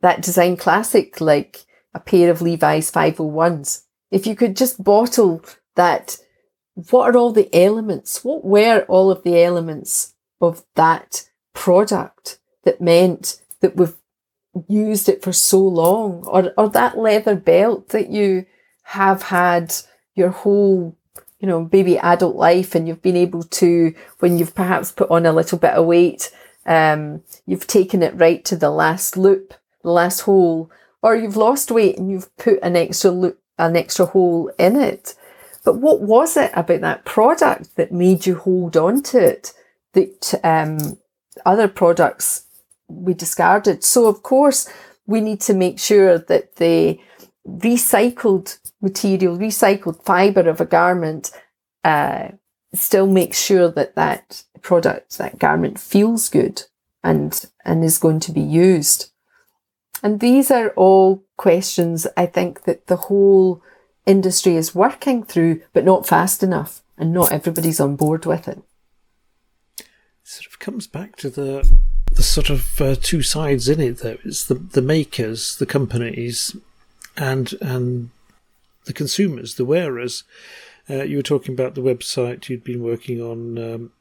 that 0.00 0.22
design 0.22 0.56
classic 0.56 1.20
like 1.20 1.64
a 1.94 2.00
pair 2.00 2.30
of 2.30 2.42
Levi's 2.42 2.92
501s, 2.92 3.82
if 4.10 4.26
you 4.26 4.36
could 4.36 4.56
just 4.56 4.84
bottle 4.84 5.42
that, 5.74 6.18
what 6.90 7.08
are 7.08 7.18
all 7.18 7.32
the 7.32 7.52
elements? 7.54 8.22
What 8.22 8.44
were 8.44 8.84
all 8.88 9.10
of 9.10 9.22
the 9.24 9.42
elements 9.42 10.14
of 10.40 10.64
that 10.76 11.28
product? 11.54 12.38
That 12.64 12.80
meant 12.80 13.40
that 13.60 13.76
we've 13.76 13.94
used 14.68 15.08
it 15.08 15.22
for 15.22 15.32
so 15.32 15.60
long 15.60 16.24
or, 16.26 16.52
or 16.56 16.68
that 16.68 16.98
leather 16.98 17.36
belt 17.36 17.90
that 17.90 18.08
you 18.10 18.46
have 18.82 19.22
had 19.22 19.74
your 20.14 20.30
whole 20.30 20.96
you 21.38 21.46
know 21.46 21.62
baby 21.64 21.98
adult 21.98 22.34
life 22.34 22.74
and 22.74 22.88
you've 22.88 23.02
been 23.02 23.16
able 23.16 23.42
to 23.42 23.94
when 24.18 24.38
you've 24.38 24.54
perhaps 24.54 24.90
put 24.90 25.10
on 25.10 25.26
a 25.26 25.32
little 25.32 25.58
bit 25.58 25.74
of 25.74 25.86
weight 25.86 26.30
um, 26.66 27.22
you've 27.46 27.66
taken 27.66 28.02
it 28.02 28.14
right 28.16 28.44
to 28.44 28.56
the 28.56 28.70
last 28.70 29.16
loop 29.16 29.54
the 29.82 29.90
last 29.90 30.22
hole 30.22 30.70
or 31.02 31.14
you've 31.14 31.36
lost 31.36 31.70
weight 31.70 31.98
and 31.98 32.10
you've 32.10 32.34
put 32.36 32.58
an 32.62 32.74
extra 32.74 33.10
loop 33.10 33.38
an 33.58 33.76
extra 33.76 34.06
hole 34.06 34.50
in 34.58 34.76
it. 34.76 35.14
But 35.64 35.78
what 35.78 36.00
was 36.00 36.36
it 36.36 36.52
about 36.54 36.80
that 36.80 37.04
product 37.04 37.76
that 37.76 37.92
made 37.92 38.24
you 38.24 38.36
hold 38.36 38.76
on 38.76 39.02
to 39.04 39.18
it 39.18 39.52
that 39.92 40.34
um, 40.44 40.98
other 41.44 41.68
products 41.68 42.44
we 42.88 43.14
discarded. 43.14 43.84
So 43.84 44.06
of 44.06 44.22
course 44.22 44.68
we 45.06 45.20
need 45.20 45.40
to 45.42 45.54
make 45.54 45.78
sure 45.78 46.18
that 46.18 46.56
the 46.56 47.00
recycled 47.46 48.58
material, 48.80 49.38
recycled 49.38 50.02
fibre 50.02 50.48
of 50.48 50.60
a 50.60 50.66
garment 50.66 51.30
uh, 51.84 52.28
still 52.74 53.06
makes 53.06 53.40
sure 53.40 53.70
that 53.70 53.94
that 53.94 54.44
product, 54.60 55.18
that 55.18 55.38
garment 55.38 55.78
feels 55.78 56.28
good 56.28 56.62
and, 57.02 57.46
and 57.64 57.84
is 57.84 57.98
going 57.98 58.20
to 58.20 58.32
be 58.32 58.40
used. 58.40 59.10
And 60.02 60.20
these 60.20 60.50
are 60.50 60.70
all 60.70 61.24
questions 61.36 62.06
I 62.16 62.26
think 62.26 62.64
that 62.64 62.86
the 62.86 62.96
whole 62.96 63.62
industry 64.06 64.56
is 64.56 64.74
working 64.74 65.22
through, 65.24 65.62
but 65.72 65.84
not 65.84 66.06
fast 66.06 66.42
enough 66.42 66.82
and 66.96 67.12
not 67.12 67.32
everybody's 67.32 67.80
on 67.80 67.96
board 67.96 68.26
with 68.26 68.48
it. 68.48 68.62
It 69.78 69.86
sort 70.24 70.46
of 70.46 70.58
comes 70.58 70.86
back 70.86 71.16
to 71.16 71.30
the 71.30 71.70
the 72.18 72.24
sort 72.24 72.50
of 72.50 72.80
uh, 72.80 72.96
two 73.00 73.22
sides 73.22 73.68
in 73.68 73.80
it, 73.80 73.98
though. 73.98 74.18
It's 74.24 74.44
the 74.44 74.56
the 74.56 74.82
makers, 74.82 75.56
the 75.56 75.66
companies, 75.66 76.56
and 77.16 77.54
and 77.62 78.10
the 78.86 78.92
consumers, 78.92 79.54
the 79.54 79.64
wearers. 79.64 80.24
Uh, 80.90 81.04
you 81.04 81.18
were 81.18 81.22
talking 81.22 81.54
about 81.54 81.76
the 81.76 81.80
website 81.80 82.48
you'd 82.48 82.64
been 82.64 82.82
working 82.82 83.22
on 83.22 83.56
um, 83.56 83.92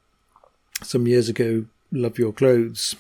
some 0.82 1.06
years 1.06 1.30
ago, 1.30 1.66
Love 1.92 2.18
Your 2.18 2.34
Clothes, 2.34 2.96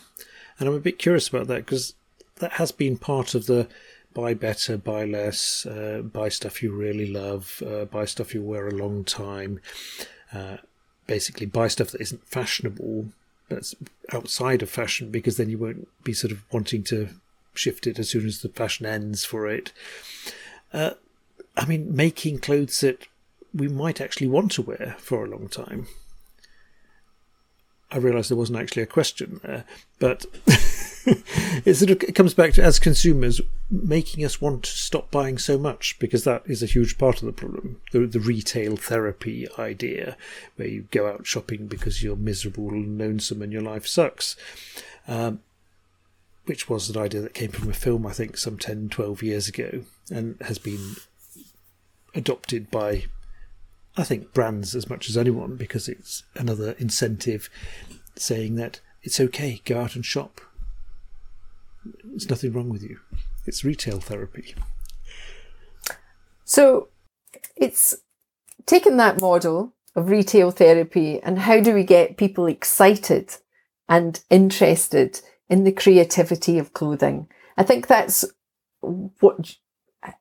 and 0.59 0.69
I'm 0.69 0.75
a 0.75 0.79
bit 0.79 0.99
curious 0.99 1.27
about 1.27 1.47
that 1.47 1.65
because 1.65 1.95
that 2.35 2.53
has 2.53 2.71
been 2.71 2.95
part 2.95 3.33
of 3.33 3.47
the 3.47 3.67
buy 4.13 4.35
better, 4.35 4.77
buy 4.77 5.03
less, 5.03 5.65
uh, 5.65 6.03
buy 6.03 6.29
stuff 6.29 6.61
you 6.61 6.71
really 6.71 7.11
love, 7.11 7.63
uh, 7.65 7.85
buy 7.85 8.05
stuff 8.05 8.35
you 8.35 8.43
wear 8.43 8.67
a 8.67 8.75
long 8.75 9.03
time. 9.03 9.61
Uh, 10.31 10.57
basically, 11.07 11.47
buy 11.47 11.67
stuff 11.67 11.89
that 11.89 12.01
isn't 12.01 12.27
fashionable 12.27 13.07
that's 13.49 13.75
outside 14.11 14.61
of 14.61 14.69
fashion 14.69 15.09
because 15.09 15.37
then 15.37 15.49
you 15.49 15.57
won't 15.57 15.87
be 16.03 16.13
sort 16.13 16.31
of 16.31 16.43
wanting 16.51 16.83
to 16.83 17.09
shift 17.53 17.87
it 17.87 17.99
as 17.99 18.09
soon 18.09 18.25
as 18.25 18.41
the 18.41 18.49
fashion 18.49 18.85
ends 18.85 19.25
for 19.25 19.47
it. 19.47 19.71
Uh, 20.73 20.91
I 21.55 21.65
mean, 21.65 21.95
making 21.95 22.39
clothes 22.39 22.81
that 22.81 23.07
we 23.53 23.67
might 23.67 23.99
actually 23.99 24.27
want 24.27 24.51
to 24.53 24.61
wear 24.61 24.95
for 24.99 25.25
a 25.25 25.29
long 25.29 25.47
time. 25.47 25.87
I 27.91 27.97
realised 27.97 28.29
there 28.29 28.37
wasn't 28.37 28.59
actually 28.59 28.83
a 28.83 28.87
question 28.87 29.39
there, 29.43 29.63
but 29.99 30.25
it 31.65 31.75
sort 31.75 31.91
of 31.91 32.13
comes 32.13 32.33
back 32.33 32.53
to 32.53 32.63
as 32.63 32.79
consumers 32.79 33.39
making 33.71 34.25
us 34.25 34.41
want 34.41 34.63
to 34.63 34.71
stop 34.71 35.09
buying 35.09 35.37
so 35.37 35.57
much 35.57 35.97
because 35.99 36.25
that 36.25 36.43
is 36.45 36.61
a 36.61 36.67
huge 36.67 36.97
part 36.97 37.21
of 37.21 37.25
the 37.25 37.31
problem. 37.31 37.79
The, 37.93 38.05
the 38.05 38.19
retail 38.19 38.75
therapy 38.75 39.47
idea, 39.57 40.17
where 40.57 40.67
you 40.67 40.87
go 40.91 41.07
out 41.07 41.25
shopping 41.25 41.67
because 41.67 42.03
you're 42.03 42.17
miserable 42.17 42.69
and 42.69 42.97
lonesome 42.97 43.41
and 43.41 43.53
your 43.53 43.61
life 43.61 43.87
sucks. 43.87 44.35
Um, 45.07 45.39
which 46.47 46.69
was 46.69 46.89
an 46.89 46.97
idea 46.97 47.21
that 47.21 47.33
came 47.33 47.51
from 47.51 47.69
a 47.69 47.73
film, 47.73 48.07
I 48.07 48.13
think, 48.13 48.37
some 48.37 48.57
10, 48.57 48.87
12 48.89 49.21
years 49.21 49.49
ago, 49.49 49.83
and 50.09 50.37
has 50.41 50.57
been 50.57 50.95
adopted 52.15 52.71
by 52.71 53.05
I 53.97 54.03
think 54.03 54.31
brands 54.33 54.75
as 54.75 54.89
much 54.89 55.09
as 55.09 55.17
anyone 55.17 55.55
because 55.55 55.89
it's 55.89 56.23
another 56.35 56.75
incentive 56.77 57.49
saying 58.15 58.55
that 58.55 58.79
it's 59.01 59.19
okay, 59.19 59.61
go 59.65 59.81
out 59.81 59.95
and 59.95 60.05
shop. 60.05 60.39
There's 62.03 62.29
nothing 62.29 62.53
wrong 62.53 62.69
with 62.69 62.83
you. 62.83 62.99
It's 63.45 63.63
retail 63.63 63.99
therapy. 63.99 64.53
So 66.45 66.89
it's 67.55 67.95
taken 68.65 68.97
that 68.97 69.19
model 69.19 69.73
of 69.95 70.09
retail 70.09 70.51
therapy 70.51 71.19
and 71.23 71.39
how 71.39 71.59
do 71.59 71.73
we 71.73 71.83
get 71.83 72.17
people 72.17 72.45
excited 72.45 73.35
and 73.89 74.21
interested 74.29 75.21
in 75.49 75.63
the 75.63 75.71
creativity 75.71 76.59
of 76.59 76.73
clothing? 76.73 77.27
I 77.57 77.63
think 77.63 77.87
that's 77.87 78.25
what 78.81 79.55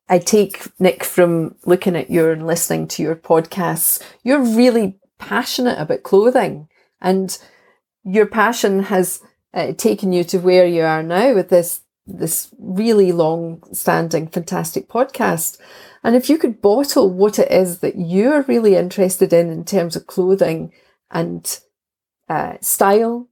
I 0.08 0.18
take, 0.18 0.66
Nick, 0.80 1.04
from 1.04 1.56
looking 1.64 1.96
at 1.96 2.10
your 2.10 2.32
and 2.32 2.46
listening 2.46 2.88
to 2.88 3.02
your 3.02 3.16
podcasts, 3.16 4.02
you're 4.22 4.40
really 4.42 4.98
passionate 5.18 5.78
about 5.78 6.02
clothing. 6.02 6.68
And 7.00 7.36
your 8.04 8.26
passion 8.26 8.84
has 8.84 9.20
uh, 9.52 9.72
taken 9.72 10.12
you 10.12 10.22
to 10.24 10.38
where 10.38 10.66
you 10.66 10.82
are 10.82 11.02
now 11.02 11.34
with 11.34 11.48
this 11.48 11.80
this 12.06 12.54
really 12.56 13.10
long 13.10 13.60
standing 13.72 14.28
fantastic 14.28 14.88
podcast 14.88 15.58
and 16.04 16.14
if 16.14 16.30
you 16.30 16.38
could 16.38 16.62
bottle 16.62 17.10
what 17.10 17.36
it 17.36 17.50
is 17.50 17.80
that 17.80 17.96
you're 17.96 18.42
really 18.42 18.76
interested 18.76 19.32
in 19.32 19.50
in 19.50 19.64
terms 19.64 19.96
of 19.96 20.06
clothing 20.06 20.72
and 21.10 21.58
uh, 22.28 22.54
style 22.60 23.28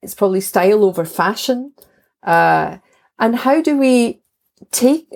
it's 0.00 0.14
probably 0.14 0.40
style 0.40 0.82
over 0.82 1.04
fashion 1.04 1.74
uh, 2.22 2.78
and 3.18 3.36
how 3.36 3.60
do 3.60 3.76
we 3.76 4.22
take 4.70 5.10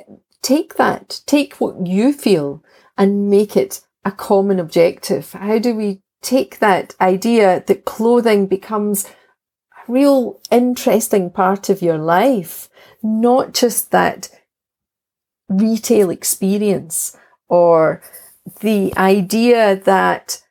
take 0.45 0.75
that 0.75 1.23
take 1.27 1.55
what 1.55 1.87
you 1.87 2.13
feel 2.13 2.63
and 2.97 3.29
make 3.29 3.57
it 3.57 3.81
a 4.05 4.13
common 4.13 4.61
objective 4.61 5.33
how 5.33 5.59
do 5.59 5.75
we 5.75 6.01
take 6.25 6.59
that 6.59 6.97
idea 7.01 7.63
that 7.67 7.85
clothing 7.85 8.47
becomes 8.47 9.05
a 9.05 9.93
real 9.93 10.41
interesting 10.51 11.31
part 11.31 11.69
of 11.69 11.83
your 11.83 11.99
life, 11.99 12.69
not 13.03 13.53
just 13.53 13.91
that 13.91 14.31
retail 15.49 16.11
experience 16.11 17.17
or 17.49 18.03
the 18.61 18.93
idea 18.97 19.77
that 19.77 20.43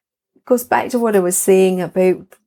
goes 0.45 0.63
back 0.63 0.89
to 0.89 0.99
what 0.99 1.15
I 1.15 1.19
was 1.19 1.37
saying 1.37 1.81
about 1.81 2.37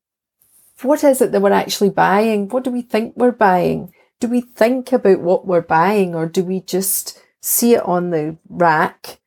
what 0.82 1.02
is 1.02 1.20
it 1.20 1.32
that 1.32 1.42
we're 1.42 1.52
actually 1.52 1.90
buying? 1.90 2.48
What 2.48 2.62
do 2.62 2.70
we 2.70 2.82
think 2.82 3.14
we're 3.16 3.32
buying? 3.32 3.92
Do 4.20 4.28
we 4.28 4.42
think 4.42 4.92
about 4.92 5.20
what 5.20 5.46
we're 5.46 5.62
buying 5.62 6.14
or 6.14 6.26
do 6.26 6.44
we 6.44 6.60
just 6.60 7.20
see 7.46 7.74
it 7.74 7.82
on 7.84 8.10
the 8.10 8.36
rack 8.48 9.20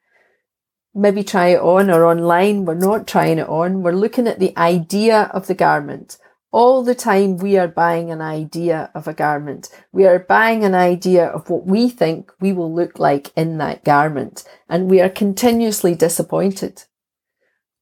maybe 0.94 1.24
try 1.24 1.48
it 1.50 1.62
on 1.62 1.90
or 1.90 2.06
online. 2.06 2.66
We're 2.66 2.76
not 2.76 3.08
trying 3.08 3.40
it 3.40 3.48
on. 3.48 3.82
We're 3.82 3.92
looking 3.92 4.28
at 4.28 4.40
the 4.40 4.56
idea 4.58 5.24
of 5.34 5.48
the 5.48 5.56
garment. 5.56 6.18
All 6.52 6.84
the 6.84 6.96
time 6.96 7.38
we 7.38 7.58
are 7.58 7.68
buying 7.68 8.10
an 8.10 8.22
idea 8.22 8.90
of 8.96 9.08
a 9.08 9.14
garment. 9.14 9.70
We 9.92 10.08
are 10.08 10.20
buying 10.20 10.64
an 10.64 10.74
idea 10.74 11.28
of 11.28 11.50
what 11.50 11.68
we 11.68 11.90
think 11.90 12.32
we 12.40 12.54
will 12.54 12.74
look 12.74 12.98
like 12.98 13.32
in 13.36 13.60
that 13.60 13.84
garment. 13.84 14.44
And 14.68 14.90
we 14.90 15.00
are 15.00 15.10
continuously 15.10 15.94
disappointed. 15.94 16.84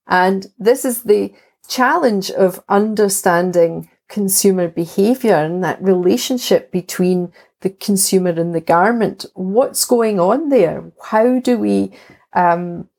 And 0.05 0.47
this 0.59 0.83
is 0.83 1.03
the 1.03 1.33
challenge 1.69 2.29
of 2.29 2.63
understanding 2.67 3.89
consumer 4.09 4.67
behavior 4.67 5.35
and 5.35 5.63
that 5.63 5.81
relationship 5.81 6.71
between 6.71 7.31
the 7.61 7.69
consumer 7.69 8.29
and 8.29 8.53
the 8.53 8.61
garment. 8.61 9.25
What's 9.33 9.85
going 9.85 10.19
on 10.19 10.49
there? 10.49 10.91
How 11.01 11.39
do 11.39 11.57
we 11.57 11.91
um, 12.33 12.89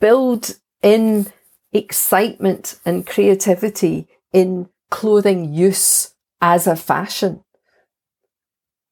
build 0.00 0.56
in 0.82 1.26
excitement 1.72 2.78
and 2.84 3.06
creativity 3.06 4.08
in 4.32 4.68
clothing 4.90 5.52
use 5.52 6.14
as 6.40 6.66
a 6.66 6.76
fashion. 6.76 7.42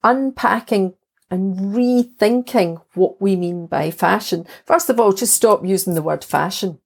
Unpacking 0.02 0.94
and 1.30 1.56
rethinking 1.74 2.82
what 2.94 3.20
we 3.20 3.36
mean 3.36 3.66
by 3.66 3.90
fashion. 3.90 4.46
First 4.66 4.90
of 4.90 5.00
all, 5.00 5.12
just 5.12 5.34
stop 5.34 5.64
using 5.64 5.94
the 5.94 6.02
word 6.02 6.24
fashion. 6.24 6.78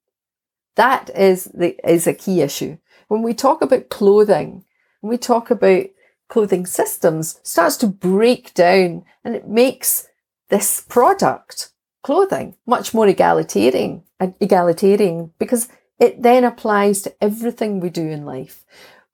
That 0.77 1.11
is 1.17 1.45
the, 1.45 1.77
is 1.89 2.07
a 2.07 2.15
key 2.15 2.41
issue. 2.41 2.79
When 3.09 3.23
we 3.23 3.35
talk 3.35 3.63
about 3.63 3.89
clothing, 3.89 4.65
when 5.01 5.11
we 5.11 5.19
talk 5.19 5.51
about 5.51 5.87
clothing 6.29 6.67
systems, 6.67 7.41
starts 7.43 7.77
to 7.79 7.87
break 7.87 8.55
down 8.55 9.05
and 9.25 9.35
it 9.35 9.49
makes 9.49 10.09
this 10.51 10.81
product, 10.81 11.71
clothing, 12.03 12.57
much 12.67 12.95
more 12.95 13.09
egalitarian 13.09 14.03
egalitarian 14.41 15.33
because 15.39 15.69
it 15.99 16.23
then 16.23 16.45
applies 16.45 17.03
to 17.03 17.15
everything 17.23 17.81
we 17.81 17.91
do 17.91 18.07
in 18.09 18.25
life. 18.25 18.65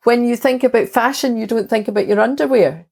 When 0.04 0.24
you 0.24 0.36
think 0.36 0.62
about 0.64 0.88
fashion, 0.88 1.36
you 1.36 1.46
don't 1.46 1.70
think 1.70 1.88
about 1.88 2.06
your 2.06 2.20
underwear. 2.20 2.86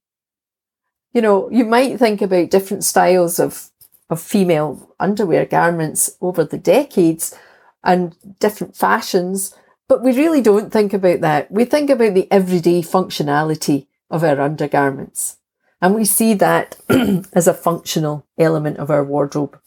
You 1.13 1.21
know, 1.21 1.51
you 1.51 1.65
might 1.65 1.99
think 1.99 2.23
about 2.23 2.51
different 2.51 2.85
styles 2.85 3.39
of, 3.39 3.71
of 4.09 4.21
female 4.21 4.95
underwear 4.99 5.45
garments 5.45 6.17
over 6.21 6.45
the 6.45 6.59
decades 6.59 7.37
and 7.85 8.17
different 8.39 8.77
fashions, 8.77 9.55
but 9.89 10.03
we 10.03 10.17
really 10.17 10.41
don't 10.41 10.73
think 10.73 10.95
about 10.95 11.21
that. 11.21 11.51
We 11.51 11.67
think 11.67 11.91
about 11.91 12.15
the 12.15 12.31
everyday 12.31 12.81
functionality 12.81 13.89
of 14.13 14.23
our 14.23 14.41
undergarments. 14.41 15.39
And 15.81 15.95
we 15.97 16.05
see 16.05 16.35
that 16.35 16.77
as 17.33 17.49
a 17.49 17.55
functional 17.55 18.25
element 18.39 18.77
of 18.77 18.91
our 18.91 19.03
wardrobe. 19.03 19.59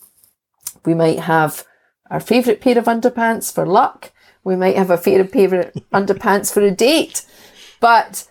We 0.86 0.94
might 0.94 1.20
have 1.20 1.66
our 2.10 2.20
favourite 2.20 2.62
pair 2.62 2.78
of 2.78 2.86
underpants 2.86 3.54
for 3.54 3.66
luck. 3.66 4.14
We 4.44 4.56
might 4.56 4.78
have 4.78 4.92
a 4.92 4.98
favourite 4.98 5.74
underpants 5.92 6.54
for 6.54 6.62
a 6.62 6.72
date. 6.72 7.26
But 7.82 8.30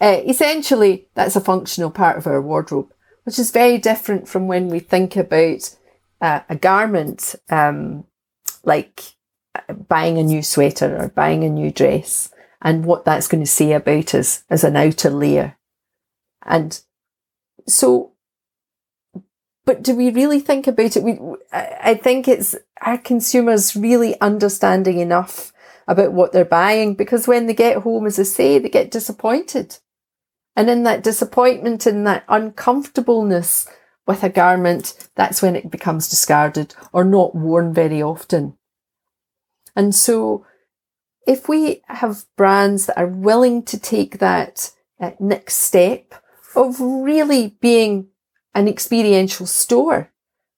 uh, 0.00 0.20
essentially, 0.24 1.08
that's 1.14 1.34
a 1.34 1.40
functional 1.40 1.90
part 1.90 2.18
of 2.18 2.26
our 2.26 2.40
wardrobe, 2.40 2.92
which 3.24 3.38
is 3.38 3.50
very 3.50 3.78
different 3.78 4.28
from 4.28 4.46
when 4.46 4.68
we 4.68 4.78
think 4.78 5.16
about 5.16 5.74
uh, 6.20 6.40
a 6.48 6.54
garment 6.54 7.34
um, 7.50 8.04
like 8.62 9.14
uh, 9.54 9.72
buying 9.72 10.18
a 10.18 10.22
new 10.22 10.42
sweater 10.42 10.96
or 10.96 11.08
buying 11.08 11.44
a 11.44 11.48
new 11.48 11.70
dress 11.72 12.30
and 12.62 12.84
what 12.84 13.04
that's 13.04 13.28
going 13.28 13.42
to 13.42 13.50
say 13.50 13.72
about 13.72 14.14
us 14.14 14.44
as 14.50 14.64
an 14.64 14.76
outer 14.76 15.10
layer. 15.10 15.56
And 16.44 16.80
so 17.66 18.12
but 19.66 19.82
do 19.82 19.96
we 19.96 20.10
really 20.10 20.38
think 20.38 20.68
about 20.68 20.96
it? 20.96 21.02
We, 21.02 21.18
I 21.52 21.94
think 21.94 22.28
it's 22.28 22.54
our 22.80 22.96
consumers 22.96 23.74
really 23.74 24.18
understanding 24.20 25.00
enough 25.00 25.52
about 25.88 26.12
what 26.12 26.32
they're 26.32 26.44
buying 26.44 26.94
because 26.94 27.26
when 27.26 27.46
they 27.46 27.54
get 27.54 27.78
home, 27.78 28.06
as 28.06 28.18
I 28.18 28.22
say, 28.22 28.58
they 28.58 28.68
get 28.68 28.92
disappointed. 28.92 29.78
And 30.54 30.70
in 30.70 30.84
that 30.84 31.02
disappointment 31.02 31.84
and 31.84 32.06
that 32.06 32.24
uncomfortableness 32.28 33.68
with 34.06 34.22
a 34.22 34.28
garment, 34.28 35.08
that's 35.16 35.42
when 35.42 35.56
it 35.56 35.70
becomes 35.70 36.08
discarded 36.08 36.76
or 36.92 37.04
not 37.04 37.34
worn 37.34 37.74
very 37.74 38.00
often. 38.00 38.56
And 39.74 39.94
so 39.94 40.46
if 41.26 41.48
we 41.48 41.82
have 41.88 42.24
brands 42.36 42.86
that 42.86 42.98
are 42.98 43.06
willing 43.06 43.62
to 43.64 43.78
take 43.78 44.18
that 44.18 44.72
next 45.18 45.56
step 45.56 46.14
of 46.54 46.80
really 46.80 47.56
being 47.60 48.08
an 48.54 48.66
experiential 48.66 49.46
store. 49.46 50.10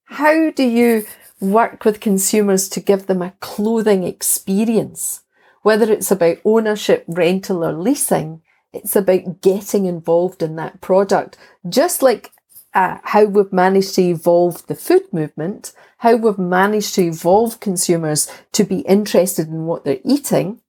How 0.04 0.50
do 0.50 0.62
you 0.62 1.06
work 1.40 1.84
with 1.84 2.00
consumers 2.00 2.68
to 2.70 2.80
give 2.80 3.06
them 3.06 3.20
a 3.20 3.34
clothing 3.40 4.04
experience? 4.04 5.22
Whether 5.62 5.92
it's 5.92 6.10
about 6.10 6.38
ownership, 6.44 7.04
rental 7.08 7.64
or 7.64 7.72
leasing, 7.72 8.42
it's 8.72 8.94
about 8.94 9.40
getting 9.42 9.86
involved 9.86 10.42
in 10.42 10.56
that 10.56 10.80
product. 10.80 11.36
Just 11.68 12.02
like 12.02 12.30
uh, 12.72 12.98
how 13.02 13.24
we've 13.24 13.52
managed 13.52 13.94
to 13.96 14.02
evolve 14.02 14.66
the 14.66 14.76
food 14.76 15.12
movement, 15.12 15.72
how 15.98 16.16
we've 16.16 16.38
managed 16.38 16.94
to 16.94 17.02
evolve 17.02 17.60
consumers 17.60 18.30
to 18.52 18.64
be 18.64 18.80
interested 18.80 19.48
in 19.48 19.66
what 19.66 19.84
they're 19.84 20.00
eating, 20.04 20.60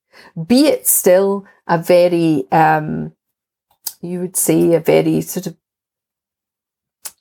be 0.47 0.67
it 0.67 0.85
still 0.87 1.45
a 1.67 1.77
very, 1.77 2.45
um, 2.51 3.13
you 4.01 4.19
would 4.19 4.35
say 4.35 4.73
a 4.73 4.79
very 4.79 5.21
sort 5.21 5.47
of 5.47 5.55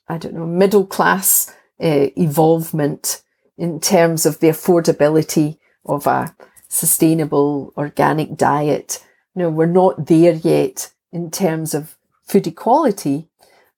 I 0.09 0.17
don't 0.17 0.33
know, 0.33 0.47
middle 0.47 0.87
class 0.87 1.55
uh, 1.81 2.07
evolvement 2.17 3.21
in 3.57 3.79
terms 3.79 4.25
of 4.25 4.39
the 4.39 4.47
affordability 4.47 5.59
of 5.85 6.07
a 6.07 6.35
sustainable 6.67 7.73
organic 7.77 8.35
diet. 8.35 9.05
You 9.35 9.43
know, 9.43 9.49
we're 9.51 9.67
not 9.67 10.07
there 10.07 10.33
yet 10.33 10.91
in 11.11 11.29
terms 11.29 11.75
of 11.75 11.95
food 12.23 12.47
equality, 12.47 13.29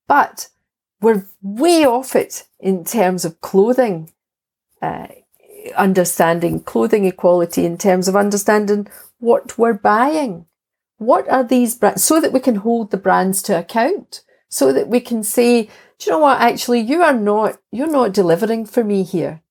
but 0.07 0.49
we're 1.01 1.25
way 1.41 1.85
off 1.85 2.15
it 2.15 2.45
in 2.59 2.85
terms 2.85 3.25
of 3.25 3.41
clothing, 3.41 4.11
uh, 4.81 5.07
understanding 5.75 6.61
clothing 6.61 7.05
equality 7.05 7.65
in 7.65 7.77
terms 7.77 8.07
of 8.07 8.15
understanding 8.15 8.87
what 9.19 9.57
we're 9.57 9.73
buying. 9.73 10.45
What 10.97 11.29
are 11.29 11.43
these 11.43 11.75
brands? 11.75 12.03
So 12.03 12.19
that 12.21 12.31
we 12.33 12.39
can 12.39 12.55
hold 12.55 12.91
the 12.91 12.97
brands 12.97 13.41
to 13.43 13.57
account, 13.57 14.23
so 14.49 14.73
that 14.73 14.87
we 14.87 14.99
can 14.99 15.23
say, 15.23 15.63
do 15.63 16.05
you 16.05 16.11
know 16.11 16.19
what? 16.19 16.41
Actually, 16.41 16.81
you 16.81 17.01
are 17.01 17.13
not, 17.13 17.57
you're 17.71 17.87
not 17.91 18.13
delivering 18.13 18.65
for 18.65 18.83
me 18.83 19.03
here. 19.03 19.41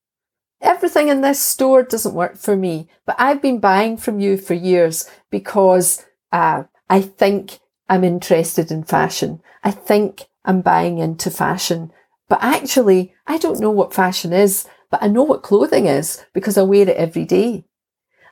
Everything 0.61 1.09
in 1.09 1.23
this 1.23 1.41
store 1.41 1.83
doesn't 1.83 2.15
work 2.15 2.37
for 2.37 2.55
me, 2.55 2.89
but 3.07 3.17
I've 3.19 3.41
been 3.41 3.61
buying 3.61 3.97
from 3.97 4.21
you 4.21 4.37
for 4.37 4.55
years 4.55 5.09
because 5.31 6.05
uh, 6.33 6.65
I 6.89 7.01
think 7.01 7.61
I'm 7.89 8.05
interested 8.05 8.71
in 8.71 8.85
fashion. 8.85 9.43
I 9.65 9.71
think 9.71 10.27
I'm 10.45 10.61
buying 10.61 10.99
into 10.99 11.31
fashion. 11.31 11.93
But 12.29 12.43
actually, 12.43 13.15
I 13.27 13.39
don't 13.39 13.61
know 13.61 13.71
what 13.71 13.95
fashion 13.95 14.33
is, 14.33 14.67
but 14.91 15.03
I 15.03 15.09
know 15.09 15.23
what 15.23 15.43
clothing 15.43 15.87
is 15.87 16.25
because 16.33 16.59
I 16.59 16.63
wear 16.63 16.89
it 16.89 16.97
every 16.97 17.25
day. 17.25 17.65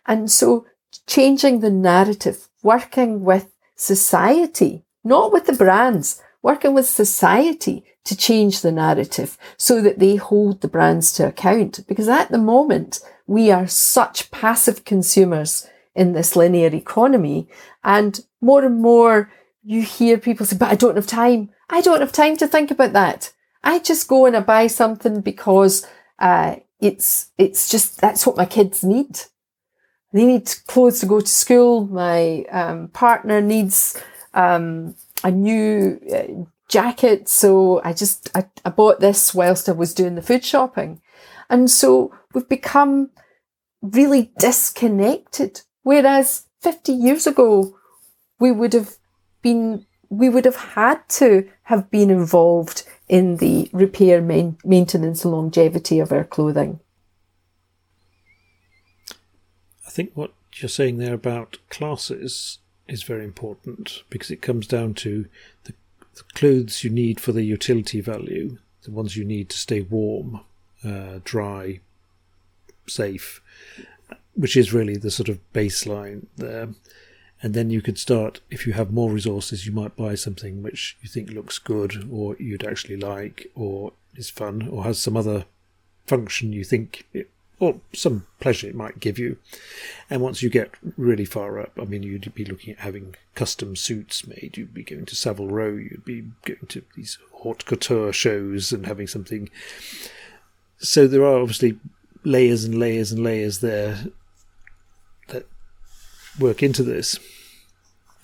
And 0.06 0.30
so 0.30 0.66
changing 1.06 1.61
the 1.61 1.70
narrative, 1.70 2.48
working 2.62 3.24
with 3.24 3.52
society, 3.76 4.84
not 5.04 5.32
with 5.32 5.46
the 5.46 5.52
brands, 5.52 6.20
working 6.42 6.74
with 6.74 6.88
society 6.88 7.84
to 8.04 8.16
change 8.16 8.62
the 8.62 8.72
narrative 8.72 9.36
so 9.56 9.82
that 9.82 9.98
they 9.98 10.16
hold 10.16 10.61
the 10.61 10.68
brands 10.68 11.12
to 11.12 11.26
account. 11.26 11.80
Because 11.86 12.09
at 12.09 12.30
the 12.30 12.38
moment, 12.38 13.00
we 13.26 13.50
are 13.50 13.66
such 13.66 14.30
passive 14.30 14.84
consumers 14.84 15.68
in 15.94 16.12
this 16.12 16.34
linear 16.34 16.74
economy. 16.74 17.48
And 17.84 18.20
more 18.40 18.64
and 18.64 18.80
more 18.80 19.30
you 19.62 19.82
hear 19.82 20.16
people 20.16 20.46
say, 20.46 20.56
but 20.56 20.70
I 20.70 20.74
don't 20.74 20.96
have 20.96 21.06
time. 21.06 21.50
I 21.68 21.82
don't 21.82 22.00
have 22.00 22.12
time 22.12 22.36
to 22.38 22.46
think 22.46 22.70
about 22.70 22.94
that. 22.94 23.32
I 23.62 23.80
just 23.80 24.09
go 24.09 24.24
and 24.24 24.36
I 24.36 24.40
buy 24.40 24.68
something 24.68 25.20
because 25.20 25.86
uh, 26.19 26.57
it's 26.81 27.31
it's 27.39 27.69
just 27.69 28.01
that's 28.01 28.27
what 28.27 28.37
my 28.37 28.47
kids 28.47 28.85
need. 28.85 29.21
They 30.12 30.25
need 30.25 30.51
clothes 30.66 31.01
to 31.01 31.07
go 31.07 31.21
to 31.21 31.27
school. 31.27 31.87
My 31.87 32.45
um, 32.51 32.89
partner 32.89 33.41
needs 33.41 34.01
um, 34.33 34.95
a 35.23 35.31
new 35.31 36.01
uh, 36.12 36.45
jacket, 36.69 37.29
so 37.29 37.81
I 37.85 37.93
just 37.93 38.31
I, 38.35 38.47
I 38.64 38.71
bought 38.71 39.01
this 39.01 39.35
whilst 39.35 39.69
I 39.69 39.73
was 39.73 39.95
doing 39.95 40.14
the 40.14 40.23
food 40.23 40.45
shopping, 40.45 41.01
and 41.51 41.71
so 41.71 42.14
we've 42.33 42.49
become 42.49 43.11
really 43.83 44.33
disconnected. 44.39 45.62
Whereas 45.83 46.47
fifty 46.61 46.93
years 46.93 47.27
ago, 47.27 47.77
we 48.39 48.53
would 48.53 48.73
have 48.73 48.97
been 49.43 49.87
we 50.09 50.29
would 50.29 50.45
have 50.45 50.57
had 50.57 51.07
to 51.09 51.49
have 51.64 51.91
been 51.91 52.11
involved 52.11 52.85
in 53.09 53.38
the 53.38 53.70
repair, 53.72 54.20
main, 54.20 54.59
maintenance, 54.64 55.24
and 55.24 55.32
longevity 55.32 55.98
of 55.98 56.12
our 56.12 56.24
clothing. 56.24 56.80
I 59.86 59.90
think 59.90 60.12
what 60.14 60.32
you're 60.54 60.68
saying 60.68 60.98
there 60.98 61.14
about 61.14 61.59
classes 61.70 62.59
is 62.86 63.02
very 63.02 63.24
important 63.24 64.02
because 64.11 64.30
it 64.30 64.42
comes 64.42 64.66
down 64.66 64.94
to 64.94 65.26
the, 65.64 65.72
the 66.14 66.22
clothes 66.34 66.84
you 66.84 66.90
need 66.90 67.20
for 67.20 67.32
the 67.32 67.42
utility 67.42 68.00
value, 68.00 68.59
the 68.82 68.90
ones 68.90 69.16
you 69.16 69.24
need 69.24 69.48
to 69.50 69.56
stay 69.56 69.80
warm, 69.80 70.40
uh, 70.84 71.20
dry, 71.24 71.80
safe, 72.86 73.40
which 74.34 74.56
is 74.56 74.72
really 74.72 74.96
the 74.96 75.11
sort 75.11 75.28
of 75.28 75.40
baseline 75.52 76.26
there 76.36 76.68
and 77.43 77.55
then 77.55 77.70
you 77.70 77.80
could 77.80 77.99
start 77.99 78.41
if 78.51 78.66
you 78.66 78.72
have 78.72 78.93
more 78.93 79.11
resources 79.11 79.66
you 79.66 79.72
might 79.72 79.97
buy 79.97 80.14
something 80.14 80.62
which 80.62 80.97
you 81.03 81.09
think 81.09 81.30
looks 81.30 81.59
good 81.59 82.09
or 82.11 82.36
you'd 82.39 82.64
actually 82.64 82.97
like 82.97 83.51
or 83.55 83.93
is 84.16 84.30
fun 84.30 84.68
or 84.68 84.84
has 84.84 84.99
some 84.99 85.16
other 85.16 85.45
function 86.07 86.53
you 86.53 86.64
think 86.64 87.07
it, 87.12 87.30
or 87.61 87.80
some 87.93 88.24
pleasure 88.39 88.68
it 88.68 88.74
might 88.74 89.01
give 89.01 89.18
you. 89.18 89.36
And 90.09 90.22
once 90.22 90.43
you 90.43 90.49
get 90.51 90.74
really 90.97 91.24
far 91.24 91.59
up 91.59 91.72
i 91.80 91.84
mean 91.84 92.03
you'd 92.03 92.32
be 92.34 92.45
looking 92.45 92.72
at 92.72 92.80
having 92.80 93.16
custom 93.34 93.76
suits 93.76 94.26
made. 94.26 94.57
You'd 94.57 94.74
be 94.74 94.82
going 94.82 95.07
to 95.07 95.16
savile 95.16 95.49
row. 95.49 95.74
You'd 95.74 96.05
be 96.05 96.24
going 96.45 96.66
to 96.68 96.82
these 96.97 97.18
haute 97.32 97.64
couture 97.64 98.12
shows 98.12 98.72
and 98.72 98.86
having 98.86 99.07
something. 99.07 99.51
So 100.78 101.07
there 101.07 101.24
are 101.24 101.41
obviously 101.41 101.78
layers 102.24 102.64
and 102.64 102.78
layers 102.78 103.12
and 103.12 103.22
layers 103.22 103.61
there 103.61 104.07
work 106.39 106.62
into 106.62 106.82
this. 106.82 107.18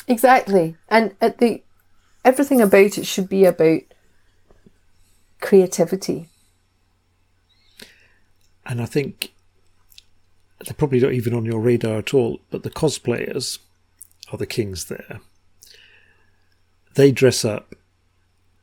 Exactly. 0.06 0.76
And 0.88 1.14
at 1.20 1.38
the 1.38 1.62
everything 2.24 2.60
about 2.60 2.98
it 2.98 3.06
should 3.06 3.28
be 3.28 3.44
about 3.44 3.80
creativity. 5.40 6.28
And 8.66 8.80
I 8.80 8.86
think 8.86 9.32
they're 10.64 10.74
probably 10.74 11.00
not 11.00 11.12
even 11.12 11.34
on 11.34 11.44
your 11.44 11.60
radar 11.60 11.98
at 11.98 12.14
all, 12.14 12.40
but 12.50 12.62
the 12.62 12.70
cosplayers 12.70 13.58
are 14.32 14.38
the 14.38 14.46
kings 14.46 14.86
there. 14.86 15.20
They 16.94 17.12
dress 17.12 17.44
up 17.44 17.74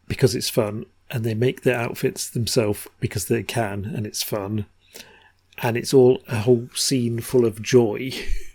because 0.07 0.33
it's 0.33 0.49
fun 0.49 0.85
and 1.11 1.23
they 1.23 1.35
make 1.35 1.61
their 1.61 1.77
outfits 1.77 2.29
themselves 2.29 2.87
because 2.99 3.25
they 3.25 3.43
can 3.43 3.85
and 3.85 4.07
it's 4.07 4.23
fun. 4.23 4.65
And 5.59 5.77
it's 5.77 5.93
all 5.93 6.23
a 6.27 6.37
whole 6.37 6.69
scene 6.73 7.19
full 7.19 7.45
of 7.45 7.61
joy. 7.61 8.11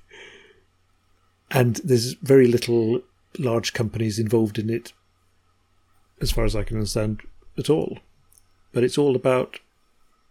and 1.51 1.77
there's 1.77 2.15
very 2.15 2.47
little 2.47 3.01
large 3.39 3.73
companies 3.73 4.19
involved 4.19 4.59
in 4.59 4.71
it, 4.71 4.93
as 6.21 6.31
far 6.31 6.45
as 6.45 6.57
I 6.57 6.63
can 6.63 6.77
understand, 6.77 7.23
at 7.59 7.71
all. 7.71 7.99
But 8.73 8.85
it's 8.85 8.99
all 8.99 9.17
about 9.17 9.61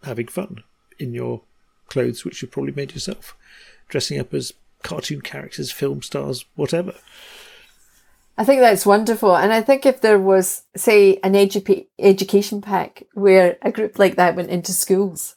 having 0.02 0.28
fun 0.28 0.62
in 0.98 1.12
your 1.12 1.42
clothes, 1.88 2.24
which 2.24 2.42
you've 2.42 2.50
probably 2.50 2.72
made 2.72 2.92
yourself, 2.92 3.36
dressing 3.88 4.18
up 4.18 4.34
as 4.34 4.52
cartoon 4.82 5.20
characters, 5.20 5.72
film 5.72 6.02
stars, 6.02 6.44
whatever. 6.54 6.94
I 8.38 8.44
think 8.44 8.60
that's 8.60 8.84
wonderful. 8.84 9.34
And 9.36 9.52
I 9.52 9.62
think 9.62 9.86
if 9.86 10.00
there 10.00 10.18
was, 10.18 10.64
say, 10.76 11.18
an 11.24 11.32
edu- 11.32 11.86
education 11.98 12.60
pack 12.60 13.04
where 13.14 13.56
a 13.62 13.72
group 13.72 13.98
like 13.98 14.16
that 14.16 14.36
went 14.36 14.50
into 14.50 14.72
schools 14.72 15.36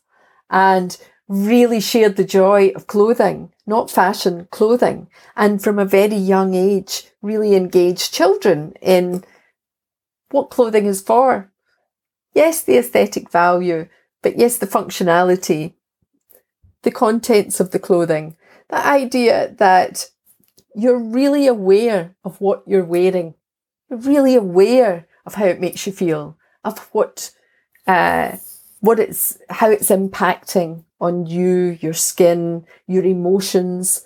and 0.49 0.97
really 1.29 1.79
shared 1.79 2.15
the 2.15 2.23
joy 2.23 2.69
of 2.69 2.87
clothing, 2.87 3.53
not 3.67 3.91
fashion, 3.91 4.47
clothing. 4.49 5.07
And 5.35 5.63
from 5.63 5.77
a 5.77 5.85
very 5.85 6.15
young 6.15 6.55
age, 6.55 7.05
really 7.21 7.55
engaged 7.55 8.11
children 8.11 8.73
in 8.81 9.23
what 10.31 10.49
clothing 10.49 10.87
is 10.87 11.01
for. 11.01 11.51
Yes, 12.33 12.63
the 12.63 12.77
aesthetic 12.77 13.29
value, 13.29 13.87
but 14.23 14.39
yes, 14.39 14.57
the 14.57 14.65
functionality, 14.65 15.73
the 16.81 16.91
contents 16.91 17.59
of 17.59 17.71
the 17.71 17.79
clothing, 17.79 18.35
the 18.69 18.83
idea 18.85 19.53
that 19.59 20.09
you're 20.75 20.99
really 20.99 21.45
aware 21.45 22.15
of 22.23 22.41
what 22.41 22.63
you're 22.65 22.83
wearing. 22.83 23.35
You're 23.87 23.99
really 23.99 24.35
aware 24.35 25.07
of 25.27 25.35
how 25.35 25.45
it 25.45 25.61
makes 25.61 25.85
you 25.85 25.93
feel, 25.93 26.37
of 26.63 26.79
what, 26.91 27.31
uh, 27.85 28.37
what 28.79 28.99
it's, 28.99 29.37
how 29.49 29.69
it's 29.69 29.89
impacting 29.89 30.85
on 30.99 31.25
you, 31.25 31.77
your 31.81 31.93
skin, 31.93 32.65
your 32.87 33.03
emotions. 33.03 34.05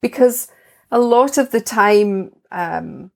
Because 0.00 0.48
a 0.90 0.98
lot 0.98 1.38
of 1.38 1.50
the 1.50 1.60
time, 1.60 2.32
um, 2.50 3.10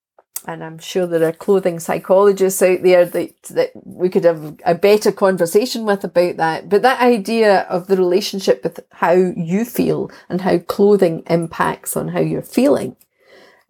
and 0.47 0.65
I'm 0.65 0.79
sure 0.79 1.07
there 1.07 1.29
are 1.29 1.33
clothing 1.33 1.79
psychologists 1.81 2.63
out 2.63 2.83
there 2.83 3.05
that, 3.05 3.43
that 3.51 3.71
we 3.85 4.09
could 4.09 4.25
have 4.25 4.59
a 4.65 4.75
better 4.75 5.13
conversation 5.13 5.85
with 5.85 6.05
about 6.05 6.37
that. 6.37 6.69
But 6.69 6.83
that 6.83 7.03
idea 7.03 7.63
of 7.63 7.87
the 7.87 7.97
relationship 7.97 8.63
with 8.65 8.81
how 8.93 9.13
you 9.13 9.65
feel 9.65 10.11
and 10.29 10.41
how 10.41 10.59
clothing 10.59 11.23
impacts 11.29 11.97
on 11.97 12.09
how 12.09 12.21
you're 12.21 12.43
feeling. 12.43 12.97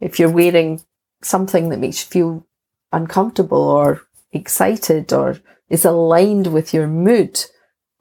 If 0.01 0.19
you're 0.19 0.31
wearing 0.31 0.83
something 1.23 1.71
that 1.71 1.81
makes 1.81 2.05
you 2.05 2.11
feel 2.11 2.47
uncomfortable 2.93 3.63
or 3.63 4.03
excited 4.33 5.13
or 5.13 5.41
is 5.69 5.85
aligned 5.85 6.49
with 6.49 6.73
your 6.73 6.87
mood, 6.87 7.45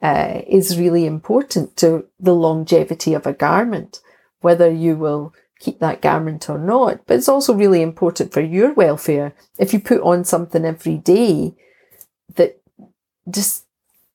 uh, 0.02 0.42
is 0.46 0.78
really 0.78 1.06
important 1.06 1.76
to 1.78 2.06
the 2.20 2.34
longevity 2.34 3.14
of 3.14 3.26
a 3.26 3.32
garment, 3.32 4.00
whether 4.40 4.70
you 4.70 4.96
will 4.96 5.34
keep 5.58 5.80
that 5.80 6.00
garment 6.00 6.48
or 6.48 6.58
not. 6.58 7.00
But 7.06 7.16
it's 7.16 7.28
also 7.28 7.52
really 7.52 7.82
important 7.82 8.32
for 8.32 8.40
your 8.40 8.72
welfare. 8.72 9.34
If 9.58 9.72
you 9.72 9.80
put 9.80 10.00
on 10.02 10.24
something 10.24 10.64
every 10.64 10.98
day 10.98 11.54
that 12.36 12.60
just 13.28 13.64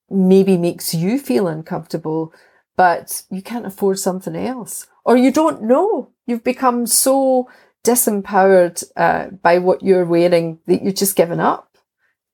maybe 0.10 0.58
makes 0.58 0.94
you 0.94 1.20
feel 1.20 1.48
uncomfortable, 1.48 2.34
but 2.76 3.24
you 3.30 3.42
can't 3.42 3.66
afford 3.66 4.00
something 4.00 4.36
else, 4.36 4.88
or 5.04 5.18
you 5.18 5.32
don't 5.32 5.64
know, 5.64 6.10
you've 6.26 6.44
become 6.44 6.88
so 6.88 7.50
disempowered 7.84 8.84
uh, 8.96 9.28
by 9.42 9.58
what 9.58 9.84
you're 9.84 10.06
wearing 10.06 10.60
that 10.68 10.82
you're 10.82 10.94
just 10.94 11.16
given 11.18 11.40
up. 11.40 11.78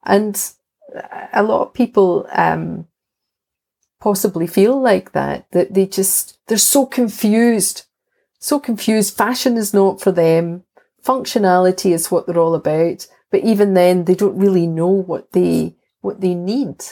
And 0.05 0.39
a 1.33 1.43
lot 1.43 1.61
of 1.61 1.73
people 1.73 2.27
um, 2.31 2.87
possibly 3.99 4.47
feel 4.47 4.79
like 4.79 5.11
that, 5.11 5.45
that 5.51 5.73
they 5.73 5.85
just, 5.85 6.39
they're 6.47 6.57
so 6.57 6.85
confused, 6.85 7.83
so 8.39 8.59
confused. 8.59 9.15
Fashion 9.15 9.57
is 9.57 9.73
not 9.73 10.01
for 10.01 10.11
them. 10.11 10.63
Functionality 11.03 11.91
is 11.91 12.09
what 12.09 12.25
they're 12.25 12.39
all 12.39 12.55
about. 12.55 13.07
But 13.31 13.43
even 13.43 13.73
then, 13.73 14.05
they 14.05 14.15
don't 14.15 14.37
really 14.37 14.67
know 14.67 14.87
what 14.87 15.33
they, 15.33 15.75
what 16.01 16.21
they 16.21 16.33
need. 16.33 16.83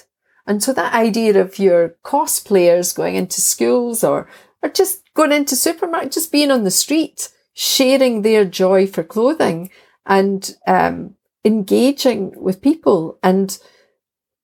And 0.45 0.61
so 0.61 0.73
that 0.73 0.93
idea 0.93 1.39
of 1.41 1.59
your 1.59 1.95
cosplayers 2.03 2.95
going 2.95 3.15
into 3.15 3.41
schools 3.41 4.03
or, 4.03 4.29
or 4.61 4.69
just 4.69 5.01
going 5.13 5.31
into 5.31 5.55
supermarket, 5.55 6.11
just 6.11 6.31
being 6.31 6.51
on 6.51 6.63
the 6.63 6.71
street, 6.71 7.29
sharing 7.53 8.21
their 8.21 8.45
joy 8.45 8.85
for 8.87 9.03
clothing 9.03 9.69
and, 10.05 10.55
um, 10.67 11.15
engaging 11.43 12.33
with 12.35 12.61
people 12.61 13.17
and, 13.23 13.57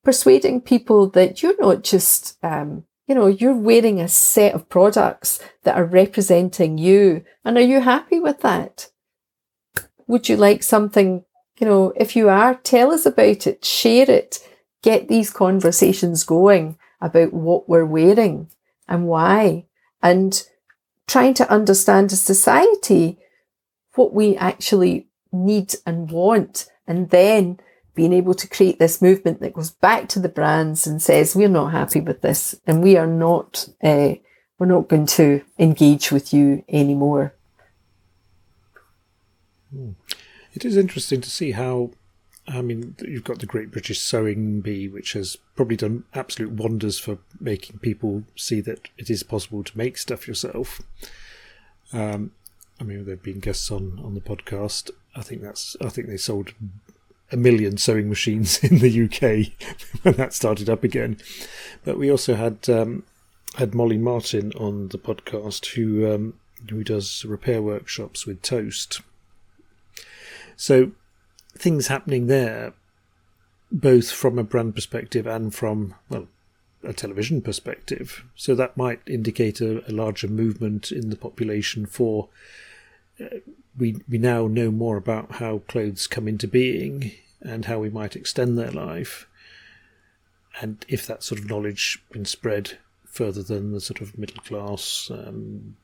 persuading 0.04 0.62
people 0.62 1.10
that 1.10 1.42
you're 1.42 1.60
not 1.60 1.84
just, 1.84 2.38
um, 2.44 2.84
you 3.08 3.16
know, 3.16 3.28
you're 3.28 3.56
wearing 3.56 4.00
a 4.00 4.08
set 4.08 4.54
of 4.54 4.70
products 4.70 5.40
that 5.64 5.76
are 5.76 5.86
representing 5.86 6.78
you. 6.78 7.24
And 7.44 7.58
are 7.58 7.62
you 7.62 7.82
happy 7.82 8.20
with 8.20 8.42
that? 8.42 8.90
Would 10.08 10.30
you 10.30 10.38
like 10.38 10.64
something, 10.64 11.24
you 11.60 11.68
know, 11.68 11.94
if 11.96 12.16
you 12.16 12.30
are, 12.30 12.56
tell 12.56 12.92
us 12.92 13.06
about 13.06 13.48
it, 13.48 13.64
share 13.64 14.10
it, 14.10 14.40
get 14.82 15.08
these 15.08 15.32
conversations 15.32 16.24
going 16.24 16.78
about 17.02 17.34
what 17.34 17.68
we're 17.70 17.86
wearing 17.86 18.50
and 18.88 19.08
why, 19.08 19.66
and 20.02 20.48
trying 21.08 21.34
to 21.34 21.50
understand 21.50 22.12
as 22.12 22.22
society 22.22 23.18
what 23.96 24.14
we 24.14 24.36
actually 24.36 25.08
need 25.32 25.76
and 25.86 26.12
want, 26.12 26.68
and 26.88 27.10
then 27.10 27.60
being 27.96 28.14
able 28.14 28.34
to 28.34 28.48
create 28.48 28.80
this 28.80 29.02
movement 29.02 29.40
that 29.40 29.54
goes 29.54 29.72
back 29.72 30.10
to 30.10 30.20
the 30.20 30.30
brands 30.30 30.88
and 30.88 31.02
says 31.02 31.36
we're 31.36 31.48
not 31.48 31.72
happy 31.72 32.00
with 32.00 32.22
this 32.22 32.56
and 32.66 32.82
we 32.82 32.98
are 32.98 33.08
not 33.08 33.68
uh, 33.84 34.14
we're 34.58 34.66
not 34.66 34.88
going 34.88 35.06
to 35.06 35.42
engage 35.60 36.12
with 36.12 36.34
you 36.34 36.64
anymore 36.70 37.34
It 40.54 40.66
is 40.66 40.78
interesting 40.78 41.22
to 41.22 41.30
see 41.30 41.52
how. 41.52 41.92
I 42.46 42.62
mean, 42.62 42.96
you've 43.00 43.24
got 43.24 43.40
the 43.40 43.46
Great 43.46 43.72
British 43.72 44.02
Sewing 44.02 44.60
Bee, 44.60 44.90
which 44.90 45.14
has 45.14 45.38
probably 45.56 45.78
done 45.78 46.04
absolute 46.14 46.52
wonders 46.52 47.00
for 47.00 47.20
making 47.40 47.80
people 47.80 48.24
see 48.36 48.60
that 48.62 48.90
it 48.98 49.10
is 49.10 49.24
possible 49.24 49.64
to 49.64 49.78
make 49.78 49.98
stuff 49.98 50.28
yourself. 50.28 50.82
Um, 51.94 52.32
I 52.82 52.84
mean, 52.84 53.06
they've 53.06 53.22
been 53.22 53.40
guests 53.40 53.72
on 53.72 54.00
on 54.04 54.14
the 54.14 54.22
podcast. 54.22 54.92
I 55.16 55.22
think 55.22 55.42
that's. 55.42 55.76
I 55.82 55.90
think 55.90 56.08
they 56.08 56.18
sold 56.18 56.54
a 57.34 57.38
million 57.38 57.78
sewing 57.78 58.08
machines 58.08 58.60
in 58.64 58.80
the 58.80 59.04
UK 59.06 59.52
when 60.04 60.14
that 60.14 60.34
started 60.34 60.70
up 60.70 60.84
again. 60.84 61.18
But 61.84 61.98
we 61.98 62.10
also 62.10 62.36
had 62.36 62.70
um, 62.70 63.04
had 63.56 63.76
Molly 63.76 63.98
Martin 63.98 64.54
on 64.54 64.90
the 64.90 65.00
podcast, 65.00 65.74
who 65.74 66.14
um, 66.14 66.40
who 66.70 66.84
does 66.84 67.26
repair 67.26 67.62
workshops 67.62 68.26
with 68.26 68.42
Toast. 68.42 69.02
So 70.56 70.92
things 71.58 71.88
happening 71.88 72.28
there, 72.28 72.74
both 73.72 74.12
from 74.12 74.40
a 74.40 74.44
brand 74.44 74.76
perspective 74.76 75.28
and 75.28 75.54
from 75.54 75.96
well 76.08 76.28
a 76.84 76.94
television 76.94 77.42
perspective. 77.42 78.24
So 78.36 78.56
that 78.56 78.78
might 78.78 79.02
indicate 79.08 79.62
a, 79.62 79.90
a 79.90 79.92
larger 79.92 80.28
movement 80.28 80.92
in 80.92 81.10
the 81.10 81.16
population 81.18 81.86
for. 81.88 82.30
Uh, 83.20 83.38
we 83.76 83.96
we 84.08 84.20
now 84.20 84.46
know 84.46 84.70
more 84.70 84.98
about 84.98 85.34
how 85.34 85.60
clothes 85.68 86.06
come 86.06 86.28
into 86.28 86.48
being 86.48 87.12
and 87.44 87.66
how 87.66 87.80
we 87.80 87.90
might 87.90 88.16
extend 88.16 88.58
their 88.58 88.72
life, 88.72 89.28
and 90.62 90.86
if 90.88 91.06
that 91.08 91.24
sort 91.24 91.40
of 91.40 91.50
knowledge 91.50 92.04
been 92.12 92.26
spread 92.26 92.78
further 93.06 93.44
than 93.44 93.72
the 93.72 93.82
sort 93.82 94.02
of 94.02 94.18
middle 94.18 94.42
class 94.44 95.12
um, 95.12 95.76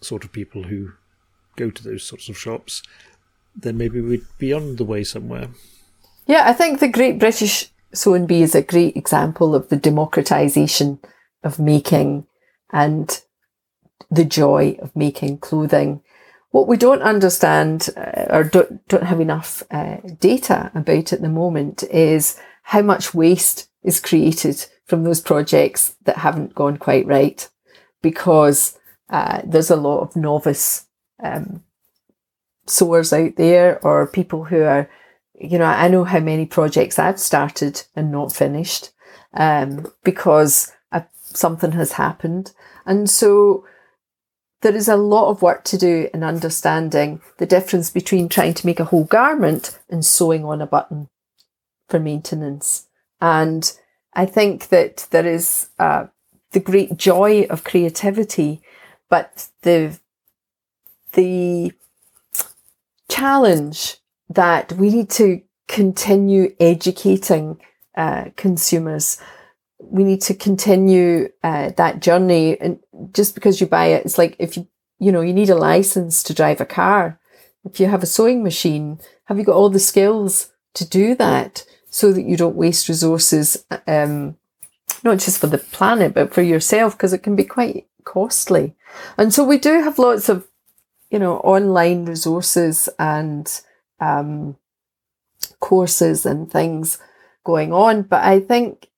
sort 0.00 0.24
of 0.24 0.32
people 0.32 0.64
who 0.64 0.92
go 1.56 1.70
to 1.70 1.82
those 1.82 2.04
sorts 2.04 2.28
of 2.28 2.38
shops, 2.38 2.82
then 3.56 3.76
maybe 3.76 4.00
we'd 4.00 4.26
be 4.38 4.52
on 4.52 4.76
the 4.76 4.84
way 4.84 5.02
somewhere. 5.02 5.48
Yeah, 6.26 6.44
I 6.46 6.52
think 6.52 6.78
the 6.78 6.88
Great 6.88 7.18
British 7.18 7.70
Bee 8.26 8.42
is 8.42 8.54
a 8.54 8.62
great 8.62 8.96
example 8.96 9.54
of 9.54 9.68
the 9.68 9.76
democratization 9.76 11.00
of 11.42 11.58
making 11.58 12.26
and 12.72 13.20
the 14.10 14.24
joy 14.24 14.76
of 14.80 14.94
making 14.94 15.38
clothing. 15.38 16.02
What 16.50 16.68
we 16.68 16.76
don't 16.76 17.02
understand 17.02 17.90
uh, 17.96 18.26
or 18.30 18.44
don't, 18.44 18.86
don't 18.88 19.04
have 19.04 19.20
enough 19.20 19.62
uh, 19.70 19.98
data 20.20 20.70
about 20.74 21.12
at 21.12 21.20
the 21.20 21.28
moment 21.28 21.82
is 21.84 22.40
how 22.62 22.82
much 22.82 23.14
waste 23.14 23.68
is 23.82 24.00
created 24.00 24.64
from 24.86 25.04
those 25.04 25.20
projects 25.20 25.94
that 26.04 26.18
haven't 26.18 26.54
gone 26.54 26.78
quite 26.78 27.06
right 27.06 27.48
because 28.00 28.78
uh, 29.10 29.42
there's 29.44 29.70
a 29.70 29.76
lot 29.76 30.00
of 30.00 30.16
novice 30.16 30.86
um, 31.22 31.62
sewers 32.66 33.12
out 33.12 33.36
there 33.36 33.84
or 33.84 34.06
people 34.06 34.44
who 34.44 34.62
are, 34.62 34.88
you 35.34 35.58
know, 35.58 35.64
I 35.64 35.88
know 35.88 36.04
how 36.04 36.20
many 36.20 36.46
projects 36.46 36.98
I've 36.98 37.20
started 37.20 37.82
and 37.94 38.10
not 38.10 38.34
finished 38.34 38.90
um, 39.34 39.92
because 40.02 40.72
something 41.34 41.72
has 41.72 41.92
happened. 41.92 42.52
And 42.86 43.08
so 43.08 43.64
there 44.60 44.74
is 44.74 44.88
a 44.88 44.96
lot 44.96 45.30
of 45.30 45.42
work 45.42 45.64
to 45.64 45.78
do 45.78 46.08
in 46.12 46.22
understanding 46.22 47.20
the 47.38 47.46
difference 47.46 47.90
between 47.90 48.28
trying 48.28 48.54
to 48.54 48.66
make 48.66 48.80
a 48.80 48.84
whole 48.84 49.04
garment 49.04 49.78
and 49.88 50.04
sewing 50.04 50.44
on 50.44 50.60
a 50.60 50.66
button 50.66 51.08
for 51.88 52.00
maintenance. 52.00 52.88
And 53.20 53.72
I 54.14 54.26
think 54.26 54.68
that 54.68 55.06
there 55.10 55.26
is 55.26 55.68
uh, 55.78 56.06
the 56.52 56.60
great 56.60 56.96
joy 56.96 57.46
of 57.50 57.64
creativity, 57.64 58.60
but 59.08 59.48
the 59.62 59.98
the 61.12 61.72
challenge 63.08 63.96
that 64.28 64.72
we 64.72 64.90
need 64.90 65.08
to 65.08 65.40
continue 65.66 66.54
educating 66.60 67.60
uh, 67.96 68.26
consumers. 68.36 69.20
We 69.90 70.04
need 70.04 70.20
to 70.22 70.34
continue 70.34 71.30
uh, 71.42 71.70
that 71.76 72.00
journey, 72.00 72.60
and 72.60 72.78
just 73.12 73.34
because 73.34 73.60
you 73.60 73.66
buy 73.66 73.86
it, 73.86 74.04
it's 74.04 74.18
like 74.18 74.36
if 74.38 74.56
you 74.56 74.66
you 74.98 75.12
know 75.12 75.20
you 75.20 75.32
need 75.32 75.50
a 75.50 75.54
license 75.54 76.22
to 76.24 76.34
drive 76.34 76.60
a 76.60 76.66
car. 76.66 77.18
If 77.64 77.80
you 77.80 77.86
have 77.86 78.02
a 78.02 78.06
sewing 78.06 78.42
machine, 78.42 79.00
have 79.24 79.38
you 79.38 79.44
got 79.44 79.56
all 79.56 79.68
the 79.68 79.80
skills 79.80 80.50
to 80.74 80.88
do 80.88 81.14
that? 81.16 81.64
so 81.90 82.12
that 82.12 82.22
you 82.22 82.36
don't 82.36 82.56
waste 82.56 82.88
resources, 82.88 83.64
um, 83.86 84.36
not 85.02 85.18
just 85.18 85.38
for 85.40 85.46
the 85.46 85.58
planet, 85.58 86.14
but 86.14 86.32
for 86.32 86.42
yourself, 86.42 86.96
because 86.96 87.12
it 87.12 87.22
can 87.22 87.36
be 87.36 87.44
quite 87.44 87.86
costly. 88.04 88.74
And 89.16 89.32
so 89.32 89.44
we 89.44 89.58
do 89.58 89.82
have 89.82 89.98
lots 89.98 90.28
of, 90.28 90.46
you 91.10 91.18
know, 91.18 91.38
online 91.38 92.04
resources 92.04 92.88
and 92.98 93.60
um, 94.00 94.56
courses 95.60 96.26
and 96.26 96.50
things 96.50 96.98
going 97.44 97.72
on. 97.72 98.02
But 98.02 98.24
I 98.24 98.40
think 98.40 98.88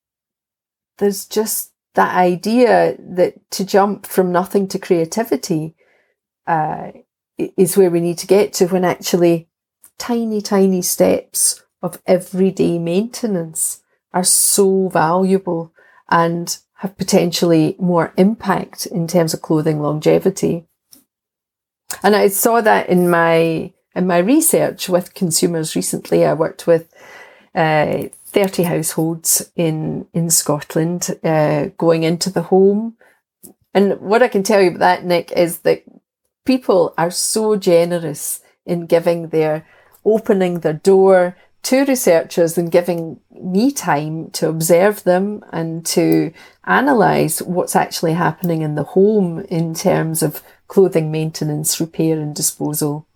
there's 1.01 1.27
just 1.27 1.73
that 1.95 2.15
idea 2.15 2.97
that 3.01 3.51
to 3.51 3.65
jump 3.65 4.07
from 4.07 4.31
nothing 4.31 4.69
to 4.69 4.79
creativity 4.79 5.75
uh, 6.47 6.93
is 7.37 7.77
where 7.77 7.91
we 7.91 8.01
need 8.01 8.19
to 8.19 8.27
get 8.27 8.53
to 8.53 8.67
when 8.67 8.85
actually 8.85 9.49
tiny, 9.99 10.41
tiny 10.41 10.83
steps 10.83 11.63
of 11.83 12.01
everyday 12.07 12.79
maintenance 12.79 13.83
are 14.13 14.25
so 14.25 14.89
valuable 14.89 15.73
and 16.11 16.59
have 16.75 16.97
potentially 16.97 17.77
more 17.79 18.13
impact 18.17 18.87
in 18.87 19.07
terms 19.07 19.35
of 19.35 19.43
clothing 19.43 19.81
longevity. 19.81 20.67
And 22.03 22.15
I 22.15 22.29
saw 22.29 22.61
that 22.61 22.89
in 22.89 23.11
my 23.11 23.73
in 23.95 24.07
my 24.07 24.19
research 24.19 24.89
with 24.89 25.15
consumers 25.15 25.75
recently. 25.75 26.25
I 26.25 26.33
worked 26.35 26.67
with 26.67 26.93
uh, 27.55 28.05
30 28.31 28.63
households 28.65 29.51
in 29.57 30.07
in 30.13 30.31
Scotland 30.31 31.11
uh, 31.25 31.67
going 31.77 32.05
into 32.05 32.31
the 32.31 32.43
home. 32.43 32.97
And 33.75 34.01
what 34.01 34.23
I 34.23 34.29
can 34.29 34.43
tell 34.43 34.61
you 34.61 34.71
about 34.71 34.81
that, 34.81 35.05
Nick, 35.05 35.33
is 35.33 35.61
that 35.61 35.85
people 36.45 36.95
are 36.97 37.11
so 37.11 37.57
generous 37.57 38.41
in 38.67 38.87
giving 38.87 39.29
their 39.29 39.67
opening 40.05 40.61
their 40.61 40.73
door 40.73 41.37
to 41.63 41.85
researchers 41.85 42.57
and 42.57 42.73
giving 42.73 43.21
me 43.31 43.71
time 43.71 44.31
to 44.31 44.49
observe 44.49 45.05
them 45.05 45.45
and 45.53 45.85
to 45.85 46.33
analyse 46.65 47.43
what's 47.43 47.77
actually 47.77 48.15
happening 48.15 48.63
in 48.63 48.77
the 48.77 48.85
home 48.85 49.41
in 49.51 49.75
terms 49.75 50.23
of 50.23 50.43
clothing 50.69 51.11
maintenance, 51.11 51.81
repair, 51.81 52.19
and 52.19 52.35
disposal. 52.35 53.07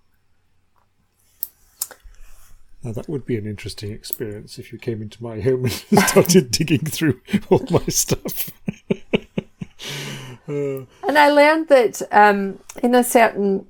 Now 2.84 2.92
that 2.92 3.08
would 3.08 3.24
be 3.24 3.38
an 3.38 3.46
interesting 3.46 3.92
experience 3.92 4.58
if 4.58 4.70
you 4.70 4.78
came 4.78 5.00
into 5.00 5.22
my 5.22 5.40
home 5.40 5.64
and 5.64 5.72
started 6.08 6.50
digging 6.50 6.84
through 6.84 7.20
all 7.48 7.64
my 7.70 7.84
stuff. 7.86 8.50
uh. 10.48 10.84
And 11.08 11.18
I 11.18 11.30
learned 11.30 11.68
that 11.68 12.02
um, 12.12 12.60
in 12.82 12.94
a 12.94 13.02
certain, 13.02 13.66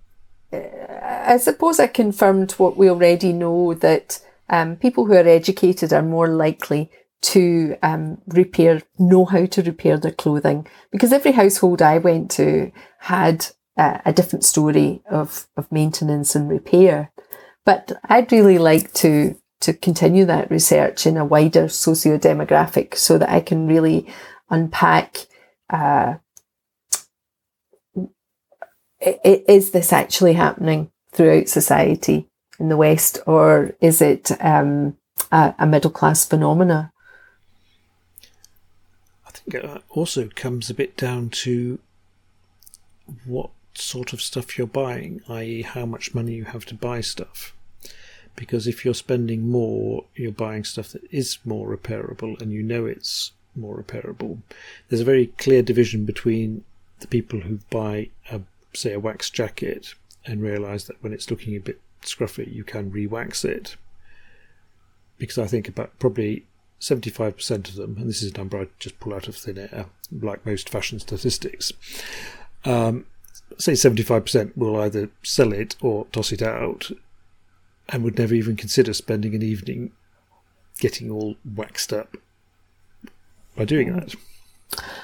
uh, 0.53 0.59
I 1.27 1.37
suppose 1.37 1.79
I 1.79 1.87
confirmed 1.87 2.53
what 2.53 2.77
we 2.77 2.91
already 2.91 3.33
know 3.33 3.75
that 3.75 4.21
um, 4.51 4.77
people 4.77 5.07
who 5.07 5.15
are 5.15 5.29
educated 5.29 5.93
are 5.93 6.03
more 6.03 6.29
likely 6.29 6.91
to 7.23 7.77
um, 7.83 8.21
repair, 8.27 8.83
know 8.99 9.25
how 9.25 9.47
to 9.47 9.63
repair 9.63 9.97
their 9.97 10.13
clothing. 10.13 10.67
Because 10.91 11.13
every 11.13 11.33
household 11.33 11.81
I 11.81 11.99
went 11.99 12.31
to 12.33 12.71
had 12.99 13.47
uh, 13.77 13.99
a 14.05 14.13
different 14.13 14.45
story 14.45 15.03
of, 15.11 15.49
of 15.57 15.71
maintenance 15.73 16.35
and 16.35 16.49
repair. 16.49 17.11
But 17.65 17.93
I'd 18.05 18.33
really 18.33 18.59
like 18.59 18.93
to 18.95 19.37
to 19.61 19.73
continue 19.73 20.27
that 20.27 20.51
research 20.51 21.07
in 21.07 21.17
a 21.17 21.25
wider 21.25 21.69
socio-demographic 21.69 22.97
so 22.97 23.17
that 23.17 23.31
I 23.31 23.41
can 23.41 23.67
really 23.67 24.07
unpack 24.51 25.27
uh, 25.71 26.17
is 29.01 29.71
this 29.71 29.93
actually 29.93 30.35
happening 30.35 30.91
throughout 31.13 31.49
society? 31.49 32.29
in 32.59 32.69
the 32.69 32.77
West, 32.77 33.19
or 33.27 33.75
is 33.81 34.01
it 34.01 34.31
um, 34.41 34.97
a, 35.33 35.55
a 35.59 35.67
middle 35.67 35.91
class 35.91 36.25
phenomena? 36.25 36.93
I 39.27 39.31
think 39.31 39.55
it 39.55 39.83
also 39.91 40.29
comes 40.35 40.71
a 40.71 40.75
bit 40.75 40.97
down 40.97 41.31
to 41.31 41.79
what 43.25 43.51
sort 43.75 44.13
of 44.13 44.23
stuff 44.23 44.57
you're 44.57 44.67
buying, 44.67 45.23
i.e., 45.29 45.63
how 45.63 45.87
much 45.87 46.15
money 46.15 46.35
you 46.35 46.45
have 46.45 46.65
to 46.67 46.75
buy 46.75 47.01
stuff. 47.01 47.55
Because 48.37 48.67
if 48.67 48.85
you're 48.85 48.95
spending 48.95 49.49
more, 49.49 50.05
you're 50.15 50.33
buying 50.33 50.65
stuff 50.65 50.89
that 50.89 51.05
is 51.11 51.39
more 51.45 51.75
repairable 51.75 52.41
and 52.41 52.53
you 52.53 52.63
know 52.63 52.87
it's 52.87 53.33
more 53.55 53.81
repairable. 53.81 54.39
There's 54.89 55.01
a 55.01 55.05
very 55.05 55.29
clear 55.29 55.63
division 55.63 56.05
between 56.05 56.65
the 57.01 57.07
people 57.07 57.41
who 57.41 57.61
buy, 57.71 58.11
a, 58.31 58.41
say, 58.73 58.93
a 58.93 59.01
wax 59.01 59.31
jacket 59.31 59.95
and 60.27 60.43
realize 60.43 60.87
that 60.87 61.03
when 61.03 61.13
it's 61.13 61.31
looking 61.31 61.55
a 61.55 61.61
bit 61.61 61.81
scruffy, 62.03 62.53
you 62.53 62.65
can 62.65 62.91
re-wax 62.91 63.45
it. 63.45 63.77
Because 65.19 65.39
I 65.39 65.47
think 65.47 65.69
about 65.69 65.97
probably 65.99 66.45
75% 66.81 67.69
of 67.69 67.75
them, 67.77 67.97
and 67.99 68.09
this 68.09 68.23
is 68.23 68.33
a 68.33 68.37
number 68.37 68.61
I 68.61 68.67
just 68.79 68.99
pull 69.01 69.15
out 69.15 69.29
of 69.29 69.37
thin 69.37 69.59
air, 69.59 69.87
like 70.11 70.45
most 70.45 70.69
fashion 70.69 70.99
statistics, 70.99 71.73
um, 72.65 73.07
say 73.59 73.73
75% 73.73 74.57
will 74.57 74.81
either 74.81 75.11
sell 75.23 75.53
it 75.53 75.77
or 75.81 76.07
toss 76.07 76.33
it 76.33 76.43
out. 76.43 76.91
and 77.89 78.03
would 78.03 78.19
never 78.19 78.35
even 78.35 78.57
consider 78.57 78.93
spending 78.93 79.35
an 79.35 79.43
evening 79.43 79.93
getting 80.79 81.11
all 81.11 81.37
waxed 81.45 81.93
up 81.93 82.17
by 83.57 83.65
doing 83.65 83.93
that. 83.95 84.15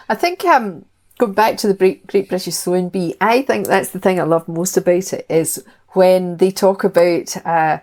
I 0.08 0.14
think 0.14 0.44
um, 0.44 0.84
going 1.18 1.32
back 1.32 1.56
to 1.58 1.66
the 1.66 1.74
Great, 1.74 2.06
Great 2.06 2.28
British 2.28 2.54
Sewing 2.54 2.88
Bee, 2.88 3.14
I 3.20 3.42
think 3.42 3.66
that's 3.66 3.90
the 3.90 4.00
thing 4.00 4.18
I 4.18 4.24
love 4.24 4.48
most 4.48 4.76
about 4.76 5.12
it 5.12 5.26
is 5.28 5.62
when 5.90 6.38
they 6.38 6.50
talk 6.50 6.82
about 6.82 7.36
uh, 7.46 7.78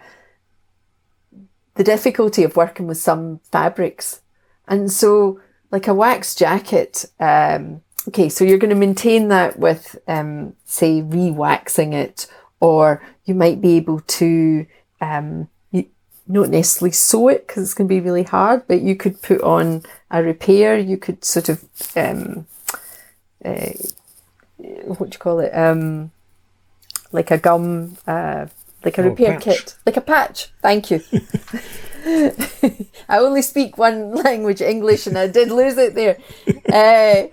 the 1.75 1.83
difficulty 1.83 2.43
of 2.43 2.55
working 2.55 2.87
with 2.87 2.97
some 2.97 3.39
fabrics. 3.51 4.21
And 4.67 4.91
so, 4.91 5.39
like 5.71 5.87
a 5.87 5.93
wax 5.93 6.35
jacket, 6.35 7.05
um, 7.19 7.81
okay, 8.07 8.29
so 8.29 8.43
you're 8.43 8.57
going 8.57 8.69
to 8.69 8.75
maintain 8.75 9.27
that 9.29 9.59
with, 9.59 9.97
um, 10.07 10.53
say, 10.65 11.01
re-waxing 11.01 11.93
it, 11.93 12.27
or 12.59 13.01
you 13.25 13.35
might 13.35 13.61
be 13.61 13.73
able 13.75 13.99
to 14.01 14.65
um, 15.01 15.47
you, 15.71 15.85
not 16.27 16.49
necessarily 16.49 16.91
sew 16.93 17.27
it 17.29 17.45
because 17.47 17.63
it's 17.63 17.73
going 17.73 17.87
to 17.87 17.93
be 17.93 17.99
really 18.01 18.23
hard, 18.23 18.67
but 18.67 18.81
you 18.81 18.95
could 18.95 19.21
put 19.21 19.41
on 19.41 19.83
a 20.09 20.23
repair. 20.23 20.77
You 20.77 20.97
could 20.97 21.23
sort 21.25 21.49
of 21.49 21.63
um, 21.95 22.47
uh, 23.45 23.71
what 24.57 25.09
do 25.09 25.15
you 25.15 25.19
call 25.19 25.39
it? 25.39 25.51
Um, 25.55 26.11
like 27.11 27.29
a 27.31 27.37
gum, 27.37 27.97
uh, 28.07 28.47
like 28.83 28.97
a 28.97 29.01
Oh, 29.01 29.09
repair 29.09 29.33
patch. 29.33 29.43
kit, 29.43 29.75
like 29.85 29.97
a 29.97 30.01
patch. 30.01 30.49
Thank 30.61 30.89
you. 30.91 31.01
I 33.09 33.17
only 33.19 33.41
speak 33.41 33.77
one 33.77 34.15
language, 34.23 34.61
English, 34.61 35.07
and 35.07 35.17
I 35.17 35.27
did 35.27 35.49
lose 35.51 35.77
it 35.77 35.93
there. 35.93 36.17
Uh, 36.71 37.27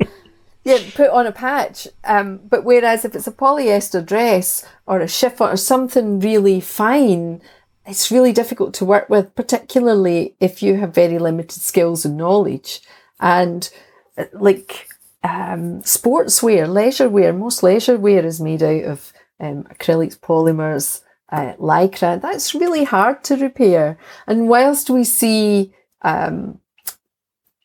yeah, 0.64 0.78
put 0.94 1.10
on 1.10 1.26
a 1.26 1.32
patch. 1.32 1.86
Um, 2.04 2.40
but 2.48 2.64
whereas 2.64 3.04
if 3.04 3.14
it's 3.14 3.26
a 3.26 3.32
polyester 3.32 4.04
dress 4.04 4.66
or 4.86 5.00
a 5.00 5.08
chiffon 5.08 5.50
or 5.50 5.56
something 5.56 6.20
really 6.20 6.60
fine, 6.60 7.42
it's 7.86 8.10
really 8.10 8.32
difficult 8.32 8.72
to 8.74 8.84
work 8.84 9.10
with, 9.10 9.34
particularly 9.34 10.34
if 10.40 10.62
you 10.62 10.76
have 10.76 10.94
very 10.94 11.18
limited 11.18 11.60
skills 11.60 12.04
and 12.04 12.16
knowledge. 12.16 12.80
And 13.20 13.68
uh, 14.16 14.24
like 14.32 14.88
um, 15.22 15.82
sportswear, 15.82 16.66
leisure 16.66 17.10
wear, 17.10 17.32
most 17.32 17.62
leisure 17.62 17.98
wear 17.98 18.24
is 18.24 18.40
made 18.40 18.62
out 18.62 18.84
of 18.84 19.12
um, 19.40 19.64
acrylics, 19.64 20.18
polymers, 20.18 21.02
uh, 21.30 21.54
lycra. 21.54 22.20
That's 22.20 22.54
really 22.54 22.84
hard 22.84 23.22
to 23.24 23.36
repair. 23.36 23.98
And 24.26 24.48
whilst 24.48 24.88
we 24.88 25.04
see 25.04 25.74
um, 26.00 26.58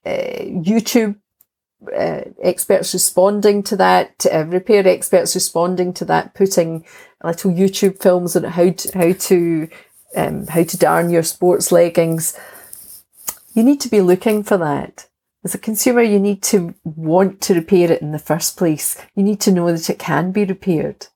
uh, 0.05 0.09
YouTube 0.09 1.15
uh, 1.95 2.21
experts 2.41 2.93
responding 2.93 3.63
to 3.63 3.75
that, 3.77 4.25
uh, 4.31 4.45
repair 4.45 4.87
experts 4.87 5.35
responding 5.35 5.93
to 5.93 6.05
that, 6.05 6.33
putting 6.33 6.85
little 7.23 7.51
YouTube 7.51 8.01
films 8.01 8.35
on 8.35 8.43
how 8.43 8.69
to, 8.71 8.97
how 8.97 9.11
to 9.13 9.69
um, 10.15 10.47
how 10.47 10.63
to 10.63 10.77
darn 10.77 11.09
your 11.09 11.23
sports 11.23 11.71
leggings. 11.71 12.37
You 13.53 13.63
need 13.63 13.81
to 13.81 13.89
be 13.89 14.01
looking 14.01 14.43
for 14.43 14.57
that. 14.57 15.07
As 15.43 15.55
a 15.55 15.59
consumer, 15.59 16.01
you 16.01 16.19
need 16.19 16.43
to 16.43 16.75
want 16.83 17.41
to 17.41 17.53
repair 17.53 17.91
it 17.91 18.01
in 18.01 18.11
the 18.11 18.19
first 18.19 18.57
place. 18.57 19.01
You 19.15 19.23
need 19.23 19.39
to 19.41 19.51
know 19.51 19.71
that 19.71 19.89
it 19.89 19.99
can 19.99 20.31
be 20.31 20.43
repaired. 20.43 21.07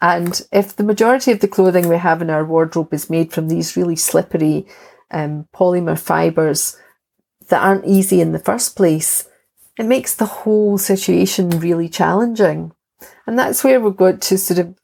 And 0.00 0.40
if 0.50 0.74
the 0.74 0.82
majority 0.82 1.30
of 1.30 1.40
the 1.40 1.48
clothing 1.48 1.88
we 1.88 1.98
have 1.98 2.22
in 2.22 2.30
our 2.30 2.44
wardrobe 2.44 2.92
is 2.92 3.10
made 3.10 3.32
from 3.32 3.48
these 3.48 3.76
really 3.76 3.96
slippery 3.96 4.66
um, 5.10 5.46
polymer 5.54 5.98
fibres 5.98 6.76
that 7.48 7.62
aren't 7.62 7.86
easy 7.86 8.20
in 8.20 8.32
the 8.32 8.38
first 8.38 8.76
place, 8.76 9.28
it 9.78 9.86
makes 9.86 10.14
the 10.14 10.26
whole 10.26 10.78
situation 10.78 11.50
really 11.50 11.88
challenging. 11.88 12.72
And 13.26 13.38
that's 13.38 13.64
where 13.64 13.80
we've 13.80 13.96
got 13.96 14.20
to 14.22 14.38
sort 14.38 14.58
of 14.58 14.74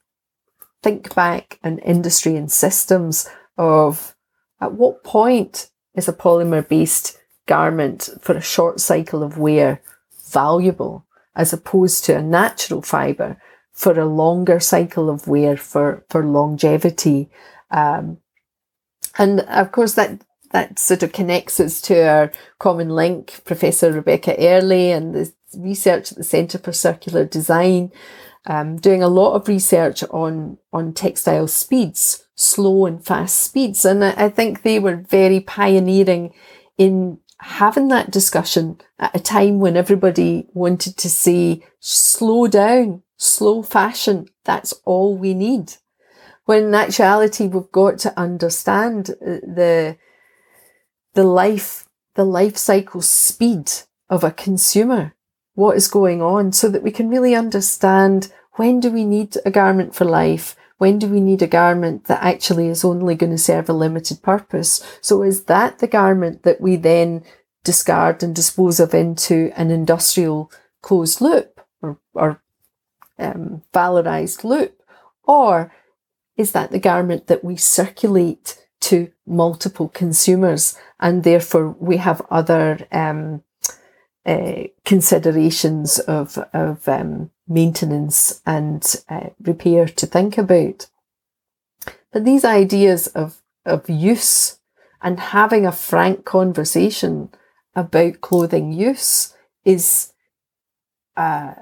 think 0.81 1.13
back 1.13 1.59
on 1.63 1.79
industry 1.79 2.35
and 2.35 2.51
systems 2.51 3.29
of 3.57 4.15
at 4.61 4.73
what 4.73 5.03
point 5.03 5.69
is 5.95 6.07
a 6.07 6.13
polymer 6.13 6.67
based 6.67 7.17
garment 7.47 8.09
for 8.21 8.35
a 8.35 8.41
short 8.41 8.79
cycle 8.79 9.23
of 9.23 9.37
wear 9.37 9.81
valuable 10.29 11.05
as 11.35 11.53
opposed 11.53 12.03
to 12.05 12.17
a 12.17 12.21
natural 12.21 12.81
fibre 12.81 13.39
for 13.71 13.99
a 13.99 14.05
longer 14.05 14.59
cycle 14.59 15.09
of 15.09 15.27
wear 15.27 15.55
for, 15.55 16.03
for 16.09 16.25
longevity. 16.25 17.29
Um, 17.69 18.17
and 19.17 19.41
of 19.41 19.71
course 19.71 19.93
that 19.93 20.21
that 20.57 20.79
sort 20.79 21.03
of 21.03 21.11
connects 21.11 21.59
us 21.59 21.79
to 21.81 21.95
our 22.01 22.31
common 22.57 22.89
link, 22.89 23.41
Professor 23.45 23.91
Rebecca 23.91 24.35
Earley 24.39 24.91
and 24.91 25.13
the 25.13 25.31
research 25.55 26.11
at 26.11 26.17
the 26.17 26.23
Centre 26.23 26.57
for 26.57 26.71
Circular 26.71 27.25
Design, 27.25 27.91
um, 28.47 28.77
doing 28.77 29.03
a 29.03 29.07
lot 29.07 29.33
of 29.33 29.47
research 29.47 30.03
on, 30.05 30.57
on 30.73 30.93
textile 30.93 31.47
speeds, 31.47 32.27
slow 32.33 32.87
and 32.87 33.05
fast 33.05 33.39
speeds. 33.39 33.85
And 33.85 34.03
I, 34.03 34.25
I 34.25 34.29
think 34.29 34.63
they 34.63 34.79
were 34.79 34.95
very 34.95 35.41
pioneering 35.41 36.33
in 36.75 37.19
having 37.39 37.89
that 37.89 38.09
discussion 38.09 38.81
at 38.97 39.15
a 39.15 39.19
time 39.19 39.59
when 39.59 39.77
everybody 39.77 40.47
wanted 40.53 40.97
to 40.97 41.09
say, 41.09 41.63
slow 41.79 42.47
down, 42.47 43.03
slow 43.17 43.61
fashion, 43.61 44.25
that's 44.43 44.73
all 44.85 45.15
we 45.15 45.35
need. 45.35 45.73
When 46.45 46.63
in 46.63 46.73
actuality, 46.73 47.45
we've 47.45 47.71
got 47.71 47.99
to 47.99 48.19
understand 48.19 49.11
uh, 49.21 49.45
the, 49.45 49.97
the 51.17 51.23
life, 51.23 51.89
the 52.13 52.23
life 52.23 52.55
cycle 52.57 53.01
speed 53.01 53.71
of 54.07 54.23
a 54.23 54.29
consumer, 54.29 55.15
what 55.55 55.75
is 55.75 55.87
going 55.87 56.21
on 56.21 56.51
so 56.51 56.69
that 56.69 56.83
we 56.83 56.91
can 56.91 57.09
really 57.09 57.33
understand 57.33 58.31
when 58.51 58.79
do 58.79 58.91
we 58.91 59.03
need 59.03 59.35
a 59.43 59.49
garment 59.49 59.95
for 59.95 60.05
life? 60.05 60.55
When 60.77 60.99
do 60.99 61.07
we 61.07 61.19
need 61.19 61.41
a 61.41 61.47
garment 61.47 62.05
that 62.05 62.21
actually 62.21 62.67
is 62.67 62.85
only 62.85 63.15
going 63.15 63.31
to 63.31 63.37
serve 63.39 63.67
a 63.67 63.73
limited 63.73 64.21
purpose? 64.21 64.85
So 65.01 65.23
is 65.23 65.45
that 65.45 65.79
the 65.79 65.87
garment 65.87 66.43
that 66.43 66.61
we 66.61 66.75
then 66.75 67.23
discard 67.63 68.21
and 68.21 68.35
dispose 68.35 68.79
of 68.79 68.93
into 68.93 69.51
an 69.55 69.71
industrial 69.71 70.51
closed 70.83 71.19
loop 71.19 71.59
or, 71.81 71.97
or 72.13 72.43
um, 73.17 73.63
valorized 73.73 74.43
loop? 74.43 74.83
Or 75.23 75.73
is 76.35 76.51
that 76.51 76.69
the 76.69 76.79
garment 76.79 77.25
that 77.25 77.43
we 77.43 77.55
circulate 77.55 78.63
to 78.81 79.11
multiple 79.25 79.89
consumers 79.89 80.77
and 80.99 81.23
therefore 81.23 81.69
we 81.79 81.97
have 81.97 82.21
other 82.29 82.87
um, 82.91 83.43
uh, 84.25 84.63
considerations 84.85 85.99
of, 85.99 86.37
of 86.53 86.87
um, 86.87 87.31
maintenance 87.47 88.41
and 88.45 88.95
uh, 89.09 89.29
repair 89.41 89.87
to 89.87 90.05
think 90.05 90.37
about. 90.37 90.87
But 92.11 92.25
these 92.25 92.43
ideas 92.43 93.07
of, 93.07 93.41
of 93.65 93.89
use 93.89 94.59
and 95.01 95.19
having 95.19 95.65
a 95.65 95.71
frank 95.71 96.25
conversation 96.25 97.29
about 97.75 98.21
clothing 98.21 98.71
use 98.71 99.33
is 99.63 100.13
uh, 101.15 101.53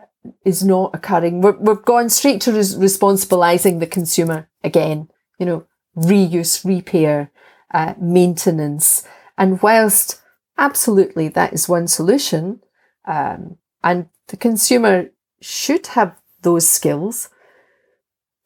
is 0.43 0.63
not 0.63 0.93
occurring. 0.93 1.41
We're, 1.41 1.57
we've 1.57 1.83
gone 1.83 2.09
straight 2.09 2.41
to 2.41 2.51
res- 2.51 2.75
responsibilizing 2.75 3.79
the 3.79 3.87
consumer 3.87 4.49
again. 4.63 5.09
You 5.39 5.45
know, 5.45 5.67
reuse, 5.95 6.65
repair, 6.65 7.31
uh, 7.73 7.93
maintenance, 7.99 9.07
and 9.37 9.61
whilst 9.61 10.21
absolutely 10.57 11.27
that 11.29 11.53
is 11.53 11.69
one 11.69 11.87
solution, 11.87 12.61
um, 13.05 13.57
and 13.83 14.07
the 14.27 14.37
consumer 14.37 15.09
should 15.41 15.87
have 15.87 16.15
those 16.41 16.67
skills, 16.67 17.29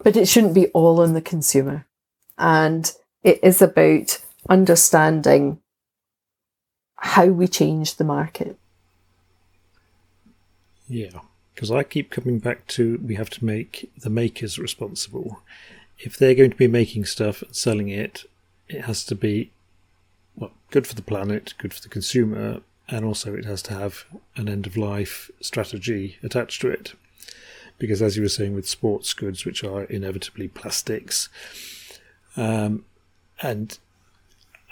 but 0.04 0.16
it 0.16 0.28
shouldn't 0.28 0.56
be 0.56 0.68
all 0.68 1.02
on 1.02 1.14
the 1.14 1.22
consumer. 1.22 1.86
And 2.38 2.92
it 3.24 3.40
is 3.44 3.62
about 3.62 4.20
understanding 4.50 5.60
how 6.96 7.26
we 7.26 7.48
change 7.48 7.96
the 7.96 8.04
market. 8.04 8.58
Yeah, 10.88 11.20
because 11.54 11.72
I 11.72 11.84
keep 11.84 12.10
coming 12.10 12.40
back 12.40 12.66
to 12.68 13.00
we 13.06 13.16
have 13.16 13.30
to 13.32 13.46
make 13.46 13.92
the 13.98 14.10
makers 14.10 14.58
responsible. 14.58 15.42
If 16.00 16.18
they're 16.18 16.36
going 16.36 16.52
to 16.52 16.58
be 16.58 16.68
making 16.68 17.06
stuff 17.06 17.42
and 17.42 17.56
selling 17.56 17.90
it, 17.90 18.24
it 18.68 18.82
has 18.86 19.06
to 19.06 19.16
be 19.16 19.52
well 20.40 20.52
good 20.72 20.88
for 20.88 20.96
the 20.96 21.02
planet, 21.02 21.54
good 21.58 21.74
for 21.74 21.82
the 21.82 21.90
consumer, 21.90 22.62
and 22.88 23.06
also 23.06 23.36
it 23.36 23.46
has 23.46 23.62
to 23.64 23.74
have 23.74 24.06
an 24.36 24.50
end 24.50 24.66
of 24.66 24.78
life 24.78 25.30
strategy 25.42 26.18
attached 26.24 26.62
to 26.62 26.70
it. 26.70 26.94
Because 27.78 28.02
as 28.02 28.18
you 28.18 28.24
were 28.24 28.30
saying 28.30 28.56
with 28.56 28.68
sports 28.68 29.14
goods, 29.14 29.46
which 29.46 29.64
are 29.64 29.84
inevitably 29.84 30.48
plastics, 30.48 31.30
um, 32.36 32.86
and 33.42 33.78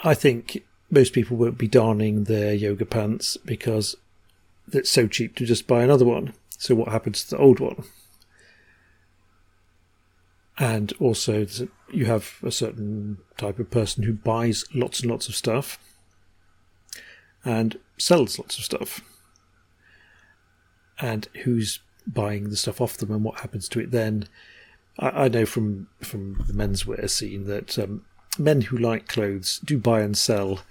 I 0.03 0.13
think 0.13 0.63
most 0.89 1.13
people 1.13 1.37
won't 1.37 1.57
be 1.57 1.67
darning 1.67 2.25
their 2.25 2.53
yoga 2.53 2.85
pants 2.85 3.37
because 3.37 3.95
it's 4.71 4.89
so 4.89 5.07
cheap 5.07 5.35
to 5.35 5.45
just 5.45 5.67
buy 5.67 5.83
another 5.83 6.05
one. 6.05 6.33
So 6.57 6.75
what 6.75 6.89
happens 6.89 7.23
to 7.23 7.31
the 7.31 7.41
old 7.41 7.59
one? 7.59 7.83
And 10.59 10.91
also, 10.99 11.45
you 11.91 12.05
have 12.05 12.37
a 12.43 12.51
certain 12.51 13.17
type 13.37 13.59
of 13.59 13.69
person 13.69 14.03
who 14.03 14.13
buys 14.13 14.65
lots 14.73 15.01
and 15.01 15.11
lots 15.11 15.29
of 15.29 15.35
stuff 15.35 15.77
and 17.45 17.79
sells 17.97 18.39
lots 18.39 18.57
of 18.57 18.63
stuff. 18.63 19.01
And 20.99 21.27
who's 21.43 21.79
buying 22.07 22.49
the 22.49 22.57
stuff 22.57 22.81
off 22.81 22.97
them 22.97 23.11
and 23.11 23.23
what 23.23 23.41
happens 23.41 23.69
to 23.69 23.79
it 23.79 23.91
then? 23.91 24.27
I, 24.97 25.25
I 25.25 25.27
know 25.27 25.45
from, 25.45 25.87
from 26.01 26.43
the 26.47 26.53
menswear 26.53 27.07
scene 27.07 27.45
that 27.45 27.77
um, 27.77 28.03
men 28.39 28.61
who 28.61 28.77
like 28.77 29.07
clothes 29.07 29.59
do 29.63 29.77
buy 29.77 30.01
and 30.01 30.17
sell, 30.17 30.61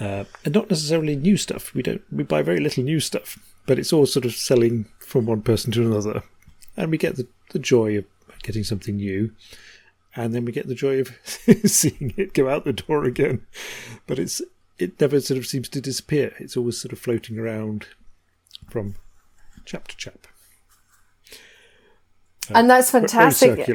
uh, 0.00 0.24
and 0.44 0.54
not 0.54 0.70
necessarily 0.70 1.16
new 1.16 1.36
stuff. 1.36 1.74
We 1.74 1.82
don't 1.82 2.02
we 2.10 2.24
buy 2.24 2.42
very 2.42 2.60
little 2.60 2.82
new 2.82 3.00
stuff, 3.00 3.38
but 3.66 3.78
it's 3.78 3.92
all 3.92 4.06
sort 4.06 4.24
of 4.24 4.34
selling 4.34 4.86
from 4.98 5.26
one 5.26 5.42
person 5.42 5.72
to 5.72 5.82
another, 5.82 6.22
and 6.76 6.90
we 6.90 6.98
get 6.98 7.16
the, 7.16 7.26
the 7.50 7.58
joy 7.58 7.98
of 7.98 8.04
getting 8.42 8.64
something 8.64 8.96
new, 8.96 9.32
and 10.14 10.34
then 10.34 10.44
we 10.44 10.52
get 10.52 10.68
the 10.68 10.74
joy 10.74 11.00
of 11.00 11.16
seeing 11.64 12.14
it 12.16 12.34
go 12.34 12.48
out 12.48 12.64
the 12.64 12.72
door 12.72 13.04
again. 13.04 13.46
But 14.06 14.18
it's 14.18 14.42
it 14.78 15.00
never 15.00 15.20
sort 15.20 15.38
of 15.38 15.46
seems 15.46 15.68
to 15.70 15.80
disappear. 15.80 16.34
It's 16.38 16.56
always 16.56 16.80
sort 16.80 16.92
of 16.92 16.98
floating 16.98 17.38
around 17.38 17.86
from 18.68 18.96
chap 19.64 19.88
to 19.88 19.96
chap. 19.96 20.26
Uh, 22.50 22.54
and 22.58 22.70
that's 22.70 22.90
fantastic. 22.90 23.68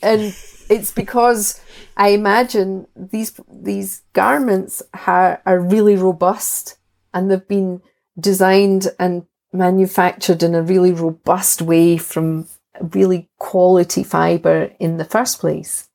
And 0.00 0.34
it's 0.70 0.92
because 0.92 1.60
I 1.96 2.08
imagine 2.08 2.86
these 2.96 3.38
these 3.50 4.02
garments 4.12 4.82
ha- 4.94 5.38
are 5.44 5.60
really 5.60 5.96
robust 5.96 6.78
and 7.12 7.30
they've 7.30 7.48
been 7.48 7.82
designed 8.18 8.88
and 8.98 9.26
manufactured 9.52 10.42
in 10.42 10.54
a 10.54 10.62
really 10.62 10.92
robust 10.92 11.60
way 11.60 11.96
from 11.96 12.46
really 12.82 13.30
quality 13.38 14.02
fiber 14.02 14.72
in 14.78 14.96
the 14.96 15.04
first 15.04 15.40
place. 15.40 15.88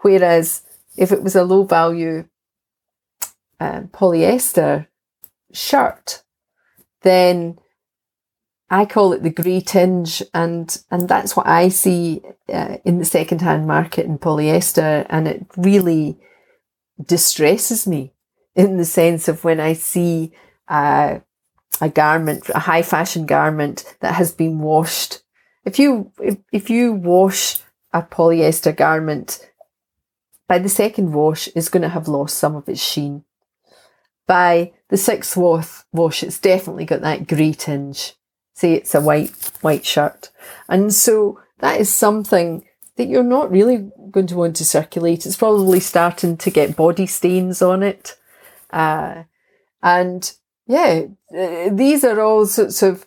Whereas 0.00 0.62
if 0.96 1.12
it 1.12 1.22
was 1.22 1.36
a 1.36 1.44
low 1.44 1.64
value 1.64 2.28
uh, 3.60 3.82
polyester 3.92 4.86
shirt, 5.52 6.22
then 7.02 7.58
I 8.70 8.86
call 8.86 9.12
it 9.12 9.22
the 9.22 9.30
grey 9.30 9.60
tinge, 9.60 10.22
and 10.32 10.82
and 10.90 11.08
that's 11.08 11.36
what 11.36 11.46
I 11.46 11.68
see 11.68 12.22
uh, 12.48 12.78
in 12.84 12.98
the 12.98 13.04
second 13.04 13.42
hand 13.42 13.66
market 13.66 14.06
in 14.06 14.18
polyester, 14.18 15.06
and 15.10 15.28
it 15.28 15.46
really 15.56 16.18
distresses 17.04 17.86
me 17.86 18.14
in 18.54 18.78
the 18.78 18.84
sense 18.84 19.28
of 19.28 19.44
when 19.44 19.60
I 19.60 19.74
see 19.74 20.32
uh, 20.68 21.18
a 21.80 21.88
garment, 21.88 22.48
a 22.54 22.60
high 22.60 22.82
fashion 22.82 23.26
garment 23.26 23.96
that 24.00 24.14
has 24.14 24.32
been 24.32 24.58
washed. 24.60 25.21
If 25.64 25.78
you 25.78 26.12
if, 26.20 26.36
if 26.52 26.70
you 26.70 26.92
wash 26.92 27.58
a 27.92 28.02
polyester 28.02 28.74
garment, 28.74 29.50
by 30.48 30.58
the 30.58 30.68
second 30.68 31.12
wash, 31.12 31.48
it's 31.54 31.68
going 31.68 31.82
to 31.82 31.88
have 31.88 32.08
lost 32.08 32.38
some 32.38 32.56
of 32.56 32.68
its 32.68 32.82
sheen. 32.82 33.24
By 34.26 34.72
the 34.88 34.96
sixth 34.96 35.36
wash, 35.36 36.22
it's 36.22 36.38
definitely 36.38 36.84
got 36.84 37.00
that 37.02 37.26
grey 37.26 37.52
tinge 37.52 38.14
say 38.54 38.74
it's 38.74 38.94
a 38.94 39.00
white 39.00 39.32
white 39.60 39.84
shirt. 39.84 40.30
And 40.68 40.92
so 40.92 41.40
that 41.58 41.80
is 41.80 41.92
something 41.92 42.64
that 42.96 43.08
you're 43.08 43.22
not 43.22 43.50
really 43.50 43.90
going 44.10 44.26
to 44.28 44.36
want 44.36 44.56
to 44.56 44.64
circulate. 44.64 45.26
It's 45.26 45.36
probably 45.36 45.80
starting 45.80 46.36
to 46.38 46.50
get 46.50 46.76
body 46.76 47.06
stains 47.06 47.62
on 47.62 47.82
it. 47.82 48.16
Uh, 48.70 49.24
and 49.82 50.32
yeah, 50.66 51.06
these 51.70 52.04
are 52.04 52.20
all 52.20 52.46
sorts 52.46 52.82
of 52.82 53.06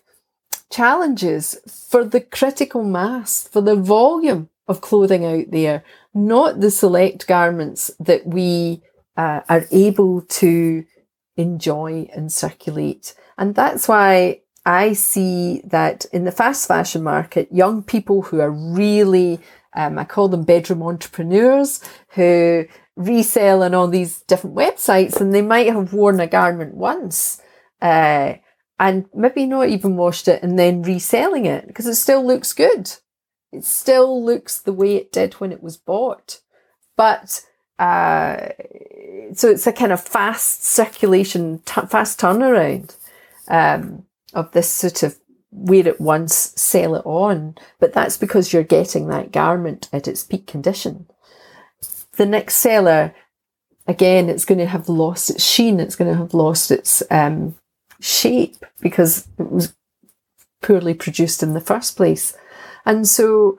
challenges 0.70 1.58
for 1.90 2.04
the 2.04 2.20
critical 2.20 2.82
mass, 2.82 3.48
for 3.48 3.60
the 3.60 3.76
volume 3.76 4.48
of 4.68 4.80
clothing 4.80 5.24
out 5.24 5.50
there, 5.50 5.84
not 6.12 6.60
the 6.60 6.70
select 6.70 7.26
garments 7.26 7.90
that 8.00 8.26
we 8.26 8.82
uh, 9.16 9.40
are 9.48 9.64
able 9.70 10.22
to 10.22 10.84
enjoy 11.36 12.08
and 12.14 12.32
circulate. 12.32 13.14
And 13.38 13.54
that's 13.54 13.88
why 13.88 14.40
I 14.64 14.94
see 14.94 15.60
that 15.64 16.06
in 16.06 16.24
the 16.24 16.32
fast 16.32 16.66
fashion 16.66 17.02
market, 17.02 17.48
young 17.52 17.82
people 17.82 18.22
who 18.22 18.40
are 18.40 18.50
really, 18.50 19.38
um, 19.74 19.98
I 19.98 20.04
call 20.04 20.28
them 20.28 20.42
bedroom 20.42 20.82
entrepreneurs, 20.82 21.80
who 22.10 22.66
resell 22.96 23.62
on 23.62 23.74
all 23.74 23.88
these 23.88 24.20
different 24.22 24.56
websites 24.56 25.20
and 25.20 25.32
they 25.32 25.42
might 25.42 25.66
have 25.68 25.92
worn 25.92 26.18
a 26.18 26.26
garment 26.26 26.74
once. 26.74 27.40
Uh, 27.80 28.34
and 28.78 29.06
maybe 29.14 29.46
not 29.46 29.68
even 29.68 29.96
washed 29.96 30.28
it 30.28 30.42
and 30.42 30.58
then 30.58 30.82
reselling 30.82 31.46
it 31.46 31.66
because 31.66 31.86
it 31.86 31.94
still 31.94 32.24
looks 32.24 32.52
good. 32.52 32.92
It 33.52 33.64
still 33.64 34.22
looks 34.22 34.60
the 34.60 34.72
way 34.72 34.96
it 34.96 35.12
did 35.12 35.34
when 35.34 35.52
it 35.52 35.62
was 35.62 35.76
bought. 35.76 36.40
But 36.96 37.44
uh, 37.78 38.48
so 39.34 39.48
it's 39.48 39.66
a 39.66 39.72
kind 39.72 39.92
of 39.92 40.00
fast 40.02 40.64
circulation, 40.64 41.58
fast 41.60 42.20
turnaround. 42.20 42.96
Um, 43.48 44.06
of 44.36 44.52
this 44.52 44.68
sort 44.68 45.02
of 45.02 45.18
wear 45.50 45.88
it 45.88 46.00
once, 46.00 46.34
sell 46.34 46.94
it 46.94 47.02
on. 47.04 47.56
But 47.80 47.92
that's 47.92 48.18
because 48.18 48.52
you're 48.52 48.62
getting 48.62 49.08
that 49.08 49.32
garment 49.32 49.88
at 49.92 50.06
its 50.06 50.22
peak 50.22 50.46
condition. 50.46 51.06
The 52.12 52.26
next 52.26 52.56
seller, 52.56 53.14
again, 53.86 54.28
it's 54.28 54.44
going 54.44 54.58
to 54.58 54.66
have 54.66 54.88
lost 54.88 55.30
its 55.30 55.44
sheen. 55.44 55.80
It's 55.80 55.96
going 55.96 56.10
to 56.10 56.18
have 56.18 56.34
lost 56.34 56.70
its 56.70 57.02
um, 57.10 57.56
shape 58.00 58.56
because 58.80 59.28
it 59.38 59.50
was 59.50 59.74
poorly 60.62 60.94
produced 60.94 61.42
in 61.42 61.54
the 61.54 61.60
first 61.60 61.96
place. 61.96 62.36
And 62.84 63.06
so 63.06 63.58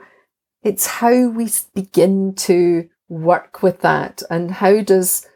it's 0.63 0.87
how 0.87 1.29
we 1.29 1.49
begin 1.73 2.33
to 2.35 2.89
work 3.09 3.63
with 3.63 3.81
that 3.81 4.21
and 4.29 4.51
how 4.51 4.81
does 4.81 5.27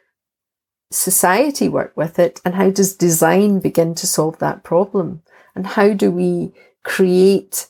society 0.91 1.69
work 1.69 1.95
with 1.95 2.19
it 2.19 2.41
and 2.43 2.55
how 2.55 2.69
does 2.69 2.95
design 2.95 3.59
begin 3.59 3.95
to 3.95 4.07
solve 4.07 4.39
that 4.39 4.63
problem? 4.63 5.23
And 5.55 5.67
how 5.67 5.93
do 5.93 6.11
we 6.11 6.51
create 6.83 7.67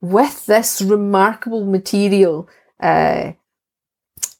with 0.00 0.46
this 0.46 0.80
remarkable 0.80 1.64
material, 1.64 2.48
uh, 2.80 3.32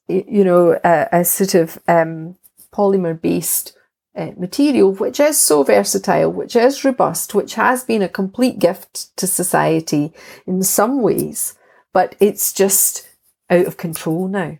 you 0.09 0.45
know, 0.45 0.79
a, 0.85 1.09
a 1.13 1.25
sort 1.25 1.55
of 1.55 1.79
um, 1.87 2.37
polymer 2.73 3.21
based 3.21 3.77
uh, 4.17 4.33
material, 4.37 4.93
which 4.93 5.21
is 5.21 5.39
so 5.39 5.63
versatile, 5.63 6.31
which 6.33 6.57
is 6.57 6.85
robust, 6.85 7.35
which 7.35 7.55
has 7.55 7.85
been 7.85 8.03
a 8.03 8.09
complete 8.09 8.59
gift 8.59 9.17
to 9.17 9.27
society 9.27 10.13
in 10.47 10.63
some 10.63 11.01
ways, 11.03 11.57
but 11.93 12.17
it's 12.21 12.53
just 12.53 13.09
out 13.49 13.67
of 13.67 13.77
control 13.77 14.29
now 14.29 14.59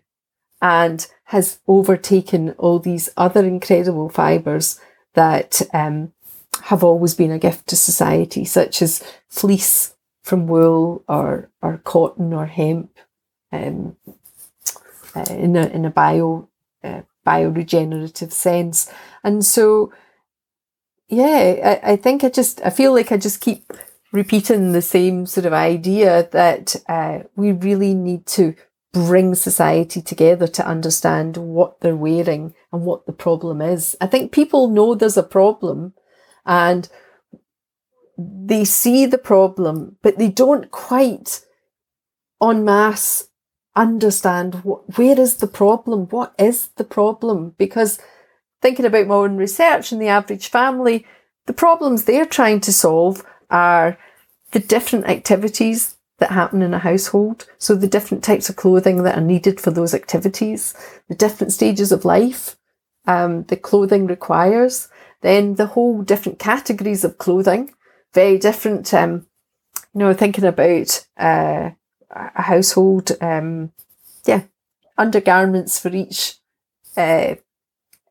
and 0.63 1.07
has 1.25 1.61
overtaken 1.67 2.51
all 2.53 2.79
these 2.79 3.09
other 3.17 3.45
incredible 3.45 4.09
fibres 4.09 4.81
that 5.15 5.63
um, 5.73 6.13
have 6.65 6.85
always 6.85 7.15
been 7.15 7.31
a 7.31 7.39
gift 7.39 7.67
to 7.69 7.77
society, 7.77 8.45
such 8.45 8.83
as 8.83 9.03
fleece 9.29 9.95
from 10.23 10.47
wool 10.47 11.03
or, 11.09 11.49
or 11.63 11.79
cotton 11.79 12.33
or 12.33 12.47
hemp 12.47 12.91
um, 13.53 13.97
uh, 15.15 15.25
in, 15.31 15.57
a, 15.57 15.67
in 15.69 15.85
a 15.85 15.91
bio, 15.91 16.49
uh, 16.85 17.03
bioregenerative 17.27 18.33
sense. 18.33 18.93
And 19.23 19.45
so, 19.45 19.93
yeah, 21.09 21.81
I, 21.85 21.93
I 21.93 21.97
think 21.97 22.25
I 22.25 22.29
just, 22.31 22.61
I 22.65 22.71
feel 22.71 22.93
like 22.93 23.13
I 23.13 23.17
just 23.17 23.41
keep 23.41 23.73
repeating 24.13 24.73
the 24.73 24.83
same 24.83 25.27
sort 25.27 25.47
of 25.47 25.53
idea 25.53 26.29
that 26.33 26.77
uh, 26.89 27.21
we 27.37 27.53
really 27.53 27.95
need 27.95 28.27
to 28.27 28.55
bring 28.93 29.35
society 29.35 30.03
together 30.03 30.49
to 30.49 30.67
understand 30.67 31.37
what 31.37 31.81
they're 31.81 31.95
wearing 31.95 32.55
and 32.73 32.83
what 32.83 33.07
the 33.07 33.13
problem 33.13 33.63
is. 33.63 33.97
I 34.01 34.07
think 34.07 34.33
people 34.33 34.69
know 34.69 34.95
there's 34.95 35.17
a 35.17 35.23
problem 35.23 35.95
and 36.45 36.89
they 38.19 38.65
see 38.65 39.07
the 39.07 39.19
problem, 39.19 39.97
but 40.03 40.19
they 40.19 40.29
don't 40.29 40.71
quite 40.71 41.41
en 42.43 42.65
masse 42.65 43.29
understand 43.77 44.65
what, 44.65 44.99
where 44.99 45.19
is 45.19 45.37
the 45.37 45.47
problem? 45.47 46.07
What 46.07 46.35
is 46.39 46.69
the 46.77 46.85
problem? 46.85 47.55
Because 47.59 47.99
thinking 48.63 48.85
about 48.85 49.07
my 49.07 49.15
own 49.15 49.37
research 49.37 49.93
in 49.93 49.99
the 49.99 50.09
average 50.09 50.49
family, 50.49 51.07
the 51.47 51.53
problems 51.53 52.05
they're 52.05 52.27
trying 52.27 52.61
to 52.61 52.73
solve 52.73 53.25
are 53.51 53.99
the 54.53 54.61
different 54.61 55.07
activities 55.07 55.97
that 56.19 56.31
happen 56.33 56.63
in 56.63 56.75
a 56.75 56.79
household. 56.79 57.47
So 57.59 57.75
the 57.75 57.89
different 57.89 58.23
types 58.23 58.49
of 58.49 58.57
clothing 58.57 59.03
that 59.05 59.17
are 59.17 59.23
needed 59.23 59.61
for 59.61 59.71
those 59.71 59.95
activities, 59.95 60.75
the 61.09 61.15
different 61.15 61.53
stages 61.53 61.93
of 61.93 62.05
life 62.05 62.57
um, 63.07 63.45
the 63.45 63.57
clothing 63.57 64.07
requires, 64.07 64.89
then 65.23 65.55
the 65.55 65.67
whole 65.67 66.03
different 66.03 66.39
categories 66.39 67.05
of 67.05 67.19
clothing, 67.19 67.75
very 68.15 68.39
different. 68.39 68.93
Um, 68.95 69.27
you 69.95 70.01
know, 70.01 70.15
thinking 70.15 70.45
about 70.45 71.05
uh, 71.17 71.71
a 72.11 72.43
household, 72.43 73.13
um, 73.21 73.73
yeah, 74.25 74.43
undergarments 74.99 75.79
for 75.79 75.89
each 75.89 76.37
uh, 76.97 77.37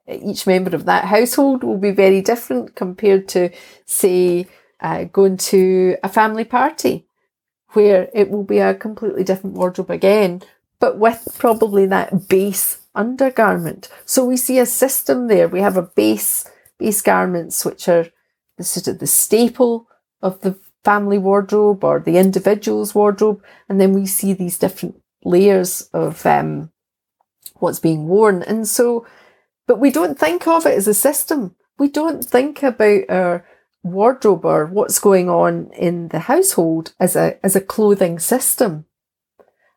each 0.08 0.48
member 0.48 0.76
of 0.76 0.86
that 0.86 1.06
household 1.06 1.64
will 1.64 1.78
be 1.78 1.92
very 1.92 2.22
different 2.22 2.76
compared 2.76 3.28
to, 3.28 3.52
say, 3.86 4.48
uh, 4.80 5.04
going 5.04 5.38
to 5.38 5.98
a 6.04 6.10
family 6.10 6.46
party, 6.46 7.06
where 7.74 8.10
it 8.14 8.30
will 8.30 8.44
be 8.44 8.58
a 8.58 8.74
completely 8.74 9.24
different 9.24 9.56
wardrobe 9.56 9.92
again, 9.92 10.42
but 10.80 10.98
with 10.98 11.36
probably 11.38 11.86
that 11.86 12.28
base 12.28 12.80
undergarment. 12.96 13.90
So 14.06 14.26
we 14.26 14.38
see 14.38 14.58
a 14.58 14.66
system 14.66 15.28
there. 15.28 15.48
We 15.48 15.62
have 15.62 15.78
a 15.78 15.84
base 15.84 16.50
base 16.80 17.02
garments, 17.02 17.64
which 17.66 17.88
are 17.88 18.08
sort 18.62 18.88
of 18.88 19.00
the 19.00 19.08
staple 19.08 19.88
of 20.22 20.42
the 20.42 20.58
family 20.84 21.18
wardrobe 21.18 21.84
or 21.84 22.00
the 22.00 22.18
individual's 22.18 22.96
wardrobe. 22.96 23.44
And 23.68 23.80
then 23.80 23.94
we 23.94 24.06
see 24.06 24.34
these 24.34 24.58
different 24.58 25.02
layers 25.24 25.90
of 25.94 26.26
um, 26.26 26.72
what's 27.56 27.80
being 27.80 28.08
worn. 28.08 28.44
And 28.44 28.68
so, 28.68 29.06
but 29.68 29.80
we 29.80 29.92
don't 29.92 30.18
think 30.18 30.48
of 30.48 30.66
it 30.66 30.78
as 30.78 30.88
a 30.88 30.94
system. 30.94 31.56
We 31.78 31.90
don't 31.90 32.24
think 32.24 32.64
about 32.64 33.04
our 33.10 33.46
wardrobe 33.84 34.46
or 34.46 34.66
what's 34.66 35.00
going 35.00 35.30
on 35.30 35.72
in 35.74 36.10
the 36.10 36.20
household 36.20 36.94
as 37.00 37.16
a, 37.16 37.44
as 37.46 37.56
a 37.56 37.62
clothing 37.62 38.20
system. 38.20 38.86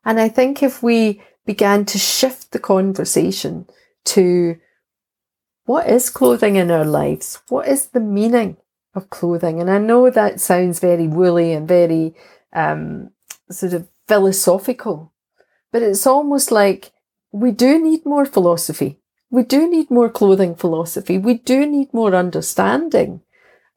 And 0.05 0.21
I 0.21 0.29
think 0.29 0.63
if 0.63 0.83
we 0.83 1.23
began 1.47 1.85
to 1.87 1.99
shift 1.99 2.53
the 2.53 2.59
conversation 2.59 3.67
to 4.05 4.57
what 5.65 5.89
is 5.89 6.11
clothing 6.11 6.57
in 6.57 6.71
our 6.71 6.85
lives? 6.85 7.41
What 7.49 7.69
is 7.69 7.87
the 7.87 8.01
meaning 8.01 8.57
of 8.95 9.11
clothing? 9.11 9.61
And 9.61 9.71
I 9.71 9.79
know 9.79 10.11
that 10.11 10.41
sounds 10.41 10.81
very 10.81 11.09
woolly 11.09 11.53
and 11.53 11.67
very 11.67 12.15
um, 12.53 13.11
sort 13.51 13.73
of 13.73 13.89
philosophical, 14.07 15.13
but 15.71 15.83
it's 15.83 16.07
almost 16.07 16.51
like 16.51 16.93
we 17.33 17.51
do 17.51 17.83
need 17.83 18.05
more 18.05 18.27
philosophy. 18.27 18.99
We 19.31 19.43
do 19.43 19.69
need 19.69 19.91
more 19.91 20.11
clothing 20.11 20.55
philosophy. 20.55 21.17
We 21.17 21.35
do 21.35 21.67
need 21.67 21.95
more 21.95 22.15
understanding. 22.15 23.23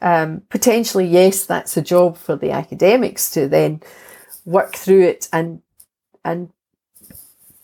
Um, 0.01 0.41
potentially, 0.49 1.07
yes, 1.07 1.45
that's 1.45 1.77
a 1.77 1.81
job 1.81 2.17
for 2.17 2.35
the 2.35 2.51
academics 2.51 3.31
to 3.31 3.47
then 3.47 3.81
work 4.43 4.75
through 4.75 5.03
it 5.03 5.29
and 5.31 5.61
and 6.23 6.49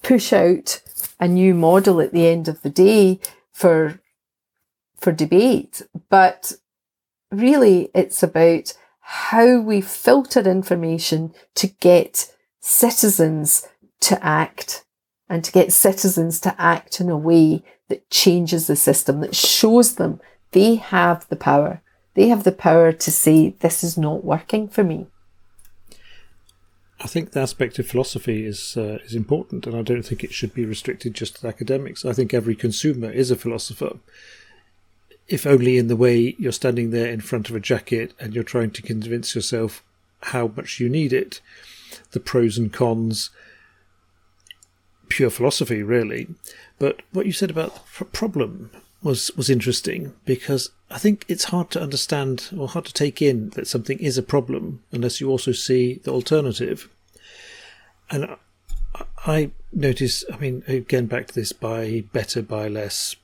push 0.01 0.31
out 0.33 0.81
a 1.19 1.27
new 1.27 1.53
model 1.53 1.99
at 2.01 2.13
the 2.13 2.27
end 2.27 2.47
of 2.47 2.61
the 2.61 2.69
day 2.69 3.19
for 3.51 3.99
for 4.97 5.11
debate. 5.11 5.81
But 6.09 6.53
really, 7.31 7.89
it's 7.93 8.21
about 8.21 8.73
how 8.99 9.59
we 9.59 9.81
filter 9.81 10.41
information 10.41 11.33
to 11.55 11.67
get 11.67 12.33
citizens 12.59 13.67
to 14.01 14.23
act 14.23 14.85
and 15.29 15.43
to 15.43 15.51
get 15.51 15.73
citizens 15.73 16.39
to 16.41 16.55
act 16.61 16.99
in 16.99 17.09
a 17.09 17.17
way 17.17 17.63
that 17.89 18.09
changes 18.09 18.67
the 18.67 18.75
system, 18.75 19.21
that 19.21 19.35
shows 19.35 19.95
them 19.95 20.19
they 20.51 20.75
have 20.75 21.27
the 21.29 21.35
power. 21.35 21.81
They 22.13 22.27
have 22.27 22.43
the 22.43 22.51
power 22.51 22.91
to 22.91 23.11
say, 23.11 23.55
this 23.59 23.83
is 23.83 23.97
not 23.97 24.23
working 24.23 24.67
for 24.67 24.83
me. 24.83 25.07
I 26.99 27.07
think 27.07 27.31
the 27.31 27.39
aspect 27.39 27.79
of 27.79 27.87
philosophy 27.87 28.45
is 28.45 28.77
uh, 28.77 28.99
is 29.03 29.15
important, 29.15 29.65
and 29.65 29.75
I 29.75 29.81
don't 29.81 30.03
think 30.03 30.23
it 30.23 30.33
should 30.33 30.53
be 30.53 30.65
restricted 30.65 31.15
just 31.15 31.37
to 31.37 31.47
academics. 31.47 32.05
I 32.05 32.13
think 32.13 32.31
every 32.31 32.55
consumer 32.55 33.09
is 33.09 33.31
a 33.31 33.35
philosopher, 33.35 33.97
if 35.31 35.47
only 35.47 35.77
in 35.77 35.87
the 35.87 35.95
way 35.95 36.35
you're 36.37 36.51
standing 36.51 36.91
there 36.91 37.09
in 37.09 37.21
front 37.21 37.49
of 37.49 37.55
a 37.55 37.59
jacket 37.59 38.13
and 38.19 38.35
you're 38.35 38.43
trying 38.43 38.69
to 38.69 38.81
convince 38.81 39.33
yourself 39.33 39.81
how 40.23 40.51
much 40.57 40.79
you 40.79 40.89
need 40.89 41.13
it, 41.13 41.39
the 42.11 42.19
pros 42.19 42.57
and 42.57 42.73
cons, 42.73 43.29
pure 45.07 45.29
philosophy, 45.29 45.81
really. 45.81 46.27
But 46.79 47.01
what 47.13 47.25
you 47.25 47.31
said 47.31 47.49
about 47.49 47.79
the 47.97 48.05
problem 48.05 48.71
was 49.01 49.31
was 49.37 49.49
interesting 49.49 50.13
because 50.25 50.69
I 50.91 50.97
think 50.97 51.23
it's 51.29 51.45
hard 51.45 51.71
to 51.71 51.81
understand 51.81 52.49
or 52.55 52.67
hard 52.67 52.85
to 52.85 52.93
take 52.93 53.21
in 53.21 53.51
that 53.51 53.67
something 53.67 53.99
is 53.99 54.17
a 54.17 54.23
problem 54.23 54.83
unless 54.91 55.21
you 55.21 55.29
also 55.29 55.53
see 55.53 56.01
the 56.03 56.11
alternative. 56.11 56.89
And 58.09 58.35
I 59.25 59.51
notice, 59.71 60.25
I 60.31 60.35
mean, 60.37 60.63
again, 60.67 61.05
back 61.05 61.27
to 61.27 61.33
this 61.33 61.53
buy 61.53 62.03
better, 62.11 62.41
buy 62.41 62.67
less. 62.67 63.15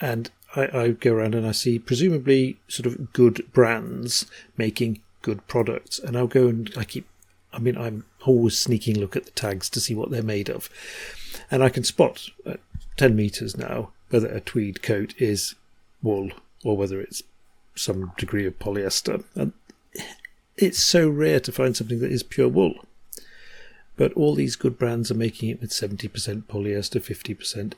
And 0.00 0.30
I, 0.54 0.78
I 0.78 0.88
go 0.90 1.14
around 1.14 1.34
and 1.34 1.46
I 1.46 1.52
see 1.52 1.78
presumably 1.78 2.58
sort 2.68 2.86
of 2.86 3.12
good 3.12 3.50
brands 3.52 4.26
making 4.56 5.00
good 5.22 5.46
products. 5.46 5.98
And 5.98 6.16
I'll 6.16 6.26
go 6.26 6.48
and 6.48 6.72
I 6.76 6.84
keep, 6.84 7.06
I 7.52 7.58
mean, 7.58 7.76
I'm 7.76 8.04
always 8.26 8.58
sneaking 8.58 8.98
look 8.98 9.16
at 9.16 9.24
the 9.24 9.30
tags 9.30 9.68
to 9.70 9.80
see 9.80 9.94
what 9.94 10.10
they're 10.10 10.22
made 10.22 10.50
of. 10.50 10.68
And 11.50 11.62
I 11.62 11.68
can 11.68 11.84
spot 11.84 12.28
at 12.44 12.60
10 12.96 13.16
meters 13.16 13.56
now 13.56 13.90
whether 14.10 14.28
a 14.28 14.40
tweed 14.40 14.82
coat 14.82 15.14
is 15.18 15.54
wool 16.02 16.30
or 16.64 16.76
whether 16.76 17.00
it's 17.00 17.22
some 17.74 18.12
degree 18.18 18.46
of 18.46 18.58
polyester. 18.58 19.24
And 19.34 19.52
it's 20.56 20.78
so 20.78 21.08
rare 21.08 21.40
to 21.40 21.52
find 21.52 21.76
something 21.76 22.00
that 22.00 22.12
is 22.12 22.22
pure 22.22 22.48
wool. 22.48 22.84
But 23.96 24.12
all 24.14 24.34
these 24.34 24.56
good 24.56 24.78
brands 24.78 25.10
are 25.10 25.14
making 25.14 25.50
it 25.50 25.60
with 25.60 25.70
70% 25.70 26.10
polyester, 26.44 27.00
50%, 27.00 27.74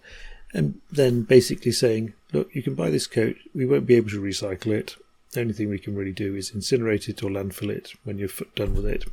and 0.54 0.80
then 0.90 1.22
basically 1.22 1.72
saying, 1.72 2.14
look, 2.32 2.54
you 2.54 2.62
can 2.62 2.76
buy 2.76 2.88
this 2.88 3.08
coat, 3.08 3.36
we 3.54 3.66
won't 3.66 3.86
be 3.86 3.96
able 3.96 4.10
to 4.10 4.22
recycle 4.22 4.68
it. 4.68 4.96
The 5.32 5.40
only 5.40 5.52
thing 5.52 5.68
we 5.68 5.80
can 5.80 5.96
really 5.96 6.12
do 6.12 6.36
is 6.36 6.52
incinerate 6.52 7.08
it 7.08 7.22
or 7.24 7.28
landfill 7.28 7.70
it 7.70 7.92
when 8.04 8.18
you're 8.18 8.28
done 8.54 8.74
with 8.74 8.86
it. 8.86 9.04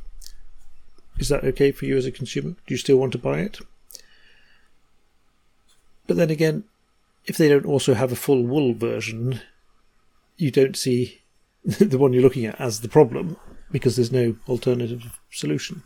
Is 1.18 1.28
that 1.28 1.44
okay 1.44 1.72
for 1.72 1.84
you 1.84 1.96
as 1.96 2.06
a 2.06 2.12
consumer? 2.12 2.50
Do 2.50 2.74
you 2.74 2.76
still 2.76 2.96
want 2.96 3.12
to 3.12 3.18
buy 3.18 3.40
it? 3.40 3.58
But 6.06 6.16
then 6.16 6.30
again, 6.30 6.64
if 7.26 7.36
they 7.36 7.48
don't 7.48 7.66
also 7.66 7.94
have 7.94 8.12
a 8.12 8.16
full 8.16 8.44
wool 8.44 8.72
version, 8.72 9.40
you 10.36 10.52
don't 10.52 10.76
see 10.76 11.22
the 11.64 11.98
one 11.98 12.12
you're 12.12 12.22
looking 12.22 12.46
at 12.46 12.60
as 12.60 12.80
the 12.80 12.88
problem 12.88 13.36
because 13.72 13.96
there's 13.96 14.12
no 14.12 14.36
alternative 14.48 15.18
solution. 15.30 15.82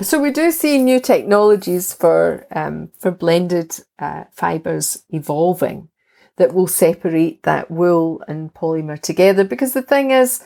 So 0.00 0.20
we 0.20 0.30
do 0.30 0.50
see 0.50 0.78
new 0.78 1.00
technologies 1.00 1.92
for 1.92 2.46
um, 2.54 2.90
for 2.98 3.10
blended 3.10 3.78
uh, 3.98 4.24
fibres 4.32 5.04
evolving 5.10 5.88
that 6.36 6.54
will 6.54 6.68
separate 6.68 7.42
that 7.42 7.70
wool 7.70 8.22
and 8.28 8.54
polymer 8.54 9.00
together. 9.00 9.44
Because 9.44 9.72
the 9.72 9.82
thing 9.82 10.12
is, 10.12 10.44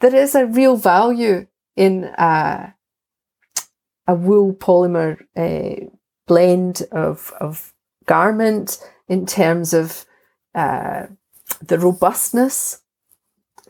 there 0.00 0.14
is 0.14 0.34
a 0.34 0.46
real 0.46 0.76
value 0.76 1.46
in 1.76 2.04
uh, 2.04 2.72
a 4.06 4.14
wool 4.14 4.52
polymer 4.54 5.18
uh, 5.36 5.86
blend 6.26 6.82
of 6.92 7.32
of 7.40 7.72
garment 8.06 8.78
in 9.08 9.24
terms 9.26 9.72
of 9.72 10.04
uh, 10.54 11.06
the 11.62 11.78
robustness, 11.78 12.80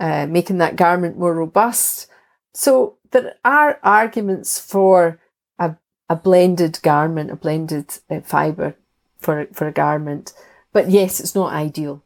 uh, 0.01 0.27
making 0.27 0.59
that 0.59 0.77
garment 0.77 1.19
more 1.19 1.35
robust. 1.35 2.10
So 2.53 2.97
there 3.11 3.35
are 3.45 3.79
arguments 3.83 4.59
for 4.59 5.21
a, 5.59 5.77
a 6.09 6.17
blended 6.17 6.81
garment, 6.83 7.31
a 7.31 7.37
blended 7.37 7.99
uh, 8.09 8.21
fibre 8.21 8.77
for, 9.19 9.47
for 9.53 9.69
a 9.69 9.73
garment. 9.73 10.33
But 10.73 10.91
yes, 10.91 11.21
it's 11.21 11.35
not 11.35 11.53
ideal. 11.53 12.03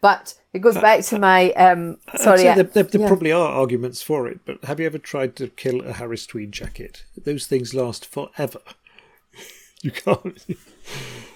But 0.00 0.34
it 0.52 0.58
goes 0.58 0.76
back 0.76 1.04
to 1.04 1.18
my 1.18 1.52
um, 1.52 1.98
sorry. 2.16 2.42
there, 2.42 2.64
there, 2.64 2.82
there 2.82 3.00
yeah. 3.00 3.06
probably 3.06 3.32
are 3.32 3.48
arguments 3.48 4.02
for 4.02 4.26
it, 4.26 4.40
but 4.44 4.62
have 4.64 4.80
you 4.80 4.86
ever 4.86 4.98
tried 4.98 5.36
to 5.36 5.48
kill 5.48 5.80
a 5.82 5.92
Harris 5.92 6.26
tweed 6.26 6.50
jacket? 6.50 7.04
Those 7.16 7.46
things 7.46 7.72
last 7.72 8.04
forever. 8.04 8.60
you 9.82 9.90
can't. 9.90 10.44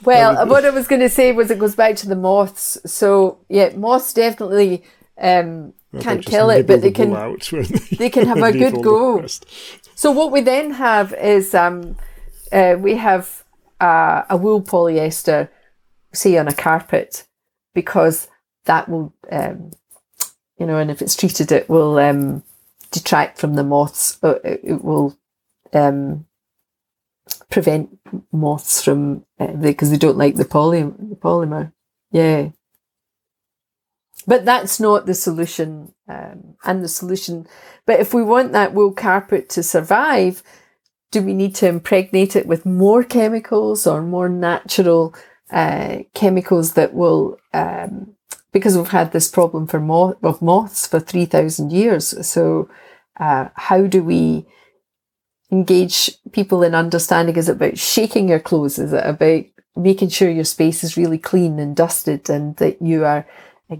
Well, 0.02 0.46
what 0.46 0.64
I 0.64 0.70
was 0.70 0.86
going 0.86 1.00
to 1.00 1.08
say 1.08 1.32
was 1.32 1.50
it 1.50 1.58
goes 1.58 1.74
back 1.74 1.96
to 1.96 2.08
the 2.08 2.16
moths. 2.16 2.78
So 2.84 3.38
yeah, 3.48 3.74
moths 3.74 4.12
definitely 4.12 4.84
um, 5.18 5.72
can't 6.00 6.24
kill 6.24 6.50
it, 6.50 6.66
but 6.66 6.80
they 6.80 6.90
can 6.90 7.12
they, 7.12 7.62
they, 7.96 8.10
can 8.10 8.26
have 8.26 8.42
a 8.42 8.52
good 8.64 8.82
go. 8.82 9.24
So 9.94 10.10
what 10.10 10.32
we 10.32 10.40
then 10.40 10.72
have 10.72 11.12
is 11.14 11.54
um, 11.54 11.96
uh, 12.52 12.76
we 12.78 12.96
have 12.96 13.44
uh, 13.80 14.22
a 14.28 14.36
wool 14.36 14.62
polyester, 14.62 15.48
say 16.12 16.36
on 16.36 16.48
a 16.48 16.54
carpet, 16.54 17.26
because 17.74 18.28
that 18.64 18.88
will, 18.88 19.14
um, 19.30 19.70
you 20.58 20.66
know, 20.66 20.78
and 20.78 20.90
if 20.90 21.02
it's 21.02 21.16
treated, 21.16 21.52
it 21.52 21.68
will 21.68 21.98
um, 21.98 22.42
detract 22.90 23.38
from 23.38 23.54
the 23.54 23.64
moths. 23.64 24.18
Uh, 24.22 24.38
it 24.44 24.84
will 24.84 25.16
um, 25.72 26.26
prevent 27.50 27.98
moths 28.32 28.82
from 28.82 29.24
because 29.60 29.88
uh, 29.88 29.92
they 29.92 29.98
don't 29.98 30.18
like 30.18 30.36
the 30.36 30.44
poly 30.44 30.82
the 30.82 31.16
polymer. 31.16 31.72
Yeah. 32.10 32.50
But 34.26 34.44
that's 34.44 34.80
not 34.80 35.06
the 35.06 35.14
solution, 35.14 35.94
um, 36.08 36.56
and 36.64 36.82
the 36.82 36.88
solution. 36.88 37.46
But 37.86 38.00
if 38.00 38.12
we 38.12 38.22
want 38.22 38.52
that 38.52 38.74
wool 38.74 38.92
carpet 38.92 39.48
to 39.50 39.62
survive, 39.62 40.42
do 41.12 41.22
we 41.22 41.32
need 41.34 41.54
to 41.56 41.68
impregnate 41.68 42.34
it 42.34 42.46
with 42.46 42.66
more 42.66 43.04
chemicals 43.04 43.86
or 43.86 44.02
more 44.02 44.28
natural 44.28 45.14
uh, 45.50 45.98
chemicals 46.14 46.72
that 46.74 46.92
will? 46.92 47.38
Um, 47.54 48.16
because 48.52 48.76
we've 48.76 48.88
had 48.88 49.12
this 49.12 49.28
problem 49.28 49.66
for 49.66 49.78
moth 49.78 50.16
of 50.22 50.40
moths 50.40 50.86
for 50.86 50.98
three 50.98 51.26
thousand 51.26 51.72
years. 51.72 52.26
So, 52.26 52.70
uh, 53.20 53.48
how 53.54 53.86
do 53.86 54.02
we 54.02 54.46
engage 55.52 56.10
people 56.32 56.62
in 56.62 56.74
understanding? 56.74 57.36
Is 57.36 57.48
it 57.48 57.56
about 57.56 57.78
shaking 57.78 58.28
your 58.28 58.40
clothes? 58.40 58.78
Is 58.78 58.92
it 58.92 59.04
about 59.04 59.44
making 59.76 60.08
sure 60.08 60.30
your 60.30 60.44
space 60.44 60.82
is 60.82 60.96
really 60.96 61.18
clean 61.18 61.58
and 61.58 61.76
dusted 61.76 62.30
and 62.30 62.56
that 62.56 62.80
you 62.80 63.04
are 63.04 63.26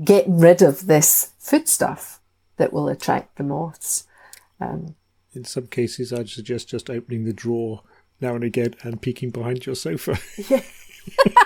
getting 0.05 0.39
rid 0.39 0.63
of 0.63 0.87
this 0.87 1.33
foodstuff 1.39 2.21
that 2.57 2.73
will 2.73 2.89
attract 2.89 3.37
the 3.37 3.45
moths? 3.45 4.07
Um, 4.61 4.97
in 5.33 5.45
some 5.45 5.67
cases, 5.67 6.13
I'd 6.13 6.29
suggest 6.29 6.69
just 6.69 6.91
opening 6.91 7.25
the 7.25 7.33
drawer 7.33 7.83
now 8.21 8.35
and 8.35 8.45
again 8.45 8.75
and 8.83 9.01
peeking 9.01 9.31
behind 9.31 9.67
your 9.67 9.75
sofa. 9.75 10.19
Yeah. 10.49 10.63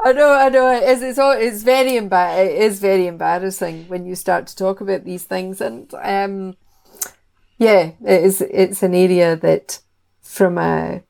I 0.00 0.12
know, 0.12 0.32
I 0.32 0.48
know. 0.48 0.68
It's 0.70 1.02
it's, 1.02 1.18
all, 1.18 1.32
it's 1.32 1.62
very 1.62 1.92
embar- 1.92 2.44
it 2.44 2.60
is 2.60 2.80
very 2.80 3.06
embarrassing 3.06 3.84
when 3.88 4.04
you 4.06 4.14
start 4.14 4.46
to 4.48 4.56
talk 4.56 4.80
about 4.80 5.04
these 5.04 5.24
things, 5.24 5.60
and 5.60 5.92
um, 6.02 6.56
yeah, 7.58 7.92
it 8.04 8.24
is. 8.24 8.40
It's 8.40 8.82
an 8.82 8.94
area 8.94 9.36
that, 9.36 9.80
from 10.22 10.58
a 10.58 11.02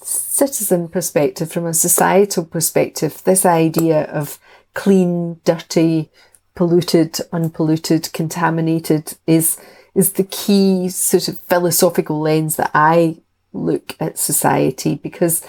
citizen 0.00 0.88
perspective, 0.88 1.50
from 1.50 1.66
a 1.66 1.74
societal 1.74 2.44
perspective, 2.44 3.22
this 3.24 3.46
idea 3.46 4.04
of 4.04 4.38
clean, 4.76 5.40
dirty, 5.44 6.10
polluted, 6.54 7.18
unpolluted, 7.32 8.12
contaminated 8.12 9.14
is 9.26 9.58
is 9.94 10.12
the 10.12 10.24
key 10.24 10.90
sort 10.90 11.26
of 11.26 11.38
philosophical 11.40 12.20
lens 12.20 12.56
that 12.56 12.70
I 12.74 13.22
look 13.54 13.96
at 13.98 14.18
society 14.18 14.94
because 14.94 15.42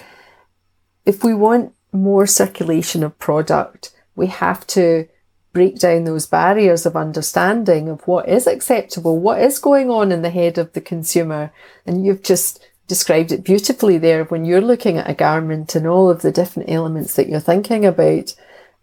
if 1.04 1.22
we 1.22 1.34
want 1.34 1.74
more 1.92 2.26
circulation 2.26 3.02
of 3.02 3.18
product, 3.18 3.94
we 4.16 4.28
have 4.28 4.66
to 4.68 5.06
break 5.52 5.78
down 5.78 6.04
those 6.04 6.26
barriers 6.26 6.86
of 6.86 6.96
understanding 6.96 7.88
of 7.90 8.06
what 8.08 8.28
is 8.28 8.46
acceptable, 8.46 9.18
what 9.18 9.42
is 9.42 9.58
going 9.58 9.90
on 9.90 10.10
in 10.10 10.22
the 10.22 10.30
head 10.30 10.56
of 10.56 10.72
the 10.72 10.80
consumer. 10.80 11.52
And 11.84 12.06
you've 12.06 12.22
just 12.22 12.66
described 12.86 13.32
it 13.32 13.44
beautifully 13.44 13.98
there 13.98 14.24
when 14.24 14.46
you're 14.46 14.62
looking 14.62 14.96
at 14.96 15.10
a 15.10 15.14
garment 15.14 15.74
and 15.74 15.86
all 15.86 16.08
of 16.08 16.22
the 16.22 16.32
different 16.32 16.70
elements 16.70 17.14
that 17.14 17.28
you're 17.28 17.40
thinking 17.40 17.84
about. 17.84 18.34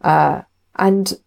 Uh, 0.06 0.44
and 0.76 1.20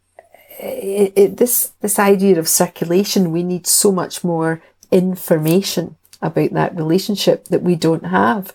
it, 0.61 1.13
it, 1.17 1.37
this 1.37 1.73
this 1.81 1.99
idea 1.99 2.39
of 2.39 2.49
circulation, 2.49 3.33
we 3.33 3.43
need 3.43 3.67
so 3.67 3.91
much 3.91 4.23
more 4.23 4.63
information 4.93 5.97
about 6.23 6.53
that 6.53 6.77
relationship 6.77 7.47
that 7.47 7.63
we 7.63 7.75
don't 7.75 8.07
have, 8.07 8.55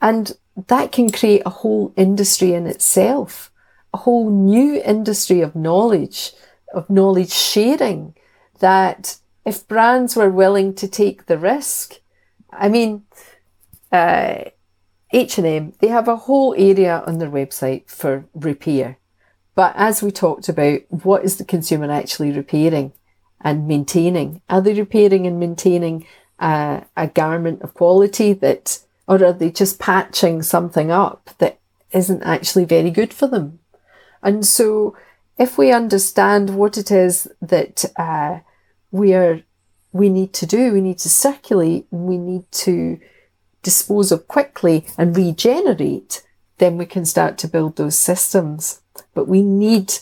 and 0.00 0.38
that 0.68 0.92
can 0.92 1.10
create 1.10 1.42
a 1.44 1.50
whole 1.50 1.92
industry 1.96 2.54
in 2.54 2.66
itself, 2.66 3.50
a 3.92 3.98
whole 3.98 4.30
new 4.30 4.80
industry 4.82 5.40
of 5.40 5.56
knowledge, 5.56 6.32
of 6.72 6.88
knowledge 6.88 7.32
sharing. 7.32 8.14
That 8.60 9.18
if 9.44 9.66
brands 9.66 10.14
were 10.14 10.30
willing 10.30 10.74
to 10.76 10.86
take 10.88 11.26
the 11.26 11.36
risk, 11.36 12.00
I 12.52 12.68
mean, 12.68 13.02
uh, 13.90 14.44
H&M, 15.14 15.72
they 15.78 15.88
have 15.88 16.08
a 16.08 16.16
whole 16.16 16.54
area 16.58 17.02
on 17.06 17.18
their 17.18 17.30
website 17.30 17.88
for 17.88 18.26
repair 18.34 18.98
but 19.54 19.74
as 19.76 20.02
we 20.02 20.10
talked 20.10 20.48
about, 20.48 20.80
what 20.88 21.24
is 21.24 21.36
the 21.36 21.44
consumer 21.44 21.90
actually 21.90 22.32
repairing 22.32 22.92
and 23.40 23.68
maintaining? 23.68 24.42
Are 24.48 24.60
they 24.60 24.74
repairing 24.74 25.26
and 25.26 25.38
maintaining 25.38 26.06
a, 26.40 26.84
a 26.96 27.06
garment 27.06 27.62
of 27.62 27.74
quality 27.74 28.32
that, 28.32 28.80
or 29.06 29.24
are 29.24 29.32
they 29.32 29.50
just 29.50 29.78
patching 29.78 30.42
something 30.42 30.90
up 30.90 31.30
that 31.38 31.60
isn't 31.92 32.22
actually 32.22 32.64
very 32.64 32.90
good 32.90 33.14
for 33.14 33.28
them? 33.28 33.60
And 34.22 34.44
so 34.44 34.96
if 35.38 35.56
we 35.56 35.70
understand 35.70 36.56
what 36.56 36.76
it 36.76 36.90
is 36.90 37.28
that 37.40 37.84
uh, 37.96 38.40
we 38.90 39.14
are, 39.14 39.42
we 39.92 40.08
need 40.08 40.32
to 40.32 40.46
do, 40.46 40.72
we 40.72 40.80
need 40.80 40.98
to 40.98 41.08
circulate, 41.08 41.86
we 41.90 42.18
need 42.18 42.50
to 42.50 42.98
dispose 43.64 44.12
of 44.12 44.28
quickly 44.28 44.86
and 44.96 45.16
regenerate, 45.16 46.22
then 46.58 46.78
we 46.78 46.86
can 46.86 47.04
start 47.04 47.36
to 47.38 47.48
build 47.48 47.74
those 47.74 47.98
systems. 47.98 48.80
But 49.12 49.26
we 49.26 49.42
need 49.42 49.94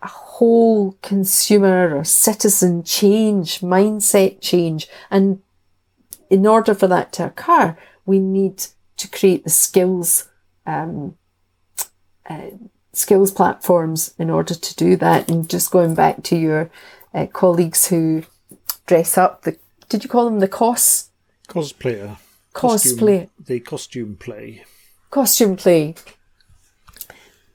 a 0.00 0.08
whole 0.08 0.96
consumer 1.02 1.94
or 1.94 2.04
citizen 2.04 2.82
change, 2.82 3.60
mindset 3.60 4.40
change. 4.40 4.88
And 5.10 5.42
in 6.30 6.46
order 6.46 6.74
for 6.74 6.86
that 6.86 7.12
to 7.14 7.26
occur, 7.26 7.76
we 8.06 8.18
need 8.18 8.66
to 8.96 9.08
create 9.08 9.44
the 9.44 9.50
skills, 9.50 10.28
um, 10.64 11.16
uh, 12.28 12.52
skills 12.94 13.30
platforms 13.30 14.14
in 14.18 14.30
order 14.30 14.54
to 14.54 14.76
do 14.76 14.96
that. 14.96 15.30
And 15.30 15.48
just 15.48 15.70
going 15.70 15.94
back 15.94 16.22
to 16.24 16.36
your 16.36 16.70
uh, 17.12 17.26
colleagues 17.26 17.88
who 17.88 18.22
dress 18.86 19.18
up, 19.18 19.42
the 19.42 19.58
did 19.92 20.04
you 20.04 20.08
call 20.08 20.24
them 20.24 20.40
the 20.40 20.48
cos? 20.48 21.10
Cosplayer. 21.48 22.16
Cosplay. 22.54 23.28
Costume, 23.28 23.30
the 23.46 23.60
costume 23.60 24.16
play. 24.16 24.64
Costume 25.10 25.56
play 25.56 25.94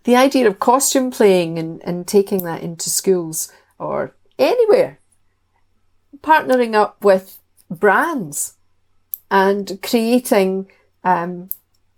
the 0.08 0.16
idea 0.16 0.48
of 0.48 0.58
costume 0.58 1.12
playing 1.12 1.60
and, 1.60 1.84
and 1.84 2.08
taking 2.08 2.44
that 2.44 2.64
into 2.64 2.90
schools 2.90 3.52
or 3.78 4.16
anywhere, 4.40 5.00
partnering 6.22 6.76
up 6.76 7.04
with 7.04 7.40
brands 7.70 8.54
and 9.30 9.80
creating 9.84 10.72
um, 11.04 11.50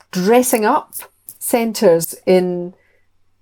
dressing 0.10 0.66
up 0.66 0.96
centres 1.38 2.16
in 2.26 2.74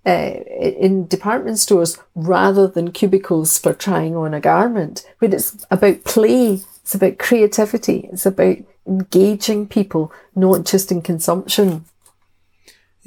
uh, 0.06 0.34
in 0.82 1.08
department 1.08 1.60
stores 1.60 1.98
rather 2.14 2.68
than 2.68 2.92
cubicles 2.92 3.58
for 3.58 3.74
trying 3.74 4.18
on 4.18 4.34
a 4.34 4.42
garment. 4.42 5.06
But 5.22 5.34
it's 5.34 5.66
about 5.72 6.04
play, 6.04 6.60
it's 6.88 6.96
about 6.96 7.18
creativity, 7.20 8.10
it's 8.14 8.26
about 8.26 8.58
engaging 8.88 9.68
people, 9.68 10.12
not 10.36 10.66
just 10.66 10.92
in 10.92 11.02
consumption 11.02 11.84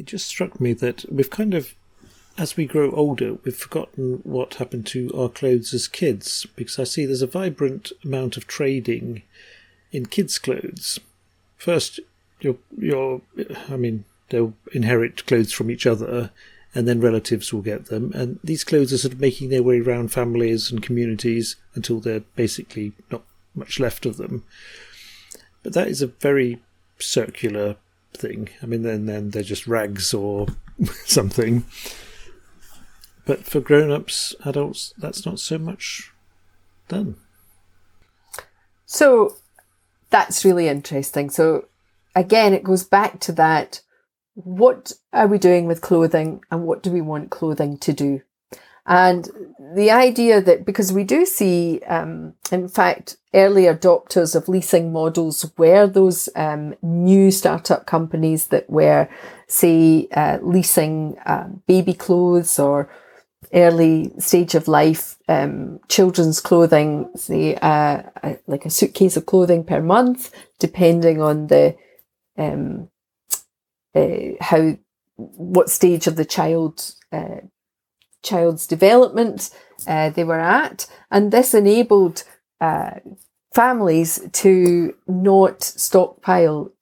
it 0.00 0.06
just 0.06 0.26
struck 0.26 0.58
me 0.58 0.72
that 0.72 1.04
we've 1.12 1.30
kind 1.30 1.52
of, 1.52 1.74
as 2.38 2.56
we 2.56 2.64
grow 2.64 2.90
older, 2.92 3.34
we've 3.44 3.54
forgotten 3.54 4.20
what 4.24 4.54
happened 4.54 4.86
to 4.86 5.12
our 5.14 5.28
clothes 5.28 5.74
as 5.74 5.86
kids 5.86 6.46
because 6.56 6.78
I 6.78 6.84
see 6.84 7.04
there's 7.04 7.22
a 7.22 7.26
vibrant 7.26 7.92
amount 8.02 8.38
of 8.38 8.46
trading 8.46 9.22
in 9.92 10.06
kids' 10.06 10.38
clothes. 10.38 10.98
First, 11.58 12.00
your 12.40 12.56
your, 12.78 13.20
I 13.68 13.76
mean, 13.76 14.06
they'll 14.30 14.54
inherit 14.72 15.26
clothes 15.26 15.52
from 15.52 15.70
each 15.70 15.86
other, 15.86 16.30
and 16.74 16.88
then 16.88 17.00
relatives 17.00 17.52
will 17.52 17.60
get 17.60 17.86
them. 17.86 18.10
And 18.14 18.38
these 18.42 18.64
clothes 18.64 18.94
are 18.94 18.98
sort 18.98 19.12
of 19.12 19.20
making 19.20 19.50
their 19.50 19.62
way 19.62 19.80
around 19.80 20.12
families 20.12 20.70
and 20.70 20.82
communities 20.82 21.56
until 21.74 22.00
they're 22.00 22.24
basically 22.36 22.92
not 23.10 23.22
much 23.54 23.80
left 23.80 24.06
of 24.06 24.16
them. 24.16 24.44
But 25.62 25.72
that 25.74 25.88
is 25.88 26.02
a 26.02 26.06
very 26.06 26.60
circular 26.98 27.76
thing. 28.14 28.48
I 28.62 28.66
mean, 28.66 28.82
then 28.82 29.06
then 29.06 29.30
they're 29.30 29.42
just 29.42 29.66
rags 29.66 30.14
or 30.14 30.48
something. 31.04 31.64
But 33.26 33.44
for 33.44 33.60
grown-ups, 33.60 34.34
adults, 34.44 34.94
that's 34.98 35.24
not 35.24 35.38
so 35.38 35.58
much 35.58 36.12
done. 36.88 37.16
So 38.86 39.36
that's 40.10 40.44
really 40.44 40.66
interesting. 40.68 41.30
So 41.30 41.66
again, 42.16 42.52
it 42.54 42.64
goes 42.64 42.82
back 42.82 43.20
to 43.20 43.32
that. 43.32 43.82
What 44.34 44.92
are 45.12 45.26
we 45.26 45.38
doing 45.38 45.66
with 45.66 45.80
clothing 45.80 46.42
and 46.50 46.64
what 46.64 46.82
do 46.82 46.90
we 46.90 47.00
want 47.00 47.30
clothing 47.30 47.78
to 47.78 47.92
do? 47.92 48.22
And 48.86 49.28
the 49.74 49.90
idea 49.90 50.40
that 50.40 50.64
because 50.64 50.92
we 50.92 51.04
do 51.04 51.24
see, 51.24 51.80
um, 51.86 52.34
in 52.50 52.68
fact, 52.68 53.16
early 53.34 53.64
adopters 53.64 54.34
of 54.34 54.48
leasing 54.48 54.92
models 54.92 55.50
were 55.56 55.86
those 55.86 56.28
um, 56.34 56.74
new 56.82 57.30
startup 57.30 57.86
companies 57.86 58.48
that 58.48 58.68
were, 58.68 59.08
say, 59.46 60.08
uh, 60.12 60.38
leasing 60.42 61.16
uh, 61.26 61.48
baby 61.66 61.92
clothes 61.92 62.58
or 62.58 62.90
early 63.52 64.12
stage 64.18 64.54
of 64.54 64.68
life 64.68 65.16
um, 65.28 65.78
children's 65.88 66.40
clothing, 66.40 67.08
say, 67.16 67.54
uh, 67.56 68.02
like 68.46 68.64
a 68.64 68.70
suitcase 68.70 69.16
of 69.16 69.26
clothing 69.26 69.64
per 69.64 69.80
month, 69.80 70.34
depending 70.58 71.22
on 71.22 71.46
the 71.46 71.76
um, 72.36 72.88
uh, 73.94 74.34
how 74.40 74.76
what 75.16 75.68
stage 75.68 76.06
of 76.06 76.16
the 76.16 76.24
child 76.24 76.94
uh, 77.12 77.40
child's 78.22 78.66
development 78.66 79.50
uh, 79.86 80.10
they 80.10 80.24
were 80.24 80.40
at, 80.40 80.86
and 81.10 81.32
this 81.32 81.54
enabled 81.54 82.24
uh, 82.60 83.00
families 83.54 84.20
to 84.32 84.94
not 85.06 85.62
stockpile 85.62 86.72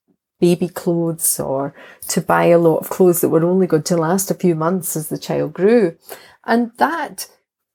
baby 0.40 0.68
clothes 0.68 1.40
or 1.40 1.74
to 2.08 2.20
buy 2.20 2.44
a 2.44 2.58
lot 2.58 2.78
of 2.78 2.90
clothes 2.90 3.20
that 3.20 3.28
were 3.28 3.44
only 3.44 3.66
going 3.66 3.82
to 3.82 3.96
last 3.96 4.30
a 4.30 4.34
few 4.34 4.54
months 4.54 4.96
as 4.96 5.08
the 5.08 5.18
child 5.18 5.52
grew. 5.52 5.96
And 6.44 6.72
that 6.78 7.28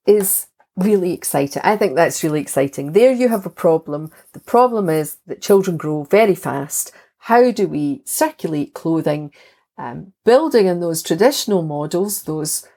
is 0.06 0.48
really 0.76 1.14
exciting. 1.14 1.62
I 1.64 1.78
think 1.78 1.96
that's 1.96 2.24
really 2.24 2.42
exciting. 2.42 2.94
There 2.94 3.12
you 3.12 3.30
have 3.30 3.46
a 3.46 3.52
problem. 3.52 4.12
The 4.34 4.40
problem 4.40 4.90
is 4.90 5.18
that 5.28 5.42
children 5.42 5.78
grow 5.78 6.04
very 6.04 6.36
fast. 6.36 6.92
How 7.20 7.52
do 7.52 7.68
we 7.68 8.02
circulate 8.06 8.74
clothing? 8.74 9.32
Um, 9.78 10.14
building 10.24 10.68
in 10.68 10.80
those 10.80 11.02
traditional 11.02 11.64
models, 11.64 12.24
those 12.24 12.68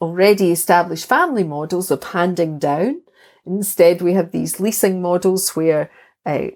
already 0.00 0.52
established 0.52 1.08
family 1.08 1.44
models 1.44 1.90
of 1.90 2.02
handing 2.02 2.58
down. 2.58 3.02
Instead, 3.44 4.02
we 4.02 4.14
have 4.14 4.32
these 4.32 4.60
leasing 4.60 5.00
models 5.00 5.54
where 5.54 5.90
uh, 6.24 6.48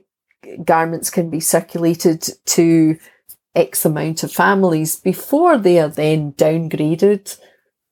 garments 0.65 1.11
can 1.11 1.31
be 1.31 1.41
circulated 1.41 2.29
to 2.45 2.99
X 3.55 3.85
amount 3.85 4.23
of 4.23 4.33
families 4.33 4.97
before 4.97 5.59
they 5.59 5.79
are 5.79 5.89
then 5.89 6.33
downgraded, 6.33 7.39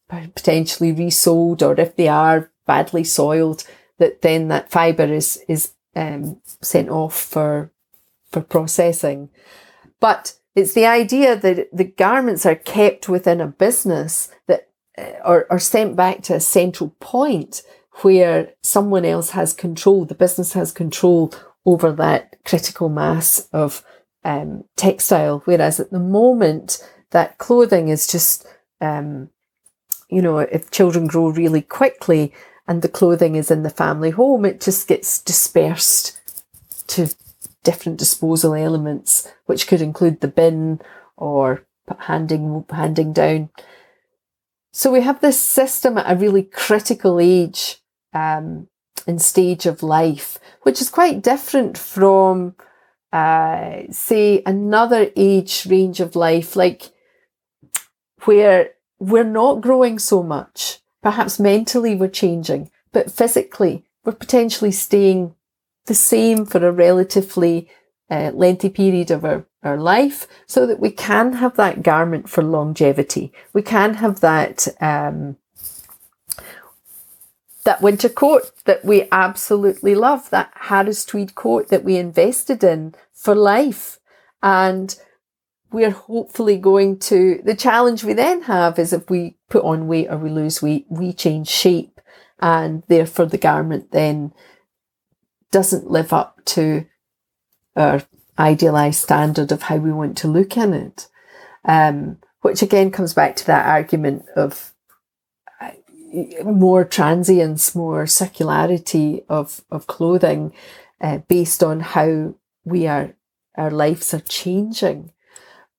potentially 0.09 0.93
resold, 0.93 1.63
or 1.63 1.79
if 1.79 1.97
they 1.97 2.09
are 2.09 2.51
badly 2.67 3.05
soiled, 3.05 3.65
that 3.99 4.23
then 4.23 4.49
that 4.49 4.71
fibre 4.71 5.13
is 5.13 5.43
is 5.49 5.73
um, 5.97 6.41
sent 6.63 6.89
off 6.89 7.19
for 7.21 7.73
for 8.31 8.41
processing. 8.41 9.31
But 10.01 10.35
it's 10.55 10.75
the 10.75 10.87
idea 10.87 11.37
that 11.37 11.69
the 11.73 11.85
garments 11.85 12.47
are 12.47 12.55
kept 12.55 13.09
within 13.09 13.41
a 13.41 13.47
business 13.47 14.31
that 14.47 14.68
or, 15.25 15.47
or 15.51 15.59
sent 15.59 15.97
back 15.97 16.23
to 16.23 16.35
a 16.35 16.41
central 16.41 16.95
point 17.01 17.63
where 18.03 18.53
someone 18.63 19.05
else 19.05 19.31
has 19.31 19.53
control, 19.53 20.05
the 20.05 20.15
business 20.15 20.53
has 20.53 20.73
control 20.73 21.33
over 21.67 21.93
that 21.93 22.37
critical 22.45 22.89
mass 22.89 23.49
of 23.53 23.85
um, 24.25 24.65
textile, 24.77 25.41
whereas 25.45 25.81
at 25.81 25.91
the 25.91 25.99
moment 25.99 26.87
that 27.11 27.39
clothing 27.39 27.89
is 27.89 28.07
just, 28.07 28.47
um, 28.81 29.31
you 30.09 30.23
know, 30.23 30.39
if 30.39 30.71
children 30.71 31.07
grow 31.07 31.29
really 31.29 31.63
quickly 31.63 32.33
and 32.67 32.83
the 32.83 32.89
clothing 32.89 33.35
is 33.35 33.51
in 33.51 33.63
the 33.63 33.71
family 33.71 34.11
home, 34.11 34.45
it 34.45 34.61
just 34.61 34.87
gets 34.87 35.21
dispersed 35.21 36.21
to 36.89 37.15
different 37.65 37.99
disposal 37.99 38.55
elements, 38.55 39.31
which 39.47 39.67
could 39.67 39.83
include 39.83 40.21
the 40.21 40.29
bin 40.29 40.81
or 41.17 41.67
handing 42.01 42.65
handing 42.71 43.13
down. 43.13 43.51
So 44.79 44.93
we 44.93 45.01
have 45.01 45.21
this 45.21 45.41
system 45.41 45.99
at 45.99 46.09
a 46.09 46.15
really 46.15 46.45
critical 46.45 47.19
age 47.19 47.79
um, 48.15 48.69
and 49.09 49.21
stage 49.21 49.67
of 49.67 49.83
life, 49.83 50.39
which 50.63 50.81
is 50.81 50.89
quite 50.89 51.21
different 51.21 51.77
from, 51.77 52.55
uh, 53.13 53.81
say, 53.91 54.41
another 54.47 55.11
age 55.17 55.67
range 55.69 55.99
of 55.99 56.15
life, 56.15 56.55
like 56.55 56.93
where 58.23 58.71
we're 59.01 59.25
not 59.25 59.63
growing 59.63 59.99
so 59.99 60.23
much. 60.23 60.79
Perhaps 61.03 61.41
mentally 61.41 61.97
we're 61.97 62.07
changing, 62.07 62.71
but 62.93 63.11
physically 63.11 63.85
we're 64.05 64.13
potentially 64.13 64.71
staying 64.71 65.35
the 65.87 65.95
same 65.95 66.47
for 66.47 66.65
a 66.65 66.71
relatively 66.71 67.69
uh, 68.11 68.31
lengthy 68.35 68.71
period 68.71 69.11
of 69.11 69.25
our, 69.25 69.45
our 69.63 69.77
life 69.77 70.27
so 70.47 70.67
that 70.67 70.81
we 70.81 70.91
can 70.91 71.35
have 71.35 71.57
that 71.57 71.83
garment 71.83 72.29
for 72.29 72.43
longevity. 72.43 73.33
We 73.53 73.63
can 73.63 73.95
have 73.95 74.21
that, 74.21 74.69
um, 74.81 75.37
that 77.65 77.83
winter 77.83 78.09
coat 78.09 78.51
that 78.65 78.85
we 78.85 79.09
absolutely 79.13 79.95
love, 79.95 80.31
that 80.31 80.51
Harris 80.55 81.05
tweed 81.05 81.35
coat 81.35 81.69
that 81.69 81.85
we 81.85 81.97
invested 81.97 82.65
in 82.65 82.95
for 83.13 83.35
life. 83.35 83.99
And 84.43 84.97
we're 85.71 85.91
hopefully 85.91 86.57
going 86.57 86.99
to, 86.99 87.43
the 87.45 87.55
challenge 87.55 88.05
we 88.05 88.15
then 88.15 88.43
have 88.43 88.79
is 88.79 88.93
if 88.93 89.11
we 89.11 89.37
put 89.51 89.65
on 89.65 89.87
weight 89.87 90.09
or 90.09 90.17
we 90.17 90.31
lose 90.31 90.63
weight, 90.63 90.87
we 90.89 91.13
change 91.13 91.49
shape 91.49 92.01
and 92.41 92.85
therefore 92.89 93.27
the 93.27 93.39
garment 93.39 93.91
then 93.91 94.33
doesn't 95.51 95.91
live 95.91 96.13
up 96.13 96.45
to 96.45 96.87
our 97.79 98.03
idealized 98.39 99.03
standard 99.03 99.53
of 99.53 99.63
how 99.63 99.77
we 99.77 99.93
want 99.93 100.17
to 100.19 100.29
look 100.29 100.57
in 100.57 100.73
it. 100.73 101.09
Um, 101.65 102.19
which 102.41 102.63
again 102.63 102.91
comes 102.91 103.15
back 103.15 103.37
to 103.37 103.47
that 103.47 103.67
argument 103.67 104.25
of 104.37 104.73
uh, 105.61 105.73
more 106.45 106.85
transience, 106.85 107.75
more 107.75 108.05
circularity 108.05 109.25
of, 109.29 109.63
of 109.71 109.87
clothing 109.87 110.53
uh, 111.01 111.19
based 111.29 111.63
on 111.63 111.81
how 111.81 112.35
we 112.65 112.87
are, 112.87 113.15
our 113.57 113.71
lives 113.71 114.15
are 114.15 114.21
changing. 114.21 115.13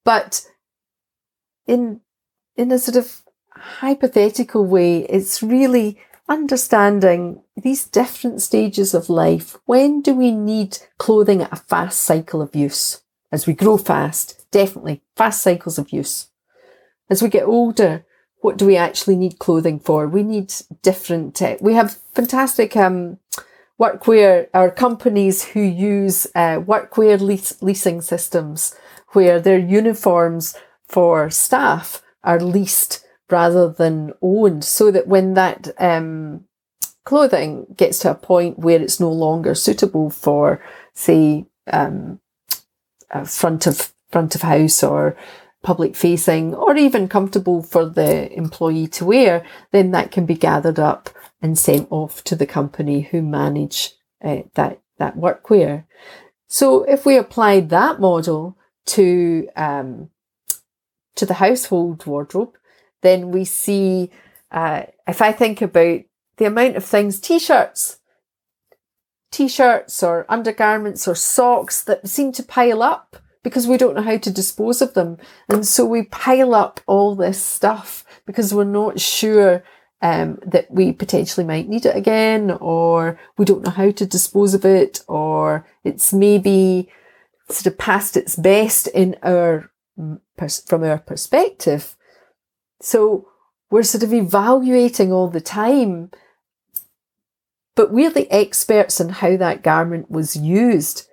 But 0.03 0.45
in, 1.65 2.01
in 2.55 2.71
a 2.71 2.79
sort 2.79 2.97
of 2.97 3.21
hypothetical 3.51 4.65
way, 4.65 4.99
it's 5.05 5.41
really 5.41 5.99
understanding 6.29 7.41
these 7.57 7.85
different 7.85 8.41
stages 8.41 8.93
of 8.93 9.09
life. 9.09 9.57
When 9.65 10.01
do 10.01 10.13
we 10.13 10.31
need 10.31 10.77
clothing 10.97 11.41
at 11.41 11.51
a 11.51 11.57
fast 11.57 11.99
cycle 12.01 12.41
of 12.41 12.55
use? 12.55 13.01
As 13.31 13.45
we 13.45 13.53
grow 13.53 13.77
fast, 13.77 14.45
definitely 14.51 15.01
fast 15.17 15.41
cycles 15.41 15.77
of 15.77 15.91
use. 15.91 16.27
As 17.09 17.21
we 17.21 17.29
get 17.29 17.43
older, 17.43 18.05
what 18.41 18.57
do 18.57 18.65
we 18.65 18.77
actually 18.77 19.15
need 19.15 19.39
clothing 19.39 19.79
for? 19.79 20.07
We 20.07 20.23
need 20.23 20.53
different, 20.81 21.41
uh, 21.41 21.57
we 21.59 21.73
have 21.73 21.99
fantastic 22.13 22.77
um, 22.77 23.17
workwear, 23.79 24.47
our 24.53 24.71
companies 24.71 25.43
who 25.49 25.61
use 25.61 26.27
uh, 26.35 26.59
workwear 26.59 27.19
lease, 27.19 27.61
leasing 27.61 28.01
systems 28.01 28.75
where 29.09 29.39
their 29.39 29.59
uniforms 29.59 30.55
for 30.87 31.29
staff 31.29 32.01
are 32.23 32.39
leased 32.39 33.03
rather 33.31 33.69
than 33.69 34.13
owned 34.21 34.63
so 34.63 34.91
that 34.91 35.07
when 35.07 35.33
that 35.35 35.69
um, 35.79 36.45
clothing 37.03 37.65
gets 37.75 37.99
to 37.99 38.11
a 38.11 38.15
point 38.15 38.59
where 38.59 38.81
it's 38.81 38.99
no 38.99 39.11
longer 39.11 39.55
suitable 39.55 40.09
for, 40.09 40.61
say, 40.93 41.45
um, 41.71 42.19
front 43.25 43.67
of 43.67 43.93
front 44.11 44.35
of 44.35 44.41
house 44.41 44.83
or 44.83 45.15
public 45.61 45.95
facing 45.95 46.55
or 46.55 46.75
even 46.75 47.07
comfortable 47.07 47.61
for 47.61 47.85
the 47.85 48.31
employee 48.33 48.87
to 48.87 49.05
wear, 49.05 49.45
then 49.71 49.91
that 49.91 50.11
can 50.11 50.25
be 50.25 50.35
gathered 50.35 50.79
up 50.79 51.09
and 51.41 51.57
sent 51.57 51.87
off 51.91 52.23
to 52.23 52.35
the 52.35 52.45
company 52.45 53.01
who 53.01 53.21
manage 53.21 53.93
uh, 54.23 54.41
that 54.55 54.79
that 54.97 55.17
workwear. 55.17 55.85
So 56.47 56.83
if 56.83 57.05
we 57.05 57.17
apply 57.17 57.61
that 57.61 57.99
model 57.99 58.57
to 58.87 59.47
um, 59.55 60.09
to 61.15 61.25
the 61.25 61.35
household 61.35 62.05
wardrobe, 62.05 62.55
then 63.01 63.31
we 63.31 63.45
see, 63.45 64.11
uh, 64.51 64.83
if 65.07 65.21
I 65.21 65.31
think 65.31 65.61
about 65.61 66.01
the 66.37 66.45
amount 66.45 66.75
of 66.75 66.85
things, 66.85 67.19
t-shirts, 67.19 67.99
t-shirts 69.31 70.01
or 70.01 70.25
undergarments 70.29 71.07
or 71.07 71.15
socks 71.15 71.83
that 71.83 72.07
seem 72.07 72.31
to 72.33 72.43
pile 72.43 72.81
up 72.81 73.17
because 73.43 73.67
we 73.67 73.77
don't 73.77 73.95
know 73.95 74.01
how 74.01 74.17
to 74.17 74.31
dispose 74.31 74.81
of 74.81 74.93
them. 74.93 75.17
And 75.47 75.65
so 75.65 75.85
we 75.85 76.03
pile 76.03 76.53
up 76.53 76.81
all 76.87 77.15
this 77.15 77.41
stuff 77.41 78.03
because 78.25 78.53
we're 78.53 78.63
not 78.63 78.99
sure 78.99 79.63
um, 80.01 80.39
that 80.45 80.69
we 80.71 80.93
potentially 80.93 81.45
might 81.45 81.67
need 81.67 81.85
it 81.85 81.95
again, 81.95 82.51
or 82.51 83.19
we 83.37 83.45
don't 83.45 83.63
know 83.63 83.71
how 83.71 83.91
to 83.91 84.05
dispose 84.05 84.53
of 84.53 84.63
it, 84.63 85.01
or 85.07 85.67
it's 85.83 86.13
maybe 86.13 86.89
sort 87.49 87.67
of 87.67 87.77
past 87.77 88.15
its 88.15 88.35
best 88.35 88.87
in 88.87 89.17
our 89.23 89.69
from 90.65 90.83
our 90.83 90.99
perspective. 90.99 91.97
So 92.81 93.27
we're 93.69 93.83
sort 93.83 94.03
of 94.03 94.13
evaluating 94.13 95.11
all 95.11 95.29
the 95.29 95.41
time, 95.41 96.11
but 97.75 97.91
we're 97.91 98.09
the 98.09 98.31
experts 98.31 98.99
on 98.99 99.09
how 99.09 99.37
that 99.37 99.63
garment 99.63 100.09
was 100.09 100.35
used. 100.35 101.07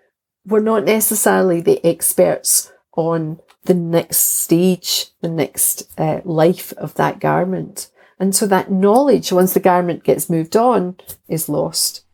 We're 0.46 0.60
not 0.60 0.84
necessarily 0.84 1.60
the 1.60 1.84
experts 1.84 2.72
on 2.96 3.40
the 3.64 3.74
next 3.74 4.18
stage, 4.18 5.06
the 5.20 5.28
next 5.28 5.90
uh, 5.98 6.20
life 6.24 6.72
of 6.74 6.94
that 6.94 7.20
garment. 7.20 7.90
And 8.18 8.34
so 8.34 8.46
that 8.46 8.70
knowledge, 8.70 9.32
once 9.32 9.52
the 9.52 9.60
garment 9.60 10.04
gets 10.04 10.30
moved 10.30 10.56
on, 10.56 10.96
is 11.28 11.48
lost. 11.48 12.04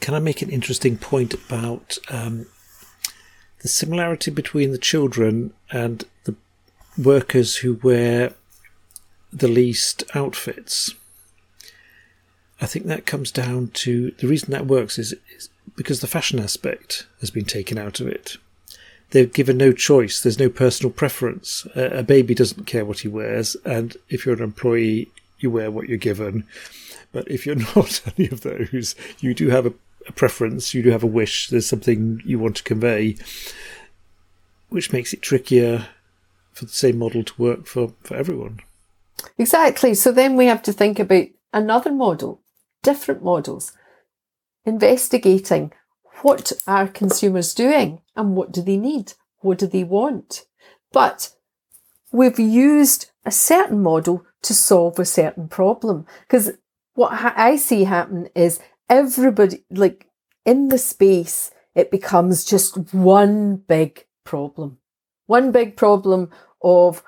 Can 0.00 0.14
I 0.14 0.18
make 0.18 0.42
an 0.42 0.50
interesting 0.50 0.98
point 0.98 1.32
about 1.32 1.96
um, 2.10 2.46
the 3.62 3.68
similarity 3.68 4.30
between 4.30 4.72
the 4.72 4.78
children 4.78 5.54
and 5.70 6.04
the 6.24 6.34
workers 6.98 7.56
who 7.56 7.74
wear 7.82 8.32
the 9.32 9.48
leased 9.48 10.04
outfits. 10.14 10.94
I 12.60 12.66
think 12.66 12.86
that 12.86 13.06
comes 13.06 13.30
down 13.30 13.68
to 13.74 14.12
the 14.12 14.26
reason 14.26 14.50
that 14.50 14.66
works 14.66 14.98
is, 14.98 15.14
is 15.36 15.50
because 15.76 16.00
the 16.00 16.06
fashion 16.06 16.38
aspect 16.38 17.06
has 17.20 17.30
been 17.30 17.44
taken 17.44 17.76
out 17.76 18.00
of 18.00 18.06
it. 18.06 18.36
They're 19.10 19.26
given 19.26 19.58
no 19.58 19.72
choice. 19.72 20.20
There's 20.20 20.38
no 20.38 20.48
personal 20.48 20.90
preference. 20.90 21.66
A, 21.76 21.98
a 21.98 22.02
baby 22.02 22.34
doesn't 22.34 22.66
care 22.66 22.84
what 22.84 23.00
he 23.00 23.08
wears, 23.08 23.56
and 23.64 23.96
if 24.08 24.24
you're 24.24 24.34
an 24.34 24.42
employee, 24.42 25.10
you 25.38 25.50
wear 25.50 25.70
what 25.70 25.88
you're 25.88 25.98
given. 25.98 26.44
But 27.12 27.30
if 27.30 27.46
you're 27.46 27.54
not 27.76 28.00
any 28.16 28.28
of 28.28 28.40
those, 28.40 28.94
you 29.20 29.34
do 29.34 29.50
have 29.50 29.66
a, 29.66 29.74
a 30.08 30.12
preference. 30.12 30.74
You 30.74 30.82
do 30.82 30.90
have 30.90 31.04
a 31.04 31.08
wish. 31.08 31.48
There's 31.48 31.66
something 31.66 32.22
you 32.24 32.38
want 32.38 32.56
to 32.56 32.62
convey, 32.62 33.16
which 34.70 34.92
makes 34.92 35.12
it 35.12 35.22
trickier 35.22 35.88
for 36.56 36.64
the 36.64 36.72
same 36.72 36.98
model 36.98 37.22
to 37.22 37.42
work 37.42 37.66
for, 37.66 37.92
for 38.02 38.16
everyone. 38.16 38.60
Exactly. 39.36 39.92
So 39.92 40.10
then 40.10 40.36
we 40.36 40.46
have 40.46 40.62
to 40.62 40.72
think 40.72 40.98
about 40.98 41.26
another 41.52 41.92
model, 41.92 42.40
different 42.82 43.22
models, 43.22 43.72
investigating 44.64 45.72
what 46.22 46.52
are 46.66 46.88
consumers 46.88 47.52
doing 47.52 48.00
and 48.16 48.34
what 48.34 48.52
do 48.52 48.62
they 48.62 48.78
need? 48.78 49.12
What 49.40 49.58
do 49.58 49.66
they 49.66 49.84
want? 49.84 50.46
But 50.92 51.34
we've 52.10 52.38
used 52.38 53.10
a 53.26 53.30
certain 53.30 53.82
model 53.82 54.24
to 54.40 54.54
solve 54.54 54.98
a 54.98 55.04
certain 55.04 55.48
problem. 55.48 56.06
Because 56.22 56.52
what 56.94 57.12
I 57.12 57.56
see 57.56 57.84
happen 57.84 58.30
is 58.34 58.60
everybody, 58.88 59.62
like 59.70 60.06
in 60.46 60.68
the 60.68 60.78
space, 60.78 61.50
it 61.74 61.90
becomes 61.90 62.46
just 62.46 62.94
one 62.94 63.56
big 63.56 64.06
problem. 64.24 64.78
One 65.26 65.52
big 65.52 65.76
problem 65.76 66.30
of 66.62 67.02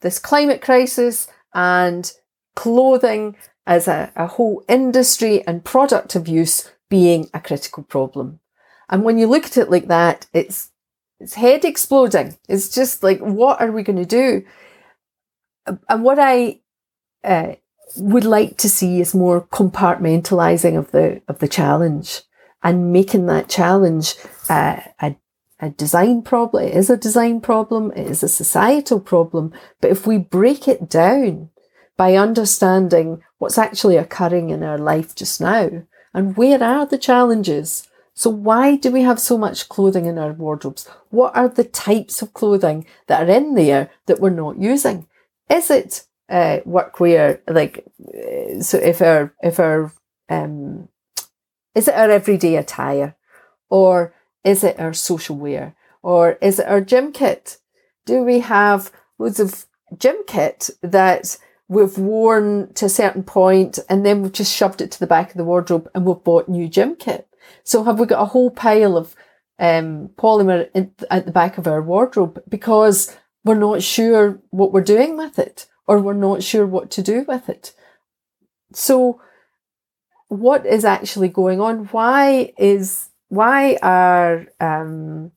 this 0.00 0.18
climate 0.18 0.60
crisis 0.60 1.26
and 1.54 2.12
clothing 2.54 3.36
as 3.66 3.88
a, 3.88 4.12
a 4.16 4.26
whole 4.26 4.64
industry 4.68 5.46
and 5.46 5.64
product 5.64 6.14
of 6.14 6.28
use 6.28 6.70
being 6.90 7.28
a 7.32 7.40
critical 7.40 7.82
problem. 7.82 8.40
And 8.88 9.02
when 9.02 9.18
you 9.18 9.26
look 9.26 9.46
at 9.46 9.56
it 9.56 9.70
like 9.70 9.88
that, 9.88 10.26
it's 10.32 10.70
it's 11.20 11.34
head 11.34 11.64
exploding. 11.64 12.36
It's 12.48 12.68
just 12.68 13.02
like, 13.02 13.20
what 13.20 13.60
are 13.60 13.72
we 13.72 13.82
going 13.82 13.98
to 13.98 14.04
do? 14.04 14.44
And 15.88 16.04
what 16.04 16.18
I 16.18 16.60
uh, 17.22 17.54
would 17.96 18.24
like 18.24 18.58
to 18.58 18.68
see 18.68 19.00
is 19.00 19.14
more 19.14 19.40
compartmentalizing 19.40 20.76
of 20.76 20.90
the 20.90 21.22
of 21.28 21.38
the 21.38 21.48
challenge 21.48 22.22
and 22.62 22.92
making 22.92 23.26
that 23.26 23.48
challenge 23.48 24.16
uh, 24.50 24.80
a 25.00 25.16
a 25.60 25.70
design 25.70 26.22
problem. 26.22 26.64
It 26.64 26.74
is 26.74 26.90
a 26.90 26.96
design 26.96 27.40
problem. 27.40 27.92
It 27.92 28.06
is 28.06 28.22
a 28.22 28.28
societal 28.28 29.00
problem. 29.00 29.52
But 29.80 29.90
if 29.90 30.06
we 30.06 30.18
break 30.18 30.68
it 30.68 30.88
down 30.88 31.50
by 31.96 32.16
understanding 32.16 33.22
what's 33.38 33.58
actually 33.58 33.96
occurring 33.96 34.50
in 34.50 34.62
our 34.62 34.78
life 34.78 35.14
just 35.14 35.40
now 35.40 35.84
and 36.12 36.36
where 36.36 36.62
are 36.62 36.86
the 36.86 36.98
challenges? 36.98 37.88
So 38.14 38.30
why 38.30 38.76
do 38.76 38.90
we 38.90 39.02
have 39.02 39.18
so 39.18 39.36
much 39.36 39.68
clothing 39.68 40.06
in 40.06 40.18
our 40.18 40.32
wardrobes? 40.32 40.88
What 41.10 41.36
are 41.36 41.48
the 41.48 41.64
types 41.64 42.22
of 42.22 42.32
clothing 42.32 42.86
that 43.08 43.28
are 43.28 43.32
in 43.32 43.54
there 43.54 43.90
that 44.06 44.20
we're 44.20 44.30
not 44.30 44.58
using? 44.58 45.08
Is 45.50 45.70
it 45.70 46.04
uh, 46.28 46.60
workwear? 46.66 47.40
Like, 47.48 47.84
uh, 48.00 48.62
so 48.62 48.78
if 48.78 49.02
our, 49.02 49.34
if 49.42 49.58
our, 49.58 49.92
um, 50.28 50.88
is 51.74 51.88
it 51.88 51.94
our 51.94 52.10
everyday 52.10 52.56
attire 52.56 53.16
or 53.68 54.13
is 54.44 54.62
it 54.62 54.78
our 54.78 54.92
social 54.92 55.36
wear 55.36 55.74
or 56.02 56.32
is 56.40 56.58
it 56.58 56.68
our 56.68 56.80
gym 56.80 57.12
kit? 57.12 57.58
Do 58.04 58.22
we 58.22 58.40
have 58.40 58.92
loads 59.18 59.40
of 59.40 59.66
gym 59.98 60.16
kit 60.26 60.70
that 60.82 61.38
we've 61.66 61.96
worn 61.96 62.72
to 62.74 62.86
a 62.86 62.90
certain 62.90 63.22
point 63.22 63.78
and 63.88 64.04
then 64.04 64.22
we've 64.22 64.32
just 64.32 64.54
shoved 64.54 64.80
it 64.80 64.90
to 64.92 65.00
the 65.00 65.06
back 65.06 65.30
of 65.30 65.38
the 65.38 65.44
wardrobe 65.44 65.88
and 65.94 66.04
we've 66.04 66.22
bought 66.22 66.48
new 66.48 66.68
gym 66.68 66.94
kit? 66.96 67.26
So 67.64 67.84
have 67.84 67.98
we 67.98 68.06
got 68.06 68.22
a 68.22 68.26
whole 68.26 68.50
pile 68.50 68.96
of 68.96 69.14
um, 69.58 70.10
polymer 70.16 70.68
in, 70.74 70.92
at 71.10 71.26
the 71.26 71.32
back 71.32 71.56
of 71.56 71.66
our 71.66 71.80
wardrobe 71.80 72.42
because 72.48 73.16
we're 73.44 73.54
not 73.54 73.82
sure 73.82 74.40
what 74.50 74.72
we're 74.72 74.82
doing 74.82 75.16
with 75.16 75.38
it 75.38 75.66
or 75.86 75.98
we're 76.00 76.12
not 76.14 76.42
sure 76.42 76.66
what 76.66 76.90
to 76.92 77.02
do 77.02 77.24
with 77.26 77.48
it? 77.48 77.74
So 78.72 79.20
what 80.28 80.66
is 80.66 80.84
actually 80.84 81.28
going 81.28 81.60
on? 81.60 81.86
Why 81.86 82.52
is 82.58 83.08
why 83.28 83.76
are 83.82 84.46
um, 84.60 85.32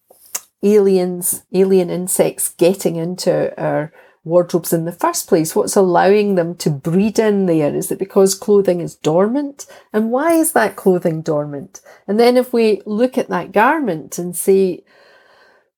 aliens, 0.61 1.43
alien 1.53 1.89
insects 1.89 2.49
getting 2.49 2.95
into 2.95 3.59
our 3.61 3.91
wardrobes 4.23 4.73
in 4.73 4.85
the 4.85 4.91
first 4.91 5.27
place? 5.27 5.55
What's 5.55 5.75
allowing 5.75 6.35
them 6.35 6.55
to 6.55 6.69
breed 6.69 7.17
in 7.17 7.45
there? 7.45 7.73
Is 7.73 7.91
it 7.91 7.99
because 7.99 8.35
clothing 8.35 8.81
is 8.81 8.95
dormant? 8.95 9.65
And 9.93 10.11
why 10.11 10.33
is 10.33 10.51
that 10.53 10.75
clothing 10.75 11.21
dormant? 11.21 11.81
And 12.07 12.19
then 12.19 12.37
if 12.37 12.53
we 12.53 12.81
look 12.85 13.17
at 13.17 13.29
that 13.29 13.51
garment 13.51 14.17
and 14.17 14.35
say, 14.35 14.83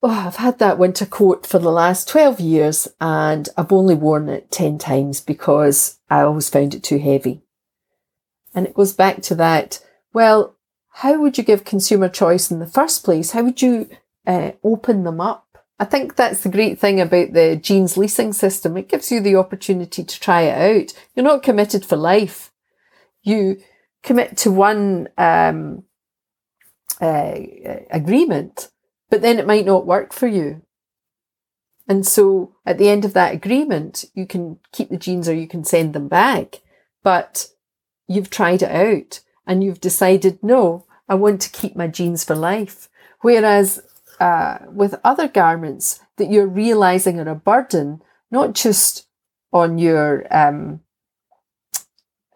Oh, 0.01 0.09
I've 0.09 0.37
had 0.37 0.59
that 0.59 0.77
winter 0.77 1.05
coat 1.05 1.45
for 1.45 1.59
the 1.59 1.71
last 1.71 2.07
12 2.07 2.39
years 2.39 2.87
and 3.01 3.49
I've 3.57 3.73
only 3.73 3.95
worn 3.95 4.29
it 4.29 4.49
10 4.49 4.77
times 4.77 5.19
because 5.19 5.99
I 6.09 6.21
always 6.21 6.49
found 6.49 6.73
it 6.73 6.83
too 6.83 6.99
heavy. 6.99 7.41
And 8.55 8.65
it 8.65 8.73
goes 8.73 8.93
back 8.93 9.21
to 9.23 9.35
that. 9.35 9.83
Well, 10.13 10.55
how 10.99 11.17
would 11.17 11.37
you 11.37 11.45
give 11.45 11.63
consumer 11.63 12.09
choice 12.09 12.51
in 12.51 12.59
the 12.59 12.67
first 12.67 13.05
place? 13.05 13.31
How 13.31 13.41
would 13.43 13.61
you 13.61 13.89
uh, 14.27 14.51
open 14.65 15.05
them 15.05 15.21
up? 15.21 15.57
I 15.79 15.85
think 15.85 16.17
that's 16.17 16.43
the 16.43 16.49
great 16.49 16.77
thing 16.77 16.99
about 16.99 17.31
the 17.31 17.55
jeans 17.55 17.95
leasing 17.95 18.33
system. 18.33 18.75
It 18.75 18.89
gives 18.89 19.09
you 19.09 19.21
the 19.21 19.37
opportunity 19.37 20.03
to 20.03 20.19
try 20.19 20.41
it 20.41 20.57
out. 20.57 20.93
You're 21.15 21.23
not 21.23 21.41
committed 21.41 21.85
for 21.85 21.95
life. 21.95 22.51
You 23.23 23.61
commit 24.03 24.35
to 24.39 24.51
one 24.51 25.07
um, 25.17 25.85
uh, 26.99 27.35
agreement, 27.91 28.69
but 29.09 29.21
then 29.21 29.39
it 29.39 29.47
might 29.47 29.65
not 29.65 29.85
work 29.85 30.11
for 30.11 30.27
you. 30.27 30.63
And 31.87 32.05
so 32.05 32.57
at 32.65 32.77
the 32.77 32.89
end 32.89 33.05
of 33.05 33.13
that 33.13 33.33
agreement, 33.33 34.03
you 34.13 34.27
can 34.27 34.59
keep 34.73 34.89
the 34.89 34.97
jeans 34.97 35.29
or 35.29 35.33
you 35.33 35.47
can 35.47 35.63
send 35.63 35.93
them 35.93 36.09
back, 36.09 36.59
but 37.03 37.47
you've 38.05 38.29
tried 38.29 38.61
it 38.63 38.69
out 38.69 39.21
and 39.47 39.63
you've 39.63 39.79
decided, 39.79 40.39
no, 40.43 40.85
I 41.09 41.15
want 41.15 41.41
to 41.41 41.49
keep 41.49 41.75
my 41.75 41.87
jeans 41.87 42.23
for 42.23 42.35
life. 42.35 42.87
Whereas 43.21 43.81
uh, 44.19 44.59
with 44.67 44.99
other 45.03 45.27
garments 45.27 45.99
that 46.17 46.31
you're 46.31 46.47
realizing 46.47 47.19
are 47.19 47.27
a 47.27 47.35
burden, 47.35 48.01
not 48.31 48.53
just 48.53 49.07
on 49.51 49.79
your, 49.79 50.25
um, 50.31 50.81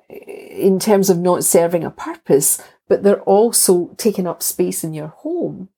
in 0.09 0.79
terms 0.79 1.09
of 1.09 1.19
not 1.19 1.43
serving 1.43 1.83
a 1.83 1.91
purpose, 1.91 2.61
but 2.89 3.03
they're 3.03 3.21
also 3.21 3.93
taking 3.97 4.27
up 4.27 4.41
space 4.41 4.83
in 4.83 4.93
your 4.93 5.07
home, 5.07 5.69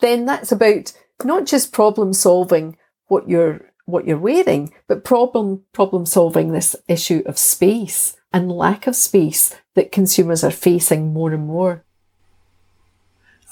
then 0.00 0.24
that's 0.24 0.52
about 0.52 0.92
not 1.24 1.46
just 1.46 1.72
problem 1.72 2.12
solving 2.12 2.76
what 3.06 3.28
you're 3.28 3.68
what 3.84 4.06
you're 4.06 4.18
wearing, 4.18 4.70
but 4.86 5.02
problem 5.02 5.64
problem 5.72 6.04
solving 6.04 6.52
this 6.52 6.76
issue 6.88 7.22
of 7.24 7.38
space 7.38 8.17
and 8.32 8.52
lack 8.52 8.86
of 8.86 8.96
space 8.96 9.56
that 9.74 9.92
consumers 9.92 10.44
are 10.44 10.50
facing 10.50 11.12
more 11.12 11.32
and 11.32 11.46
more. 11.46 11.84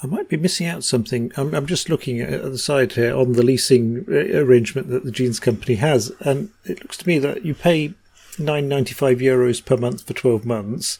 I 0.03 0.07
might 0.07 0.29
be 0.29 0.37
missing 0.37 0.67
out 0.67 0.83
something. 0.83 1.31
I'm, 1.37 1.55
I'm, 1.55 1.65
just 1.65 1.89
looking 1.89 2.21
at 2.21 2.43
the 2.43 2.57
side 2.59 2.93
here 2.93 3.15
on 3.15 3.33
the 3.33 3.41
leasing 3.41 4.05
uh, 4.07 4.37
arrangement 4.37 4.89
that 4.89 5.03
the 5.03 5.11
jeans 5.11 5.39
company 5.39 5.75
has, 5.75 6.11
and 6.19 6.51
it 6.65 6.81
looks 6.83 6.97
to 6.97 7.07
me 7.07 7.17
that 7.19 7.43
you 7.43 7.55
pay 7.55 7.95
9.95 8.35 9.19
euros 9.19 9.65
per 9.65 9.75
month 9.75 10.05
for 10.05 10.13
12 10.13 10.45
months, 10.45 10.99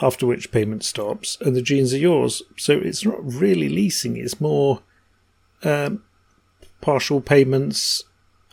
after 0.00 0.24
which 0.24 0.52
payment 0.52 0.84
stops, 0.84 1.36
and 1.40 1.56
the 1.56 1.62
jeans 1.62 1.92
are 1.92 1.98
yours. 1.98 2.42
So 2.56 2.74
it's 2.74 3.04
not 3.04 3.24
really 3.24 3.68
leasing; 3.68 4.16
it's 4.16 4.40
more 4.40 4.82
um, 5.64 6.04
partial 6.80 7.20
payments 7.20 8.04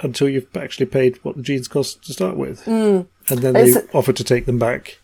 until 0.02 0.30
you've 0.30 0.56
actually 0.56 0.86
paid 0.86 1.20
what 1.24 1.36
the 1.36 1.44
jeans 1.44 1.68
cost 1.68 2.03
to 2.06 2.14
start 2.14 2.38
with, 2.38 2.65
mm. 2.65 3.06
and 3.30 3.40
then 3.40 3.53
they 3.53 3.74
offer 3.94 4.14
to 4.14 4.24
take 4.24 4.45
them 4.45 4.60
back 4.60 4.99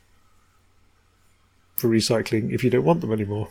for 1.75 1.89
recycling 1.89 2.51
if 2.51 2.63
you 2.63 2.69
don't 2.69 2.83
want 2.83 3.01
them 3.01 3.13
anymore. 3.13 3.49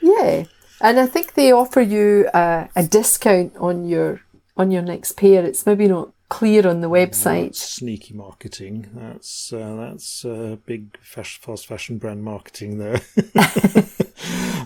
Yeah, 0.00 0.44
and 0.80 0.98
I 0.98 1.06
think 1.06 1.34
they 1.34 1.52
offer 1.52 1.80
you 1.80 2.28
a, 2.34 2.68
a 2.74 2.82
discount 2.82 3.56
on 3.56 3.86
your 3.86 4.20
on 4.56 4.70
your 4.70 4.82
next 4.82 5.12
pair. 5.12 5.44
It's 5.44 5.66
maybe 5.66 5.86
not 5.86 6.10
clear 6.28 6.66
on 6.66 6.80
the 6.80 6.90
website. 6.90 7.54
sneaky 7.54 8.14
marketing. 8.14 8.88
That's 8.92 9.52
uh, 9.52 9.76
that's 9.76 10.24
uh, 10.24 10.56
big 10.66 10.98
fast, 11.00 11.42
fast 11.42 11.66
fashion 11.66 11.98
brand 11.98 12.22
marketing 12.22 12.78
there. 12.78 13.00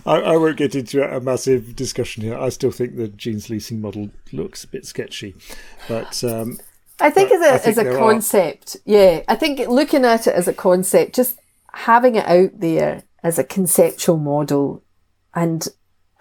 I, 0.05 0.15
I, 0.15 0.37
won't 0.37 0.57
get 0.57 0.75
into 0.75 1.03
a 1.03 1.19
massive 1.19 1.75
discussion 1.75 2.23
here. 2.23 2.37
I 2.37 2.49
still 2.49 2.71
think 2.71 2.95
the 2.95 3.07
jeans 3.07 3.49
leasing 3.49 3.81
model 3.81 4.09
looks 4.31 4.63
a 4.63 4.67
bit 4.67 4.85
sketchy, 4.85 5.35
but. 5.87 6.23
Um, 6.23 6.59
I 6.99 7.09
think 7.09 7.31
as 7.31 7.41
a, 7.41 7.67
as 7.67 7.77
a 7.77 7.97
concept, 7.97 8.75
are... 8.75 8.79
yeah, 8.85 9.23
I 9.27 9.35
think 9.35 9.59
looking 9.67 10.05
at 10.05 10.27
it 10.27 10.35
as 10.35 10.47
a 10.47 10.53
concept, 10.53 11.15
just 11.15 11.39
having 11.73 12.15
it 12.15 12.25
out 12.25 12.59
there 12.59 13.03
as 13.23 13.39
a 13.39 13.43
conceptual 13.43 14.17
model 14.17 14.83
and 15.33 15.67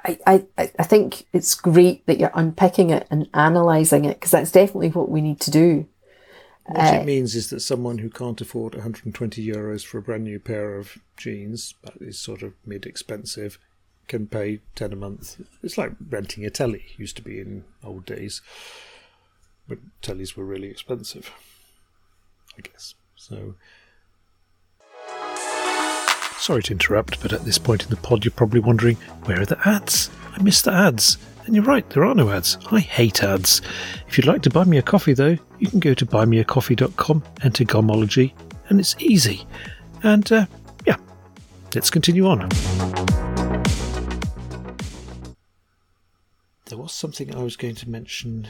I, 0.04 0.18
I, 0.26 0.70
I 0.78 0.82
think 0.82 1.26
it's 1.32 1.54
great 1.54 2.06
that 2.06 2.18
you're 2.18 2.32
unpicking 2.34 2.90
it 2.90 3.06
and 3.10 3.28
analysing 3.34 4.04
it 4.04 4.14
because 4.14 4.32
that's 4.32 4.50
definitely 4.50 4.88
what 4.88 5.08
we 5.08 5.20
need 5.20 5.40
to 5.40 5.50
do. 5.50 5.86
What 6.66 6.94
uh, 6.94 6.96
it 6.98 7.06
means 7.06 7.34
is 7.34 7.50
that 7.50 7.60
someone 7.60 7.98
who 7.98 8.08
can't 8.08 8.40
afford 8.40 8.74
120 8.74 9.44
euros 9.44 9.84
for 9.84 9.98
a 9.98 10.02
brand 10.02 10.24
new 10.24 10.38
pair 10.38 10.76
of 10.76 10.98
jeans, 11.16 11.74
that 11.82 11.96
is 12.00 12.18
sort 12.18 12.42
of 12.42 12.54
mid 12.64 12.86
expensive, 12.86 13.58
can 14.08 14.26
pay 14.26 14.60
10 14.74 14.92
a 14.92 14.96
month. 14.96 15.40
It's 15.62 15.78
like 15.78 15.92
renting 16.08 16.44
a 16.44 16.50
telly, 16.50 16.84
used 16.96 17.16
to 17.16 17.22
be 17.22 17.40
in 17.40 17.64
old 17.82 18.06
days, 18.06 18.42
but 19.68 19.78
tellies 20.02 20.36
were 20.36 20.44
really 20.44 20.68
expensive, 20.68 21.32
I 22.56 22.60
guess. 22.62 22.94
So 23.16 23.54
Sorry 26.42 26.64
to 26.64 26.72
interrupt, 26.72 27.22
but 27.22 27.32
at 27.32 27.44
this 27.44 27.58
point 27.58 27.84
in 27.84 27.90
the 27.90 27.96
pod, 27.96 28.24
you're 28.24 28.32
probably 28.32 28.58
wondering 28.58 28.96
where 29.26 29.42
are 29.42 29.46
the 29.46 29.60
ads? 29.64 30.10
I 30.32 30.42
missed 30.42 30.64
the 30.64 30.72
ads. 30.72 31.16
And 31.44 31.56
you're 31.56 31.64
right, 31.64 31.88
there 31.90 32.04
are 32.04 32.14
no 32.14 32.30
ads. 32.30 32.56
I 32.70 32.78
hate 32.78 33.24
ads. 33.24 33.62
If 34.06 34.16
you'd 34.16 34.28
like 34.28 34.42
to 34.42 34.50
buy 34.50 34.62
me 34.62 34.78
a 34.78 34.82
coffee, 34.82 35.12
though, 35.12 35.36
you 35.58 35.68
can 35.68 35.80
go 35.80 35.92
to 35.92 36.06
buymeacoffee.com, 36.06 37.22
enter 37.42 37.64
Garmentology, 37.64 38.32
and 38.68 38.78
it's 38.78 38.94
easy. 39.00 39.44
And 40.04 40.30
uh, 40.30 40.46
yeah, 40.86 40.96
let's 41.74 41.90
continue 41.90 42.26
on. 42.28 42.48
There 46.66 46.78
was 46.78 46.92
something 46.92 47.34
I 47.34 47.42
was 47.42 47.56
going 47.56 47.74
to 47.76 47.90
mention, 47.90 48.46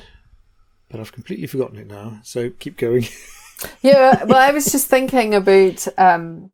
but 0.91 1.01
I've 1.01 1.13
completely 1.13 1.47
forgotten 1.47 1.79
it 1.79 1.87
now. 1.87 2.21
So 2.23 2.51
keep 2.51 2.77
going. 2.77 3.07
yeah, 3.83 4.25
well, 4.25 4.37
I 4.37 4.53
was 4.53 4.71
just 4.71 4.89
thinking 4.89 5.35
about 5.35 5.89
um, 5.97 6.53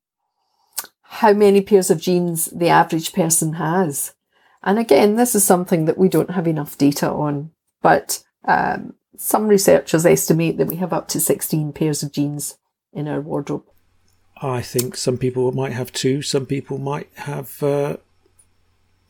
how 1.02 1.32
many 1.32 1.62
pairs 1.62 1.90
of 1.90 2.00
jeans 2.00 2.46
the 2.46 2.68
average 2.68 3.12
person 3.12 3.54
has. 3.54 4.14
And 4.62 4.78
again, 4.78 5.16
this 5.16 5.34
is 5.34 5.44
something 5.44 5.84
that 5.84 5.98
we 5.98 6.08
don't 6.08 6.30
have 6.30 6.46
enough 6.46 6.76
data 6.76 7.10
on, 7.10 7.52
but 7.82 8.22
um, 8.44 8.94
some 9.16 9.48
researchers 9.48 10.04
estimate 10.04 10.56
that 10.58 10.68
we 10.68 10.76
have 10.76 10.92
up 10.92 11.08
to 11.08 11.20
16 11.20 11.72
pairs 11.72 12.02
of 12.02 12.12
jeans 12.12 12.58
in 12.92 13.08
our 13.08 13.20
wardrobe. 13.20 13.64
I 14.40 14.62
think 14.62 14.96
some 14.96 15.18
people 15.18 15.50
might 15.52 15.72
have 15.72 15.92
two, 15.92 16.22
some 16.22 16.46
people 16.46 16.78
might 16.78 17.08
have 17.16 17.62
uh, 17.62 17.96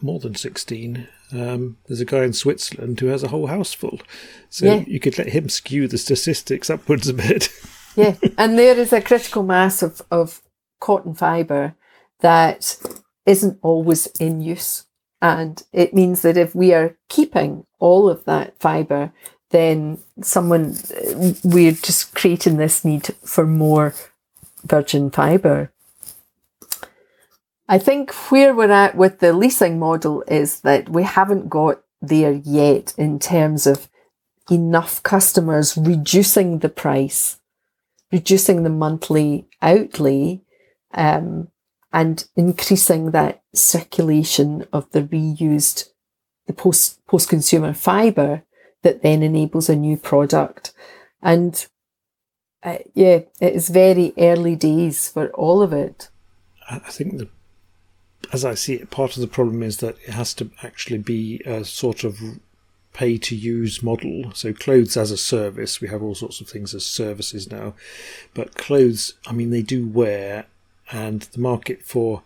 more 0.00 0.18
than 0.18 0.34
16. 0.34 1.06
Um, 1.32 1.76
there's 1.86 2.00
a 2.00 2.06
guy 2.06 2.24
in 2.24 2.32
Switzerland 2.32 2.98
who 3.00 3.06
has 3.06 3.22
a 3.22 3.28
whole 3.28 3.48
house 3.48 3.74
full. 3.74 4.00
So 4.48 4.66
yeah. 4.66 4.84
you 4.86 4.98
could 4.98 5.18
let 5.18 5.28
him 5.28 5.48
skew 5.48 5.86
the 5.86 5.98
statistics 5.98 6.70
upwards 6.70 7.08
a 7.08 7.14
bit. 7.14 7.50
yeah, 7.96 8.16
and 8.38 8.58
there 8.58 8.78
is 8.78 8.92
a 8.92 9.02
critical 9.02 9.42
mass 9.42 9.82
of, 9.82 10.00
of 10.10 10.40
cotton 10.80 11.14
fibre 11.14 11.74
that 12.20 12.76
isn't 13.26 13.58
always 13.62 14.06
in 14.18 14.40
use. 14.40 14.84
And 15.20 15.62
it 15.72 15.94
means 15.94 16.22
that 16.22 16.36
if 16.36 16.54
we 16.54 16.72
are 16.72 16.96
keeping 17.08 17.66
all 17.78 18.08
of 18.08 18.24
that 18.24 18.58
fibre, 18.60 19.12
then 19.50 19.98
someone, 20.22 20.76
we're 21.42 21.72
just 21.72 22.14
creating 22.14 22.56
this 22.56 22.84
need 22.84 23.06
for 23.24 23.46
more 23.46 23.94
virgin 24.64 25.10
fibre. 25.10 25.72
I 27.68 27.78
think 27.78 28.12
where 28.30 28.54
we're 28.54 28.70
at 28.70 28.96
with 28.96 29.18
the 29.18 29.32
leasing 29.32 29.78
model 29.78 30.24
is 30.26 30.60
that 30.60 30.88
we 30.88 31.02
haven't 31.02 31.48
got 31.48 31.80
there 32.00 32.32
yet 32.32 32.94
in 32.96 33.18
terms 33.18 33.66
of 33.66 33.88
enough 34.50 35.02
customers 35.02 35.76
reducing 35.76 36.60
the 36.60 36.68
price, 36.68 37.38
reducing 38.10 38.62
the 38.62 38.70
monthly 38.70 39.46
outlay, 39.60 40.40
um, 40.94 41.48
and 41.92 42.26
increasing 42.36 43.10
that 43.10 43.42
circulation 43.54 44.66
of 44.72 44.90
the 44.92 45.02
reused, 45.02 45.90
the 46.46 46.52
post 46.52 47.04
post 47.06 47.28
consumer 47.28 47.72
fibre 47.72 48.42
that 48.82 49.02
then 49.02 49.22
enables 49.22 49.68
a 49.68 49.76
new 49.76 49.96
product. 49.96 50.72
And 51.22 51.66
uh, 52.62 52.78
yeah, 52.94 53.20
it 53.40 53.54
is 53.54 53.68
very 53.68 54.12
early 54.18 54.56
days 54.56 55.08
for 55.08 55.28
all 55.30 55.62
of 55.62 55.72
it. 55.72 56.08
I 56.70 56.78
think 56.78 57.18
that, 57.18 57.28
as 58.32 58.44
I 58.44 58.54
see 58.54 58.74
it, 58.74 58.90
part 58.90 59.16
of 59.16 59.20
the 59.20 59.28
problem 59.28 59.62
is 59.62 59.78
that 59.78 59.96
it 60.06 60.12
has 60.12 60.34
to 60.34 60.50
actually 60.62 60.98
be 60.98 61.40
a 61.46 61.64
sort 61.64 62.04
of 62.04 62.20
pay 62.92 63.16
to 63.16 63.36
use 63.36 63.82
model. 63.82 64.32
So 64.34 64.52
clothes 64.52 64.96
as 64.96 65.10
a 65.10 65.16
service, 65.16 65.80
we 65.80 65.88
have 65.88 66.02
all 66.02 66.14
sorts 66.14 66.40
of 66.40 66.48
things 66.48 66.74
as 66.74 66.84
services 66.84 67.50
now, 67.50 67.74
but 68.34 68.54
clothes, 68.54 69.14
I 69.26 69.32
mean, 69.32 69.50
they 69.50 69.62
do 69.62 69.86
wear, 69.86 70.46
and 70.90 71.22
the 71.22 71.40
market 71.40 71.82
for 71.82 72.22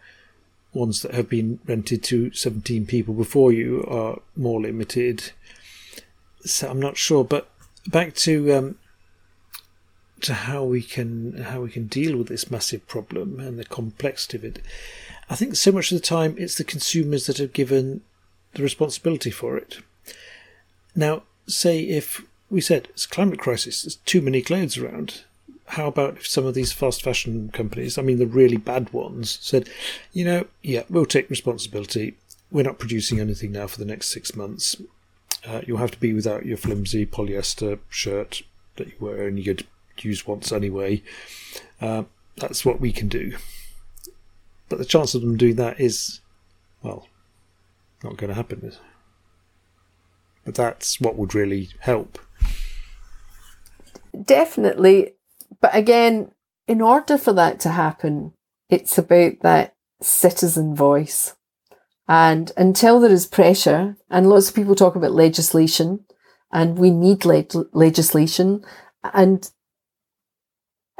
ones 0.72 1.02
that 1.02 1.14
have 1.14 1.28
been 1.28 1.58
rented 1.66 2.02
to 2.02 2.32
17 2.32 2.86
people 2.86 3.14
before 3.14 3.52
you 3.52 3.84
are 3.88 4.20
more 4.36 4.60
limited. 4.60 5.32
So 6.44 6.70
I'm 6.70 6.80
not 6.80 6.96
sure, 6.96 7.24
but 7.24 7.50
back 7.86 8.14
to 8.16 8.52
um, 8.54 8.78
to 10.22 10.34
how 10.34 10.64
we 10.64 10.82
can 10.82 11.42
how 11.42 11.60
we 11.60 11.70
can 11.70 11.86
deal 11.86 12.16
with 12.16 12.28
this 12.28 12.50
massive 12.50 12.86
problem 12.86 13.38
and 13.38 13.58
the 13.58 13.64
complexity 13.64 14.38
of 14.38 14.44
it. 14.44 14.62
I 15.28 15.34
think 15.34 15.56
so 15.56 15.72
much 15.72 15.92
of 15.92 16.00
the 16.00 16.06
time 16.06 16.34
it's 16.38 16.56
the 16.56 16.64
consumers 16.64 17.26
that 17.26 17.40
are 17.40 17.46
given 17.46 18.02
the 18.54 18.62
responsibility 18.62 19.30
for 19.30 19.56
it. 19.56 19.78
Now, 20.94 21.22
say 21.46 21.82
if 21.82 22.22
we 22.50 22.60
said 22.60 22.88
it's 22.90 23.06
climate 23.06 23.38
crisis, 23.38 23.82
there's 23.82 23.96
too 23.96 24.20
many 24.20 24.42
clothes 24.42 24.78
around. 24.78 25.22
How 25.66 25.86
about 25.86 26.18
if 26.18 26.26
some 26.26 26.44
of 26.44 26.54
these 26.54 26.72
fast 26.72 27.02
fashion 27.02 27.50
companies, 27.52 27.96
I 27.96 28.02
mean 28.02 28.18
the 28.18 28.26
really 28.26 28.56
bad 28.56 28.92
ones, 28.92 29.38
said, 29.40 29.68
you 30.12 30.24
know, 30.24 30.46
yeah, 30.62 30.82
we'll 30.90 31.06
take 31.06 31.30
responsibility. 31.30 32.16
We're 32.50 32.64
not 32.64 32.78
producing 32.78 33.20
anything 33.20 33.52
now 33.52 33.66
for 33.66 33.78
the 33.78 33.86
next 33.86 34.08
six 34.08 34.36
months. 34.36 34.76
Uh, 35.46 35.62
you'll 35.66 35.78
have 35.78 35.90
to 35.92 36.00
be 36.00 36.12
without 36.12 36.44
your 36.44 36.56
flimsy 36.56 37.06
polyester 37.06 37.78
shirt 37.88 38.42
that 38.76 38.88
you 38.88 38.94
were 39.00 39.22
only 39.22 39.42
going 39.42 39.58
to 39.58 39.64
use 39.98 40.26
once 40.26 40.52
anyway. 40.52 41.02
Uh, 41.80 42.04
that's 42.36 42.64
what 42.64 42.80
we 42.80 42.92
can 42.92 43.08
do. 43.08 43.36
But 44.68 44.78
the 44.78 44.84
chance 44.84 45.14
of 45.14 45.22
them 45.22 45.36
doing 45.36 45.56
that 45.56 45.80
is, 45.80 46.20
well, 46.82 47.06
not 48.02 48.16
going 48.16 48.28
to 48.28 48.34
happen. 48.34 48.72
But 50.44 50.54
that's 50.54 51.00
what 51.00 51.16
would 51.16 51.34
really 51.34 51.70
help. 51.80 52.18
Definitely. 54.24 55.12
But 55.62 55.74
again, 55.74 56.32
in 56.66 56.82
order 56.82 57.16
for 57.16 57.32
that 57.32 57.60
to 57.60 57.70
happen, 57.70 58.34
it's 58.68 58.98
about 58.98 59.40
that 59.42 59.74
citizen 60.02 60.74
voice. 60.74 61.36
And 62.08 62.52
until 62.56 63.00
there 63.00 63.12
is 63.12 63.26
pressure, 63.26 63.96
and 64.10 64.28
lots 64.28 64.48
of 64.48 64.56
people 64.56 64.74
talk 64.74 64.96
about 64.96 65.12
legislation, 65.12 66.04
and 66.52 66.76
we 66.76 66.90
need 66.90 67.24
le- 67.24 67.46
legislation, 67.72 68.64
and 69.14 69.50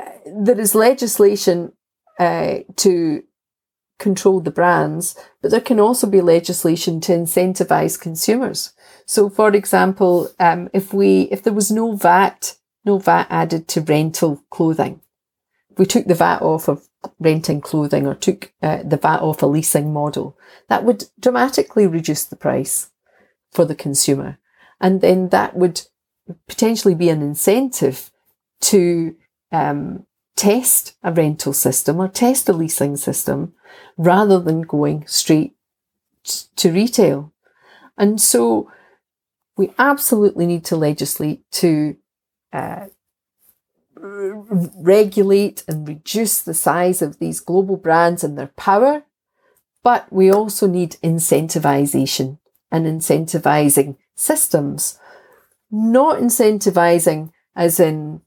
uh, 0.01 0.10
there 0.26 0.59
is 0.59 0.74
legislation 0.74 1.72
uh, 2.18 2.59
to 2.76 3.24
control 3.98 4.40
the 4.40 4.51
brands, 4.51 5.16
but 5.40 5.51
there 5.51 5.60
can 5.60 5.80
also 5.80 6.06
be 6.06 6.20
legislation 6.20 7.01
to 7.01 7.12
incentivize 7.12 8.01
consumers. 8.01 8.72
So, 9.06 9.28
for 9.28 9.55
example, 9.55 10.30
um, 10.39 10.70
if 10.72 10.94
we 10.94 11.22
if 11.32 11.43
there 11.43 11.52
was 11.52 11.70
no 11.70 11.97
VAT, 11.97 12.56
no 12.84 12.98
VAT 12.98 13.26
added 13.30 13.68
to 13.68 13.80
rental 13.80 14.42
clothing, 14.50 15.00
we 15.78 15.86
took 15.86 16.06
the 16.06 16.14
VAT 16.14 16.42
off 16.42 16.68
of 16.68 16.88
renting 17.18 17.60
clothing 17.60 18.06
or 18.06 18.14
took 18.14 18.52
uh, 18.62 18.82
the 18.84 18.96
VAT 18.96 19.20
off 19.20 19.42
a 19.42 19.46
leasing 19.46 19.92
model, 19.92 20.36
that 20.68 20.84
would 20.84 21.04
dramatically 21.18 21.86
reduce 21.86 22.24
the 22.24 22.36
price 22.36 22.90
for 23.50 23.64
the 23.64 23.74
consumer, 23.74 24.38
and 24.80 25.00
then 25.00 25.28
that 25.28 25.56
would 25.56 25.82
potentially 26.46 26.94
be 26.94 27.09
an 27.09 27.22
incentive 27.22 28.10
to 28.60 29.14
um, 29.50 30.06
test 30.36 30.96
a 31.02 31.12
rental 31.12 31.52
system 31.52 32.00
or 32.00 32.09
test 32.09 32.48
a 32.48 32.52
leasing 32.52 32.96
system 32.96 33.52
rather 33.96 34.40
than 34.40 34.62
going 34.62 35.06
straight 35.06 35.54
to 36.56 36.72
retail. 36.72 37.32
And 37.98 38.20
so 38.20 38.70
we 39.56 39.72
absolutely 39.78 40.46
need 40.46 40.64
to 40.66 40.76
legislate 40.76 41.42
to 41.52 41.96
uh, 42.53 42.87
regulate 43.95 45.65
and 45.69 45.87
reduce 45.87 46.41
the 46.41 46.55
size 46.55 47.03
of 47.03 47.19
these 47.19 47.41
global 47.41 47.77
brands 47.77 48.24
and 48.24 48.37
their 48.37 48.53
power. 48.57 49.05
But 49.83 50.12
we 50.12 50.31
also 50.31 50.66
need 50.66 50.97
incentivization 51.03 52.39
and 52.70 52.87
incentivizing 52.87 53.97
systems, 54.15 54.99
not 55.70 56.19
incentivizing 56.19 57.33
as 57.55 57.79
in 57.81 58.23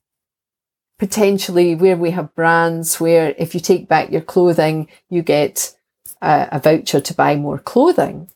potentially 0.97 1.75
where 1.75 1.97
we 1.97 2.11
have 2.11 2.35
brands 2.35 2.99
where 2.99 3.35
if 3.37 3.53
you 3.53 3.59
take 3.59 3.87
back 3.87 4.11
your 4.11 4.21
clothing, 4.21 4.87
you 5.09 5.21
get 5.21 5.75
a, 6.21 6.47
a 6.53 6.59
voucher 6.59 7.01
to 7.01 7.13
buy 7.13 7.35
more 7.35 7.59
clothing. 7.59 8.29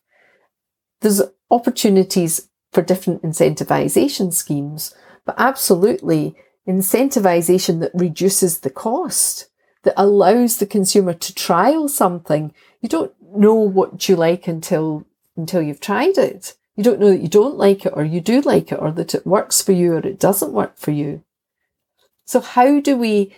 There's 1.01 1.21
opportunities 1.49 2.49
for 2.71 2.81
different 2.81 3.23
incentivization 3.23 4.33
schemes, 4.33 4.93
but 5.29 5.35
absolutely 5.37 6.35
incentivization 6.67 7.81
that 7.81 7.91
reduces 7.93 8.61
the 8.61 8.69
cost, 8.71 9.47
that 9.83 9.93
allows 9.95 10.57
the 10.57 10.65
consumer 10.65 11.13
to 11.13 11.35
trial 11.35 11.87
something. 11.87 12.51
You 12.81 12.89
don't 12.89 13.13
know 13.21 13.53
what 13.53 14.09
you 14.09 14.15
like 14.15 14.47
until, 14.47 15.05
until 15.37 15.61
you've 15.61 15.81
tried 15.81 16.17
it. 16.17 16.55
You 16.75 16.83
don't 16.83 16.99
know 16.99 17.11
that 17.11 17.21
you 17.21 17.27
don't 17.27 17.57
like 17.57 17.85
it 17.85 17.93
or 17.95 18.03
you 18.03 18.21
do 18.21 18.41
like 18.41 18.71
it 18.71 18.79
or 18.81 18.89
that 18.93 19.13
it 19.13 19.27
works 19.27 19.61
for 19.61 19.71
you 19.71 19.93
or 19.93 19.99
it 19.99 20.19
doesn't 20.19 20.51
work 20.51 20.79
for 20.79 20.89
you. 20.89 21.23
So 22.25 22.39
how 22.39 22.79
do 22.79 22.97
we 22.97 23.35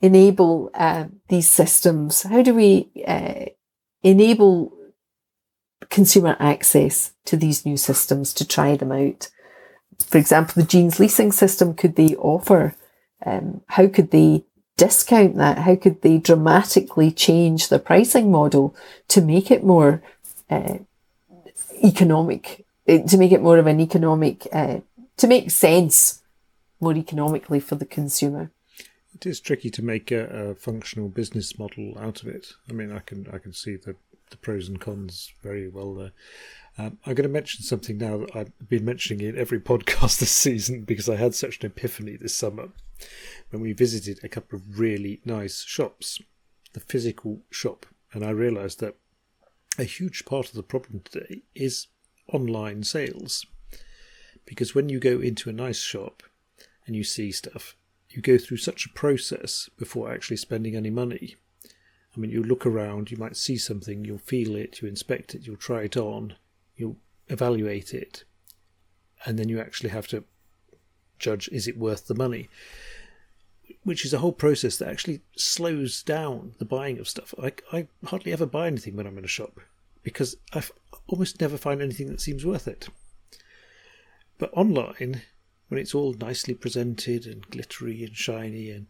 enable 0.00 0.70
uh, 0.72 1.08
these 1.28 1.50
systems? 1.50 2.22
How 2.22 2.40
do 2.40 2.54
we 2.54 2.88
uh, 3.06 3.44
enable 4.02 4.72
consumer 5.90 6.34
access 6.40 7.12
to 7.26 7.36
these 7.36 7.66
new 7.66 7.76
systems 7.76 8.32
to 8.32 8.48
try 8.48 8.74
them 8.74 8.90
out? 8.90 9.28
For 10.00 10.18
example, 10.18 10.54
the 10.56 10.68
jeans 10.68 10.98
leasing 11.00 11.32
system, 11.32 11.74
could 11.74 11.96
they 11.96 12.14
offer, 12.16 12.74
um, 13.24 13.62
how 13.68 13.88
could 13.88 14.10
they 14.10 14.44
discount 14.76 15.36
that? 15.36 15.58
How 15.58 15.76
could 15.76 16.02
they 16.02 16.18
dramatically 16.18 17.10
change 17.10 17.68
the 17.68 17.78
pricing 17.78 18.30
model 18.30 18.74
to 19.08 19.20
make 19.20 19.50
it 19.50 19.64
more 19.64 20.02
uh, 20.48 20.78
economic, 21.84 22.64
eh, 22.86 23.02
to 23.02 23.18
make 23.18 23.32
it 23.32 23.42
more 23.42 23.58
of 23.58 23.66
an 23.66 23.80
economic, 23.80 24.46
uh, 24.52 24.78
to 25.16 25.26
make 25.26 25.50
sense 25.50 26.22
more 26.80 26.94
economically 26.94 27.60
for 27.60 27.74
the 27.74 27.86
consumer. 27.86 28.50
It 29.14 29.26
is 29.26 29.40
tricky 29.40 29.70
to 29.70 29.82
make 29.82 30.10
a, 30.10 30.50
a, 30.50 30.54
functional 30.54 31.08
business 31.08 31.58
model 31.58 31.98
out 31.98 32.22
of 32.22 32.28
it. 32.28 32.52
I 32.70 32.72
mean, 32.72 32.92
I 32.92 33.00
can 33.00 33.26
I 33.32 33.38
can 33.38 33.52
see 33.52 33.76
the, 33.76 33.96
the 34.30 34.36
pros 34.36 34.68
and 34.68 34.80
cons 34.80 35.32
very 35.42 35.68
well 35.68 35.94
there. 35.94 36.12
Um, 36.78 36.98
I'm 37.04 37.14
going 37.14 37.28
to 37.28 37.32
mention 37.32 37.64
something 37.64 37.98
now 37.98 38.18
that 38.18 38.36
I've 38.36 38.68
been 38.68 38.84
mentioning 38.84 39.26
in 39.26 39.36
every 39.36 39.60
podcast 39.72 40.20
this 40.20 40.30
season 40.30 40.82
because 40.82 41.08
I 41.08 41.16
had 41.16 41.34
such 41.34 41.60
an 41.60 41.66
epiphany 41.66 42.16
this 42.16 42.34
summer 42.34 42.68
when 43.50 43.60
we 43.60 43.72
visited 43.72 44.20
a 44.22 44.28
couple 44.28 44.56
of 44.56 44.78
really 44.78 45.20
nice 45.24 45.64
shops, 45.64 46.20
the 46.72 46.80
physical 46.80 47.42
shop, 47.50 47.86
and 48.12 48.24
I 48.24 48.30
realised 48.30 48.80
that 48.80 48.96
a 49.78 49.84
huge 49.84 50.24
part 50.24 50.48
of 50.48 50.54
the 50.54 50.62
problem 50.62 51.00
today 51.00 51.42
is 51.54 51.88
online 52.32 52.84
sales. 52.84 53.44
Because 54.44 54.74
when 54.74 54.88
you 54.88 54.98
go 55.00 55.20
into 55.20 55.50
a 55.50 55.52
nice 55.52 55.80
shop, 55.80 56.22
and 56.88 56.96
you 56.96 57.04
see 57.04 57.30
stuff, 57.30 57.76
you 58.08 58.22
go 58.22 58.38
through 58.38 58.56
such 58.56 58.86
a 58.86 58.92
process 58.94 59.68
before 59.78 60.10
actually 60.10 60.38
spending 60.38 60.74
any 60.74 60.90
money. 60.90 61.36
I 62.16 62.18
mean, 62.18 62.30
you 62.30 62.42
look 62.42 62.64
around, 62.64 63.10
you 63.10 63.18
might 63.18 63.36
see 63.36 63.58
something, 63.58 64.04
you'll 64.04 64.18
feel 64.18 64.56
it, 64.56 64.80
you 64.80 64.88
inspect 64.88 65.34
it, 65.34 65.46
you'll 65.46 65.56
try 65.56 65.82
it 65.82 65.96
on, 65.96 66.34
you'll 66.78 66.96
evaluate 67.28 67.92
it, 67.92 68.24
and 69.26 69.38
then 69.38 69.48
you 69.48 69.60
actually 69.60 69.90
have 69.90 70.08
to 70.08 70.24
judge 71.18 71.48
is 71.48 71.68
it 71.68 71.76
worth 71.76 72.06
the 72.06 72.14
money? 72.14 72.48
Which 73.82 74.04
is 74.04 74.14
a 74.14 74.18
whole 74.18 74.32
process 74.32 74.76
that 74.78 74.88
actually 74.88 75.20
slows 75.36 76.02
down 76.02 76.54
the 76.58 76.64
buying 76.64 76.98
of 76.98 77.08
stuff. 77.08 77.34
I, 77.42 77.52
I 77.72 77.88
hardly 78.06 78.32
ever 78.32 78.46
buy 78.46 78.66
anything 78.66 78.96
when 78.96 79.06
I'm 79.06 79.18
in 79.18 79.24
a 79.24 79.28
shop 79.28 79.60
because 80.02 80.36
I 80.54 80.62
almost 81.06 81.40
never 81.40 81.58
find 81.58 81.82
anything 81.82 82.06
that 82.08 82.20
seems 82.20 82.46
worth 82.46 82.68
it. 82.68 82.88
But 84.38 84.50
online, 84.52 85.22
when 85.68 85.80
it's 85.80 85.94
all 85.94 86.14
nicely 86.14 86.54
presented 86.54 87.26
and 87.26 87.48
glittery 87.50 88.04
and 88.04 88.16
shiny 88.16 88.70
and 88.70 88.86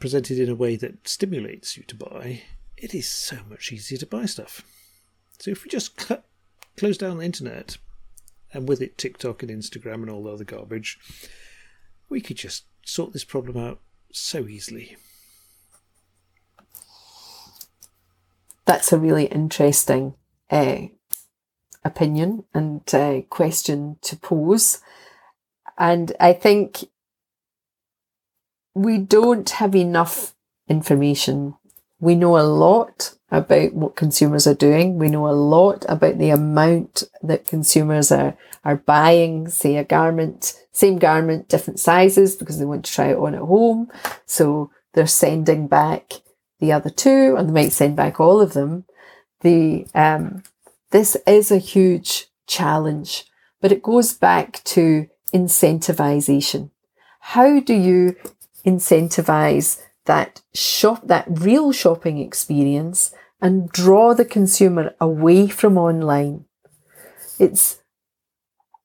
presented 0.00 0.38
in 0.38 0.48
a 0.48 0.54
way 0.54 0.76
that 0.76 1.06
stimulates 1.06 1.76
you 1.76 1.84
to 1.84 1.94
buy, 1.94 2.42
it 2.76 2.94
is 2.94 3.08
so 3.08 3.38
much 3.48 3.70
easier 3.70 3.98
to 3.98 4.06
buy 4.06 4.24
stuff. 4.24 4.62
So 5.38 5.50
if 5.50 5.64
we 5.64 5.70
just 5.70 6.00
cl- 6.00 6.24
close 6.76 6.96
down 6.96 7.18
the 7.18 7.24
internet 7.24 7.76
and 8.52 8.68
with 8.68 8.80
it 8.82 8.98
TikTok 8.98 9.42
and 9.42 9.50
Instagram 9.50 9.94
and 9.94 10.10
all 10.10 10.24
the 10.24 10.32
other 10.32 10.44
garbage, 10.44 10.98
we 12.08 12.20
could 12.20 12.36
just 12.36 12.64
sort 12.84 13.12
this 13.12 13.24
problem 13.24 13.56
out 13.56 13.80
so 14.12 14.46
easily. 14.46 14.96
That's 18.64 18.92
a 18.92 18.98
really 18.98 19.26
interesting 19.26 20.14
uh, 20.50 20.82
opinion 21.84 22.44
and 22.54 22.82
uh, 22.94 23.22
question 23.28 23.96
to 24.02 24.16
pose. 24.16 24.78
And 25.78 26.12
I 26.20 26.32
think 26.32 26.84
we 28.74 28.98
don't 28.98 29.48
have 29.50 29.74
enough 29.74 30.34
information. 30.68 31.54
We 32.02 32.16
know 32.16 32.36
a 32.36 32.42
lot 32.42 33.14
about 33.30 33.74
what 33.74 33.94
consumers 33.94 34.44
are 34.48 34.54
doing. 34.54 34.98
We 34.98 35.08
know 35.08 35.28
a 35.28 35.30
lot 35.30 35.86
about 35.88 36.18
the 36.18 36.30
amount 36.30 37.04
that 37.22 37.46
consumers 37.46 38.10
are, 38.10 38.36
are 38.64 38.74
buying, 38.74 39.48
say 39.48 39.76
a 39.76 39.84
garment, 39.84 40.60
same 40.72 40.98
garment, 40.98 41.48
different 41.48 41.78
sizes 41.78 42.34
because 42.34 42.58
they 42.58 42.64
want 42.64 42.84
to 42.86 42.92
try 42.92 43.12
it 43.12 43.16
on 43.16 43.36
at 43.36 43.42
home. 43.42 43.88
So 44.26 44.72
they're 44.94 45.06
sending 45.06 45.68
back 45.68 46.14
the 46.58 46.72
other 46.72 46.90
two 46.90 47.36
and 47.38 47.48
they 47.48 47.52
might 47.52 47.72
send 47.72 47.94
back 47.94 48.18
all 48.18 48.40
of 48.40 48.52
them. 48.52 48.84
The, 49.42 49.86
um, 49.94 50.42
this 50.90 51.16
is 51.24 51.52
a 51.52 51.58
huge 51.58 52.26
challenge, 52.48 53.26
but 53.60 53.70
it 53.70 53.80
goes 53.80 54.12
back 54.12 54.64
to 54.64 55.06
incentivization. 55.32 56.70
How 57.20 57.60
do 57.60 57.74
you 57.74 58.16
incentivize 58.66 59.80
that 60.06 60.42
shop, 60.54 61.06
that 61.06 61.26
real 61.28 61.72
shopping 61.72 62.18
experience 62.18 63.14
and 63.40 63.68
draw 63.70 64.14
the 64.14 64.24
consumer 64.24 64.94
away 65.00 65.48
from 65.48 65.78
online? 65.78 66.44
It's 67.38 67.80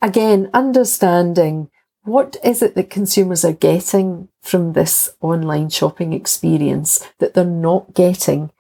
again 0.02 0.50
understanding 0.54 1.70
what 2.04 2.38
is 2.44 2.62
it 2.62 2.76
that 2.76 2.90
consumers 2.90 3.44
are 3.44 3.54
getting 3.54 4.30
from 4.42 4.74
this 4.74 5.14
online 5.22 5.70
shopping 5.70 6.14
experience 6.14 7.06
that 7.20 7.34
they're 7.34 7.44
not 7.44 7.94
getting 7.94 8.52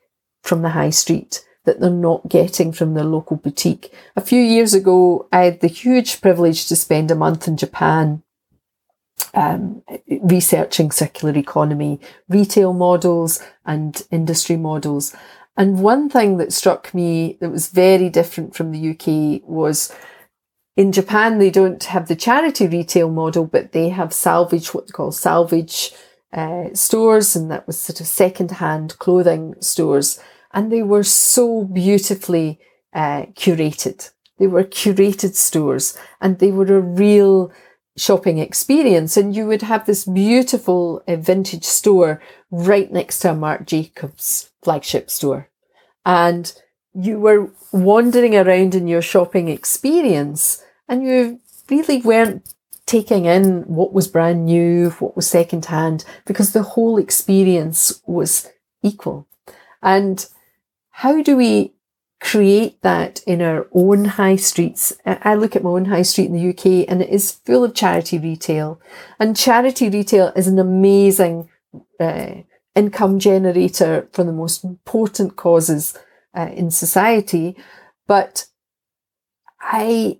from 0.43 0.61
the 0.61 0.69
high 0.69 0.89
street 0.89 1.45
that 1.67 1.81
they're 1.81 1.89
not 1.89 2.29
getting 2.29 2.71
from 2.71 2.93
their 2.93 3.03
local 3.03 3.35
boutique. 3.35 3.93
A 4.15 4.21
few 4.21 4.41
years 4.41 4.73
ago, 4.73 5.27
I 5.33 5.43
had 5.43 5.59
the 5.59 5.67
huge 5.67 6.21
privilege 6.21 6.65
to 6.67 6.77
spend 6.77 7.11
a 7.11 7.15
month 7.15 7.45
in 7.45 7.57
Japan 7.57 8.23
um, 9.33 9.83
researching 10.21 10.91
circular 10.91 11.37
economy, 11.37 11.99
retail 12.29 12.73
models, 12.73 13.41
and 13.65 14.01
industry 14.11 14.57
models. 14.57 15.15
And 15.55 15.81
one 15.81 16.09
thing 16.09 16.37
that 16.37 16.53
struck 16.53 16.93
me 16.93 17.37
that 17.41 17.49
was 17.49 17.69
very 17.69 18.09
different 18.09 18.55
from 18.55 18.71
the 18.71 18.89
UK 18.91 19.47
was 19.47 19.93
in 20.75 20.91
Japan, 20.91 21.39
they 21.39 21.49
don't 21.49 21.83
have 21.85 22.07
the 22.07 22.15
charity 22.15 22.67
retail 22.67 23.09
model, 23.09 23.45
but 23.45 23.71
they 23.71 23.89
have 23.89 24.13
salvage, 24.13 24.73
what 24.73 24.85
they 24.85 24.91
call 24.91 25.11
salvage 25.11 25.91
uh, 26.31 26.65
stores, 26.73 27.35
and 27.35 27.49
that 27.49 27.65
was 27.65 27.79
sort 27.79 27.99
of 27.99 28.05
second 28.05 28.51
hand 28.51 28.99
clothing 28.99 29.55
stores 29.59 30.19
and 30.57 30.71
they 30.71 30.81
were 30.81 31.03
so 31.03 31.65
beautifully 31.65 32.59
uh, 32.93 33.25
curated. 33.33 34.09
They 34.39 34.47
were 34.47 34.63
curated 34.63 35.35
stores 35.35 35.97
and 36.21 36.39
they 36.39 36.51
were 36.51 36.77
a 36.77 36.81
real 36.81 37.51
shopping 37.97 38.37
experience. 38.37 39.17
And 39.17 39.35
you 39.35 39.47
would 39.47 39.63
have 39.63 39.85
this 39.85 40.05
beautiful 40.05 41.03
uh, 41.07 41.15
vintage 41.15 41.65
store 41.65 42.21
right 42.51 42.91
next 42.91 43.19
to 43.19 43.31
a 43.31 43.35
Marc 43.35 43.65
Jacobs 43.65 44.51
flagship 44.63 45.09
store. 45.09 45.49
And 46.05 46.53
you 46.93 47.19
were 47.19 47.51
wandering 47.71 48.35
around 48.35 48.73
in 48.73 48.87
your 48.87 49.01
shopping 49.01 49.49
experience 49.49 50.63
and 50.87 51.03
you 51.03 51.39
really 51.69 52.01
weren't 52.01 52.53
taking 52.85 53.25
in 53.25 53.63
what 53.63 53.93
was 53.93 54.07
brand 54.07 54.45
new, 54.45 54.91
what 54.91 55.15
was 55.15 55.29
second 55.29 55.65
hand, 55.65 56.05
because 56.25 56.53
the 56.53 56.63
whole 56.63 56.97
experience 56.97 58.01
was 58.07 58.49
equal. 58.81 59.27
And 59.83 60.25
how 60.91 61.21
do 61.21 61.35
we 61.35 61.73
create 62.19 62.81
that 62.81 63.21
in 63.27 63.41
our 63.41 63.67
own 63.71 64.05
high 64.05 64.35
streets? 64.35 64.93
I 65.05 65.35
look 65.35 65.55
at 65.55 65.63
my 65.63 65.69
own 65.69 65.85
high 65.85 66.01
street 66.01 66.29
in 66.29 66.33
the 66.33 66.49
UK 66.49 66.89
and 66.89 67.01
it 67.01 67.09
is 67.09 67.31
full 67.31 67.63
of 67.63 67.73
charity 67.73 68.17
retail. 68.17 68.79
And 69.19 69.35
charity 69.35 69.89
retail 69.89 70.31
is 70.35 70.47
an 70.47 70.59
amazing 70.59 71.49
uh, 71.99 72.35
income 72.75 73.19
generator 73.19 74.07
for 74.11 74.23
the 74.23 74.33
most 74.33 74.63
important 74.63 75.35
causes 75.35 75.97
uh, 76.35 76.49
in 76.53 76.71
society. 76.71 77.55
But 78.07 78.45
I 79.59 80.19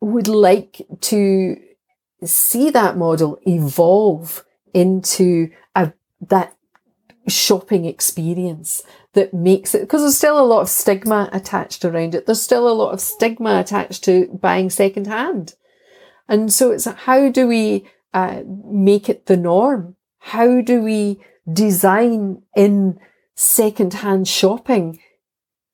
would 0.00 0.28
like 0.28 0.82
to 1.00 1.56
see 2.24 2.70
that 2.70 2.96
model 2.96 3.38
evolve 3.46 4.44
into 4.74 5.50
a, 5.74 5.92
that 6.28 6.56
shopping 7.28 7.84
experience 7.84 8.82
that 9.16 9.32
makes 9.32 9.74
it 9.74 9.80
because 9.80 10.02
there's 10.02 10.16
still 10.16 10.38
a 10.38 10.44
lot 10.44 10.60
of 10.60 10.68
stigma 10.68 11.28
attached 11.32 11.84
around 11.84 12.14
it. 12.14 12.26
There's 12.26 12.42
still 12.42 12.68
a 12.68 12.78
lot 12.80 12.92
of 12.92 13.00
stigma 13.00 13.58
attached 13.58 14.04
to 14.04 14.28
buying 14.40 14.68
secondhand. 14.68 15.54
And 16.28 16.52
so 16.52 16.70
it's 16.70 16.84
how 16.84 17.30
do 17.30 17.48
we 17.48 17.88
uh, 18.12 18.42
make 18.46 19.08
it 19.08 19.24
the 19.24 19.36
norm? 19.36 19.96
How 20.18 20.60
do 20.60 20.82
we 20.82 21.20
design 21.50 22.42
in 22.54 23.00
secondhand 23.34 24.28
shopping 24.28 25.00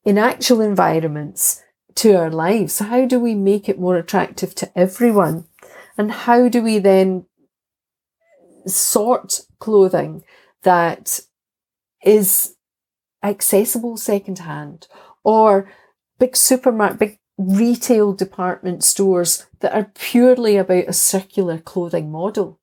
in 0.05 0.17
actual 0.17 0.61
environments 0.61 1.61
to 1.95 2.13
our 2.15 2.31
lives? 2.31 2.79
How 2.79 3.05
do 3.05 3.19
we 3.19 3.35
make 3.35 3.67
it 3.67 3.79
more 3.79 3.97
attractive 3.97 4.55
to 4.55 4.71
everyone? 4.77 5.47
And 5.97 6.11
how 6.11 6.47
do 6.47 6.63
we 6.63 6.79
then 6.79 7.25
sort 8.65 9.41
clothing 9.59 10.23
that 10.61 11.19
is 12.05 12.55
accessible 13.23 13.97
secondhand 13.97 14.87
or 15.23 15.69
big 16.19 16.35
supermarket, 16.35 16.99
big 16.99 17.19
retail 17.37 18.13
department 18.13 18.83
stores 18.83 19.47
that 19.61 19.73
are 19.73 19.91
purely 19.95 20.57
about 20.57 20.85
a 20.87 20.93
circular 20.93 21.57
clothing 21.57 22.11
model 22.11 22.59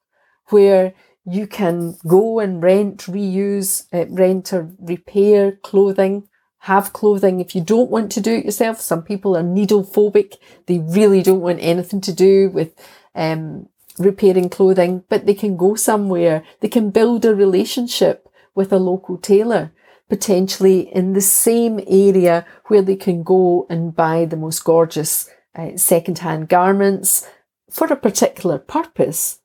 where 0.51 0.93
you 1.25 1.47
can 1.47 1.97
go 2.07 2.39
and 2.41 2.63
rent, 2.63 2.99
reuse, 3.03 3.87
uh, 3.93 4.07
rent 4.09 4.53
or 4.53 4.71
repair 4.79 5.53
clothing, 5.63 6.29
have 6.65 6.93
clothing. 6.93 7.41
If 7.41 7.55
you 7.55 7.63
don't 7.63 7.91
want 7.91 8.13
to 8.13 8.21
do 8.21 8.35
it 8.35 8.45
yourself, 8.45 8.81
some 8.81 9.03
people 9.03 9.37
are 9.37 9.43
needle 9.43 9.85
phobic. 9.85 10.37
They 10.67 10.79
really 10.79 11.23
don't 11.23 11.41
want 11.41 11.59
anything 11.61 12.01
to 12.03 12.13
do 12.13 12.51
with, 12.51 12.75
um, 13.15 13.69
repairing 13.99 14.49
clothing, 14.49 15.05
but 15.09 15.27
they 15.27 15.35
can 15.35 15.57
go 15.57 15.75
somewhere. 15.75 16.43
They 16.61 16.69
can 16.69 16.91
build 16.91 17.25
a 17.25 17.35
relationship 17.35 18.29
with 18.55 18.73
a 18.73 18.79
local 18.79 19.17
tailor, 19.19 19.73
potentially 20.11 20.81
in 20.95 21.15
the 21.15 21.23
same 21.23 21.81
area 21.87 22.45
where 22.67 22.83
they 22.83 22.97
can 22.97 23.23
go 23.23 23.67
and 23.71 23.97
buy 23.97 24.27
the 24.27 24.37
most 24.37 24.63
gorgeous 24.65 25.31
uh, 25.55 25.77
second-hand 25.77 26.49
garments 26.49 27.27
for 27.71 27.87
a 27.87 27.97
particular 27.97 28.59
purpose, 28.59 29.41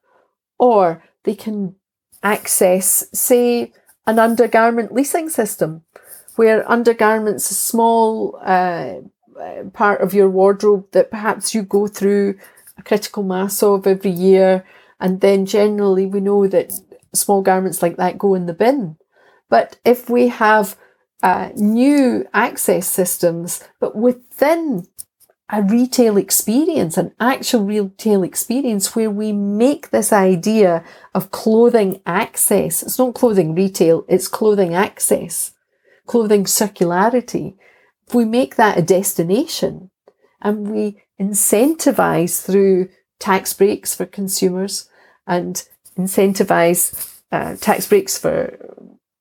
or 0.60 1.04
they 1.24 1.36
can 1.36 1.76
access, 2.24 3.06
say, 3.14 3.72
an 4.08 4.20
undergarment 4.20 4.92
leasing 4.92 5.30
system 5.30 5.84
where 6.36 6.70
undergarments 6.70 7.50
a 7.50 7.54
small 7.54 8.38
uh, 8.44 8.96
part 9.74 10.02
of 10.02 10.14
your 10.14 10.30
wardrobe 10.30 10.86
that 10.92 11.12
perhaps 11.12 11.54
you 11.54 11.62
go 11.62 11.88
through 11.88 12.38
a 12.78 12.84
critical 12.84 13.24
mass 13.24 13.64
of 13.64 13.88
every 13.88 14.12
year. 14.12 14.66
And 15.00 15.22
then 15.22 15.46
generally 15.46 16.06
we 16.06 16.20
know 16.20 16.48
that 16.48 16.74
small 17.14 17.42
garments 17.42 17.82
like 17.82 17.98
that 17.98 18.18
go 18.18 18.36
in 18.36 18.48
the 18.48 18.54
bin. 18.54 18.98
But 19.50 19.80
if 19.86 20.10
we 20.10 20.30
have 20.30 20.78
uh, 21.22 21.50
new 21.56 22.28
access 22.34 22.88
systems, 22.88 23.64
but 23.80 23.96
within 23.96 24.88
a 25.50 25.62
retail 25.62 26.18
experience, 26.18 26.98
an 26.98 27.14
actual 27.20 27.64
retail 27.64 28.24
experience 28.24 28.96
where 28.96 29.12
we 29.12 29.32
make 29.32 29.92
this 29.92 30.12
idea 30.12 30.84
of 31.14 31.32
clothing 31.32 32.02
access. 32.06 32.82
It's 32.82 32.98
not 32.98 33.14
clothing 33.14 33.54
retail, 33.54 34.06
it's 34.08 34.28
clothing 34.28 34.74
access, 34.74 35.54
clothing 36.08 36.46
circularity. 36.46 37.56
If 38.08 38.16
we 38.16 38.26
make 38.26 38.56
that 38.56 38.78
a 38.78 38.82
destination 38.82 39.92
and 40.42 40.70
we 40.70 41.04
incentivize 41.20 42.44
through 42.44 42.90
tax 43.20 43.54
breaks 43.54 43.94
for 43.96 44.06
consumers 44.06 44.90
and 45.28 45.64
incentivize 45.98 47.22
uh, 47.32 47.56
tax 47.56 47.88
breaks 47.88 48.18
for 48.18 48.75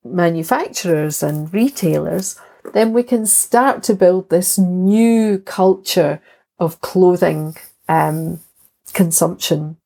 manufacturers 0.05 1.23
and 1.23 1.53
retailers, 1.53 2.37
then 2.73 2.93
we 2.93 3.03
can 3.03 3.27
start 3.27 3.83
to 3.85 3.95
build 3.95 4.31
this 4.31 4.59
new 4.59 5.39
culture 5.39 6.21
of 6.59 6.81
clothing 6.81 7.57
um, 7.89 8.41
consumption. 8.93 9.77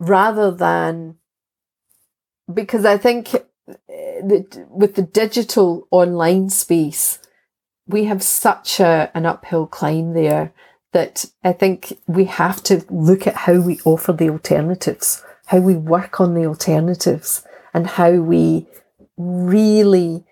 Rather 0.00 0.50
than 0.50 1.16
because 2.52 2.84
I 2.84 2.96
think 2.96 3.34
uh, 3.34 3.74
with 3.88 4.94
the 4.94 5.02
digital 5.02 5.86
online 5.90 6.50
space, 6.50 7.18
we 7.86 8.04
have 8.04 8.22
such 8.22 8.80
a, 8.80 9.10
an 9.14 9.26
uphill 9.26 9.66
climb 9.66 10.14
there 10.14 10.52
that 10.92 11.26
I 11.44 11.52
think 11.52 11.98
we 12.06 12.24
have 12.24 12.62
to 12.64 12.84
look 12.88 13.26
at 13.26 13.34
how 13.34 13.60
we 13.60 13.80
offer 13.84 14.12
the 14.12 14.30
alternatives, 14.30 15.22
how 15.48 15.58
we 15.58 15.74
work 15.74 16.20
on 16.20 16.34
the 16.34 16.46
alternatives, 16.46 17.42
and 17.74 17.86
how 17.86 18.12
we 18.12 18.66
really 19.16 20.24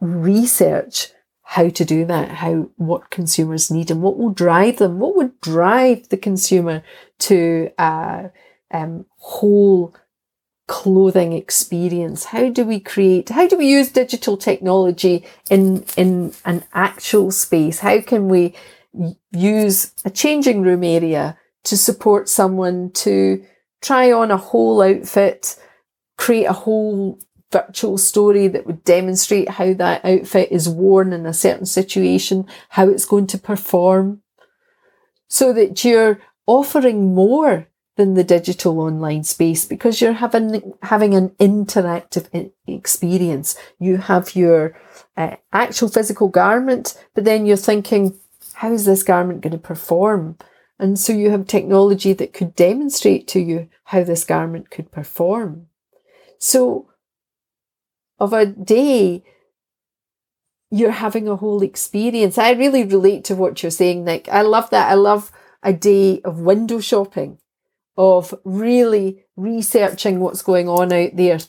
research 0.00 1.08
how 1.42 1.68
to 1.68 1.84
do 1.84 2.04
that, 2.04 2.28
how 2.28 2.70
what 2.76 3.10
consumers 3.10 3.72
need 3.72 3.90
and 3.90 4.02
what 4.02 4.16
will 4.16 4.30
drive 4.30 4.78
them, 4.78 5.00
what 5.00 5.16
would 5.16 5.40
drive 5.40 6.08
the 6.08 6.16
consumer 6.16 6.82
to 7.18 7.70
a 7.76 8.30
um, 8.70 9.04
whole 9.16 9.92
clothing 10.68 11.32
experience. 11.32 12.26
How 12.26 12.50
do 12.50 12.64
we 12.64 12.78
create? 12.78 13.30
How 13.30 13.48
do 13.48 13.58
we 13.58 13.66
use 13.66 13.90
digital 13.90 14.36
technology 14.36 15.24
in 15.50 15.84
in 15.96 16.32
an 16.44 16.62
actual 16.72 17.32
space? 17.32 17.80
How 17.80 18.00
can 18.00 18.28
we 18.28 18.54
use 19.32 19.92
a 20.04 20.10
changing 20.10 20.62
room 20.62 20.84
area 20.84 21.36
to 21.64 21.76
support 21.76 22.28
someone 22.28 22.92
to 22.92 23.44
try 23.80 24.12
on 24.12 24.30
a 24.30 24.36
whole 24.36 24.82
outfit, 24.82 25.56
create 26.16 26.44
a 26.44 26.52
whole 26.52 27.18
virtual 27.50 27.98
story 27.98 28.46
that 28.48 28.66
would 28.66 28.84
demonstrate 28.84 29.48
how 29.48 29.72
that 29.74 30.04
outfit 30.04 30.50
is 30.52 30.68
worn 30.68 31.12
in 31.12 31.26
a 31.26 31.34
certain 31.34 31.66
situation, 31.66 32.46
how 32.70 32.88
it's 32.88 33.04
going 33.04 33.26
to 33.26 33.38
perform, 33.38 34.22
so 35.28 35.52
that 35.52 35.84
you're 35.84 36.20
offering 36.46 37.14
more 37.14 37.66
than 37.96 38.14
the 38.14 38.24
digital 38.24 38.80
online 38.80 39.24
space 39.24 39.64
because 39.66 40.00
you're 40.00 40.14
having 40.14 40.72
having 40.82 41.14
an 41.14 41.28
interactive 41.40 42.50
experience. 42.66 43.56
You 43.78 43.98
have 43.98 44.34
your 44.34 44.78
uh, 45.16 45.36
actual 45.52 45.88
physical 45.88 46.28
garment, 46.28 46.98
but 47.14 47.24
then 47.24 47.46
you're 47.46 47.56
thinking, 47.56 48.18
how 48.54 48.72
is 48.72 48.84
this 48.84 49.02
garment 49.02 49.42
going 49.42 49.52
to 49.52 49.58
perform? 49.58 50.38
And 50.80 50.98
so 50.98 51.12
you 51.12 51.28
have 51.30 51.46
technology 51.46 52.14
that 52.14 52.32
could 52.32 52.56
demonstrate 52.56 53.28
to 53.28 53.38
you 53.38 53.68
how 53.84 54.02
this 54.02 54.24
garment 54.24 54.70
could 54.70 54.90
perform. 54.90 55.66
So 56.38 56.88
of 58.18 58.32
a 58.32 58.46
day, 58.46 59.22
you're 60.70 60.90
having 60.92 61.28
a 61.28 61.36
whole 61.36 61.62
experience. 61.62 62.38
I 62.38 62.52
really 62.52 62.84
relate 62.84 63.24
to 63.24 63.34
what 63.34 63.62
you're 63.62 63.70
saying, 63.70 64.06
Nick. 64.06 64.26
I 64.30 64.40
love 64.40 64.70
that. 64.70 64.90
I 64.90 64.94
love 64.94 65.30
a 65.62 65.74
day 65.74 66.22
of 66.22 66.40
window 66.40 66.80
shopping, 66.80 67.38
of 67.98 68.34
really 68.44 69.24
researching 69.36 70.20
what's 70.20 70.40
going 70.40 70.66
on 70.66 70.94
out 70.94 71.10
there 71.12 71.40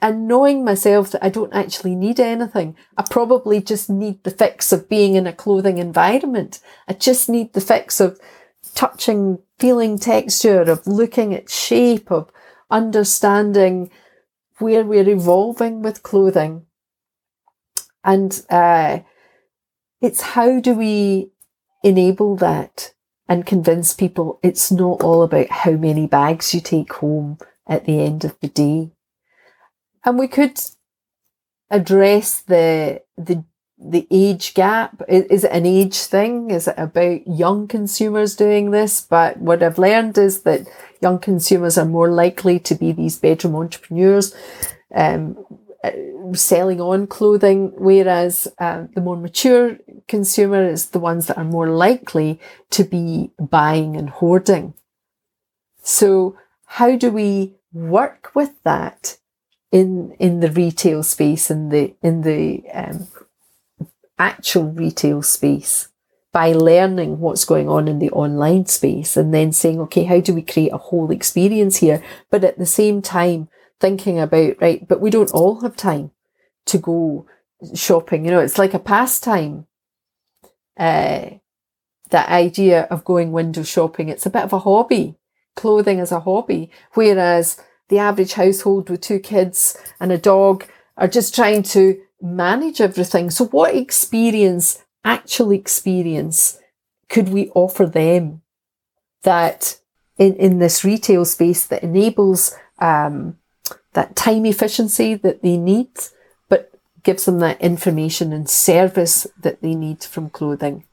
and 0.00 0.28
knowing 0.28 0.64
myself 0.64 1.10
that 1.10 1.24
I 1.24 1.30
don't 1.30 1.54
actually 1.54 1.94
need 1.94 2.20
anything. 2.20 2.76
I 2.96 3.04
probably 3.08 3.62
just 3.62 3.88
need 3.88 4.22
the 4.24 4.30
fix 4.30 4.72
of 4.72 4.88
being 4.88 5.14
in 5.14 5.26
a 5.26 5.32
clothing 5.32 5.78
environment. 5.78 6.60
I 6.86 6.92
just 6.92 7.28
need 7.28 7.52
the 7.52 7.60
fix 7.60 8.00
of 8.00 8.20
touching, 8.74 9.38
feeling 9.58 9.98
texture, 9.98 10.62
of 10.62 10.86
looking 10.86 11.34
at 11.34 11.48
shape, 11.48 12.10
of 12.12 12.30
understanding 12.70 13.90
where 14.58 14.84
we're 14.84 15.08
evolving 15.08 15.82
with 15.82 16.02
clothing. 16.02 16.66
And 18.04 18.44
uh, 18.50 19.00
it's 20.00 20.20
how 20.20 20.60
do 20.60 20.74
we 20.74 21.30
enable 21.82 22.36
that 22.36 22.92
and 23.28 23.46
convince 23.46 23.94
people 23.94 24.38
it's 24.42 24.70
not 24.70 25.02
all 25.02 25.22
about 25.22 25.50
how 25.50 25.72
many 25.72 26.06
bags 26.06 26.54
you 26.54 26.60
take 26.60 26.92
home 26.92 27.38
at 27.66 27.84
the 27.84 28.00
end 28.00 28.24
of 28.24 28.38
the 28.40 28.48
day. 28.48 28.92
And 30.06 30.18
we 30.18 30.28
could 30.28 30.58
address 31.68 32.40
the 32.40 33.02
the 33.18 33.44
the 33.78 34.06
age 34.10 34.54
gap. 34.54 35.02
Is, 35.08 35.44
it 35.44 35.52
an 35.52 35.66
age 35.66 35.98
thing? 35.98 36.50
Is 36.50 36.68
it 36.68 36.76
about 36.78 37.26
young 37.26 37.68
consumers 37.68 38.34
doing 38.34 38.70
this? 38.70 39.02
But 39.02 39.36
what 39.36 39.62
I've 39.62 39.78
learned 39.78 40.16
is 40.16 40.42
that 40.42 40.66
young 41.02 41.18
consumers 41.18 41.76
are 41.76 41.84
more 41.84 42.10
likely 42.10 42.58
to 42.60 42.74
be 42.74 42.92
these 42.92 43.18
bedroom 43.18 43.54
entrepreneurs, 43.54 44.34
um, 44.94 45.36
uh, 45.84 45.90
selling 46.32 46.80
on 46.80 47.06
clothing, 47.06 47.72
whereas 47.76 48.48
uh, 48.58 48.84
the 48.94 49.02
more 49.02 49.16
mature 49.16 49.76
consumer 50.08 50.64
is 50.64 50.90
the 50.90 51.00
ones 51.00 51.26
that 51.26 51.36
are 51.36 51.44
more 51.44 51.68
likely 51.68 52.40
to 52.70 52.82
be 52.82 53.30
buying 53.38 53.94
and 53.94 54.08
hoarding. 54.08 54.72
So 55.82 56.38
how 56.64 56.96
do 56.96 57.10
we 57.10 57.56
work 57.74 58.30
with 58.34 58.62
that 58.64 59.18
in 59.76 60.16
in 60.18 60.40
the 60.40 60.50
retail 60.50 61.02
space 61.02 61.50
in 61.50 61.68
the 61.68 61.94
in 62.02 62.22
the 62.22 62.62
um, 62.72 63.08
actual 64.18 64.72
retail 64.72 65.20
space 65.22 65.88
by 66.32 66.52
learning 66.52 67.18
what's 67.18 67.44
going 67.44 67.68
on 67.68 67.86
in 67.86 67.98
the 67.98 68.10
online 68.10 68.66
space 68.66 69.16
and 69.16 69.32
then 69.32 69.52
saying, 69.52 69.80
okay, 69.80 70.04
how 70.04 70.20
do 70.20 70.34
we 70.34 70.42
create 70.42 70.72
a 70.72 70.78
whole 70.88 71.10
experience 71.10 71.78
here? 71.78 72.02
But 72.30 72.44
at 72.44 72.58
the 72.58 72.66
same 72.66 73.00
time, 73.00 73.48
thinking 73.80 74.18
about, 74.18 74.60
right, 74.60 74.86
but 74.86 75.00
we 75.00 75.10
don't 75.10 75.30
all 75.32 75.60
have 75.60 75.76
time 75.76 76.10
to 76.66 76.78
go 76.78 77.26
shopping. 77.74 78.24
You 78.24 78.32
know, 78.32 78.40
it's 78.40 78.58
like 78.58 78.74
a 78.74 78.78
pastime. 78.78 79.66
Uh, 80.78 81.38
that 82.10 82.28
idea 82.28 82.82
of 82.90 83.04
going 83.04 83.32
window 83.32 83.62
shopping, 83.62 84.10
it's 84.10 84.26
a 84.26 84.30
bit 84.30 84.44
of 84.44 84.52
a 84.52 84.58
hobby. 84.58 85.16
Clothing 85.54 86.00
is 86.00 86.12
a 86.12 86.20
hobby. 86.20 86.70
Whereas 86.92 87.58
the 87.88 87.98
average 87.98 88.34
household 88.34 88.90
with 88.90 89.00
two 89.00 89.18
kids 89.18 89.76
and 90.00 90.12
a 90.12 90.18
dog 90.18 90.64
are 90.96 91.08
just 91.08 91.34
trying 91.34 91.62
to 91.62 92.00
manage 92.20 92.80
everything. 92.80 93.30
So 93.30 93.46
what 93.46 93.74
experience, 93.74 94.82
actual 95.04 95.52
experience, 95.52 96.58
could 97.08 97.28
we 97.28 97.50
offer 97.50 97.86
them 97.86 98.42
that 99.22 99.78
in, 100.18 100.34
in 100.36 100.58
this 100.58 100.84
retail 100.84 101.24
space 101.24 101.66
that 101.66 101.82
enables 101.82 102.54
um, 102.78 103.38
that 103.92 104.16
time 104.16 104.46
efficiency 104.46 105.14
that 105.14 105.42
they 105.42 105.56
need, 105.56 105.90
but 106.48 106.72
gives 107.02 107.26
them 107.26 107.38
that 107.40 107.60
information 107.60 108.32
and 108.32 108.48
service 108.48 109.26
that 109.40 109.62
they 109.62 109.74
need 109.74 110.02
from 110.02 110.30
clothing? 110.30 110.84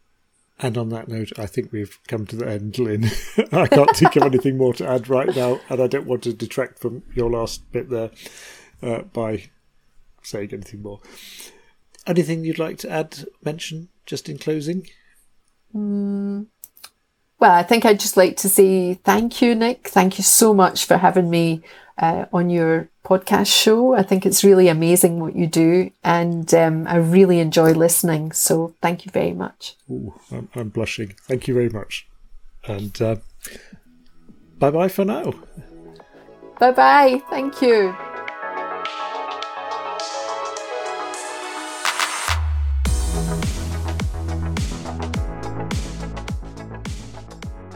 And 0.60 0.78
on 0.78 0.90
that 0.90 1.08
note, 1.08 1.32
I 1.38 1.46
think 1.46 1.72
we've 1.72 2.00
come 2.08 2.26
to 2.28 2.36
the 2.36 2.48
end, 2.48 2.78
Lynn. 2.78 3.06
I 3.52 3.68
can't 3.68 3.96
think 3.96 4.16
of 4.16 4.24
anything 4.24 4.58
more 4.58 4.74
to 4.76 4.88
add 4.88 5.10
right 5.10 5.36
now, 5.36 5.60
and 5.70 5.82
I 5.82 5.88
don't 5.88 6.06
want 6.06 6.24
to 6.24 6.34
detract 6.34 6.80
from 6.80 7.04
your 7.14 7.30
last 7.30 7.70
bit 7.72 7.90
there 7.90 8.12
uh, 8.82 9.02
by 9.02 9.50
saying 10.22 10.50
anything 10.54 10.84
more. 10.84 11.00
Anything 12.06 12.44
you'd 12.44 12.60
like 12.60 12.78
to 12.80 12.90
add, 12.90 13.26
mention, 13.44 13.90
just 14.06 14.30
in 14.30 14.38
closing? 14.38 14.88
Mm. 15.76 16.48
Well, 17.40 17.52
I 17.52 17.64
think 17.64 17.84
I'd 17.84 18.00
just 18.00 18.16
like 18.16 18.38
to 18.38 18.50
say 18.50 18.94
thank 18.94 19.42
you, 19.42 19.56
Nick. 19.56 19.90
Thank 19.90 20.18
you 20.18 20.24
so 20.24 20.54
much 20.54 20.86
for 20.86 20.98
having 20.98 21.30
me 21.30 21.62
uh, 21.98 22.26
on 22.34 22.50
your 22.50 22.90
podcast 23.06 23.48
show. 23.48 23.94
I 23.96 24.04
think 24.04 24.26
it's 24.26 24.44
really 24.44 24.68
amazing 24.68 25.20
what 25.20 25.36
you 25.36 25.48
do, 25.48 25.92
and 26.04 26.52
um, 26.54 26.88
I 26.88 26.98
really 26.98 27.40
enjoy 27.40 27.74
listening. 27.74 28.32
So 28.32 28.76
thank 28.82 29.06
you 29.06 29.12
very 29.12 29.34
much. 29.34 29.76
Ooh, 29.90 30.14
I'm, 30.32 30.50
I'm 30.56 30.70
blushing. 30.70 31.16
Thank 31.22 31.48
you 31.48 31.54
very 31.54 31.70
much. 31.70 32.08
And 32.66 33.00
uh, 33.02 33.18
bye 34.60 34.72
bye 34.72 34.88
for 34.88 35.06
now. 35.06 35.34
Bye 36.60 36.72
bye. 36.72 37.22
Thank 37.30 37.62
you. 37.62 37.96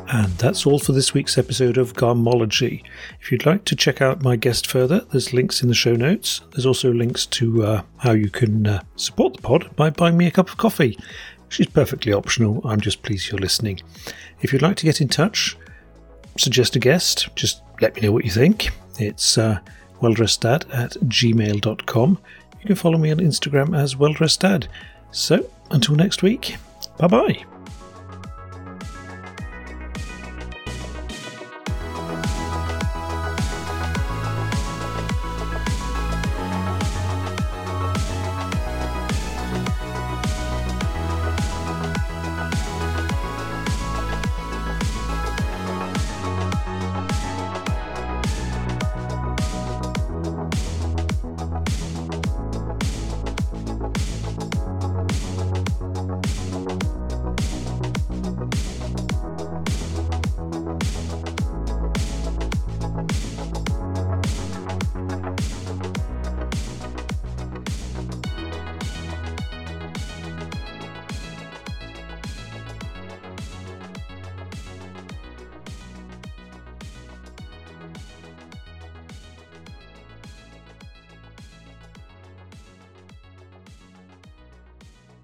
And 0.10 0.32
that's 0.38 0.66
all 0.66 0.80
for 0.80 0.94
this 0.94 1.14
week's 1.14 1.38
episode 1.38 1.78
of 1.78 1.94
Garmentology. 1.94 2.84
If 3.20 3.32
you'd 3.32 3.46
like 3.46 3.66
to 3.66 3.76
check 3.76 4.02
out 4.02 4.24
my 4.24 4.38
guest 4.38 4.66
further, 4.66 5.02
there's 5.12 5.34
links 5.34 5.62
in 5.62 5.68
the 5.68 5.76
show 5.76 5.96
notes. 5.96 6.42
There's 6.52 6.66
also 6.66 6.94
links 6.94 7.26
to 7.26 7.66
uh, 7.66 7.82
how 7.98 8.14
you 8.14 8.30
can 8.30 8.68
uh, 8.68 8.84
support 8.96 9.36
the 9.36 9.42
pod 9.42 9.76
by 9.76 9.90
buying 9.90 10.18
me 10.18 10.28
a 10.28 10.32
cup 10.32 10.50
of 10.50 10.58
coffee, 10.58 10.98
is 11.58 11.68
perfectly 11.68 12.14
optional. 12.14 12.62
I'm 12.66 12.82
just 12.82 13.02
pleased 13.02 13.30
you're 13.32 13.40
listening. 13.40 13.82
If 14.42 14.54
you'd 14.54 14.62
like 14.62 14.78
to 14.78 14.86
get 14.86 15.02
in 15.02 15.08
touch, 15.08 15.58
suggest 16.38 16.76
a 16.76 16.80
guest, 16.80 17.30
just 17.36 17.62
let 17.82 17.96
me 17.96 18.02
know 18.02 18.12
what 18.12 18.26
you 18.26 18.32
think. 18.32 18.70
It's 19.00 19.38
uh, 19.38 19.60
welldresseddad 20.02 20.74
at 20.74 20.92
gmail.com. 20.92 22.20
You 22.60 22.66
can 22.66 22.76
follow 22.76 22.98
me 22.98 23.12
on 23.12 23.18
Instagram 23.18 23.78
as 23.78 23.96
welldresseddad. 23.96 24.68
So, 25.12 25.50
until 25.72 25.96
next 25.96 26.22
week, 26.22 26.58
bye 26.98 27.08
bye. 27.08 27.57